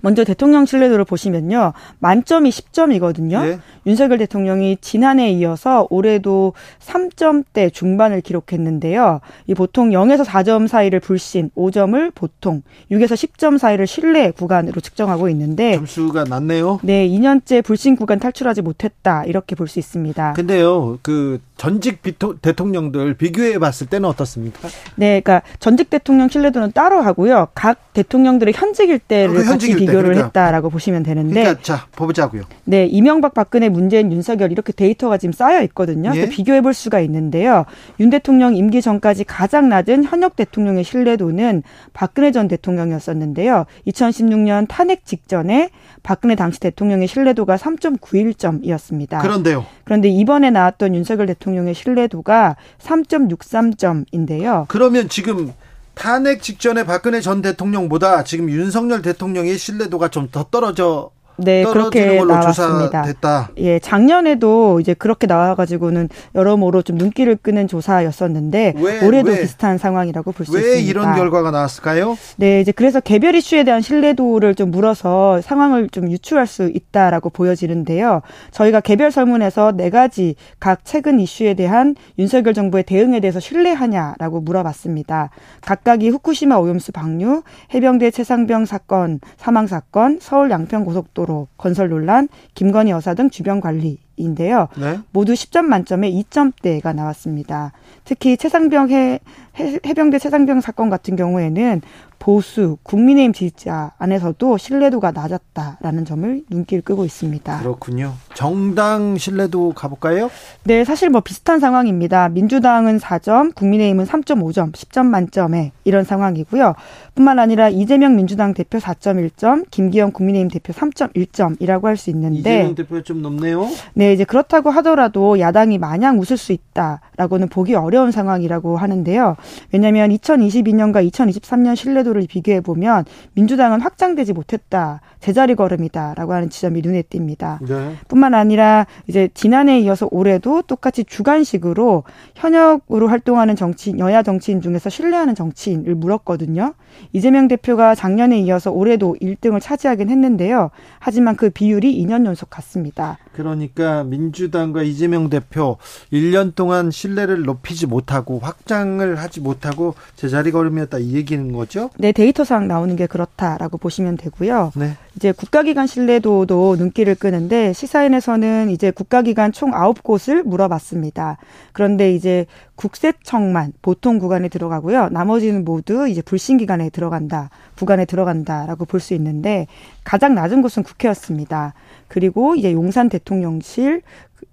먼저 0.00 0.22
대통령 0.22 0.66
신뢰도를 0.66 1.06
보시면요. 1.06 1.72
만점이 1.98 2.50
10점이거든요. 2.50 3.42
네. 3.42 3.58
윤석열 3.86 4.18
대통령이 4.18 4.78
지난해에 4.80 5.30
이어서 5.32 5.86
올해도 5.90 6.54
3점대 6.80 7.72
중반을 7.72 8.20
기록했는데요. 8.20 9.20
이 9.46 9.54
보통 9.54 9.90
0에서 9.90 10.24
4점 10.24 10.68
사이를 10.68 11.00
불신, 11.00 11.50
5점을 11.56 12.12
보통, 12.14 12.62
6에서 12.90 13.12
10점 13.14 13.58
사이를 13.58 13.86
신뢰 13.86 14.30
구간으로 14.30 14.80
측정하고 14.80 15.28
있는데 15.30 15.74
점수가 15.74 16.24
낮네요. 16.24 16.80
네, 16.82 17.08
2년째 17.08 17.62
불신 17.64 17.96
구간 17.96 18.18
탈출하지 18.18 18.62
못했다. 18.62 19.24
이렇게 19.24 19.54
볼 19.54 19.64
수 19.68 19.78
있습니다. 19.78 20.34
근데요. 20.34 20.98
그 21.02 21.40
전직 21.56 22.02
비토, 22.02 22.36
대통령들 22.38 23.14
비교해 23.14 23.58
봤을 23.58 23.86
때는 23.86 24.08
어떻습니까? 24.08 24.68
네, 24.96 25.20
그러니까 25.20 25.42
전직 25.58 25.88
대통령 25.88 26.28
신뢰도는 26.28 26.72
따로 26.72 27.00
하고요. 27.00 27.48
각 27.54 27.92
대통령들의 27.94 28.52
현직일 28.54 28.98
때를 28.98 29.40
아, 29.40 29.44
같이 29.44 29.68
비교 29.68 29.78
비교를 29.78 30.02
그러니까, 30.02 30.26
했다라고 30.26 30.68
보시면 30.70 31.02
되는데. 31.02 31.34
그러니까 31.42 31.62
자, 31.62 31.86
보자고요. 31.92 32.42
네, 32.64 32.86
이명박, 32.86 33.34
박근혜, 33.34 33.68
문재인, 33.74 34.10
윤석열 34.10 34.50
이렇게 34.50 34.72
데이터가 34.72 35.18
지금 35.18 35.32
쌓여 35.32 35.62
있거든요. 35.64 36.12
예? 36.14 36.28
비교해 36.28 36.62
볼 36.62 36.72
수가 36.72 37.00
있는데요. 37.00 37.66
윤 38.00 38.08
대통령 38.08 38.56
임기 38.56 38.80
전까지 38.80 39.24
가장 39.24 39.68
낮은 39.68 40.04
현역 40.04 40.36
대통령의 40.36 40.84
신뢰도는 40.84 41.62
박근혜 41.92 42.32
전 42.32 42.48
대통령이었었는데요. 42.48 43.66
2016년 43.86 44.66
탄핵 44.68 45.04
직전에 45.04 45.70
박근혜 46.02 46.34
당시 46.36 46.60
대통령의 46.60 47.08
신뢰도가 47.08 47.56
3.91점이었습니다. 47.56 49.20
그런데요. 49.20 49.66
그런데 49.84 50.08
이번에 50.08 50.50
나왔던 50.50 50.94
윤석열 50.94 51.26
대통령의 51.26 51.74
신뢰도가 51.74 52.56
3.63점인데요. 52.80 54.66
그러면 54.68 55.08
지금 55.08 55.52
탄핵 55.94 56.42
직전에 56.42 56.84
박근혜 56.84 57.20
전 57.20 57.40
대통령보다 57.40 58.24
지금 58.24 58.50
윤석열 58.50 59.02
대통령의 59.02 59.56
신뢰도가 59.58 60.08
좀 60.08 60.24
더 60.34 60.44
떨어져 60.50 61.10
네, 61.36 61.64
그렇게 61.64 62.22
나왔습니다. 62.24 63.02
조사됐다. 63.02 63.50
예, 63.58 63.78
작년에도 63.80 64.78
이제 64.80 64.94
그렇게 64.94 65.26
나와가지고는 65.26 66.08
여러모로 66.34 66.82
좀 66.82 66.96
눈길을 66.96 67.36
끄는 67.36 67.66
조사였었는데 67.66 68.74
왜, 68.76 69.04
올해도 69.04 69.30
왜, 69.32 69.40
비슷한 69.40 69.76
상황이라고 69.78 70.30
볼 70.32 70.46
수 70.46 70.52
있습니다. 70.52 70.68
왜 70.76 70.80
이런 70.80 71.14
결과가 71.16 71.50
나왔을까요? 71.50 72.16
네, 72.36 72.60
이제 72.60 72.70
그래서 72.70 73.00
개별 73.00 73.34
이슈에 73.34 73.64
대한 73.64 73.80
신뢰도를 73.80 74.54
좀 74.54 74.70
물어서 74.70 75.40
상황을 75.40 75.88
좀 75.88 76.10
유추할 76.10 76.46
수 76.46 76.70
있다라고 76.72 77.30
보여지는데요. 77.30 78.22
저희가 78.52 78.80
개별 78.80 79.10
설문에서 79.10 79.72
네 79.72 79.90
가지 79.90 80.36
각 80.60 80.84
최근 80.84 81.18
이슈에 81.18 81.54
대한 81.54 81.96
윤석열 82.18 82.54
정부의 82.54 82.84
대응에 82.84 83.18
대해서 83.20 83.40
신뢰하냐라고 83.40 84.40
물어봤습니다. 84.40 85.30
각각이 85.62 86.08
후쿠시마 86.10 86.56
오염수 86.56 86.92
방류, 86.92 87.42
해병대 87.74 88.10
최상병 88.12 88.66
사건 88.66 89.18
사망 89.36 89.66
사건, 89.66 90.18
서울 90.20 90.50
양평 90.50 90.84
고속도로 90.84 91.23
고속 91.23 91.23
도로 91.24 91.48
건설 91.56 91.88
논란, 91.88 92.28
김건희 92.54 92.90
여사 92.90 93.14
등 93.14 93.30
주변 93.30 93.60
관리 93.60 93.98
인데요. 94.16 94.68
네? 94.76 95.00
모두 95.10 95.32
10점 95.32 95.64
만점에 95.64 96.10
2점대가 96.12 96.94
나왔습니다. 96.94 97.72
특히 98.04 98.36
최상병 98.36 98.90
해, 98.90 99.20
해병대 99.58 100.18
최상병 100.18 100.60
사건 100.60 100.90
같은 100.90 101.16
경우에는 101.16 101.82
보수, 102.18 102.78
국민의힘 102.84 103.34
지지자 103.34 103.92
안에서도 103.98 104.56
신뢰도가 104.56 105.10
낮았다라는 105.10 106.06
점을 106.06 106.42
눈길 106.48 106.80
끄고 106.80 107.04
있습니다. 107.04 107.58
그렇군요. 107.58 108.14
정당 108.32 109.18
신뢰도 109.18 109.74
가볼까요? 109.74 110.30
네, 110.62 110.84
사실 110.84 111.10
뭐 111.10 111.20
비슷한 111.20 111.60
상황입니다. 111.60 112.30
민주당은 112.30 112.98
4점, 112.98 113.54
국민의힘은 113.54 114.06
3.5점, 114.06 114.72
10점 114.72 115.04
만점에 115.04 115.72
이런 115.84 116.04
상황이고요. 116.04 116.74
뿐만 117.14 117.38
아니라 117.38 117.68
이재명 117.68 118.16
민주당 118.16 118.54
대표 118.54 118.78
4.1점, 118.78 119.66
김기현 119.70 120.12
국민의힘 120.12 120.48
대표 120.48 120.72
3.1점이라고 120.72 121.84
할 121.84 121.94
수 121.94 122.08
있는데 122.10 122.38
이재명 122.38 122.74
대표 122.74 123.02
좀 123.02 123.20
높네요. 123.22 123.68
네, 123.92 124.14
이제 124.14 124.24
그렇다고 124.24 124.70
하더라도 124.70 125.38
야당이 125.38 125.78
마냥 125.78 126.18
웃을 126.18 126.36
수 126.38 126.52
있다라고는 126.52 127.48
보기 127.48 127.74
어려운 127.74 128.10
상황이라고 128.10 128.78
하는데요. 128.78 129.36
왜냐하면 129.72 130.10
2022년과 130.10 131.08
2023년 131.10 131.76
신뢰도를 131.76 132.26
비교해 132.28 132.60
보면 132.60 133.04
민주당은 133.34 133.80
확장되지 133.80 134.32
못했다, 134.32 135.00
제자리 135.20 135.54
걸음이다라고 135.54 136.32
하는 136.32 136.50
지점이 136.50 136.82
눈에 136.82 137.02
띕니다. 137.02 137.64
네. 137.66 137.94
뿐만 138.08 138.34
아니라 138.34 138.86
이제 139.06 139.28
지난해에 139.34 139.80
이어서 139.80 140.08
올해도 140.10 140.62
똑같이 140.62 141.04
주관식으로 141.04 142.04
현역으로 142.34 143.08
활동하는 143.08 143.56
정치인, 143.56 143.98
여야 143.98 144.22
정치인 144.22 144.60
중에서 144.60 144.90
신뢰하는 144.90 145.34
정치인을 145.34 145.94
물었거든요. 145.94 146.74
이재명 147.12 147.48
대표가 147.48 147.94
작년에 147.94 148.38
이어서 148.40 148.70
올해도 148.70 149.16
1등을 149.20 149.60
차지하긴 149.60 150.10
했는데요. 150.10 150.70
하지만 150.98 151.36
그 151.36 151.50
비율이 151.50 152.02
2년 152.04 152.26
연속 152.26 152.50
같습니다. 152.50 153.18
그러니까 153.32 154.04
민주당과 154.04 154.82
이재명 154.82 155.28
대표 155.28 155.76
1년 156.12 156.54
동안 156.54 156.90
신뢰를 156.90 157.42
높이지 157.42 157.86
못하고 157.86 158.38
확장을 158.38 159.16
하지 159.16 159.33
못하고 159.40 159.94
제자리 160.16 160.50
걸음이었다 160.52 160.98
이 160.98 161.14
얘기는 161.14 161.52
거죠? 161.52 161.90
네, 161.98 162.12
데이터상 162.12 162.68
나오는 162.68 162.94
게 162.96 163.06
그렇다라고 163.06 163.78
보시면 163.78 164.16
되고요. 164.16 164.72
네. 164.76 164.96
이제 165.16 165.30
국가기관 165.32 165.86
신뢰도도 165.86 166.76
눈길을 166.76 167.14
끄는데 167.14 167.72
시사인에서는 167.72 168.70
이제 168.70 168.90
국가기관 168.90 169.52
총 169.52 169.70
9곳을 169.70 170.42
물어봤습니다. 170.42 171.38
그런데 171.72 172.12
이제 172.14 172.46
국세청만 172.74 173.72
보통 173.82 174.18
구간에 174.18 174.48
들어가고요. 174.48 175.08
나머지는 175.10 175.64
모두 175.64 176.08
이제 176.08 176.20
불신 176.22 176.56
기관에 176.56 176.90
들어간다, 176.90 177.50
구간에 177.76 178.04
들어간다라고 178.04 178.84
볼 178.86 179.00
수 179.00 179.14
있는데 179.14 179.66
가장 180.02 180.34
낮은 180.34 180.62
곳은 180.62 180.82
국회였습니다. 180.82 181.74
그리고 182.08 182.54
이제 182.54 182.72
용산 182.72 183.08
대통령실, 183.08 184.02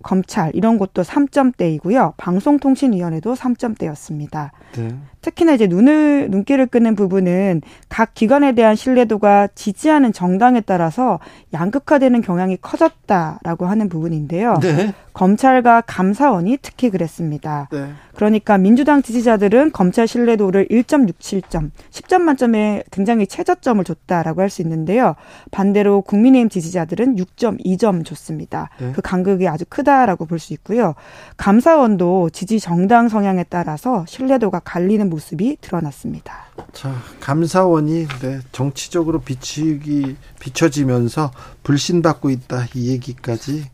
검찰 0.04 0.52
이런 0.54 0.78
곳도 0.78 1.02
3점대이고요. 1.02 2.14
방송통신위원회도 2.18 3.34
3점대였습니다. 3.34 4.52
네. 4.74 4.96
특히나 5.22 5.54
이제 5.54 5.68
눈을 5.68 6.30
눈길을 6.32 6.68
끄는 6.68 6.96
부분은 6.96 7.62
각 7.90 8.14
기관에 8.14 8.54
대한 8.54 8.76
신뢰도가 8.76 9.50
지지하는 9.54 10.14
정당에 10.14 10.62
따라서 10.62 11.20
양극화되는 11.54 12.22
경향이 12.22 12.58
커졌다라고 12.62 13.68
하는 13.68 13.88
부분인데요. 13.90 14.58
네. 14.62 14.94
검찰과 15.14 15.82
감사원이 15.82 16.58
특히 16.62 16.90
그랬습니다. 16.90 17.68
네. 17.72 17.90
그러니까 18.16 18.58
민주당 18.58 19.02
지지자들은 19.02 19.72
검찰 19.72 20.08
신뢰도를 20.08 20.68
1.67점, 20.70 21.72
10점 21.92 22.22
만점에 22.22 22.84
굉장히 22.92 23.28
최저점을 23.28 23.84
줬다라고 23.84 24.42
할 24.42 24.52
수 24.52 24.62
있는데요. 24.62 25.16
반대로 25.50 26.02
국민의힘 26.02 26.50
지지자들은 26.50 27.16
6.2점 27.16 28.06
줬습니다. 28.06 28.70
네. 28.80 28.92
그 28.92 29.02
간극이 29.02 29.48
아주 29.48 29.64
크다 29.68 29.91
라고 30.06 30.26
볼 30.26 30.40
수 30.40 30.54
있고요. 30.54 30.96
감사원도 31.38 32.32
지지 32.32 32.60
정당 32.60 33.10
성향에 33.10 33.44
따라서 33.50 34.06
신뢰도가 34.08 34.60
갈리는 34.64 35.10
모습이 35.10 35.58
드러났습니다. 35.62 36.46
자, 36.74 36.94
감사원이 37.20 38.08
네, 38.22 38.40
정치적으로 38.52 39.20
비치기 39.20 40.16
비춰지면서 40.40 41.32
불신받고 41.64 42.30
있다 42.30 42.66
이 42.76 42.90
얘기까지 42.92 43.66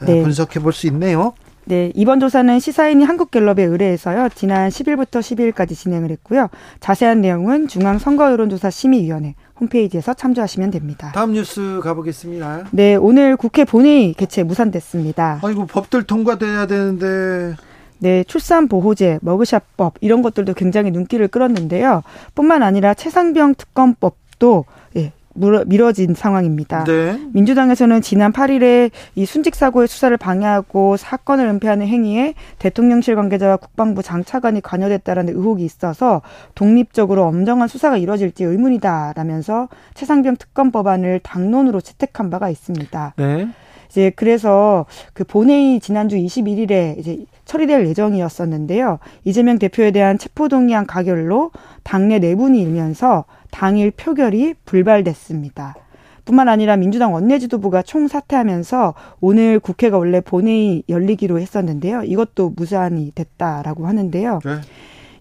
아, 0.00 0.04
네. 0.06 0.22
분석해 0.22 0.60
볼 0.60 0.72
수 0.72 0.86
있네요. 0.88 1.34
네, 1.66 1.90
이번 1.94 2.20
조사는 2.20 2.60
시사인이 2.60 3.04
한국갤럽에 3.04 3.62
의뢰해서요. 3.62 4.28
지난 4.34 4.68
10일부터 4.68 5.20
12일까지 5.20 5.74
진행을 5.74 6.10
했고요. 6.10 6.48
자세한 6.80 7.20
내용은 7.22 7.68
중앙선거여론조사 7.68 8.70
심의위원회 8.70 9.34
홈페이지에서 9.58 10.14
참조하시면 10.14 10.70
됩니다. 10.70 11.12
다음 11.14 11.32
뉴스 11.32 11.80
가보겠습니다. 11.82 12.64
네, 12.72 12.96
오늘 12.96 13.36
국회 13.36 13.64
본회의 13.64 14.12
개최 14.14 14.42
무산됐습니다. 14.42 15.40
아이고 15.42 15.66
법들 15.66 16.02
통과돼야 16.04 16.66
되는데 16.66 17.54
네, 17.98 18.24
출산 18.24 18.68
보호제, 18.68 19.18
머그샷법 19.22 19.94
이런 20.02 20.20
것들도 20.20 20.52
굉장히 20.54 20.90
눈길을 20.90 21.28
끌었는데요. 21.28 22.02
뿐만 22.34 22.62
아니라 22.62 22.92
최상병 22.92 23.54
특검법도 23.54 24.66
예, 24.96 25.12
미뤄진 25.34 26.14
상황입니다. 26.14 26.84
네. 26.84 27.20
민주당에서는 27.32 28.00
지난 28.02 28.32
8일에 28.32 28.90
이 29.14 29.26
순직 29.26 29.54
사고의 29.54 29.88
수사를 29.88 30.16
방해하고 30.16 30.96
사건을 30.96 31.46
은폐하는 31.46 31.86
행위에 31.86 32.34
대통령실 32.58 33.16
관계자와 33.16 33.56
국방부 33.56 34.02
장차관이 34.02 34.60
관여됐다라는 34.60 35.34
의혹이 35.34 35.64
있어서 35.64 36.22
독립적으로 36.54 37.24
엄정한 37.24 37.68
수사가 37.68 37.96
이뤄질지 37.96 38.44
의문이다라면서 38.44 39.68
최상병 39.94 40.36
특검 40.36 40.70
법안을 40.70 41.20
당론으로 41.22 41.80
채택한 41.80 42.30
바가 42.30 42.48
있습니다. 42.48 43.14
네. 43.16 43.48
이제 43.94 44.10
그래서 44.16 44.86
그 45.12 45.22
본회의 45.22 45.78
지난주 45.78 46.16
21일에 46.16 46.98
이제 46.98 47.24
처리될 47.44 47.86
예정이었었는데요. 47.86 48.98
이재명 49.22 49.58
대표에 49.58 49.92
대한 49.92 50.18
체포동의안 50.18 50.86
가결로 50.86 51.52
당내 51.84 52.18
내분이 52.18 52.60
일면서 52.60 53.24
당일 53.54 53.92
표결이 53.92 54.54
불발됐습니다. 54.64 55.76
뿐만 56.24 56.48
아니라 56.48 56.76
민주당 56.76 57.14
원내지도부가 57.14 57.82
총사퇴하면서 57.82 58.94
오늘 59.20 59.60
국회가 59.60 59.96
원래 59.96 60.20
본회의 60.20 60.82
열리기로 60.88 61.38
했었는데요. 61.38 62.02
이것도 62.02 62.54
무산이 62.56 63.12
됐다라고 63.14 63.86
하는데요. 63.86 64.40
네. 64.44 64.50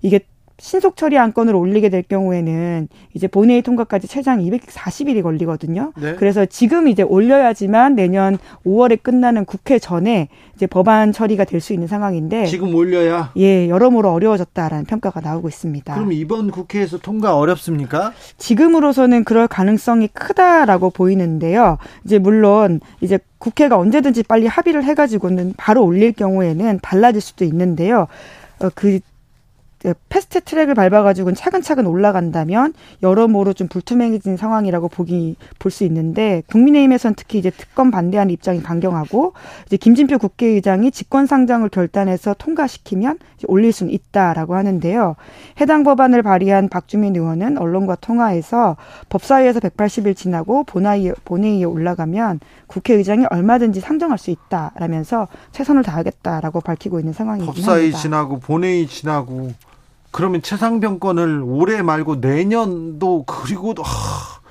이게 0.01 0.21
신속 0.63 0.95
처리 0.95 1.17
안건을 1.17 1.55
올리게 1.55 1.89
될 1.89 2.03
경우에는 2.03 2.87
이제 3.13 3.27
본회의 3.27 3.61
통과까지 3.61 4.07
최장 4.07 4.39
240일이 4.39 5.21
걸리거든요. 5.21 5.91
네. 5.97 6.15
그래서 6.15 6.45
지금 6.45 6.87
이제 6.87 7.03
올려야지만 7.03 7.95
내년 7.95 8.37
5월에 8.65 9.03
끝나는 9.03 9.43
국회 9.43 9.77
전에 9.77 10.29
이제 10.55 10.65
법안 10.65 11.11
처리가 11.11 11.43
될 11.43 11.63
수 11.63 11.73
있는 11.73 11.87
상황인데 11.87 12.45
지금 12.45 12.75
올려야 12.75 13.31
예 13.37 13.69
여러모로 13.69 14.11
어려워졌다라는 14.11 14.85
평가가 14.85 15.21
나오고 15.21 15.47
있습니다. 15.49 15.93
그럼 15.93 16.11
이번 16.11 16.51
국회에서 16.51 16.97
통과 16.97 17.37
어렵습니까? 17.37 18.13
지금으로서는 18.37 19.23
그럴 19.25 19.47
가능성이 19.47 20.07
크다라고 20.07 20.89
보이는데요. 20.91 21.77
이제 22.05 22.19
물론 22.19 22.79
이제 23.01 23.19
국회가 23.37 23.77
언제든지 23.77 24.23
빨리 24.23 24.47
합의를 24.47 24.83
해가지고는 24.85 25.53
바로 25.57 25.83
올릴 25.85 26.13
경우에는 26.13 26.79
달라질 26.81 27.19
수도 27.21 27.43
있는데요. 27.45 28.07
어, 28.59 28.69
그 28.73 28.99
패스트 30.07 30.41
트랙을 30.41 30.75
밟아가지고는 30.75 31.35
차근차근 31.35 31.85
올라간다면 31.85 32.73
여러모로 33.01 33.53
좀 33.53 33.67
불투명해진 33.67 34.37
상황이라고 34.37 34.87
보기 34.87 35.35
볼 35.59 35.73
수 35.73 35.83
있는데 35.85 36.43
국민의힘에서는 36.47 37.15
특히 37.15 37.39
이제 37.39 37.49
특검 37.49 37.89
반대하는 37.89 38.31
입장이 38.31 38.61
강경하고 38.61 39.33
이제 39.65 39.75
김진표 39.75 40.19
국회의장이 40.19 40.91
직권상정을 40.91 41.69
결단해서 41.69 42.35
통과시키면 42.37 43.17
올릴 43.47 43.73
수는 43.73 43.91
있다라고 43.91 44.55
하는데요. 44.55 45.15
해당 45.59 45.83
법안을 45.83 46.21
발의한 46.21 46.69
박주민 46.69 47.15
의원은 47.15 47.57
언론과 47.57 47.95
통화에서 47.95 48.77
법사위에서 49.09 49.59
180일 49.59 50.15
지나고 50.15 50.63
본회의, 50.63 51.13
본회의에 51.25 51.65
올라가면 51.65 52.39
국회의장이 52.67 53.25
얼마든지 53.29 53.79
상정할 53.81 54.17
수 54.17 54.31
있다라면서 54.31 55.27
최선을 55.51 55.83
다하겠다라고 55.83 56.61
밝히고 56.61 56.99
있는 56.99 57.13
상황입니다. 57.13 57.51
법사위 57.51 57.91
지나고 57.93 58.39
본회의 58.39 58.87
지나고 58.87 59.51
그러면 60.13 60.43
최상병권을 60.43 61.41
올해 61.43 61.81
말고 61.81 62.17
내년도 62.17 63.23
그리고 63.25 63.73
하, 63.81 64.41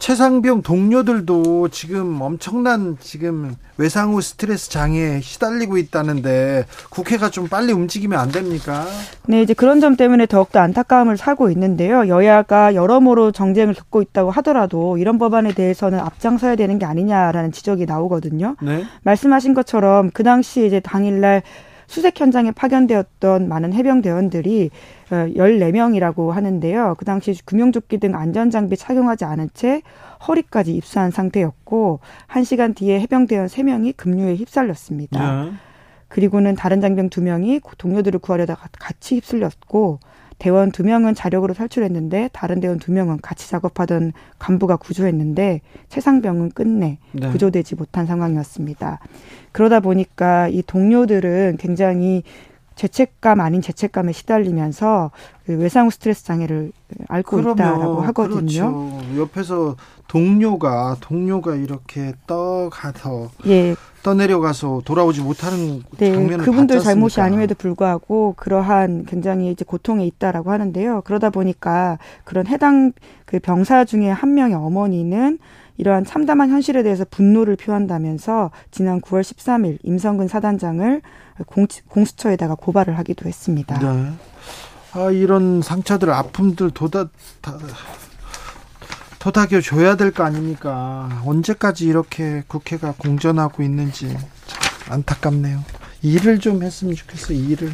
최상병 0.00 0.62
동료들도 0.62 1.68
지금 1.68 2.20
엄청난 2.20 2.96
지금 2.98 3.54
외상후 3.76 4.20
스트레스 4.20 4.68
장애에 4.68 5.20
시달리고 5.20 5.78
있다는데 5.78 6.66
국회가 6.88 7.30
좀 7.30 7.46
빨리 7.46 7.72
움직이면 7.72 8.18
안 8.18 8.32
됩니까? 8.32 8.84
네, 9.28 9.42
이제 9.42 9.54
그런 9.54 9.80
점 9.80 9.94
때문에 9.94 10.26
더욱더 10.26 10.58
안타까움을 10.58 11.16
사고 11.16 11.50
있는데요. 11.50 12.08
여야가 12.08 12.74
여러모로 12.74 13.30
정쟁을 13.30 13.74
겪고 13.74 14.02
있다고 14.02 14.32
하더라도 14.32 14.98
이런 14.98 15.18
법안에 15.18 15.54
대해서는 15.54 16.00
앞장서야 16.00 16.56
되는 16.56 16.80
게 16.80 16.84
아니냐라는 16.84 17.52
지적이 17.52 17.86
나오거든요. 17.86 18.56
네. 18.60 18.84
말씀하신 19.02 19.54
것처럼 19.54 20.10
그 20.10 20.24
당시 20.24 20.66
이제 20.66 20.80
당일날 20.80 21.42
수색 21.90 22.20
현장에 22.20 22.52
파견되었던 22.52 23.48
많은 23.48 23.72
해병 23.72 24.00
대원들이 24.00 24.70
14명이라고 25.10 26.28
어, 26.28 26.30
하는데요. 26.30 26.94
그 26.96 27.04
당시 27.04 27.36
구명조끼 27.44 27.98
등 27.98 28.14
안전장비 28.14 28.76
착용하지 28.76 29.24
않은 29.24 29.50
채 29.54 29.82
허리까지 30.28 30.72
입수한 30.72 31.10
상태였고 31.10 31.98
1시간 32.28 32.76
뒤에 32.76 33.00
해병 33.00 33.26
대원 33.26 33.48
3명이 33.48 33.96
급류에 33.96 34.36
휩쓸렸습니다. 34.36 35.44
네. 35.46 35.52
그리고는 36.06 36.54
다른 36.54 36.80
장병 36.80 37.10
2명이 37.10 37.60
동료들을 37.76 38.20
구하려다 38.20 38.56
같이 38.78 39.16
휩쓸렸고 39.16 39.98
대원 40.40 40.72
두 40.72 40.82
명은 40.82 41.14
자력으로 41.14 41.52
탈출했는데 41.52 42.30
다른 42.32 42.60
대원 42.60 42.78
두 42.78 42.92
명은 42.92 43.18
같이 43.20 43.48
작업하던 43.48 44.12
간부가 44.38 44.76
구조했는데 44.76 45.60
최상병은 45.90 46.52
끝내 46.52 46.98
네. 47.12 47.28
구조되지 47.28 47.74
못한 47.76 48.06
상황이었습니다. 48.06 49.00
그러다 49.52 49.80
보니까 49.80 50.48
이 50.48 50.62
동료들은 50.66 51.58
굉장히 51.58 52.22
죄책감 52.80 53.40
아닌 53.40 53.60
죄책감에 53.60 54.12
시달리면서 54.12 55.10
그 55.44 55.58
외상후 55.58 55.90
스트레스 55.90 56.24
장애를 56.24 56.72
앓고 57.08 57.36
그럼요, 57.36 57.52
있다라고 57.52 58.00
하거든요. 58.00 58.40
그렇죠. 58.40 59.00
옆에서 59.18 59.76
동료가 60.08 60.96
동료가 61.00 61.56
이렇게 61.56 62.14
떠가서 62.26 63.28
예. 63.48 63.76
떠내려가서 64.02 64.80
돌아오지 64.86 65.20
못하는 65.20 65.82
네, 65.98 66.14
장면을 66.14 66.42
그분들 66.42 66.76
봤지 66.76 66.84
잘못이 66.86 67.20
아님에도 67.20 67.54
불구하고 67.54 68.32
그러한 68.38 69.04
굉장히 69.04 69.50
이제 69.50 69.62
고통에 69.62 70.06
있다라고 70.06 70.50
하는데요. 70.50 71.02
그러다 71.04 71.28
보니까 71.28 71.98
그런 72.24 72.46
해당 72.46 72.92
그 73.26 73.40
병사 73.40 73.84
중에 73.84 74.08
한 74.08 74.32
명의 74.32 74.54
어머니는 74.54 75.38
이러한 75.80 76.04
참담한 76.04 76.50
현실에 76.50 76.82
대해서 76.82 77.06
분노를 77.10 77.56
표한다면서 77.56 78.50
지난 78.70 79.00
9월 79.00 79.22
13일 79.22 79.78
임성근 79.82 80.28
사단장을 80.28 81.00
공, 81.46 81.66
공수처에다가 81.88 82.54
고발을 82.54 82.98
하기도 82.98 83.26
했습니다. 83.26 83.78
네. 83.78 84.12
아, 84.92 85.10
이런 85.10 85.62
상처들, 85.62 86.10
아픔들 86.10 86.70
도다, 86.72 87.06
다, 87.40 87.56
도닥여 89.20 89.62
줘야 89.62 89.96
될 89.96 90.10
거 90.12 90.22
아닙니까? 90.22 91.22
언제까지 91.24 91.86
이렇게 91.86 92.42
국회가 92.46 92.92
공전하고 92.98 93.62
있는지 93.62 94.14
안타깝네요. 94.90 95.64
일을 96.02 96.40
좀 96.40 96.62
했으면 96.62 96.94
좋겠어, 96.94 97.32
일을. 97.32 97.72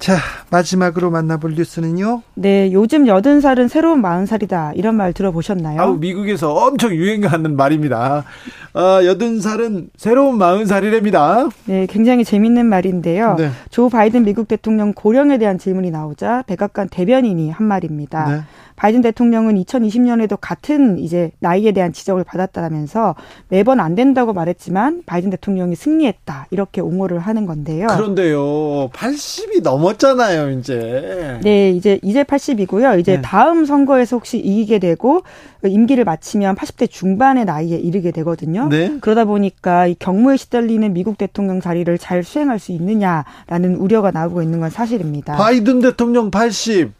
자, 0.00 0.16
마지막으로 0.50 1.10
만나볼 1.10 1.56
뉴스는요? 1.56 2.22
네, 2.34 2.72
요즘 2.72 3.06
여든 3.06 3.42
살은 3.42 3.68
새로운 3.68 4.00
마흔 4.00 4.24
살이다. 4.24 4.72
이런 4.74 4.94
말 4.94 5.12
들어보셨나요? 5.12 5.78
아우, 5.78 5.98
미국에서 5.98 6.54
엄청 6.54 6.94
유행하는 6.94 7.54
말입니다. 7.54 8.24
어, 8.72 9.04
여든 9.04 9.40
살은 9.40 9.90
새로운 9.98 10.38
마흔 10.38 10.64
살이랍니다. 10.64 11.50
네, 11.66 11.84
굉장히 11.84 12.24
재밌는 12.24 12.64
말인데요. 12.64 13.34
네. 13.36 13.50
조 13.68 13.90
바이든 13.90 14.24
미국 14.24 14.48
대통령 14.48 14.94
고령에 14.94 15.36
대한 15.36 15.58
질문이 15.58 15.90
나오자 15.90 16.44
백악관 16.46 16.88
대변인이 16.88 17.50
한 17.50 17.66
말입니다. 17.66 18.24
네. 18.28 18.40
바이든 18.80 19.02
대통령은 19.02 19.62
2020년에도 19.62 20.38
같은 20.40 20.98
이제 20.98 21.32
나이에 21.40 21.72
대한 21.72 21.92
지적을 21.92 22.24
받았다면서 22.24 23.14
매번 23.50 23.78
안 23.78 23.94
된다고 23.94 24.32
말했지만 24.32 25.02
바이든 25.04 25.28
대통령이 25.28 25.76
승리했다 25.76 26.46
이렇게 26.50 26.80
옹호를 26.80 27.18
하는 27.18 27.44
건데요. 27.44 27.88
그런데요, 27.88 28.88
80이 28.88 29.62
넘었잖아요, 29.62 30.58
이제. 30.58 31.38
네, 31.42 31.70
이제 31.72 31.98
이제 32.02 32.24
80이고요. 32.24 32.98
이제 32.98 33.16
네. 33.16 33.22
다음 33.22 33.66
선거에서 33.66 34.16
혹시 34.16 34.38
이기게 34.38 34.78
되고 34.78 35.24
임기를 35.62 36.04
마치면 36.04 36.54
80대 36.54 36.90
중반의 36.90 37.44
나이에 37.44 37.76
이르게 37.76 38.12
되거든요. 38.12 38.68
네. 38.68 38.96
그러다 39.02 39.26
보니까 39.26 39.88
이 39.88 39.94
경무에 39.98 40.38
시달리는 40.38 40.90
미국 40.94 41.18
대통령 41.18 41.60
자리를 41.60 41.98
잘 41.98 42.24
수행할 42.24 42.58
수 42.58 42.72
있느냐라는 42.72 43.76
우려가 43.76 44.10
나오고 44.10 44.40
있는 44.40 44.60
건 44.60 44.70
사실입니다. 44.70 45.36
바이든 45.36 45.80
대통령 45.80 46.30
80, 46.30 46.88
아, 46.88 46.99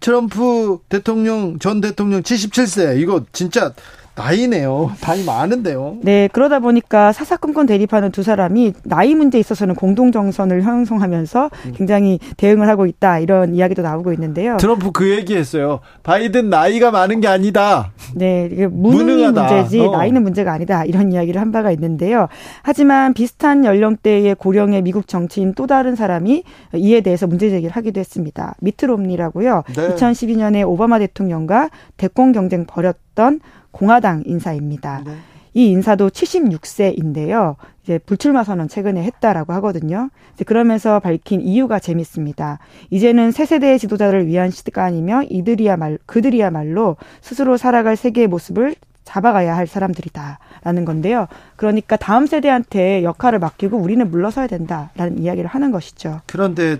트럼프 0.00 0.78
대통령 0.88 1.58
전 1.58 1.80
대통령 1.80 2.22
77세. 2.22 3.00
이거 3.00 3.24
진짜 3.32 3.72
나이네요. 4.16 4.92
나이 5.02 5.24
많은데요. 5.24 5.98
네, 6.02 6.28
그러다 6.32 6.60
보니까 6.60 7.12
사사건건 7.12 7.66
대립하는 7.66 8.12
두 8.12 8.22
사람이 8.22 8.72
나이 8.84 9.14
문제에 9.14 9.40
있어서는 9.40 9.74
공동 9.74 10.12
정선을 10.12 10.62
형성하면서 10.62 11.50
굉장히 11.76 12.18
대응을 12.36 12.68
하고 12.68 12.86
있다 12.86 13.18
이런 13.18 13.54
이야기도 13.54 13.82
나오고 13.82 14.12
있는데요. 14.12 14.56
트럼프 14.58 14.92
그 14.92 15.10
얘기했어요. 15.10 15.80
바이든 16.02 16.48
나이가 16.48 16.90
많은 16.90 17.20
게 17.20 17.28
아니다. 17.28 17.92
네, 18.14 18.48
이게 18.50 18.66
무능이 18.66 19.30
문제지 19.30 19.80
어. 19.80 19.90
나이는 19.90 20.22
문제가 20.22 20.52
아니다 20.52 20.84
이런 20.84 21.12
이야기를 21.12 21.40
한 21.40 21.52
바가 21.52 21.70
있는데요. 21.72 22.28
하지만 22.62 23.14
비슷한 23.14 23.64
연령대의 23.64 24.34
고령의 24.36 24.82
미국 24.82 25.08
정치인 25.08 25.54
또 25.54 25.66
다른 25.66 25.96
사람이 25.96 26.44
이에 26.74 27.00
대해서 27.00 27.26
문제 27.26 27.50
제기를 27.50 27.74
하기도 27.74 28.00
했습니다. 28.00 28.54
미트 28.60 28.86
롬니라고요. 28.86 29.64
네. 29.74 29.94
2012년에 29.94 30.68
오바마 30.68 30.98
대통령과 30.98 31.70
대권 31.96 32.32
경쟁 32.32 32.66
벌였던 32.66 33.40
공화당 33.74 34.22
인사입니다. 34.24 35.02
네. 35.04 35.16
이 35.52 35.68
인사도 35.68 36.08
76세인데요. 36.08 37.56
이제 37.82 37.98
불출마 37.98 38.44
선언 38.44 38.68
최근에 38.68 39.02
했다라고 39.02 39.52
하거든요. 39.54 40.10
이제 40.34 40.44
그러면서 40.44 41.00
밝힌 41.00 41.40
이유가 41.40 41.78
재밌습니다. 41.78 42.58
이제는 42.90 43.30
새 43.30 43.44
세대의 43.44 43.78
지도자를 43.78 44.26
위한 44.26 44.50
시대가 44.50 44.84
아니며 44.84 45.22
이들이야말 45.28 45.98
그들이야말로 46.06 46.96
스스로 47.20 47.56
살아갈 47.56 47.96
세계의 47.96 48.28
모습을 48.28 48.74
잡아가야 49.04 49.54
할 49.56 49.66
사람들이다라는 49.66 50.84
건데요. 50.84 51.26
그러니까 51.56 51.96
다음 51.96 52.26
세대한테 52.26 53.04
역할을 53.04 53.38
맡기고 53.38 53.76
우리는 53.76 54.10
물러서야 54.10 54.46
된다라는 54.46 55.18
이야기를 55.18 55.48
하는 55.48 55.70
것이죠. 55.70 56.20
그런데 56.26 56.78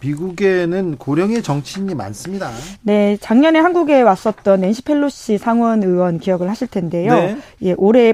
미국에는 0.00 0.96
고령의 0.96 1.42
정치인이 1.42 1.94
많습니다. 1.94 2.50
네, 2.82 3.16
작년에 3.20 3.58
한국에 3.58 4.02
왔었던 4.02 4.60
낸시 4.60 4.82
펠로시 4.82 5.38
상원 5.38 5.82
의원 5.82 6.18
기억을 6.18 6.48
하실 6.48 6.68
텐데요. 6.68 7.14
네. 7.14 7.38
예, 7.62 7.74
올해 7.76 8.12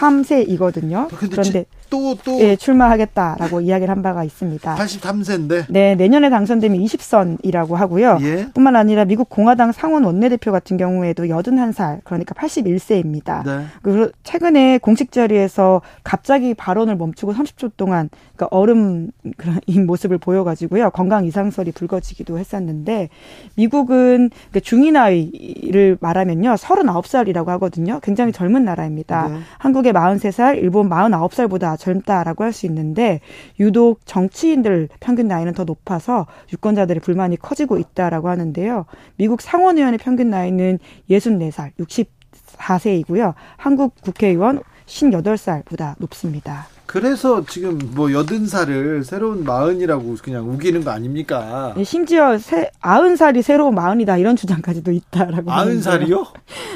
83세이거든요. 0.00 1.08
그런데 1.10 1.66
또, 1.90 2.14
또. 2.24 2.40
예, 2.40 2.56
출마하겠다라고 2.56 3.60
이야기를 3.60 3.90
한 3.92 4.02
바가 4.02 4.24
있습니다. 4.24 4.76
83세인데? 4.76 5.66
네, 5.68 5.96
내년에 5.96 6.30
당선되면 6.30 6.78
20선이라고 6.78 7.74
하고요. 7.74 8.18
예. 8.22 8.48
뿐만 8.54 8.76
아니라 8.76 9.04
미국 9.04 9.28
공화당 9.28 9.72
상원 9.72 10.04
원내대표 10.04 10.52
같은 10.52 10.76
경우에도 10.76 11.24
81살, 11.24 12.00
그러니까 12.04 12.34
81세입니다. 12.34 13.44
네. 13.44 13.64
그리고 13.82 14.10
최근에 14.22 14.78
공식 14.78 15.10
자리에서 15.12 15.82
갑자기 16.04 16.54
발언을 16.54 16.96
멈추고 16.96 17.34
30초 17.34 17.72
동안 17.76 18.08
그러니까 18.36 18.56
얼음 18.56 19.10
그런 19.36 19.60
모습을 19.86 20.18
보여 20.18 20.44
가지고요. 20.44 20.90
건강 20.90 21.24
이상설이 21.26 21.72
불거지기도 21.72 22.38
했었는데 22.38 23.08
미국은 23.56 24.30
그 24.52 24.60
중위 24.60 24.92
나이를 24.92 25.98
말하면요. 26.00 26.54
39살이라고 26.54 27.46
하거든요. 27.46 27.98
굉장히 28.02 28.32
젊은 28.32 28.64
나라입니다. 28.64 29.28
네. 29.28 29.38
한국의 29.58 29.89
43살, 29.92 30.58
일본 30.58 30.88
49살보다 30.88 31.78
젊다라고 31.78 32.44
할 32.44 32.52
수 32.52 32.66
있는데 32.66 33.20
유독 33.60 34.00
정치인들 34.06 34.88
평균 34.98 35.28
나이는 35.28 35.52
더 35.52 35.64
높아서 35.64 36.26
유권자들의 36.52 37.00
불만이 37.00 37.36
커지고 37.36 37.78
있다라고 37.78 38.28
하는데요. 38.28 38.86
미국 39.16 39.40
상원의원의 39.40 39.98
평균 39.98 40.30
나이는 40.30 40.78
64살, 41.08 41.72
64세이고요. 41.76 43.34
한국 43.56 43.94
국회의원 44.02 44.62
58살보다 44.86 45.94
높습니다. 45.98 46.66
그래서 46.90 47.44
지금 47.46 47.78
뭐 47.94 48.12
여든 48.12 48.48
살을 48.48 49.04
새로운 49.04 49.44
마흔이라고 49.44 50.16
그냥 50.24 50.50
우기는 50.50 50.82
거 50.82 50.90
아닙니까? 50.90 51.72
네, 51.76 51.84
심지어 51.84 52.36
새, 52.36 52.72
아흔 52.80 53.14
살이 53.14 53.42
새로운 53.42 53.76
마흔이다 53.76 54.16
이런 54.16 54.34
주장까지도 54.34 54.90
있다라고. 54.90 55.52
아흔 55.52 55.80
살이요? 55.80 56.26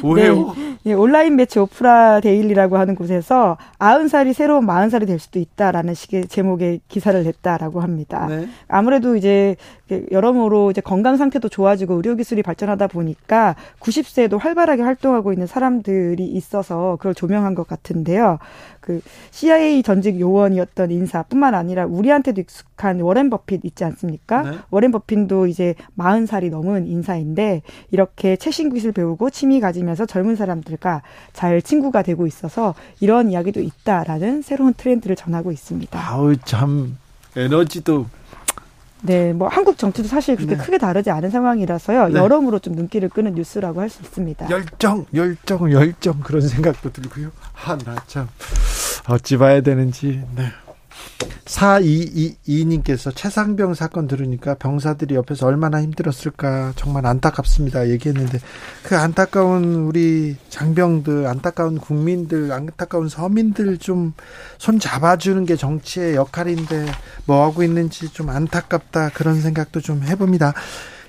왜요? 0.04 0.54
네, 0.56 0.76
네, 0.84 0.92
온라인 0.92 1.34
매체 1.34 1.58
오프라 1.58 2.20
데일리라고 2.20 2.78
하는 2.78 2.94
곳에서 2.94 3.56
아흔 3.80 4.06
살이 4.06 4.34
새로운 4.34 4.66
마흔 4.66 4.88
살이 4.88 5.04
될 5.04 5.18
수도 5.18 5.40
있다라는 5.40 5.94
식의 5.94 6.28
제목의 6.28 6.82
기사를 6.86 7.20
냈다라고 7.24 7.80
합니다. 7.80 8.28
네. 8.28 8.48
아무래도 8.68 9.16
이제 9.16 9.56
여러모로 10.10 10.70
이제 10.70 10.80
건강 10.80 11.16
상태도 11.16 11.48
좋아지고 11.48 11.94
의료 11.96 12.16
기술이 12.16 12.42
발전하다 12.42 12.86
보니까 12.86 13.54
90세에도 13.80 14.38
활발하게 14.38 14.82
활동하고 14.82 15.32
있는 15.32 15.46
사람들이 15.46 16.24
있어서 16.24 16.96
그걸 16.96 17.14
조명한 17.14 17.54
것 17.54 17.68
같은데요. 17.68 18.38
그 18.80 19.00
CIA 19.30 19.82
전직 19.82 20.20
요원이었던 20.20 20.90
인사뿐만 20.90 21.54
아니라 21.54 21.86
우리한테도 21.86 22.40
익숙한 22.40 23.00
워렌 23.00 23.30
버핏 23.30 23.64
있지 23.64 23.84
않습니까? 23.84 24.42
네. 24.42 24.58
워렌 24.70 24.92
버핏도 24.92 25.46
이제 25.46 25.74
40살이 25.98 26.50
넘은 26.50 26.86
인사인데 26.86 27.62
이렇게 27.90 28.36
최신 28.36 28.72
기술 28.72 28.92
배우고 28.92 29.30
취미 29.30 29.60
가지면서 29.60 30.06
젊은 30.06 30.36
사람들과 30.36 31.02
잘 31.32 31.60
친구가 31.62 32.02
되고 32.02 32.26
있어서 32.26 32.74
이런 33.00 33.30
이야기도 33.30 33.60
있다라는 33.60 34.42
새로운 34.42 34.74
트렌드를 34.74 35.16
전하고 35.16 35.52
있습니다. 35.52 35.98
아우 35.98 36.36
참 36.36 36.96
에너지도 37.36 38.06
네, 39.06 39.34
뭐 39.34 39.48
한국 39.48 39.76
정치도 39.76 40.08
사실 40.08 40.34
그렇게 40.34 40.56
네. 40.56 40.64
크게 40.64 40.78
다르지 40.78 41.10
않은 41.10 41.28
상황이라서요. 41.28 42.08
네. 42.08 42.18
여러모로 42.18 42.58
좀 42.60 42.74
눈길을 42.74 43.10
끄는 43.10 43.34
뉴스라고 43.34 43.80
할 43.82 43.90
수 43.90 44.00
있습니다. 44.02 44.48
열정, 44.48 45.04
열정, 45.14 45.70
열정 45.70 46.20
그런 46.20 46.40
생각도 46.40 46.90
들고요. 46.90 47.30
아, 47.66 47.76
나참 47.84 48.28
어찌 49.08 49.36
봐야 49.36 49.60
되는지. 49.60 50.22
네. 50.34 50.44
4222님께서 51.44 53.14
최상병 53.14 53.74
사건 53.74 54.08
들으니까 54.08 54.54
병사들이 54.54 55.14
옆에서 55.14 55.46
얼마나 55.46 55.82
힘들었을까 55.82 56.72
정말 56.74 57.04
안타깝습니다 57.04 57.90
얘기했는데 57.90 58.38
그 58.82 58.96
안타까운 58.96 59.74
우리 59.86 60.36
장병들 60.48 61.26
안타까운 61.26 61.78
국민들 61.78 62.50
안타까운 62.50 63.08
서민들 63.08 63.78
좀 63.78 64.14
손 64.58 64.78
잡아주는 64.78 65.44
게 65.44 65.56
정치의 65.56 66.14
역할인데 66.14 66.86
뭐 67.26 67.44
하고 67.44 67.62
있는지 67.62 68.08
좀 68.12 68.30
안타깝다 68.30 69.10
그런 69.10 69.40
생각도 69.40 69.80
좀 69.80 70.02
해봅니다. 70.02 70.54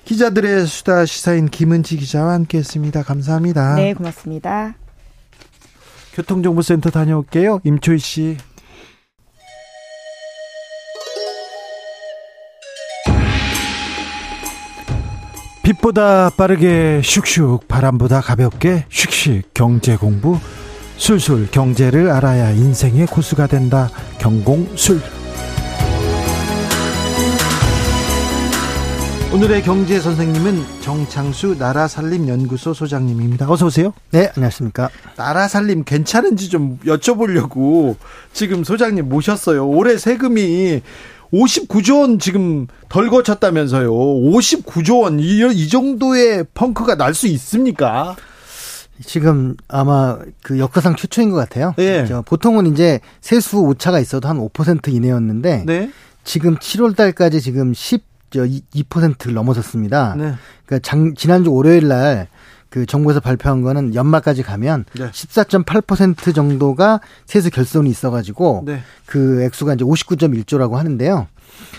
기자들의 0.04 0.68
수다 0.68 1.06
시사인 1.06 1.48
김은지 1.48 1.98
기자와 1.98 2.34
함께했습니다. 2.34 3.04
감사합니다. 3.04 3.76
네 3.76 3.94
고맙습니다. 3.94 4.76
교통정보센터 6.14 6.90
다녀올게요. 6.92 7.62
임초희 7.64 8.00
씨 8.00 8.38
빛보다 15.66 16.30
빠르게 16.30 17.02
슉슉 17.04 17.68
바람보다 17.68 18.22
가볍게 18.22 18.86
슉슉 18.92 19.42
경제 19.56 19.96
공부 19.96 20.38
술술 20.98 21.50
경제를 21.50 22.12
알아야 22.12 22.52
인생의 22.52 23.08
고수가 23.08 23.48
된다 23.48 23.90
경공술 24.20 25.02
오늘의 29.34 29.64
경제 29.64 30.00
선생님은 30.00 30.64
정창수 30.80 31.58
나라살림연구소 31.60 32.74
소장님입니다. 32.74 33.52
어서 33.52 33.66
오세요. 33.66 33.92
네, 34.12 34.32
안녕하십니까. 34.34 34.88
나라살림 35.18 35.84
괜찮은지 35.84 36.48
좀 36.48 36.80
여쭤보려고 36.86 37.98
지금 38.32 38.64
소장님 38.64 39.10
모셨어요. 39.10 39.68
올해 39.68 39.98
세금이 39.98 40.82
59조 41.34 42.02
원 42.02 42.20
지금 42.20 42.68
덜 42.90 43.10
거쳤다면서요. 43.10 43.92
59조 43.92 45.02
원. 45.02 45.20
이, 45.20 45.42
이 45.54 45.70
정도의 45.70 46.46
펑크가 46.54 46.96
날 46.96 47.14
수 47.14 47.28
있습니까? 47.28 48.16
지금 49.06 49.56
아마 49.68 50.18
그 50.42 50.58
역사상 50.60 50.96
최초인 50.96 51.30
것 51.30 51.36
같아요. 51.38 51.74
네. 51.78 52.06
보통은 52.26 52.68
이제 52.68 53.00
세수 53.22 53.60
오차가 53.60 54.00
있어도 54.00 54.28
한 54.30 54.38
5% 54.38 54.88
이내였는데 54.94 55.64
네. 55.66 55.92
지금 56.24 56.58
7월 56.58 56.96
달까지 56.96 57.42
지금 57.42 57.74
10 57.74 58.04
2%를 58.32 59.34
넘어섰습니다. 59.34 60.16
네. 60.18 60.34
그러니까 60.66 60.80
장, 60.88 61.14
지난주 61.16 61.54
월요일 61.54 61.88
날 61.88 62.28
그 62.76 62.86
정부에서 62.86 63.22
발표한 63.22 63.62
거는 63.62 63.96
연말까지 63.96 64.44
가면 64.44 64.84
네. 65.00 65.10
14.8% 65.10 66.36
정도가 66.36 67.00
세수 67.26 67.50
결손이 67.50 67.90
있어가지고 67.90 68.64
네. 68.66 68.82
그 69.06 69.44
액수가 69.44 69.76
이제 69.76 69.86
59.1조라고 69.86 70.74
하는데요. 70.74 71.28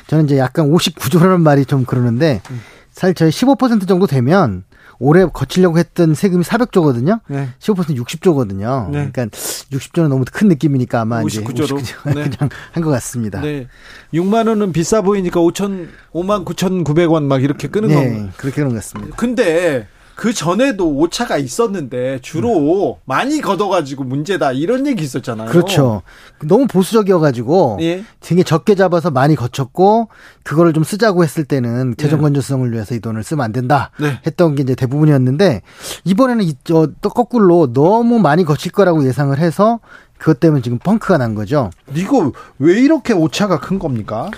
저는 0.06 0.24
이제 0.24 0.38
약간 0.38 0.70
59조라는 0.72 1.42
말이 1.42 1.66
좀 1.66 1.84
그러는데 1.84 2.40
음. 2.50 2.62
사실 2.92 3.14
저희 3.14 3.28
15% 3.28 3.86
정도 3.86 4.06
되면 4.06 4.64
올해 4.98 5.26
거치려고 5.26 5.76
했던 5.76 6.14
세금이 6.14 6.44
400조거든요. 6.44 7.20
네. 7.28 7.50
15% 7.58 7.94
60조거든요. 8.02 8.88
네. 8.88 9.10
그러니까 9.12 9.26
60조는 9.26 10.08
너무 10.08 10.24
큰 10.32 10.48
느낌이니까 10.48 11.02
아마 11.02 11.20
59조로 11.20 11.78
이제 11.82 11.92
59조 11.92 12.14
네. 12.14 12.30
그냥 12.30 12.48
한 12.72 12.82
것 12.82 12.88
같습니다. 12.88 13.42
네. 13.42 13.66
6만 14.14 14.48
원은 14.48 14.72
비싸 14.72 15.02
보이니까 15.02 15.40
5천 15.40 15.88
5만 16.14 16.46
9,900원 16.46 17.24
막 17.24 17.42
이렇게 17.44 17.68
끄는 17.68 17.88
네. 17.90 18.22
거. 18.22 18.28
그렇게 18.38 18.54
그런 18.62 18.70
것 18.70 18.76
같습니다. 18.76 19.14
근데 19.14 19.88
그 20.16 20.32
전에도 20.32 20.88
오차가 20.96 21.36
있었는데 21.36 22.20
주로 22.22 22.94
음. 22.94 23.00
많이 23.04 23.42
걷어가지고 23.42 24.04
문제다 24.04 24.52
이런 24.52 24.86
얘기 24.86 25.04
있었잖아요. 25.04 25.50
그렇죠. 25.50 26.02
너무 26.42 26.66
보수적이어가지고 26.66 27.78
예. 27.82 28.02
되게 28.20 28.42
적게 28.42 28.74
잡아서 28.74 29.10
많이 29.10 29.36
거쳤고 29.36 30.08
그거를 30.42 30.72
좀 30.72 30.84
쓰자고 30.84 31.22
했을 31.22 31.44
때는 31.44 31.96
재정 31.98 32.22
건전성을 32.22 32.72
위해서 32.72 32.94
이 32.94 33.00
돈을 33.00 33.22
쓰면 33.22 33.44
안 33.44 33.52
된다 33.52 33.90
네. 34.00 34.18
했던 34.26 34.54
게 34.54 34.62
이제 34.62 34.74
대부분이었는데 34.74 35.60
이번에는 36.04 36.44
이저 36.44 36.88
거꾸로 37.02 37.74
너무 37.74 38.18
많이 38.18 38.44
거칠 38.44 38.72
거라고 38.72 39.06
예상을 39.06 39.38
해서 39.38 39.80
그것 40.16 40.40
때문에 40.40 40.62
지금 40.62 40.78
펑크가 40.78 41.18
난 41.18 41.34
거죠. 41.34 41.70
이거 41.94 42.32
왜 42.58 42.80
이렇게 42.80 43.12
오차가 43.12 43.60
큰 43.60 43.78
겁니까? 43.78 44.30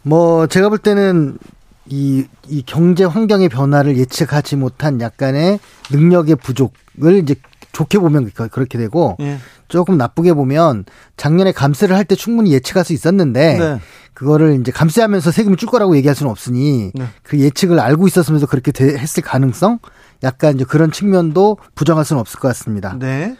뭐 0.00 0.46
제가 0.46 0.70
볼 0.70 0.78
때는 0.78 1.36
이, 1.86 2.24
이 2.48 2.62
경제 2.64 3.04
환경의 3.04 3.48
변화를 3.48 3.96
예측하지 3.96 4.56
못한 4.56 5.00
약간의 5.00 5.58
능력의 5.90 6.36
부족을 6.36 7.18
이제 7.22 7.34
좋게 7.72 7.98
보면 7.98 8.30
그렇게 8.50 8.78
되고 8.78 9.16
예. 9.20 9.38
조금 9.68 9.96
나쁘게 9.96 10.34
보면 10.34 10.84
작년에 11.16 11.52
감세를 11.52 11.96
할 11.96 12.04
때 12.04 12.14
충분히 12.14 12.52
예측할 12.52 12.84
수 12.84 12.92
있었는데 12.92 13.58
네. 13.58 13.80
그거를 14.12 14.60
이제 14.60 14.70
감세하면서 14.70 15.30
세금을 15.30 15.56
줄 15.56 15.70
거라고 15.70 15.96
얘기할 15.96 16.14
수는 16.14 16.30
없으니 16.30 16.92
네. 16.94 17.06
그 17.22 17.38
예측을 17.38 17.80
알고 17.80 18.06
있었으면서 18.06 18.46
그렇게 18.46 18.72
대, 18.72 18.84
했을 18.98 19.22
가능성 19.22 19.78
약간 20.22 20.56
이제 20.56 20.64
그런 20.64 20.92
측면도 20.92 21.56
부정할 21.74 22.04
수는 22.04 22.20
없을 22.20 22.38
것 22.38 22.48
같습니다. 22.48 22.96
네. 22.98 23.34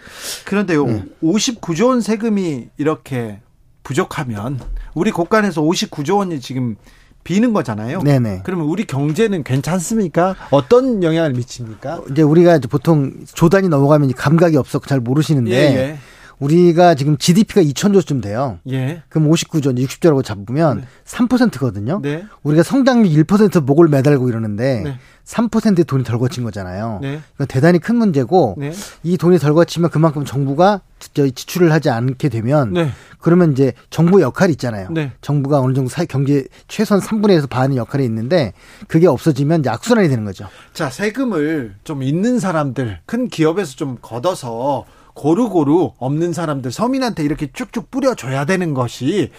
그런데 0.47 0.75
요, 0.75 0.87
네. 0.87 1.05
59조 1.23 1.89
원 1.89 2.01
세금이 2.01 2.69
이렇게 2.79 3.41
부족하면 3.83 4.59
우리 4.95 5.11
국간에서 5.11 5.61
59조 5.61 6.19
원이 6.19 6.41
지금 6.41 6.77
비는 7.25 7.53
거잖아요. 7.53 8.03
네네. 8.03 8.41
그러면 8.45 8.67
우리 8.67 8.85
경제는 8.85 9.45
괜찮습니까? 9.45 10.35
어떤 10.51 11.03
영향을 11.03 11.33
미칩니까? 11.33 12.03
이제 12.11 12.23
우리가 12.23 12.57
이제 12.57 12.69
보통 12.69 13.13
조단이 13.33 13.69
넘어가면 13.69 14.13
감각이 14.15 14.57
없어 14.57 14.81
잘 14.81 15.01
모르시는데 15.01 15.51
예, 15.51 15.57
예. 15.57 15.99
우리가 16.43 16.95
지금 16.95 17.17
GDP가 17.17 17.63
2천조쯤 17.63 18.21
돼요. 18.21 18.59
예. 18.69 19.03
그럼 19.09 19.31
59조, 19.31 19.79
60조라고 19.79 20.25
잡으면 20.25 20.79
네. 20.79 20.87
3%거든요. 21.05 22.01
네. 22.03 22.25
우리가 22.43 22.63
성장률 22.63 23.25
1% 23.25 23.63
목을 23.63 23.89
매달고 23.89 24.29
이러는데 24.29 24.83
네. 24.83 24.99
3%의 25.25 25.85
돈이 25.85 26.03
덜 26.03 26.19
거친 26.19 26.43
거잖아요. 26.43 26.99
네. 27.01 27.21
그건 27.33 27.47
대단히 27.47 27.79
큰 27.79 27.95
문제고 27.95 28.57
네. 28.59 28.73
이 29.05 29.17
돈이 29.17 29.39
덜 29.39 29.55
거치면 29.55 29.91
그만큼 29.91 30.25
정부가 30.25 30.81
지출을 30.99 31.73
하지 31.73 31.91
않게 31.91 32.29
되면 32.29 32.73
네. 32.73 32.91
그러면 33.21 33.53
이제 33.53 33.73
정부 33.91 34.21
역할이 34.21 34.53
있잖아요. 34.53 34.89
네. 34.91 35.13
정부가 35.21 35.61
어느 35.61 35.75
정도 35.75 35.89
사회 35.89 36.07
경제 36.07 36.45
최소한 36.67 37.01
3분의 37.01 37.39
1에서 37.39 37.49
반의 37.49 37.77
역할이 37.77 38.05
있는데 38.05 38.53
그게 38.89 39.07
없어지면 39.07 39.61
이제 39.61 39.71
악순환이 39.71 40.09
되는 40.09 40.25
거죠. 40.25 40.49
자, 40.73 40.91
세금을 40.91 41.77
좀 41.85 42.03
있는 42.03 42.41
사람들, 42.41 42.99
큰 43.07 43.29
기업에서 43.29 43.77
좀 43.77 43.99
걷어서 44.03 44.85
고루고루 45.15 45.93
없는 45.99 46.33
사람들 46.33 46.73
서민한테 46.73 47.23
이렇게 47.25 47.49
쭉쭉 47.53 47.91
뿌려줘야 47.91 48.45
되는 48.45 48.75
것이 48.75 49.31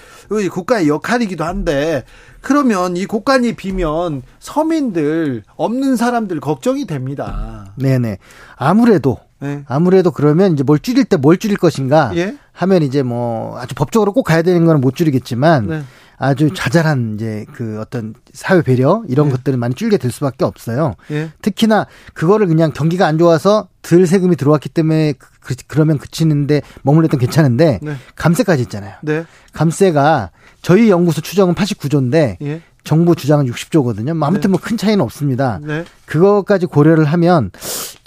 국가의 0.51 0.87
역할이기도 0.87 1.43
한데 1.43 2.03
그러면 2.41 2.95
이 2.97 3.05
국간이 3.05 3.55
비면 3.55 4.21
서민들 4.39 5.43
없는 5.55 5.95
사람들 5.95 6.39
걱정이 6.39 6.85
됩니다. 6.85 7.73
네네 7.75 8.17
아무래도 8.55 9.17
네. 9.39 9.63
아무래도 9.67 10.11
그러면 10.11 10.53
이제 10.53 10.63
뭘 10.63 10.79
줄일 10.79 11.05
때 11.05 11.17
뭘 11.17 11.37
줄일 11.37 11.57
것인가 11.57 12.11
예? 12.15 12.37
하면 12.53 12.81
이제 12.81 13.03
뭐 13.03 13.57
아주 13.59 13.75
법적으로 13.75 14.13
꼭 14.13 14.23
가야 14.23 14.41
되는 14.41 14.65
거는 14.65 14.79
못 14.79 14.95
줄이겠지만 14.95 15.67
네. 15.67 15.83
아주 16.23 16.53
자잘한 16.53 17.15
이제 17.15 17.45
그 17.53 17.79
어떤 17.81 18.13
사회 18.33 18.61
배려 18.61 19.03
이런 19.09 19.27
예. 19.27 19.31
것들은 19.31 19.59
많이 19.59 19.75
줄게 19.75 19.97
될 19.97 20.11
수밖에 20.11 20.45
없어요. 20.45 20.95
예. 21.11 21.31
특히나 21.41 21.85
그거를 22.13 22.47
그냥 22.47 22.71
경기가 22.71 23.05
안 23.05 23.17
좋아서 23.17 23.67
덜 23.81 24.07
세금이 24.07 24.35
들어왔기 24.37 24.69
때문에 24.69 25.13
그, 25.13 25.27
그 25.41 25.55
그러면 25.67 25.97
그치는데 25.97 26.61
머물렀던 26.83 27.19
괜찮은데 27.19 27.79
네. 27.81 27.95
감세까지 28.15 28.63
있잖아요. 28.63 28.93
네. 29.01 29.25
감세가 29.51 30.31
저희 30.61 30.89
연구소 30.89 31.21
추정은 31.21 31.55
89조인데 31.55 32.37
예. 32.41 32.61
정부 32.85 33.15
주장은 33.15 33.45
60조거든요. 33.47 34.13
뭐 34.13 34.27
아무튼 34.27 34.43
네. 34.43 34.47
뭐큰 34.57 34.77
차이는 34.77 35.01
없습니다. 35.03 35.59
네. 35.61 35.83
그거까지 36.05 36.65
고려를 36.67 37.05
하면 37.05 37.51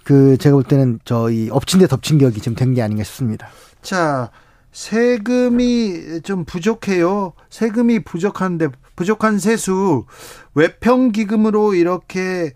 그 0.04 0.36
제가 0.38 0.54
볼 0.54 0.64
때는 0.64 1.00
저희 1.04 1.50
엎친 1.50 1.80
데 1.80 1.86
덮친 1.86 2.18
격이 2.18 2.40
지금 2.40 2.54
된 2.54 2.74
게 2.74 2.82
아닌가 2.82 3.04
싶습니다. 3.04 3.48
자, 3.82 4.30
세금이 4.76 6.20
좀 6.22 6.44
부족해요. 6.44 7.32
세금이 7.48 8.00
부족한데 8.00 8.68
부족한 8.94 9.38
세수 9.38 10.04
외평 10.54 11.12
기금으로 11.12 11.72
이렇게 11.72 12.52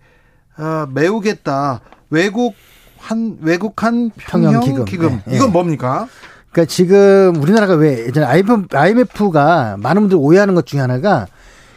어, 0.55 0.85
메우겠다. 0.93 1.81
외국 2.11 2.53
한 2.99 3.39
외국한 3.41 4.11
평형, 4.15 4.59
기금. 4.59 4.85
기금. 4.85 5.21
네, 5.25 5.35
이건 5.35 5.47
네. 5.47 5.51
뭡니까? 5.51 6.07
그러니까 6.51 6.69
지금 6.69 7.37
우리나라가 7.41 7.73
왜 7.73 8.05
예전에 8.05 8.27
IMF가 8.71 9.77
많은 9.79 10.03
분들 10.03 10.15
오해하는 10.15 10.53
것 10.53 10.67
중에 10.67 10.79
하나가 10.79 11.25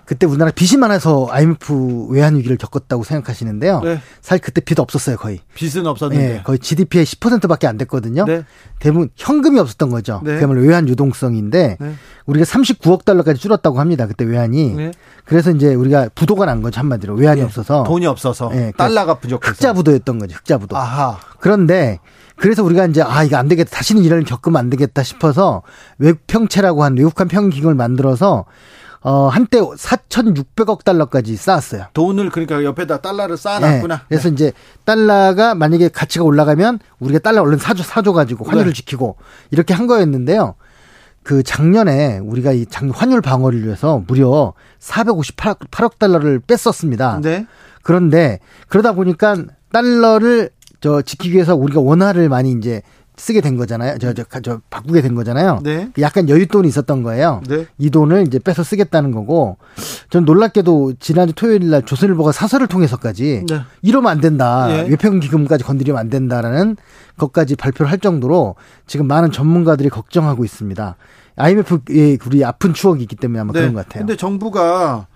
그때 0.07 0.27
우리나라 0.27 0.51
빚이 0.51 0.77
많아서 0.77 1.29
IMF 1.31 2.09
외환 2.11 2.37
위기를 2.37 2.57
겪었다고 2.57 3.05
생각하시는데요. 3.05 3.81
네. 3.81 4.01
사실 4.21 4.43
그때 4.43 4.61
빚 4.61 4.79
없었어요, 4.79 5.17
거의. 5.17 5.41
빚은 5.55 5.87
없었는데. 5.87 6.29
네, 6.29 6.43
거의 6.43 6.59
GDP의 6.59 7.05
10%밖에 7.05 7.67
안 7.67 7.79
됐거든요. 7.79 8.25
네. 8.25 8.45
대부분 8.79 9.09
현금이 9.17 9.59
없었던 9.59 9.91
거죠. 9.91 10.21
네. 10.25 10.37
그야말로 10.37 10.61
외환 10.61 10.89
유동성인데 10.89 11.79
네. 11.81 11.95
우리가 12.27 12.45
39억 12.45 13.05
달러까지 13.05 13.41
줄었다고 13.41 13.81
합니다. 13.81 14.07
그때 14.07 14.25
외환이. 14.25 14.75
네. 14.75 14.93
그래서 15.25 15.51
이제 15.51 15.75
우리가 15.75 16.11
부도가 16.15 16.45
난 16.45 16.61
거죠, 16.61 16.81
한마디로. 16.81 17.15
외환이 17.15 17.41
네. 17.41 17.47
없어서. 17.47 17.85
돈이 17.85 18.07
없어서. 18.07 18.51
네, 18.51 18.73
달러가 18.77 19.15
부족해서. 19.15 19.53
흑자 19.53 19.73
부도였던 19.73 20.19
거죠, 20.19 20.37
흑자 20.37 20.59
부도. 20.59 20.77
아하. 20.77 21.19
그런데 21.41 21.99
그래서 22.37 22.63
우리가 22.65 22.87
이제 22.87 23.01
아 23.03 23.23
이거 23.23 23.37
안 23.37 23.49
되겠다 23.49 23.71
다시는 23.71 24.03
이런 24.03 24.21
일 24.21 24.25
겪으면 24.25 24.59
안 24.59 24.71
되겠다 24.71 25.03
싶어서 25.03 25.63
외평채라고 25.99 26.83
한 26.83 26.97
외국한 26.97 27.29
평균을 27.29 27.75
만들어서 27.75 28.45
어, 29.05 29.29
한때 29.29 29.61
4,600억 29.61 30.83
달러까지 30.83 31.37
쌓았어요. 31.37 31.85
돈을 31.93 32.31
그러니까 32.31 32.65
옆에다 32.65 33.03
달러를 33.03 33.37
쌓아놨구나. 33.37 33.97
네. 33.97 34.03
그래서 34.09 34.31
네. 34.31 34.33
이제 34.33 34.53
달러가 34.87 35.55
만약에 35.55 35.91
가치가 35.91 36.25
올라가면 36.25 36.79
우리가 37.01 37.19
달러 37.19 37.43
얼른 37.43 37.59
사줘, 37.59 37.83
사줘가지고 37.83 38.47
환율을 38.47 38.73
네. 38.73 38.73
지키고 38.73 39.17
이렇게 39.51 39.75
한 39.75 39.87
거였는데요. 39.87 40.55
그 41.23 41.43
작년에 41.43 42.19
우리가 42.19 42.53
이 42.53 42.65
장, 42.65 42.89
환율 42.89 43.21
방어를 43.21 43.63
위해서 43.65 44.03
무려 44.07 44.55
458억 44.81 45.99
달러를 45.99 46.41
뺐었습니다. 46.41 47.21
네. 47.23 47.47
그런데 47.83 48.39
그러다 48.69 48.93
보니까 48.93 49.37
달러를 49.71 50.49
저 50.81 51.03
지키기 51.03 51.35
위해서 51.35 51.55
우리가 51.55 51.81
원화를 51.81 52.31
많이 52.31 52.53
이제 52.53 52.81
쓰게 53.17 53.41
된 53.41 53.57
거잖아요. 53.57 53.99
저, 53.99 54.13
저, 54.13 54.25
저, 54.43 54.61
바꾸게 54.71 55.01
된 55.01 55.15
거잖아요. 55.15 55.61
네. 55.63 55.89
약간 56.01 56.27
여윳돈이 56.27 56.67
있었던 56.67 57.03
거예요. 57.03 57.43
네. 57.49 57.67
이 57.79 57.91
돈을 57.91 58.27
이제 58.27 58.39
빼서 58.39 58.65
쓰겠다는 58.65 59.13
거고, 59.13 59.57
전 60.11 60.25
놀랍게도 60.25 60.95
지난주 60.99 61.33
토요일 61.35 61.71
날 61.71 61.83
조선일보가 61.83 62.33
사설을 62.33 62.67
통해서까지 62.67 63.45
네. 63.49 63.61
이러면 63.83 64.11
안 64.11 64.21
된다. 64.21 64.67
예. 64.71 64.89
외평 64.89 65.21
기금까지 65.21 65.63
건드리면 65.63 65.99
안 65.99 66.11
된다라는 66.11 66.77
것까지 67.17 67.55
발표를 67.55 67.91
할 67.91 67.99
정도로 67.99 68.57
지금 68.87 69.07
많은 69.07 69.31
전문가들이 69.31 69.91
걱정하고 69.91 70.45
있습니다. 70.45 70.97
IMF의 71.37 72.19
우리 72.27 72.45
아픈 72.45 72.75
추억이 72.75 73.03
있기 73.03 73.17
때문에 73.17 73.41
아마 73.41 73.53
네. 73.53 73.61
그런 73.61 73.75
것 73.75 73.87
같아요. 73.87 74.01
근데 74.01 74.17
정부가 74.17 75.07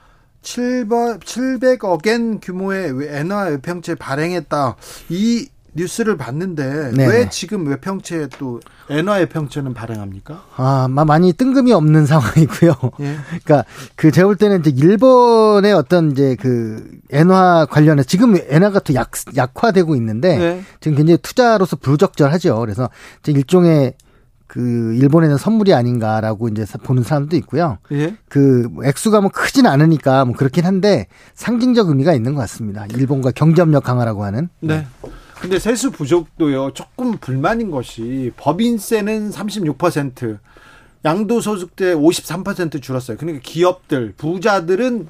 700, 0.43 1.21
700억엔 1.21 2.39
규모의 2.41 2.95
엔화 3.09 3.43
외평채 3.45 3.97
발행했다. 3.97 4.77
이 5.09 5.49
뉴스를 5.79 6.17
봤는데 6.17 6.93
네네. 6.93 7.07
왜 7.07 7.29
지금 7.31 7.67
외평채 7.67 8.29
또 8.39 8.61
엔화 8.91 9.15
외평채는 9.15 9.75
발행합니까? 9.75 10.45
아, 10.57 10.89
많이 10.89 11.33
뜬금이 11.33 11.73
없는 11.73 12.05
상황이고요. 12.07 12.73
예. 13.01 13.17
그러니까 13.27 13.65
그 13.95 14.11
제가 14.11 14.27
볼 14.27 14.37
때는 14.37 14.61
이제 14.61 14.71
일본의 14.71 15.73
어떤 15.73 16.13
이제 16.13 16.37
그 16.41 16.85
엔화 17.11 17.67
관련해 17.71 18.03
지금 18.05 18.37
엔화가 18.37 18.81
또 18.81 18.95
약, 18.95 19.11
약화되고 19.37 19.95
있는데 19.97 20.41
예. 20.41 20.63
지금 20.81 20.97
굉장히 20.97 21.19
투자로서 21.19 21.77
부적절하죠. 21.77 22.59
그래서 22.61 22.91
일종의 23.27 23.95
그 24.49 24.95
일본에는 24.95 25.37
선물이 25.37 25.75
아닌가라고 25.75 26.49
이제 26.49 26.65
보는 26.83 27.03
사람도 27.03 27.37
있고요. 27.37 27.79
예? 27.93 28.17
그 28.29 28.69
액수가 28.83 29.21
뭐 29.21 29.31
크진 29.31 29.67
않으니까 29.67 30.25
뭐 30.25 30.35
그렇긴 30.35 30.65
한데 30.65 31.07
상징적 31.35 31.89
의미가 31.91 32.15
있는 32.15 32.35
것 32.35 32.41
같습니다. 32.41 32.87
일본과 32.87 33.31
경제협력 33.31 33.85
강화라고 33.85 34.25
하는. 34.25 34.49
네. 34.61 34.87
근데 35.41 35.59
세수 35.59 35.91
부족도요 35.91 36.73
조금 36.75 37.17
불만인 37.19 37.71
것이 37.71 38.33
법인세는 38.37 39.31
36% 39.31 40.39
양도소득세 41.05 41.95
53% 41.95 42.83
줄었어요. 42.83 43.17
그러니까 43.17 43.41
기업들 43.45 44.15
부자들은 44.17 45.09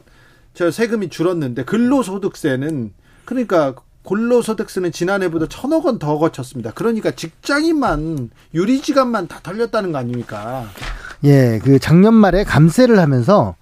저 0.55 0.71
세금이 0.71 1.09
줄었는데 1.09 1.65
근로소득세는 1.65 2.93
그러니까 3.25 3.75
근로소득세는 4.05 4.93
지난해보다 4.93 5.47
천억 5.49 5.87
원 5.87 5.99
더 5.99 6.19
거쳤습니다. 6.19 6.73
그러니까 6.75 7.11
직장인만 7.11 8.31
유리지갑만 8.55 9.29
다 9.29 9.41
털렸다는 9.43 9.93
거 9.93 9.99
아닙니까? 9.99 10.67
예, 11.25 11.59
그 11.63 11.79
작년 11.79 12.15
말에 12.15 12.45
감세를 12.45 12.99
하면서 12.99 13.57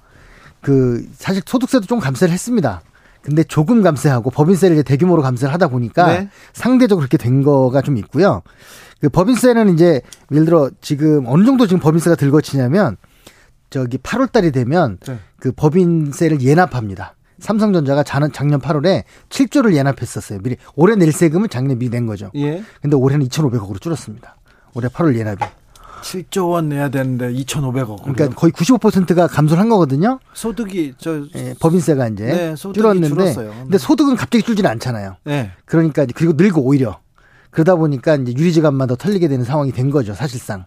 그 0.60 1.06
사실 1.16 1.42
소득세도 1.46 1.86
좀 1.86 2.00
감세를 2.00 2.32
했습니다. 2.32 2.82
근데 3.26 3.42
조금 3.42 3.82
감세하고 3.82 4.30
법인세를 4.30 4.76
이제 4.76 4.82
대규모로 4.84 5.20
감세를 5.20 5.52
하다 5.52 5.66
보니까 5.66 6.06
네. 6.06 6.28
상대적으로 6.52 7.00
그렇게 7.00 7.16
된 7.16 7.42
거가 7.42 7.82
좀 7.82 7.96
있고요. 7.96 8.42
그 9.00 9.08
법인세는 9.08 9.74
이제 9.74 10.00
예를 10.30 10.44
들어 10.44 10.70
지금 10.80 11.24
어느 11.26 11.44
정도 11.44 11.66
지금 11.66 11.80
법인세가 11.80 12.14
들거치냐면 12.14 12.96
저기 13.68 13.98
8월 13.98 14.30
달이 14.30 14.52
되면 14.52 14.98
네. 15.04 15.18
그 15.40 15.50
법인세를 15.50 16.40
예납합니다. 16.40 17.16
삼성전자가 17.40 18.04
작년 18.04 18.30
8월에 18.30 19.02
7조를 19.28 19.74
예납했었어요. 19.74 20.38
미리 20.38 20.56
올해 20.76 20.94
낼 20.94 21.10
세금은 21.10 21.48
작년에 21.48 21.74
미리 21.74 21.90
낸 21.90 22.06
거죠. 22.06 22.30
예. 22.36 22.62
근데 22.80 22.96
올해는 22.96 23.26
2,500억으로 23.26 23.80
줄었습니다. 23.80 24.36
올해 24.74 24.86
8월 24.86 25.16
예납이. 25.16 25.38
7조 26.06 26.50
원 26.50 26.68
내야 26.68 26.88
되는데 26.88 27.32
2,500억. 27.32 28.02
그러니까 28.02 28.28
거의 28.30 28.52
95%가 28.52 29.26
감소를 29.26 29.60
한 29.60 29.68
거거든요. 29.68 30.20
소득이 30.34 30.94
저 30.98 31.24
예, 31.34 31.54
법인세가 31.60 32.08
이제 32.08 32.24
네, 32.24 32.54
줄었는데 32.54 33.08
줄었어요. 33.08 33.52
근데 33.62 33.78
소득은 33.78 34.14
갑자기 34.14 34.44
줄지는 34.44 34.70
않잖아요. 34.70 35.16
네. 35.24 35.50
그러니까 35.64 36.06
그리고 36.14 36.34
늘고 36.34 36.62
오히려 36.62 37.00
그러다 37.50 37.74
보니까 37.74 38.16
이제 38.16 38.32
유리지갑만 38.36 38.86
더 38.86 38.96
털리게 38.96 39.28
되는 39.28 39.44
상황이 39.44 39.72
된 39.72 39.90
거죠, 39.90 40.14
사실상. 40.14 40.66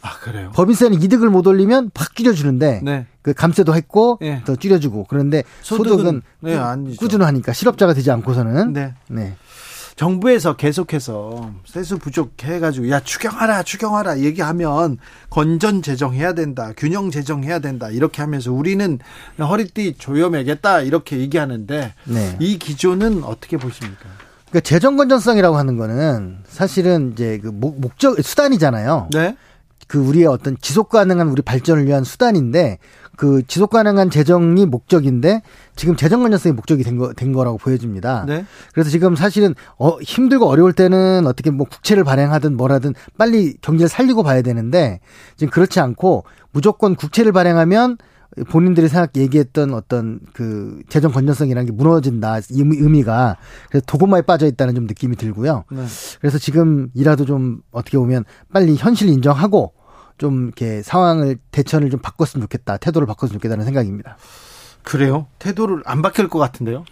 아, 0.00 0.16
그래요? 0.20 0.52
법인세는 0.54 1.02
이득을 1.02 1.28
못 1.28 1.46
올리면 1.46 1.90
확 1.94 2.14
줄여주는데, 2.14 2.80
네. 2.84 3.06
그 3.20 3.34
감세도 3.34 3.74
했고, 3.74 4.18
네. 4.20 4.42
더 4.44 4.54
줄여주고, 4.54 5.06
그런데 5.08 5.42
소득은, 5.62 5.90
소득은 5.90 6.22
네, 6.40 6.96
꾸준하니까 6.96 7.52
실업자가 7.52 7.94
되지 7.94 8.10
않고서는. 8.12 8.72
네. 8.72 8.94
네. 9.08 9.36
정부에서 9.98 10.54
계속해서 10.54 11.50
세수 11.66 11.98
부족해가지고 11.98 12.88
야 12.90 13.00
추경하라 13.00 13.64
추경하라 13.64 14.20
얘기하면 14.20 14.98
건전 15.28 15.82
재정해야 15.82 16.34
된다 16.34 16.72
균형 16.76 17.10
재정해야 17.10 17.58
된다 17.58 17.90
이렇게 17.90 18.22
하면서 18.22 18.52
우리는 18.52 19.00
허리띠 19.40 19.96
조여매겠다 19.98 20.82
이렇게 20.82 21.18
얘기하는데 21.18 21.94
네. 22.04 22.36
이 22.38 22.58
기조는 22.60 23.24
어떻게 23.24 23.56
보십니까? 23.56 24.04
그러니까 24.50 24.60
재정 24.60 24.96
건전성이라고 24.96 25.56
하는 25.56 25.76
거는 25.76 26.38
사실은 26.46 27.12
이제 27.12 27.38
그 27.38 27.50
목 27.50 27.98
적 27.98 28.22
수단이잖아요. 28.22 29.08
네. 29.12 29.36
그 29.88 29.98
우리의 29.98 30.26
어떤 30.26 30.56
지속 30.60 30.90
가능한 30.90 31.28
우리 31.28 31.42
발전을 31.42 31.86
위한 31.86 32.04
수단인데 32.04 32.78
그 33.18 33.42
지속 33.48 33.70
가능한 33.70 34.10
재정이 34.10 34.64
목적인데 34.66 35.42
지금 35.74 35.96
재정 35.96 36.22
건전성이 36.22 36.52
목적이 36.54 36.84
된, 36.84 36.96
거, 36.96 37.12
된 37.12 37.32
거라고 37.32 37.58
보여집니다. 37.58 38.24
네. 38.28 38.46
그래서 38.72 38.90
지금 38.90 39.16
사실은 39.16 39.56
어, 39.76 39.98
힘들고 40.00 40.46
어려울 40.46 40.72
때는 40.72 41.26
어떻게 41.26 41.50
뭐 41.50 41.66
국채를 41.68 42.04
발행하든 42.04 42.56
뭐라든 42.56 42.94
빨리 43.18 43.56
경제를 43.60 43.88
살리고 43.88 44.22
봐야 44.22 44.40
되는데 44.40 45.00
지금 45.36 45.50
그렇지 45.50 45.80
않고 45.80 46.24
무조건 46.52 46.94
국채를 46.94 47.32
발행하면 47.32 47.98
본인들이 48.50 48.86
생각 48.86 49.16
얘기했던 49.16 49.74
어떤 49.74 50.20
그 50.32 50.80
재정 50.88 51.10
건전성이라는 51.10 51.66
게 51.66 51.72
무너진다 51.72 52.38
의미가 52.50 53.36
그래서 53.68 53.84
도구마에 53.88 54.22
빠져 54.22 54.46
있다는 54.46 54.76
좀 54.76 54.86
느낌이 54.86 55.16
들고요. 55.16 55.64
네. 55.72 55.84
그래서 56.20 56.38
지금 56.38 56.88
이라도 56.94 57.24
좀 57.24 57.62
어떻게 57.72 57.98
보면 57.98 58.24
빨리 58.52 58.76
현실 58.76 59.08
인정하고 59.08 59.72
좀 60.18 60.46
이렇게 60.46 60.82
상황을 60.82 61.38
대처를 61.52 61.90
좀 61.90 62.00
바꿨으면 62.00 62.42
좋겠다. 62.44 62.76
태도를 62.76 63.06
바꿨으면 63.06 63.38
좋겠다는 63.38 63.64
생각입니다. 63.64 64.16
그래요? 64.82 65.26
태도를 65.38 65.82
안 65.86 66.02
바뀔 66.02 66.28
것 66.28 66.38
같은데요? 66.38 66.84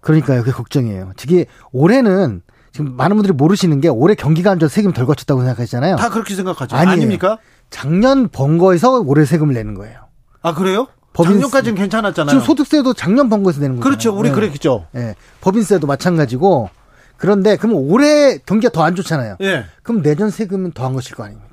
그러니까요. 0.00 0.40
그게 0.40 0.52
걱정이에요. 0.52 1.12
특히 1.16 1.46
올해는 1.72 2.42
지금 2.72 2.96
많은 2.96 3.16
분들이 3.16 3.32
모르시는 3.34 3.80
게 3.80 3.88
올해 3.88 4.14
경기가 4.14 4.50
안 4.50 4.58
좋아서 4.58 4.72
세금 4.74 4.92
덜 4.92 5.04
거쳤다고 5.06 5.40
생각하시잖아요. 5.40 5.96
다 5.96 6.08
그렇게 6.08 6.34
생각하죠. 6.34 6.76
아니에요. 6.76 6.92
아닙니까? 6.92 7.38
작년 7.68 8.28
번 8.28 8.58
거에서 8.58 9.00
올해 9.00 9.24
세금을 9.24 9.54
내는 9.54 9.74
거예요. 9.74 9.98
아, 10.42 10.54
그래요? 10.54 10.86
법인 11.12 11.32
작년까지는 11.34 11.76
괜찮았잖아요. 11.76 12.30
지금 12.30 12.44
소득세도 12.46 12.94
작년 12.94 13.28
번 13.28 13.42
거에서 13.42 13.60
내는 13.60 13.76
거죠. 13.76 13.84
그렇죠. 13.84 14.16
우리 14.16 14.28
네. 14.28 14.34
그랬겠죠. 14.34 14.86
네. 14.92 15.14
법인세도 15.40 15.86
마찬가지고. 15.86 16.70
그런데 17.16 17.56
그럼 17.56 17.74
올해 17.74 18.38
경기가 18.38 18.72
더 18.72 18.82
안 18.84 18.94
좋잖아요. 18.94 19.36
예. 19.42 19.66
그럼 19.82 20.02
내년 20.02 20.30
세금은 20.30 20.72
더 20.72 20.84
한 20.86 20.94
것일 20.94 21.16
거 21.16 21.24
아닙니까? 21.24 21.49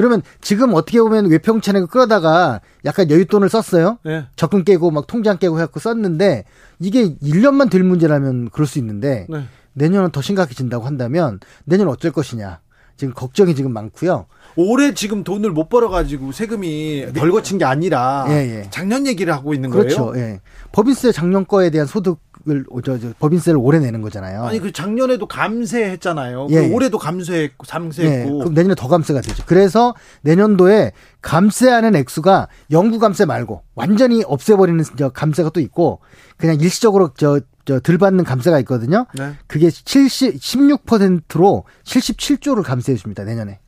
그러면 0.00 0.22
지금 0.40 0.72
어떻게 0.72 0.98
보면 0.98 1.26
외평 1.26 1.60
채내고 1.60 1.86
끌어다가 1.86 2.62
약간 2.86 3.06
여윳돈을 3.08 3.50
썼어요. 3.50 3.98
네. 4.02 4.24
적금 4.34 4.64
깨고 4.64 4.90
막 4.90 5.06
통장 5.06 5.36
깨고 5.36 5.58
해갖고 5.58 5.78
썼는데 5.78 6.44
이게 6.78 7.14
1년만 7.16 7.70
될 7.70 7.84
문제라면 7.84 8.48
그럴 8.48 8.66
수 8.66 8.78
있는데 8.78 9.26
네. 9.28 9.44
내년은 9.74 10.10
더 10.10 10.22
심각해진다고 10.22 10.86
한다면 10.86 11.38
내년 11.64 11.88
어쩔 11.88 12.12
것이냐. 12.12 12.60
지금 12.96 13.12
걱정이 13.14 13.54
지금 13.54 13.72
많고요. 13.72 14.26
올해 14.56 14.94
지금 14.94 15.22
돈을 15.22 15.50
못 15.50 15.68
벌어가지고 15.68 16.32
세금이 16.32 17.06
네. 17.06 17.12
덜 17.12 17.30
거친 17.30 17.58
게 17.58 17.66
아니라 17.66 18.24
예, 18.28 18.32
예. 18.32 18.66
작년 18.70 19.06
얘기를 19.06 19.34
하고 19.34 19.52
있는 19.52 19.68
그렇죠, 19.68 20.06
거예요. 20.06 20.24
예. 20.24 20.40
법인세 20.72 21.12
작년 21.12 21.46
거에 21.46 21.68
대한 21.70 21.86
소득 21.86 22.20
을 22.48 22.64
저, 22.84 22.98
저, 22.98 23.12
법인세를 23.18 23.58
올해 23.62 23.78
내는 23.78 24.00
거잖아요. 24.00 24.44
아니 24.44 24.60
그 24.60 24.72
작년에도 24.72 25.26
감세했잖아요. 25.26 26.48
예, 26.50 26.68
그 26.68 26.74
올해도 26.74 26.98
감세했고 26.98 27.66
감세했고. 27.66 28.34
예, 28.34 28.38
그럼 28.38 28.54
내년에 28.54 28.74
더 28.74 28.88
감세가 28.88 29.20
되죠. 29.20 29.42
그래서 29.46 29.94
내년도에 30.22 30.92
감세하는 31.20 31.96
액수가 31.96 32.48
영구 32.70 32.98
감세 32.98 33.26
말고 33.26 33.62
완전히 33.74 34.22
없애버리는 34.26 34.82
저 34.96 35.10
감세가 35.10 35.50
또 35.50 35.60
있고 35.60 36.00
그냥 36.38 36.58
일시적으로 36.60 37.10
저 37.14 37.40
저들 37.66 37.98
받는 37.98 38.24
감세가 38.24 38.58
있거든요. 38.60 39.06
네. 39.14 39.34
그게 39.46 39.70
70 39.70 40.36
16%로 40.36 41.64
77조를 41.84 42.62
감세해 42.62 42.96
줍니다 42.96 43.24
내년에. 43.24 43.60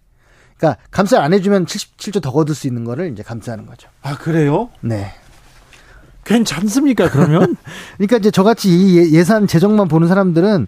그러니까 0.56 0.80
감세 0.90 1.16
안 1.16 1.32
해주면 1.32 1.66
77조 1.66 2.22
더 2.22 2.32
거둘 2.32 2.54
수 2.54 2.66
있는 2.66 2.84
거를 2.84 3.12
이제 3.12 3.22
감세하는 3.22 3.66
거죠. 3.66 3.88
아 4.00 4.16
그래요? 4.16 4.70
네. 4.80 5.12
괜찮습니까, 6.24 7.10
그러면? 7.10 7.56
그러니까 7.96 8.18
이제 8.18 8.30
저같이 8.30 8.68
이 8.70 8.98
예, 8.98 9.10
예산 9.10 9.46
재정만 9.46 9.88
보는 9.88 10.08
사람들은 10.08 10.66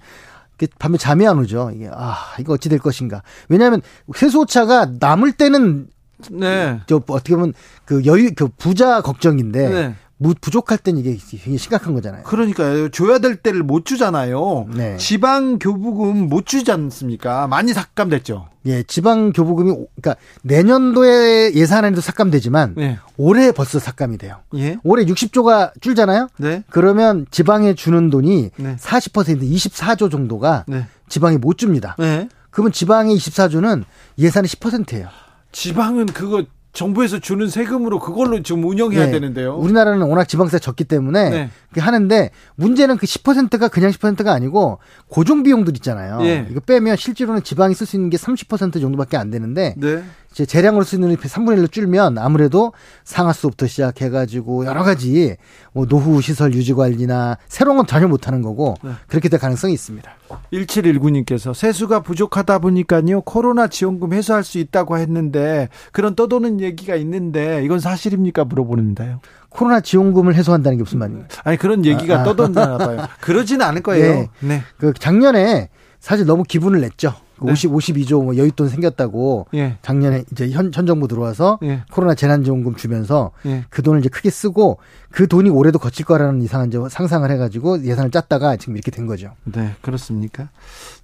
밤에 0.79 0.99
잠이 0.99 1.27
안 1.27 1.39
오죠. 1.39 1.73
이게 1.75 1.89
아 1.93 2.17
이거 2.39 2.55
어찌 2.55 2.69
될 2.69 2.79
것인가. 2.79 3.23
왜냐하면 3.49 3.83
세수오차가 4.15 4.93
남을 5.01 5.33
때는 5.33 5.89
네. 6.31 6.81
저 6.87 6.97
어떻게 7.09 7.35
보면 7.35 7.55
그 7.85 8.05
여유 8.05 8.35
그 8.35 8.49
부자 8.49 9.01
걱정인데 9.01 9.69
네. 9.69 9.95
부족할 10.33 10.79
땐 10.79 10.97
이게 10.97 11.19
굉장히 11.29 11.59
심각한 11.59 11.93
거잖아요. 11.93 12.23
그러니까요. 12.23 12.89
줘야 12.89 13.19
될 13.19 13.37
때를 13.37 13.63
못 13.63 13.85
주잖아요. 13.85 14.67
네. 14.75 14.97
지방 14.97 15.59
교부금 15.59 16.29
못 16.29 16.47
주지 16.47 16.73
않습니까? 16.73 17.47
많이 17.47 17.75
삭감됐죠. 17.75 18.49
예, 18.67 18.83
지방 18.85 19.33
교부금이 19.33 19.75
그러니까 20.01 20.17
내년도에 20.43 21.53
예산안에도 21.55 22.01
삭감되지만 22.01 22.75
네. 22.77 22.99
올해 23.19 23.53
벌써 23.53 23.79
삭감이 23.79 24.17
돼요. 24.17 24.39
예. 24.55 24.79
올해 24.85 25.05
60조가 25.05 25.73
줄잖아요. 25.83 26.29
네. 26.39 26.63
그러면 26.71 27.27
지방에 27.31 27.75
주는 27.75 28.09
돈이 28.09 28.51
네. 28.57 28.77
40% 28.77 29.43
24조 29.43 30.11
정도가 30.11 30.65
네. 30.67 30.87
지방에 31.09 31.37
못 31.37 31.59
줍니다. 31.59 31.97
네. 31.99 32.29
그러면 32.51 32.73
지방의 32.73 33.17
24조는 33.17 33.85
예산의 34.17 34.49
10%예요. 34.49 35.09
지방은 35.53 36.07
그거 36.07 36.45
정부에서 36.75 37.21
주는 37.21 37.49
세금으로 37.49 38.01
그걸로 38.01 38.43
지금 38.43 38.65
운영해야 38.65 39.07
네. 39.07 39.13
되는데요. 39.13 39.55
우리나라는 39.55 40.07
워낙 40.07 40.25
지방세 40.25 40.59
적기 40.59 40.83
때문에 40.83 41.31
네. 41.31 41.51
하는데 41.81 42.31
문제는 42.57 42.97
그 42.97 43.07
10%가 43.07 43.69
그냥 43.69 43.91
10%가 43.93 44.33
아니고 44.33 44.81
고정 45.09 45.45
비용들 45.45 45.75
있잖아요. 45.77 46.19
네. 46.19 46.47
이거 46.51 46.59
빼면 46.59 46.97
실제로는 46.97 47.45
지방이 47.45 47.75
쓸 47.75 47.87
수 47.87 47.97
있는 47.97 48.11
게 48.11 48.17
30% 48.17 48.81
정도밖에 48.81 49.17
안 49.17 49.31
되는데 49.31 49.75
네. 49.79 50.03
이제 50.35 50.45
재량으로 50.45 50.83
쓰는 50.83 51.15
3분의 51.15 51.63
1로 51.63 51.71
줄면 51.71 52.19
아무래도 52.19 52.73
상하수부터 53.05 53.69
시작해가지고 53.69 54.67
여러 54.67 54.83
가지 54.83 55.37
뭐 55.73 55.87
노후 55.87 56.21
시설 56.21 56.53
유지 56.55 56.75
관리나 56.75 57.39
새로운 57.47 57.77
건 57.77 57.87
전혀 57.87 58.09
못하는 58.09 58.43
거고 58.43 58.75
네. 58.83 58.91
그렇게 59.07 59.29
될 59.29 59.39
가능성이 59.39 59.75
있습니다. 59.75 60.11
1719님께서 60.53 61.55
세수가 61.55 62.01
부족하다 62.01 62.59
보니까요 62.59 63.21
코로나 63.21 63.69
지원금 63.69 64.13
회수할 64.13 64.43
수 64.43 64.59
있다고 64.59 64.99
했는데 64.99 65.69
그런 65.93 66.17
떠도는 66.17 66.61
얘기가 66.61 66.97
있는데 66.97 67.63
이건 67.65 67.79
사실입니까 67.79 68.45
물어보는데요. 68.45 69.21
코로나 69.51 69.81
지원금을 69.81 70.35
해소한다는 70.35 70.79
게 70.79 70.83
무슨 70.83 70.99
말이에요? 70.99 71.27
아니 71.45 71.57
그런 71.57 71.85
얘기가 71.85 72.19
아, 72.19 72.21
아. 72.21 72.25
떠도나 72.25 72.79
봐요. 72.79 73.07
그러지는 73.21 73.65
않을 73.67 73.83
거예요. 73.83 74.15
네. 74.15 74.29
네. 74.41 74.63
그 74.79 74.93
작년에 74.93 75.69
사실 76.01 76.27
너무 76.27 76.43
기분을 76.43 76.81
냈죠. 76.81 77.15
네. 77.43 77.53
50, 77.53 77.73
52조 77.73 78.25
뭐 78.25 78.35
여윳돈 78.35 78.69
생겼다고 78.69 79.47
예. 79.55 79.77
작년에 79.83 80.25
이제 80.33 80.51
현, 80.51 80.71
현 80.73 80.87
정부 80.87 81.09
들어와서 81.09 81.59
예. 81.63 81.83
코로나 81.91 82.15
재난지원금 82.15 82.77
주면서 82.77 83.33
예. 83.47 83.65
그 83.71 83.83
돈을 83.83 84.01
이제 84.01 84.09
크게 84.09 84.31
쓰고 84.31 84.79
그 85.11 85.27
돈이 85.27 85.51
올해도 85.51 85.79
거칠 85.79 86.05
거라는 86.05 86.43
이상한 86.43 86.69
이제 86.69 86.79
상상을 86.89 87.29
해가지고 87.31 87.85
예산을 87.85 88.11
짰다가 88.11 88.57
지금 88.57 88.77
이렇게 88.77 88.91
된 88.91 89.07
거죠. 89.07 89.33
네, 89.45 89.75
그렇습니까? 89.81 90.49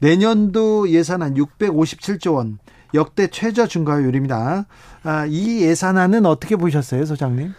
내년도 0.01 0.89
예산안 0.89 1.35
657조 1.35 2.35
원 2.35 2.59
역대 2.95 3.29
최저 3.29 3.67
증가율입니다. 3.67 4.67
아, 5.03 5.27
이 5.27 5.63
예산안은 5.63 6.27
어떻게 6.27 6.57
보셨어요, 6.57 7.05
소장님? 7.05 7.53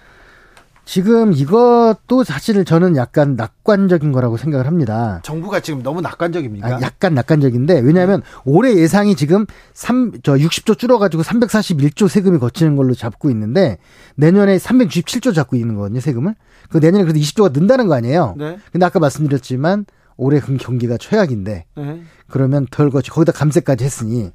지금 0.83 1.31
이것도 1.31 2.23
사실 2.23 2.65
저는 2.65 2.95
약간 2.95 3.35
낙관적인 3.35 4.11
거라고 4.11 4.37
생각을 4.37 4.67
합니다. 4.67 5.21
정부가 5.23 5.59
지금 5.59 5.83
너무 5.83 6.01
낙관적입니까? 6.01 6.67
아, 6.67 6.81
약간 6.81 7.13
낙관적인데 7.13 7.79
왜냐하면 7.79 8.21
올해 8.45 8.75
예상이 8.75 9.15
지금 9.15 9.45
3, 9.73 10.11
저 10.23 10.33
60조 10.33 10.77
줄어가지고 10.77 11.23
341조 11.23 12.07
세금이 12.07 12.39
거치는 12.39 12.75
걸로 12.75 12.93
잡고 12.93 13.29
있는데 13.29 13.77
내년에 14.15 14.57
367조 14.57 15.33
잡고 15.33 15.55
있는 15.55 15.75
거거든요 15.75 15.99
세금을. 15.99 16.35
그 16.69 16.77
내년에 16.77 17.03
그래도 17.03 17.19
20조가 17.19 17.53
는다는 17.53 17.87
거 17.87 17.93
아니에요. 17.95 18.35
네. 18.37 18.57
근데 18.71 18.85
아까 18.85 18.99
말씀드렸지만 18.99 19.85
올해 20.17 20.39
경기가 20.39 20.97
최악인데 20.97 21.65
네. 21.75 22.01
그러면 22.27 22.65
덜 22.69 22.89
거치 22.89 23.09
거기다 23.11 23.31
감세까지 23.31 23.83
했으니 23.83 24.31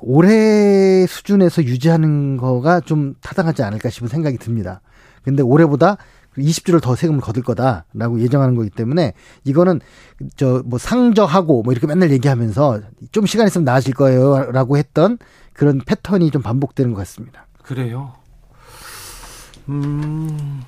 올해 0.00 1.06
수준에서 1.06 1.64
유지하는 1.64 2.36
거가 2.36 2.80
좀 2.80 3.14
타당하지 3.20 3.62
않을까 3.62 3.90
싶은 3.90 4.08
생각이 4.08 4.38
듭니다. 4.38 4.80
근데 5.22 5.42
올해보다 5.42 5.96
20주를 6.36 6.80
더 6.80 6.94
세금을 6.94 7.20
거둘 7.20 7.42
거다라고 7.42 8.20
예정하는 8.20 8.54
거기 8.54 8.70
때문에 8.70 9.14
이거는 9.44 9.80
저 10.36 10.62
뭐 10.64 10.78
상저하고 10.78 11.62
뭐 11.62 11.72
이렇게 11.72 11.86
맨날 11.86 12.10
얘기하면서 12.12 12.80
좀 13.12 13.26
시간 13.26 13.46
있으면 13.46 13.64
나아질 13.64 13.94
거예요라고 13.94 14.76
했던 14.76 15.18
그런 15.52 15.80
패턴이 15.84 16.30
좀 16.30 16.42
반복되는 16.42 16.92
것 16.92 16.98
같습니다. 16.98 17.46
그래요. 17.62 18.14
음. 19.68 20.62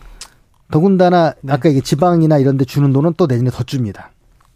더군다나 0.70 1.34
네. 1.40 1.52
아까 1.52 1.68
이게 1.68 1.80
지방이나 1.80 2.38
이런 2.38 2.56
데 2.56 2.64
주는 2.64 2.92
돈은 2.92 3.14
또 3.16 3.26
내년에 3.26 3.50
더 3.50 3.62
줍니다. 3.64 4.10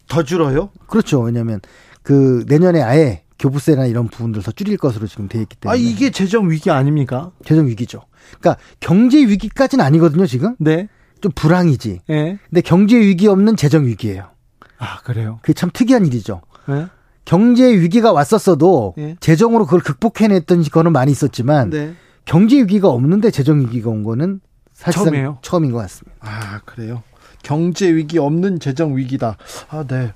더 0.09 0.23
줄어요? 0.23 0.71
그렇죠. 0.87 1.21
왜냐면 1.21 1.61
하그 1.99 2.45
내년에 2.49 2.83
아예 2.83 3.24
교부세나 3.45 3.85
이런 3.87 4.09
부분들 4.09 4.43
더 4.43 4.53
줄일 4.53 4.79
것으로 4.79 5.07
지금 5.07 5.29
돼 5.29 5.41
있기 5.43 5.57
때문에. 5.57 5.79
아, 5.79 5.81
이게 5.81 6.11
재정 6.11 6.51
위기 6.51 6.71
아닙니까? 6.71 7.31
재정 7.45 7.67
위기죠. 7.67 8.03
그러니까 8.41 8.57
경제 8.81 9.19
위기까지는 9.19 9.85
아니거든요, 9.85 10.27
지금. 10.27 10.57
네. 10.59 10.89
좀 11.21 11.31
불황이지. 11.35 12.01
네. 12.09 12.39
근데 12.49 12.61
경제 12.63 12.99
위기 12.99 13.27
없는 13.29 13.57
재정 13.57 13.87
위기예요. 13.87 14.31
아, 14.79 15.01
그래요? 15.03 15.41
그게 15.43 15.53
참 15.53 15.71
특이한 15.73 16.07
일이죠. 16.07 16.41
네. 16.67 16.87
경제 17.27 17.71
위기가 17.79 18.13
왔었어도 18.13 18.95
네. 18.97 19.17
재정으로 19.21 19.67
그걸 19.67 19.81
극복해냈던 19.81 20.63
거는 20.65 20.93
많이 20.93 21.13
있었지만 21.13 21.71
네. 21.71 21.95
경제 22.25 22.59
위기가 22.59 22.89
없는데 22.89 23.31
재정 23.31 23.61
위기가 23.61 23.91
온 23.91 24.05
거는 24.05 24.41
사실상 24.73 25.05
처음이에요? 25.05 25.39
처음인 25.43 25.71
것 25.71 25.79
같습니다. 25.79 26.17
아, 26.21 26.61
그래요? 26.65 27.03
경제 27.43 27.95
위기 27.95 28.19
없는 28.19 28.59
재정 28.59 28.97
위기다. 28.97 29.37
아, 29.69 29.85
네. 29.87 30.13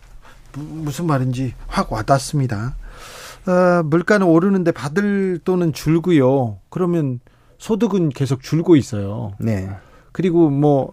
무슨 0.55 1.07
말인지 1.07 1.55
확 1.67 1.93
와닿습니다. 1.93 2.75
어, 3.49 3.83
물가는 3.83 4.27
오르는데 4.27 4.73
받을 4.73 5.39
돈은 5.43 5.73
줄고요. 5.73 6.59
그러면 6.69 7.21
소득은 7.59 8.11
계속 8.11 8.43
줄고 8.43 8.77
있어요. 8.77 9.33
네. 9.41 9.71
그리고 10.13 10.51
뭐 10.51 10.93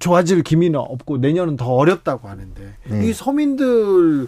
좋아질 0.00 0.42
기미는 0.42 0.80
없고 0.80 1.18
내년은 1.18 1.56
더 1.56 1.66
어렵다고 1.66 2.28
하는데 2.28 2.74
네. 2.88 3.06
이 3.06 3.12
서민들 3.12 4.26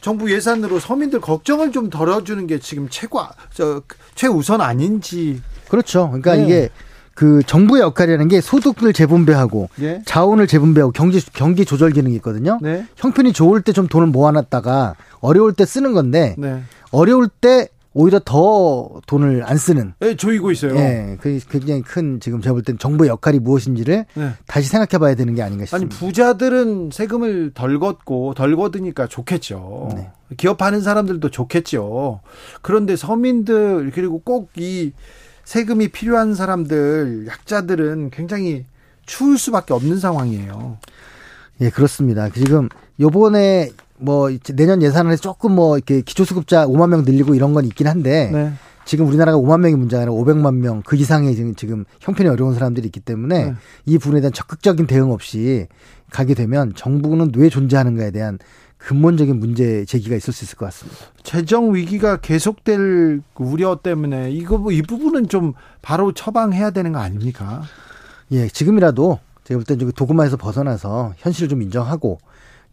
정부 0.00 0.32
예산으로 0.32 0.78
서민들 0.78 1.20
걱정을 1.20 1.72
좀 1.72 1.90
덜어주는 1.90 2.46
게 2.46 2.58
지금 2.60 2.88
최고 2.88 3.20
저 3.52 3.82
최우선 4.14 4.60
아닌지 4.60 5.42
그렇죠. 5.68 6.06
그러니까 6.06 6.36
네. 6.36 6.44
이게 6.44 6.68
그 7.14 7.42
정부의 7.46 7.82
역할이라는 7.82 8.28
게 8.28 8.40
소득을 8.40 8.92
재분배하고 8.92 9.68
네. 9.76 10.02
자원을 10.06 10.46
재분배하고 10.46 10.92
경제 10.92 11.20
경기 11.32 11.64
조절 11.64 11.90
기능이 11.92 12.14
있거든요. 12.16 12.58
네. 12.62 12.86
형편이 12.96 13.32
좋을 13.32 13.62
때 13.62 13.72
좀 13.72 13.88
돈을 13.88 14.08
모아놨다가 14.08 14.96
어려울 15.20 15.54
때 15.54 15.64
쓰는 15.64 15.92
건데 15.94 16.34
네. 16.38 16.62
어려울 16.90 17.28
때 17.28 17.68
오히려 17.94 18.20
더 18.24 19.00
돈을 19.06 19.42
안 19.44 19.56
쓰는. 19.58 19.92
네, 20.00 20.16
조이고 20.16 20.50
있어요. 20.50 20.74
예, 20.76 21.18
그 21.20 21.38
굉장히 21.50 21.82
큰 21.82 22.20
지금 22.20 22.40
제가 22.40 22.54
볼 22.54 22.62
땐 22.62 22.78
정부의 22.78 23.10
역할이 23.10 23.38
무엇인지를 23.38 24.06
네. 24.14 24.30
다시 24.46 24.68
생각해 24.68 24.98
봐야 24.98 25.14
되는 25.14 25.34
게 25.34 25.42
아닌가 25.42 25.66
싶습니다. 25.66 25.94
아니 25.94 25.98
부자들은 25.98 26.90
세금을 26.90 27.52
덜 27.54 27.78
걷고 27.78 28.32
덜 28.34 28.56
걷으니까 28.56 29.08
좋겠죠. 29.08 29.90
네. 29.94 30.10
기업하는 30.38 30.80
사람들도 30.80 31.28
좋겠죠. 31.30 32.20
그런데 32.62 32.96
서민들 32.96 33.90
그리고 33.94 34.20
꼭이 34.20 34.92
세금이 35.44 35.88
필요한 35.88 36.34
사람들 36.34 37.26
약자들은 37.26 38.10
굉장히 38.10 38.64
추울 39.06 39.38
수밖에 39.38 39.74
없는 39.74 39.98
상황이에요. 39.98 40.78
예, 41.60 41.70
그렇습니다. 41.70 42.28
지금 42.30 42.68
요번에 43.00 43.70
뭐 43.98 44.30
내년 44.54 44.82
예산안에 44.82 45.16
조금 45.16 45.52
뭐 45.52 45.76
이렇게 45.76 46.00
기초수급자 46.00 46.66
5만 46.66 46.88
명 46.88 47.02
늘리고 47.04 47.34
이런 47.34 47.52
건 47.54 47.64
있긴 47.64 47.86
한데 47.86 48.30
네. 48.32 48.52
지금 48.84 49.06
우리나라가 49.06 49.38
5만 49.38 49.60
명이 49.60 49.76
문제가 49.76 50.02
아니라 50.02 50.12
500만 50.12 50.56
명 50.56 50.82
그 50.84 50.96
이상의 50.96 51.36
지금 51.36 51.54
지금 51.54 51.84
형편이 52.00 52.28
어려운 52.28 52.54
사람들이 52.54 52.86
있기 52.86 53.00
때문에 53.00 53.44
네. 53.44 53.54
이 53.86 53.98
부분에 53.98 54.20
대한 54.20 54.32
적극적인 54.32 54.86
대응 54.86 55.12
없이 55.12 55.68
가게 56.10 56.34
되면 56.34 56.72
정부는 56.74 57.32
왜 57.36 57.48
존재하는가에 57.48 58.10
대한 58.10 58.38
근본적인 58.86 59.38
문제 59.38 59.84
제기가 59.84 60.16
있을 60.16 60.32
수 60.32 60.44
있을 60.44 60.56
것 60.56 60.66
같습니다. 60.66 60.98
재정 61.22 61.74
위기가 61.74 62.16
계속될 62.16 63.22
우려 63.36 63.78
때문에 63.82 64.30
이거 64.32 64.70
이 64.70 64.82
부분은 64.82 65.28
좀 65.28 65.52
바로 65.82 66.12
처방해야 66.12 66.70
되는 66.70 66.92
거 66.92 66.98
아닙니까? 66.98 67.62
예, 68.32 68.48
지금이라도 68.48 69.20
제가 69.44 69.60
볼땐 69.60 69.92
도구마에서 69.92 70.36
벗어나서 70.36 71.14
현실을 71.18 71.48
좀 71.48 71.62
인정하고 71.62 72.18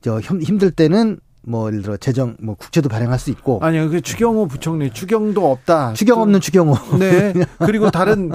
저 0.01 0.19
힘들 0.19 0.71
때는 0.71 1.19
뭐 1.41 1.67
예를 1.67 1.81
들어 1.81 1.97
재정 1.97 2.35
뭐 2.39 2.55
국채도 2.55 2.89
발행할 2.89 3.17
수 3.19 3.29
있고. 3.29 3.59
아니요 3.61 3.89
그 3.89 4.01
추경호 4.01 4.47
부총리 4.47 4.91
추경도 4.91 5.51
없다. 5.51 5.93
추경 5.93 6.21
없는 6.21 6.41
추경호. 6.41 6.97
네. 6.97 7.33
그리고 7.59 7.89
다른 7.91 8.31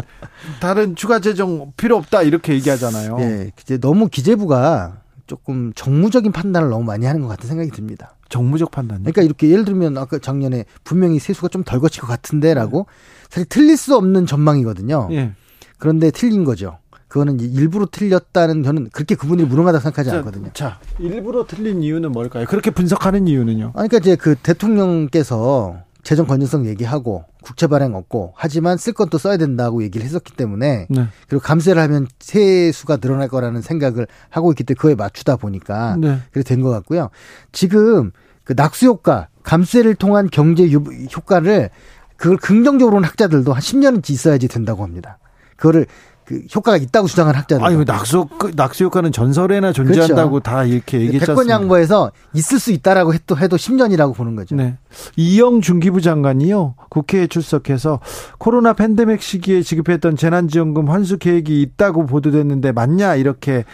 다른 0.60 0.96
추가 0.96 1.18
재정 1.20 1.72
필요 1.76 1.96
없다 1.96 2.22
이렇게 2.22 2.54
얘기하잖아요. 2.54 3.16
예 3.20 3.50
이제 3.60 3.78
너무 3.78 4.08
기재부가 4.08 5.03
조금 5.26 5.72
정무적인 5.74 6.32
판단을 6.32 6.68
너무 6.68 6.84
많이 6.84 7.06
하는 7.06 7.22
것 7.22 7.28
같은 7.28 7.48
생각이 7.48 7.70
듭니다 7.70 8.16
정무적 8.28 8.70
판단 8.70 8.98
그러니까 9.00 9.22
이렇게 9.22 9.48
예를 9.50 9.64
들면 9.64 9.96
아까 9.98 10.18
작년에 10.18 10.64
분명히 10.84 11.18
세수가 11.18 11.48
좀 11.48 11.64
덜 11.64 11.80
거칠 11.80 12.02
것 12.02 12.08
같은데라고 12.08 12.86
네. 12.88 13.28
사실 13.30 13.48
틀릴 13.48 13.76
수 13.76 13.96
없는 13.96 14.26
전망이거든요 14.26 15.08
예. 15.12 15.32
그런데 15.78 16.10
틀린 16.10 16.44
거죠 16.44 16.78
그거는 17.08 17.38
일부러 17.38 17.86
틀렸다는 17.86 18.64
저는 18.64 18.88
그렇게 18.92 19.14
그분들이 19.14 19.48
무능하다고 19.48 19.80
생각하지 19.80 20.10
자, 20.10 20.16
않거든요. 20.16 20.50
자, 20.52 20.80
일부러 20.98 21.46
틀린 21.46 21.80
이유는 21.80 22.10
뭘까요? 22.10 22.44
그렇게 22.46 22.72
분석하는 22.72 23.28
이유는요? 23.28 23.66
아니, 23.76 23.88
그러니까 23.88 23.98
이제 23.98 24.16
그 24.16 24.34
대통령께서 24.34 25.76
재정 26.04 26.26
건전성 26.26 26.66
얘기하고 26.66 27.24
국채 27.42 27.66
발행 27.66 27.94
없고 27.94 28.34
하지만 28.36 28.76
쓸 28.76 28.92
건 28.92 29.08
또 29.10 29.18
써야 29.18 29.36
된다고 29.36 29.82
얘기를 29.82 30.04
했었기 30.06 30.34
때문에 30.34 30.86
네. 30.88 31.08
그리고 31.28 31.42
감세를 31.42 31.80
하면 31.82 32.06
세수가 32.20 32.98
늘어날 32.98 33.28
거라는 33.28 33.60
생각을 33.62 34.06
하고 34.30 34.52
있기 34.52 34.64
때문에 34.64 34.76
그거에 34.78 34.94
맞추다 34.94 35.36
보니까 35.36 35.96
네. 35.98 36.18
그렇게 36.30 36.48
된 36.48 36.62
것 36.62 36.70
같고요. 36.70 37.10
지금 37.52 38.12
그 38.44 38.52
낙수 38.56 38.86
효과, 38.86 39.28
감세를 39.42 39.94
통한 39.94 40.28
경제 40.30 40.70
효과를 40.70 41.70
그걸 42.16 42.36
긍정적으로는 42.36 43.08
학자들도 43.08 43.52
한 43.52 43.60
10년은 43.60 44.08
있어야지 44.12 44.48
된다고 44.48 44.82
합니다. 44.82 45.18
그거를 45.56 45.86
그 46.24 46.42
효과가 46.54 46.76
있다고 46.78 47.06
주장하는 47.06 47.38
학자들. 47.40 47.64
아니, 47.64 47.84
낙수, 47.84 48.28
낙수 48.56 48.84
효과는 48.84 49.12
전설에나 49.12 49.72
존재한다고 49.72 50.30
그렇죠. 50.30 50.40
다 50.40 50.64
이렇게 50.64 51.00
얘기했죠. 51.00 51.26
백권 51.26 51.48
양보해서 51.48 52.12
있을 52.32 52.58
수 52.58 52.72
있다라고 52.72 53.14
해도, 53.14 53.36
해도 53.36 53.56
10년이라고 53.56 54.14
보는 54.14 54.34
거죠. 54.36 54.56
네. 54.56 54.76
이영 55.16 55.60
중기부 55.60 56.00
장관이요. 56.00 56.74
국회에 56.88 57.26
출석해서 57.26 58.00
코로나 58.38 58.72
팬데믹 58.72 59.20
시기에 59.20 59.62
지급했던 59.62 60.16
재난지원금 60.16 60.88
환수 60.88 61.18
계획이 61.18 61.60
있다고 61.60 62.06
보도됐는데 62.06 62.72
맞냐? 62.72 63.16
이렇게 63.16 63.64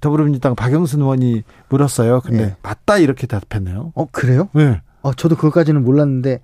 더불어민주당 0.00 0.54
박영순 0.54 1.00
의원이 1.00 1.42
물었어요. 1.68 2.20
근데 2.22 2.46
네. 2.46 2.56
맞다 2.62 2.98
이렇게 2.98 3.26
답했네요. 3.26 3.92
어, 3.94 4.06
그래요? 4.10 4.48
네. 4.54 4.80
어, 5.02 5.12
저도 5.12 5.36
그것까지는 5.36 5.84
몰랐는데 5.84 6.40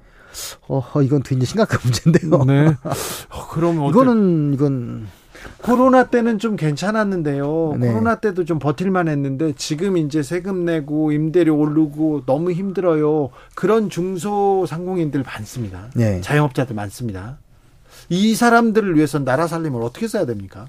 어, 0.69 0.83
이건 1.03 1.23
굉장히 1.23 1.47
심각한 1.47 1.81
문제인데요. 1.85 2.45
네. 2.45 2.75
어, 3.31 3.49
그럼 3.51 3.87
이거는 3.89 4.55
이건 4.55 5.07
코로나 5.59 6.05
때는 6.05 6.39
좀 6.39 6.57
괜찮았는데요. 6.57 7.77
네. 7.79 7.89
코로나 7.89 8.17
때도 8.17 8.45
좀 8.45 8.59
버틸만 8.59 9.09
했는데 9.09 9.53
지금 9.57 9.97
이제 9.97 10.23
세금 10.23 10.65
내고 10.65 11.13
임대료 11.13 11.57
오르고 11.57 12.23
너무 12.27 12.53
힘들어요. 12.53 13.31
그런 13.55 13.91
중소상공인들 13.91 15.23
많습니다. 15.23 15.91
네. 15.95 16.21
자영업자들 16.21 16.75
많습니다. 16.75 17.39
이 18.09 18.35
사람들을 18.35 18.95
위해서 18.97 19.19
나라 19.19 19.47
살림을 19.47 19.83
어떻게 19.83 20.07
써야 20.07 20.27
됩니까? 20.27 20.67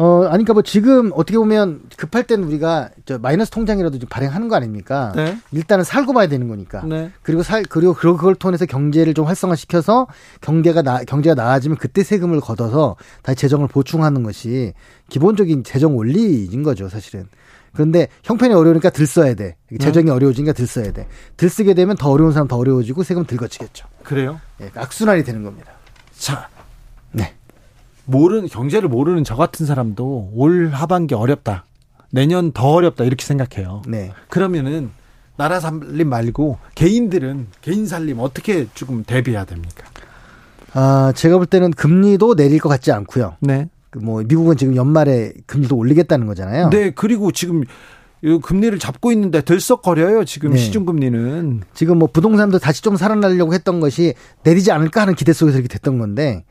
어, 0.00 0.24
아니, 0.24 0.44
그니까 0.44 0.54
뭐 0.54 0.62
지금 0.62 1.10
어떻게 1.14 1.36
보면 1.36 1.82
급할 1.98 2.24
때는 2.24 2.48
우리가 2.48 2.88
저 3.04 3.18
마이너스 3.18 3.50
통장이라도 3.50 3.98
좀 3.98 4.08
발행하는 4.08 4.48
거 4.48 4.56
아닙니까? 4.56 5.12
네. 5.14 5.36
일단은 5.52 5.84
살고 5.84 6.14
봐야 6.14 6.26
되는 6.26 6.48
거니까. 6.48 6.82
네. 6.86 7.10
그리고 7.20 7.42
살, 7.42 7.64
그리고 7.64 7.92
그걸 7.92 8.34
통해서 8.34 8.64
경제를 8.64 9.12
좀 9.12 9.26
활성화시켜서 9.26 10.06
경제가 10.40 10.80
나, 10.80 11.04
경제가 11.04 11.34
나아지면 11.34 11.76
그때 11.76 12.02
세금을 12.02 12.40
걷어서 12.40 12.96
다시 13.22 13.36
재정을 13.36 13.68
보충하는 13.68 14.22
것이 14.22 14.72
기본적인 15.10 15.64
재정 15.64 15.98
원리인 15.98 16.62
거죠, 16.62 16.88
사실은. 16.88 17.28
그런데 17.74 18.08
형편이 18.22 18.54
어려우니까 18.54 18.88
들 18.88 19.06
써야 19.06 19.34
돼. 19.34 19.56
재정이 19.78 20.06
네. 20.06 20.12
어려워지니까 20.12 20.54
들 20.54 20.66
써야 20.66 20.92
돼. 20.92 21.08
들 21.36 21.50
쓰게 21.50 21.74
되면 21.74 21.94
더 21.96 22.10
어려운 22.10 22.32
사람 22.32 22.48
더 22.48 22.56
어려워지고 22.56 23.02
세금 23.02 23.26
들 23.26 23.36
거치겠죠. 23.36 23.86
그래요? 24.02 24.40
예, 24.62 24.70
악순환이 24.74 25.24
되는 25.24 25.42
겁니다. 25.42 25.72
자, 26.16 26.48
네. 27.12 27.34
모르는 28.10 28.48
경제를 28.48 28.88
모르는 28.88 29.24
저 29.24 29.36
같은 29.36 29.66
사람도 29.66 30.32
올 30.34 30.70
하반기 30.72 31.14
어렵다. 31.14 31.64
내년 32.10 32.52
더 32.52 32.68
어렵다 32.68 33.04
이렇게 33.04 33.24
생각해요. 33.24 33.82
네. 33.86 34.12
그러면은 34.28 34.90
나라 35.36 35.60
살림 35.60 36.08
말고 36.08 36.58
개인들은 36.74 37.46
개인 37.62 37.86
살림 37.86 38.18
어떻게 38.18 38.66
조금 38.74 39.04
대비해야 39.04 39.44
됩니까? 39.44 39.84
아, 40.72 41.12
제가 41.16 41.38
볼 41.38 41.46
때는 41.46 41.70
금리도 41.70 42.34
내릴 42.34 42.58
것 42.58 42.68
같지 42.68 42.92
않고요. 42.92 43.36
네. 43.40 43.68
그뭐 43.90 44.22
미국은 44.24 44.56
지금 44.56 44.76
연말에 44.76 45.32
금리도 45.46 45.76
올리겠다는 45.76 46.26
거잖아요. 46.26 46.70
네, 46.70 46.90
그리고 46.90 47.32
지금 47.32 47.64
금리를 48.42 48.78
잡고 48.78 49.12
있는데 49.12 49.40
들썩거려요. 49.40 50.24
지금 50.24 50.50
네. 50.50 50.58
시중 50.58 50.84
금리는 50.84 51.62
지금 51.74 51.98
뭐 51.98 52.08
부동산도 52.12 52.58
다시 52.58 52.82
좀 52.82 52.96
살아나려고 52.96 53.54
했던 53.54 53.80
것이 53.80 54.14
내리지 54.44 54.72
않을까 54.72 55.00
하는 55.02 55.14
기대 55.14 55.32
속에서 55.32 55.58
이렇게 55.58 55.68
됐던 55.68 55.98
건데 55.98 56.44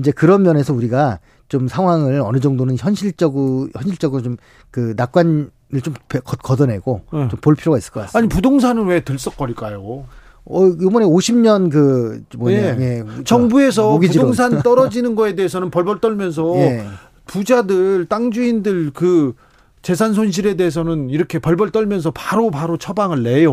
이제 0.00 0.10
그런 0.10 0.42
면에서 0.42 0.74
우리가 0.74 1.20
좀 1.48 1.68
상황을 1.68 2.20
어느 2.20 2.40
정도는 2.40 2.76
현실적으로 2.78 3.68
현실적으로 3.74 4.22
좀 4.22 4.36
그 4.70 4.94
낙관을 4.96 5.50
좀 5.82 5.94
걷어내고 6.08 7.02
네. 7.12 7.28
좀볼 7.28 7.56
필요가 7.56 7.78
있을 7.78 7.92
것 7.92 8.00
같습니다. 8.00 8.18
아니 8.18 8.28
부동산은 8.28 8.86
왜 8.86 9.00
들썩거릴까요? 9.00 10.04
어, 10.44 10.66
이번에 10.66 11.04
50년 11.04 11.70
그, 11.70 12.22
뭐냐, 12.36 12.58
예. 12.58 12.76
예. 12.80 13.24
정부에서 13.24 13.98
부동산 13.98 14.62
떨어지는 14.62 15.14
거에 15.14 15.34
대해서는 15.34 15.70
벌벌 15.70 16.00
떨면서 16.00 16.56
예. 16.56 16.86
부자들, 17.26 18.06
땅 18.06 18.30
주인들 18.30 18.92
그 18.94 19.34
재산 19.82 20.12
손실에 20.14 20.54
대해서는 20.54 21.10
이렇게 21.10 21.38
벌벌 21.38 21.70
떨면서 21.70 22.10
바로 22.10 22.50
바로 22.50 22.76
처방을 22.76 23.22
내요. 23.22 23.52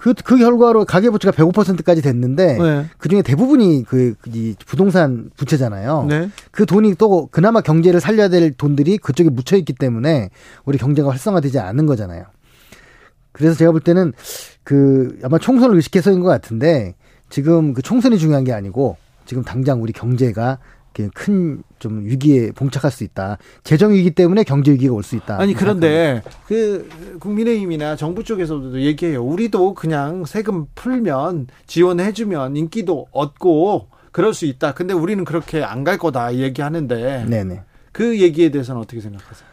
그, 0.00 0.14
그 0.14 0.38
결과로 0.38 0.86
가계부채가 0.86 1.36
105%까지 1.36 2.00
됐는데 2.00 2.58
네. 2.58 2.86
그 2.96 3.08
중에 3.10 3.20
대부분이 3.20 3.84
그, 3.86 4.14
이 4.28 4.54
부동산 4.66 5.30
부채잖아요. 5.36 6.06
네. 6.08 6.30
그 6.50 6.64
돈이 6.64 6.94
또 6.94 7.28
그나마 7.30 7.60
경제를 7.60 8.00
살려야 8.00 8.28
될 8.28 8.52
돈들이 8.52 8.96
그쪽에 8.96 9.28
묻혀 9.28 9.56
있기 9.58 9.74
때문에 9.74 10.30
우리 10.64 10.78
경제가 10.78 11.10
활성화되지 11.10 11.58
않는 11.58 11.84
거잖아요. 11.84 12.24
그래서 13.32 13.54
제가 13.54 13.72
볼 13.72 13.80
때는 13.82 14.14
그 14.64 15.18
아마 15.22 15.38
총선을 15.38 15.76
의식해서인 15.76 16.20
것 16.20 16.28
같은데 16.28 16.94
지금 17.28 17.74
그 17.74 17.82
총선이 17.82 18.18
중요한 18.18 18.44
게 18.44 18.52
아니고 18.52 18.96
지금 19.26 19.44
당장 19.44 19.82
우리 19.82 19.92
경제가 19.92 20.58
큰 21.14 21.62
좀 21.80 22.04
위기에 22.04 22.52
봉착할 22.52 22.92
수 22.92 23.02
있다. 23.02 23.38
재정 23.64 23.92
위기 23.92 24.12
때문에 24.12 24.44
경제 24.44 24.70
위기가 24.70 24.94
올 24.94 25.02
수 25.02 25.16
있다. 25.16 25.40
아니 25.40 25.54
그런데 25.54 26.22
그 26.46 26.88
국민의힘이나 27.18 27.96
정부 27.96 28.22
쪽에서도 28.22 28.80
얘기해요. 28.82 29.24
우리도 29.24 29.74
그냥 29.74 30.24
세금 30.26 30.66
풀면 30.76 31.48
지원해 31.66 32.12
주면 32.12 32.54
인기도 32.56 33.06
얻고 33.10 33.88
그럴 34.12 34.34
수 34.34 34.44
있다. 34.46 34.74
근데 34.74 34.94
우리는 34.94 35.24
그렇게 35.24 35.64
안 35.64 35.80
갈 35.82 35.96
거다 35.98 36.34
얘기하는데 36.34 37.24
네네. 37.28 37.62
그 37.92 38.20
얘기에 38.20 38.50
대해서는 38.50 38.80
어떻게 38.82 39.00
생각하세요? 39.00 39.48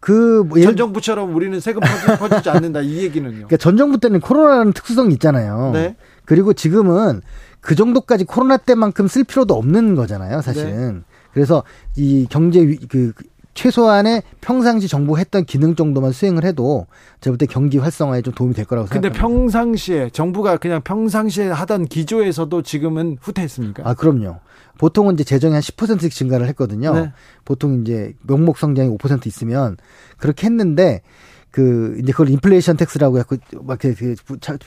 그전 0.00 0.76
정부처럼 0.76 1.34
우리는 1.34 1.58
세금 1.60 1.80
퍼지, 1.80 2.18
퍼지지 2.18 2.50
않는다 2.50 2.80
이 2.82 2.98
얘기는요. 2.98 3.32
그러니까 3.32 3.56
전 3.56 3.76
정부 3.76 3.98
때는 3.98 4.20
코로나라는 4.20 4.72
특수성이 4.72 5.12
있잖아요. 5.14 5.70
네. 5.72 5.96
그리고 6.24 6.52
지금은 6.52 7.22
그 7.60 7.74
정도까지 7.74 8.24
코로나 8.24 8.56
때만큼 8.56 9.08
쓸 9.08 9.24
필요도 9.24 9.54
없는 9.54 9.94
거잖아요, 9.94 10.40
사실은. 10.42 10.98
네. 10.98 11.07
그래서 11.32 11.62
이 11.96 12.26
경제 12.30 12.76
그 12.88 13.12
최소한의 13.54 14.22
평상시 14.40 14.86
정부 14.86 15.18
했던 15.18 15.44
기능 15.44 15.74
정도만 15.74 16.12
수행을 16.12 16.44
해도 16.44 16.86
제가 17.20 17.32
볼 17.32 17.38
때 17.38 17.46
경기 17.46 17.78
활성화에 17.78 18.22
좀 18.22 18.32
도움이 18.32 18.54
될 18.54 18.64
거라고 18.66 18.86
생각합니다. 18.86 19.12
근데 19.12 19.20
평상시에 19.20 20.10
정부가 20.10 20.58
그냥 20.58 20.80
평상시에 20.82 21.48
하던 21.48 21.86
기조에서도 21.86 22.62
지금은 22.62 23.18
후퇴했습니까? 23.20 23.82
아, 23.84 23.94
그럼요. 23.94 24.36
보통은 24.78 25.14
이제 25.14 25.24
재정이 25.24 25.54
한 25.54 25.60
10%씩 25.60 26.12
증가를 26.12 26.46
했거든요. 26.48 26.94
네. 26.94 27.12
보통 27.44 27.80
이제 27.80 28.12
명목 28.28 28.58
성장이 28.58 28.96
5% 28.96 29.26
있으면 29.26 29.76
그렇게 30.18 30.46
했는데 30.46 31.02
그 31.50 31.96
이제 32.00 32.12
그걸 32.12 32.28
inflation 32.28 32.76
tax라고 32.76 33.18
해서 33.18 33.26
막 33.62 33.82
이렇게 33.82 34.14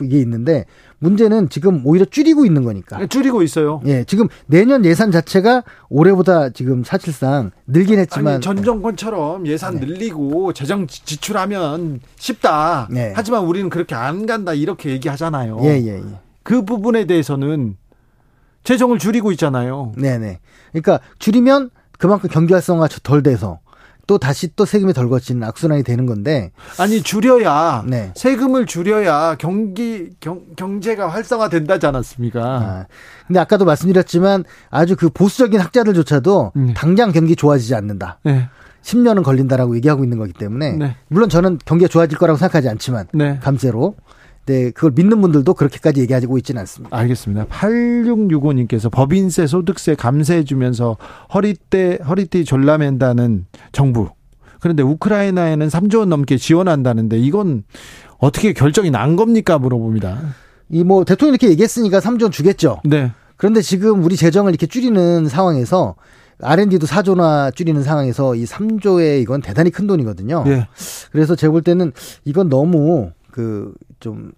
이게 0.04 0.20
있는데 0.20 0.66
문제는 1.00 1.50
지금 1.50 1.86
오히려 1.86 2.06
줄이고 2.06 2.46
있는 2.46 2.64
거니까. 2.64 2.98
네, 2.98 3.08
줄이고 3.08 3.44
있어요. 3.44 3.82
예, 3.86 4.04
지금 4.04 4.28
내년 4.48 4.84
예산 4.84 5.12
자체가 5.12 5.64
올해보다 5.90 6.50
지금 6.50 6.84
사실상 6.84 7.52
늘긴 7.68 8.00
했지만 8.00 8.36
아니, 8.36 8.42
전 8.42 8.64
정권처럼 8.64 9.48
예산 9.48 9.80
네. 9.80 9.86
늘리고 9.86 10.54
재정 10.54 10.88
지출하면 10.88 12.02
쉽다. 12.18 12.88
네. 12.92 13.14
하지만 13.16 13.46
우리는 13.46 13.70
그렇게 13.70 13.96
안 13.96 14.26
간다 14.26 14.54
이렇게 14.54 14.90
얘기하잖아요. 14.90 15.60
예, 15.64 15.82
예, 15.82 16.00
예. 16.00 16.04
그 16.44 16.66
부분에 16.66 17.06
대해서는 17.06 17.78
재정을 18.64 19.00
줄이고 19.00 19.32
있잖아요. 19.32 19.94
네, 19.96 20.18
네. 20.18 20.40
그러니까 20.72 21.00
줄이면 21.20 21.70
그만큼 21.98 22.30
경기 22.32 22.54
활성화가 22.54 22.90
덜 23.04 23.24
돼서 23.24 23.60
또 24.12 24.18
다시 24.18 24.54
또 24.58 24.66
세금이 24.66 24.92
덜 24.92 25.08
거치는 25.08 25.42
악순환이 25.42 25.84
되는 25.84 26.06
건데 26.06 26.52
아니 26.78 27.02
줄여야 27.02 27.86
네. 27.88 28.12
세금을 28.18 28.66
줄여야 28.66 29.36
경기 29.40 30.10
경, 30.20 30.42
경제가 30.58 31.08
활성화된다지 31.08 31.86
않았습니까? 31.86 32.42
아, 32.44 32.86
근데 33.26 33.40
아까도 33.40 33.64
말씀드렸지만 33.64 34.44
아주 34.70 34.98
그 34.98 35.10
보수적인 35.10 35.62
학자들조차도 35.62 36.52
네. 36.56 36.74
당장 36.74 37.14
경기 37.14 37.38
좋아지지 37.38 37.74
않는다. 37.74 38.20
네. 38.24 38.50
10년은 38.84 39.24
걸린다라고 39.24 39.78
얘기하고 39.78 40.04
있는 40.04 40.18
거기 40.18 40.34
때문에 40.34 40.74
네. 40.74 40.98
물론 41.08 41.30
저는 41.30 41.60
경기가 41.64 41.88
좋아질 41.88 42.18
거라고 42.18 42.38
생각하지 42.38 42.68
않지만 42.68 43.08
네. 43.14 43.40
감세로 43.42 43.96
네, 44.46 44.72
그걸 44.72 44.92
믿는 44.96 45.22
분들도 45.22 45.54
그렇게까지 45.54 46.02
얘기하고 46.02 46.38
있지는 46.38 46.62
않습니다. 46.62 46.96
알겠습니다. 46.98 47.46
8665님께서 47.46 48.92
법인세, 48.92 49.48
소득세 49.48 49.96
감세해 49.96 50.44
주면서 50.44 50.98
허리띠, 51.34 52.00
허리띠 52.08 52.46
졸라맨다는 52.46 53.46
정부. 53.72 54.10
그런데 54.60 54.84
우크라이나에는 54.84 55.68
3조 55.68 56.00
원 56.00 56.10
넘게 56.10 56.38
지원한다는데 56.38 57.18
이건 57.18 57.64
어떻게 58.18 58.54
결정이 58.54 58.92
난 58.92 59.16
겁니까? 59.16 59.58
물어봅니다. 59.58 60.20
이 60.70 60.84
뭐 60.84 61.04
대통령이 61.04 61.36
이렇게 61.36 61.50
얘기했으니까 61.50 62.00
3조 62.00 62.24
원 62.24 62.32
주겠죠. 62.32 62.80
네. 62.86 63.12
그런데 63.38 63.62
지금 63.62 64.04
우리 64.04 64.16
재정을 64.16 64.52
이렇게 64.52 64.68
줄이는 64.68 65.28
상황에서 65.28 65.96
R&D도 66.44 66.88
4조나 66.88 67.54
줄이는 67.56 67.84
상황에서 67.84 68.36
이 68.36 68.46
3조에 68.46 69.22
이건 69.22 69.42
대단히 69.42 69.70
큰 69.70 69.86
돈이거든요. 69.88 70.44
예. 70.48 70.68
그래서 71.12 71.36
제가 71.36 71.52
볼 71.52 71.62
때는 71.62 71.92
이건 72.26 72.50
너무 72.50 73.12
그좀 73.32 74.34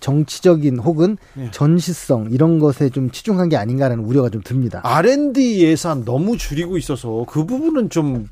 정치적인 0.00 0.78
혹은 0.78 1.16
예. 1.38 1.50
전시성 1.50 2.28
이런 2.30 2.58
것에 2.58 2.90
좀 2.90 3.10
치중한 3.10 3.48
게 3.48 3.56
아닌가라는 3.56 4.04
우려가 4.04 4.28
좀 4.28 4.42
듭니다. 4.42 4.80
R&D 4.84 5.64
예산 5.64 6.04
너무 6.04 6.36
줄이고 6.36 6.76
있어서 6.78 7.24
그 7.28 7.44
부분은 7.44 7.90
좀 7.90 8.28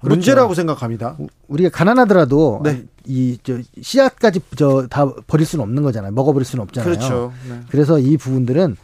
그렇죠. 0.00 0.16
문제라고 0.16 0.54
생각합니다. 0.54 1.16
우리가 1.48 1.70
가난하더라도 1.70 2.60
네. 2.62 2.84
이저 3.06 3.58
씨앗까지 3.80 4.40
저 4.56 4.86
다 4.90 5.12
버릴 5.26 5.46
수는 5.46 5.62
없는 5.62 5.82
거잖아요. 5.82 6.12
먹어버릴 6.12 6.44
수는 6.44 6.62
없잖아요. 6.64 6.90
그렇죠. 6.90 7.32
네. 7.48 7.60
그래서 7.70 7.98
이 7.98 8.16
부분들은 8.16 8.76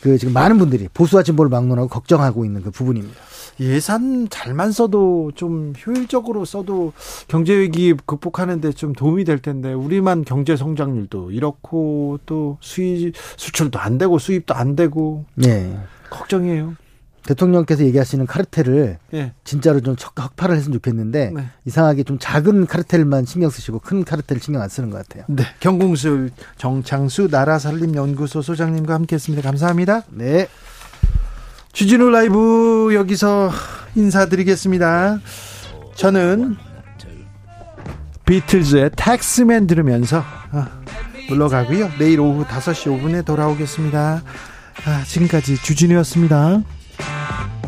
그 0.00 0.18
지금 0.18 0.32
많은 0.34 0.58
분들이 0.58 0.88
보수와 0.92 1.22
진보를 1.22 1.50
막론하고 1.50 1.88
걱정하고 1.88 2.44
있는 2.44 2.62
그 2.62 2.70
부분입니다. 2.70 3.18
예산 3.58 4.28
잘만 4.30 4.72
써도 4.72 5.32
좀 5.34 5.74
효율적으로 5.86 6.46
써도 6.46 6.94
경제 7.28 7.54
위기 7.58 7.92
극복하는데 8.06 8.72
좀 8.72 8.94
도움이 8.94 9.24
될 9.24 9.38
텐데 9.38 9.74
우리만 9.74 10.24
경제 10.24 10.56
성장률도 10.56 11.32
이렇고 11.32 12.20
또 12.24 12.56
수입 12.60 13.14
수출도 13.36 13.78
안 13.78 13.98
되고 13.98 14.18
수입도 14.18 14.54
안 14.54 14.76
되고 14.76 15.26
네. 15.34 15.76
걱정이에요. 16.08 16.74
대통령께서 17.26 17.84
얘기하시는 17.84 18.26
카르텔을 18.26 18.98
네. 19.10 19.32
진짜로 19.44 19.80
좀 19.80 19.96
척박파를 19.96 20.56
했으면 20.56 20.74
좋겠는데 20.74 21.32
네. 21.34 21.46
이상하게 21.64 22.04
좀 22.04 22.18
작은 22.18 22.66
카르텔만 22.66 23.26
신경 23.26 23.50
쓰시고 23.50 23.80
큰 23.80 24.04
카르텔 24.04 24.40
신경 24.40 24.62
안 24.62 24.68
쓰는 24.68 24.90
것 24.90 24.98
같아요. 24.98 25.24
네. 25.28 25.44
경공술 25.60 26.30
정창수 26.56 27.28
나라살림연구소 27.30 28.42
소장님과 28.42 28.94
함께했습니다. 28.94 29.42
감사합니다. 29.42 30.02
네. 30.10 30.48
주진우 31.72 32.10
라이브 32.10 32.90
여기서 32.94 33.50
인사드리겠습니다. 33.94 35.20
저는 35.94 36.56
비틀즈의 38.26 38.90
텍스맨 38.96 39.66
들으면서 39.66 40.22
아, 40.52 40.80
물러가고요. 41.28 41.90
내일 41.98 42.20
오후 42.20 42.44
5시 42.44 43.00
5분에 43.00 43.24
돌아오겠습니다. 43.24 44.22
아, 44.86 45.04
지금까지 45.04 45.56
주진우였습니다. 45.56 46.62
Bye. 47.00 47.59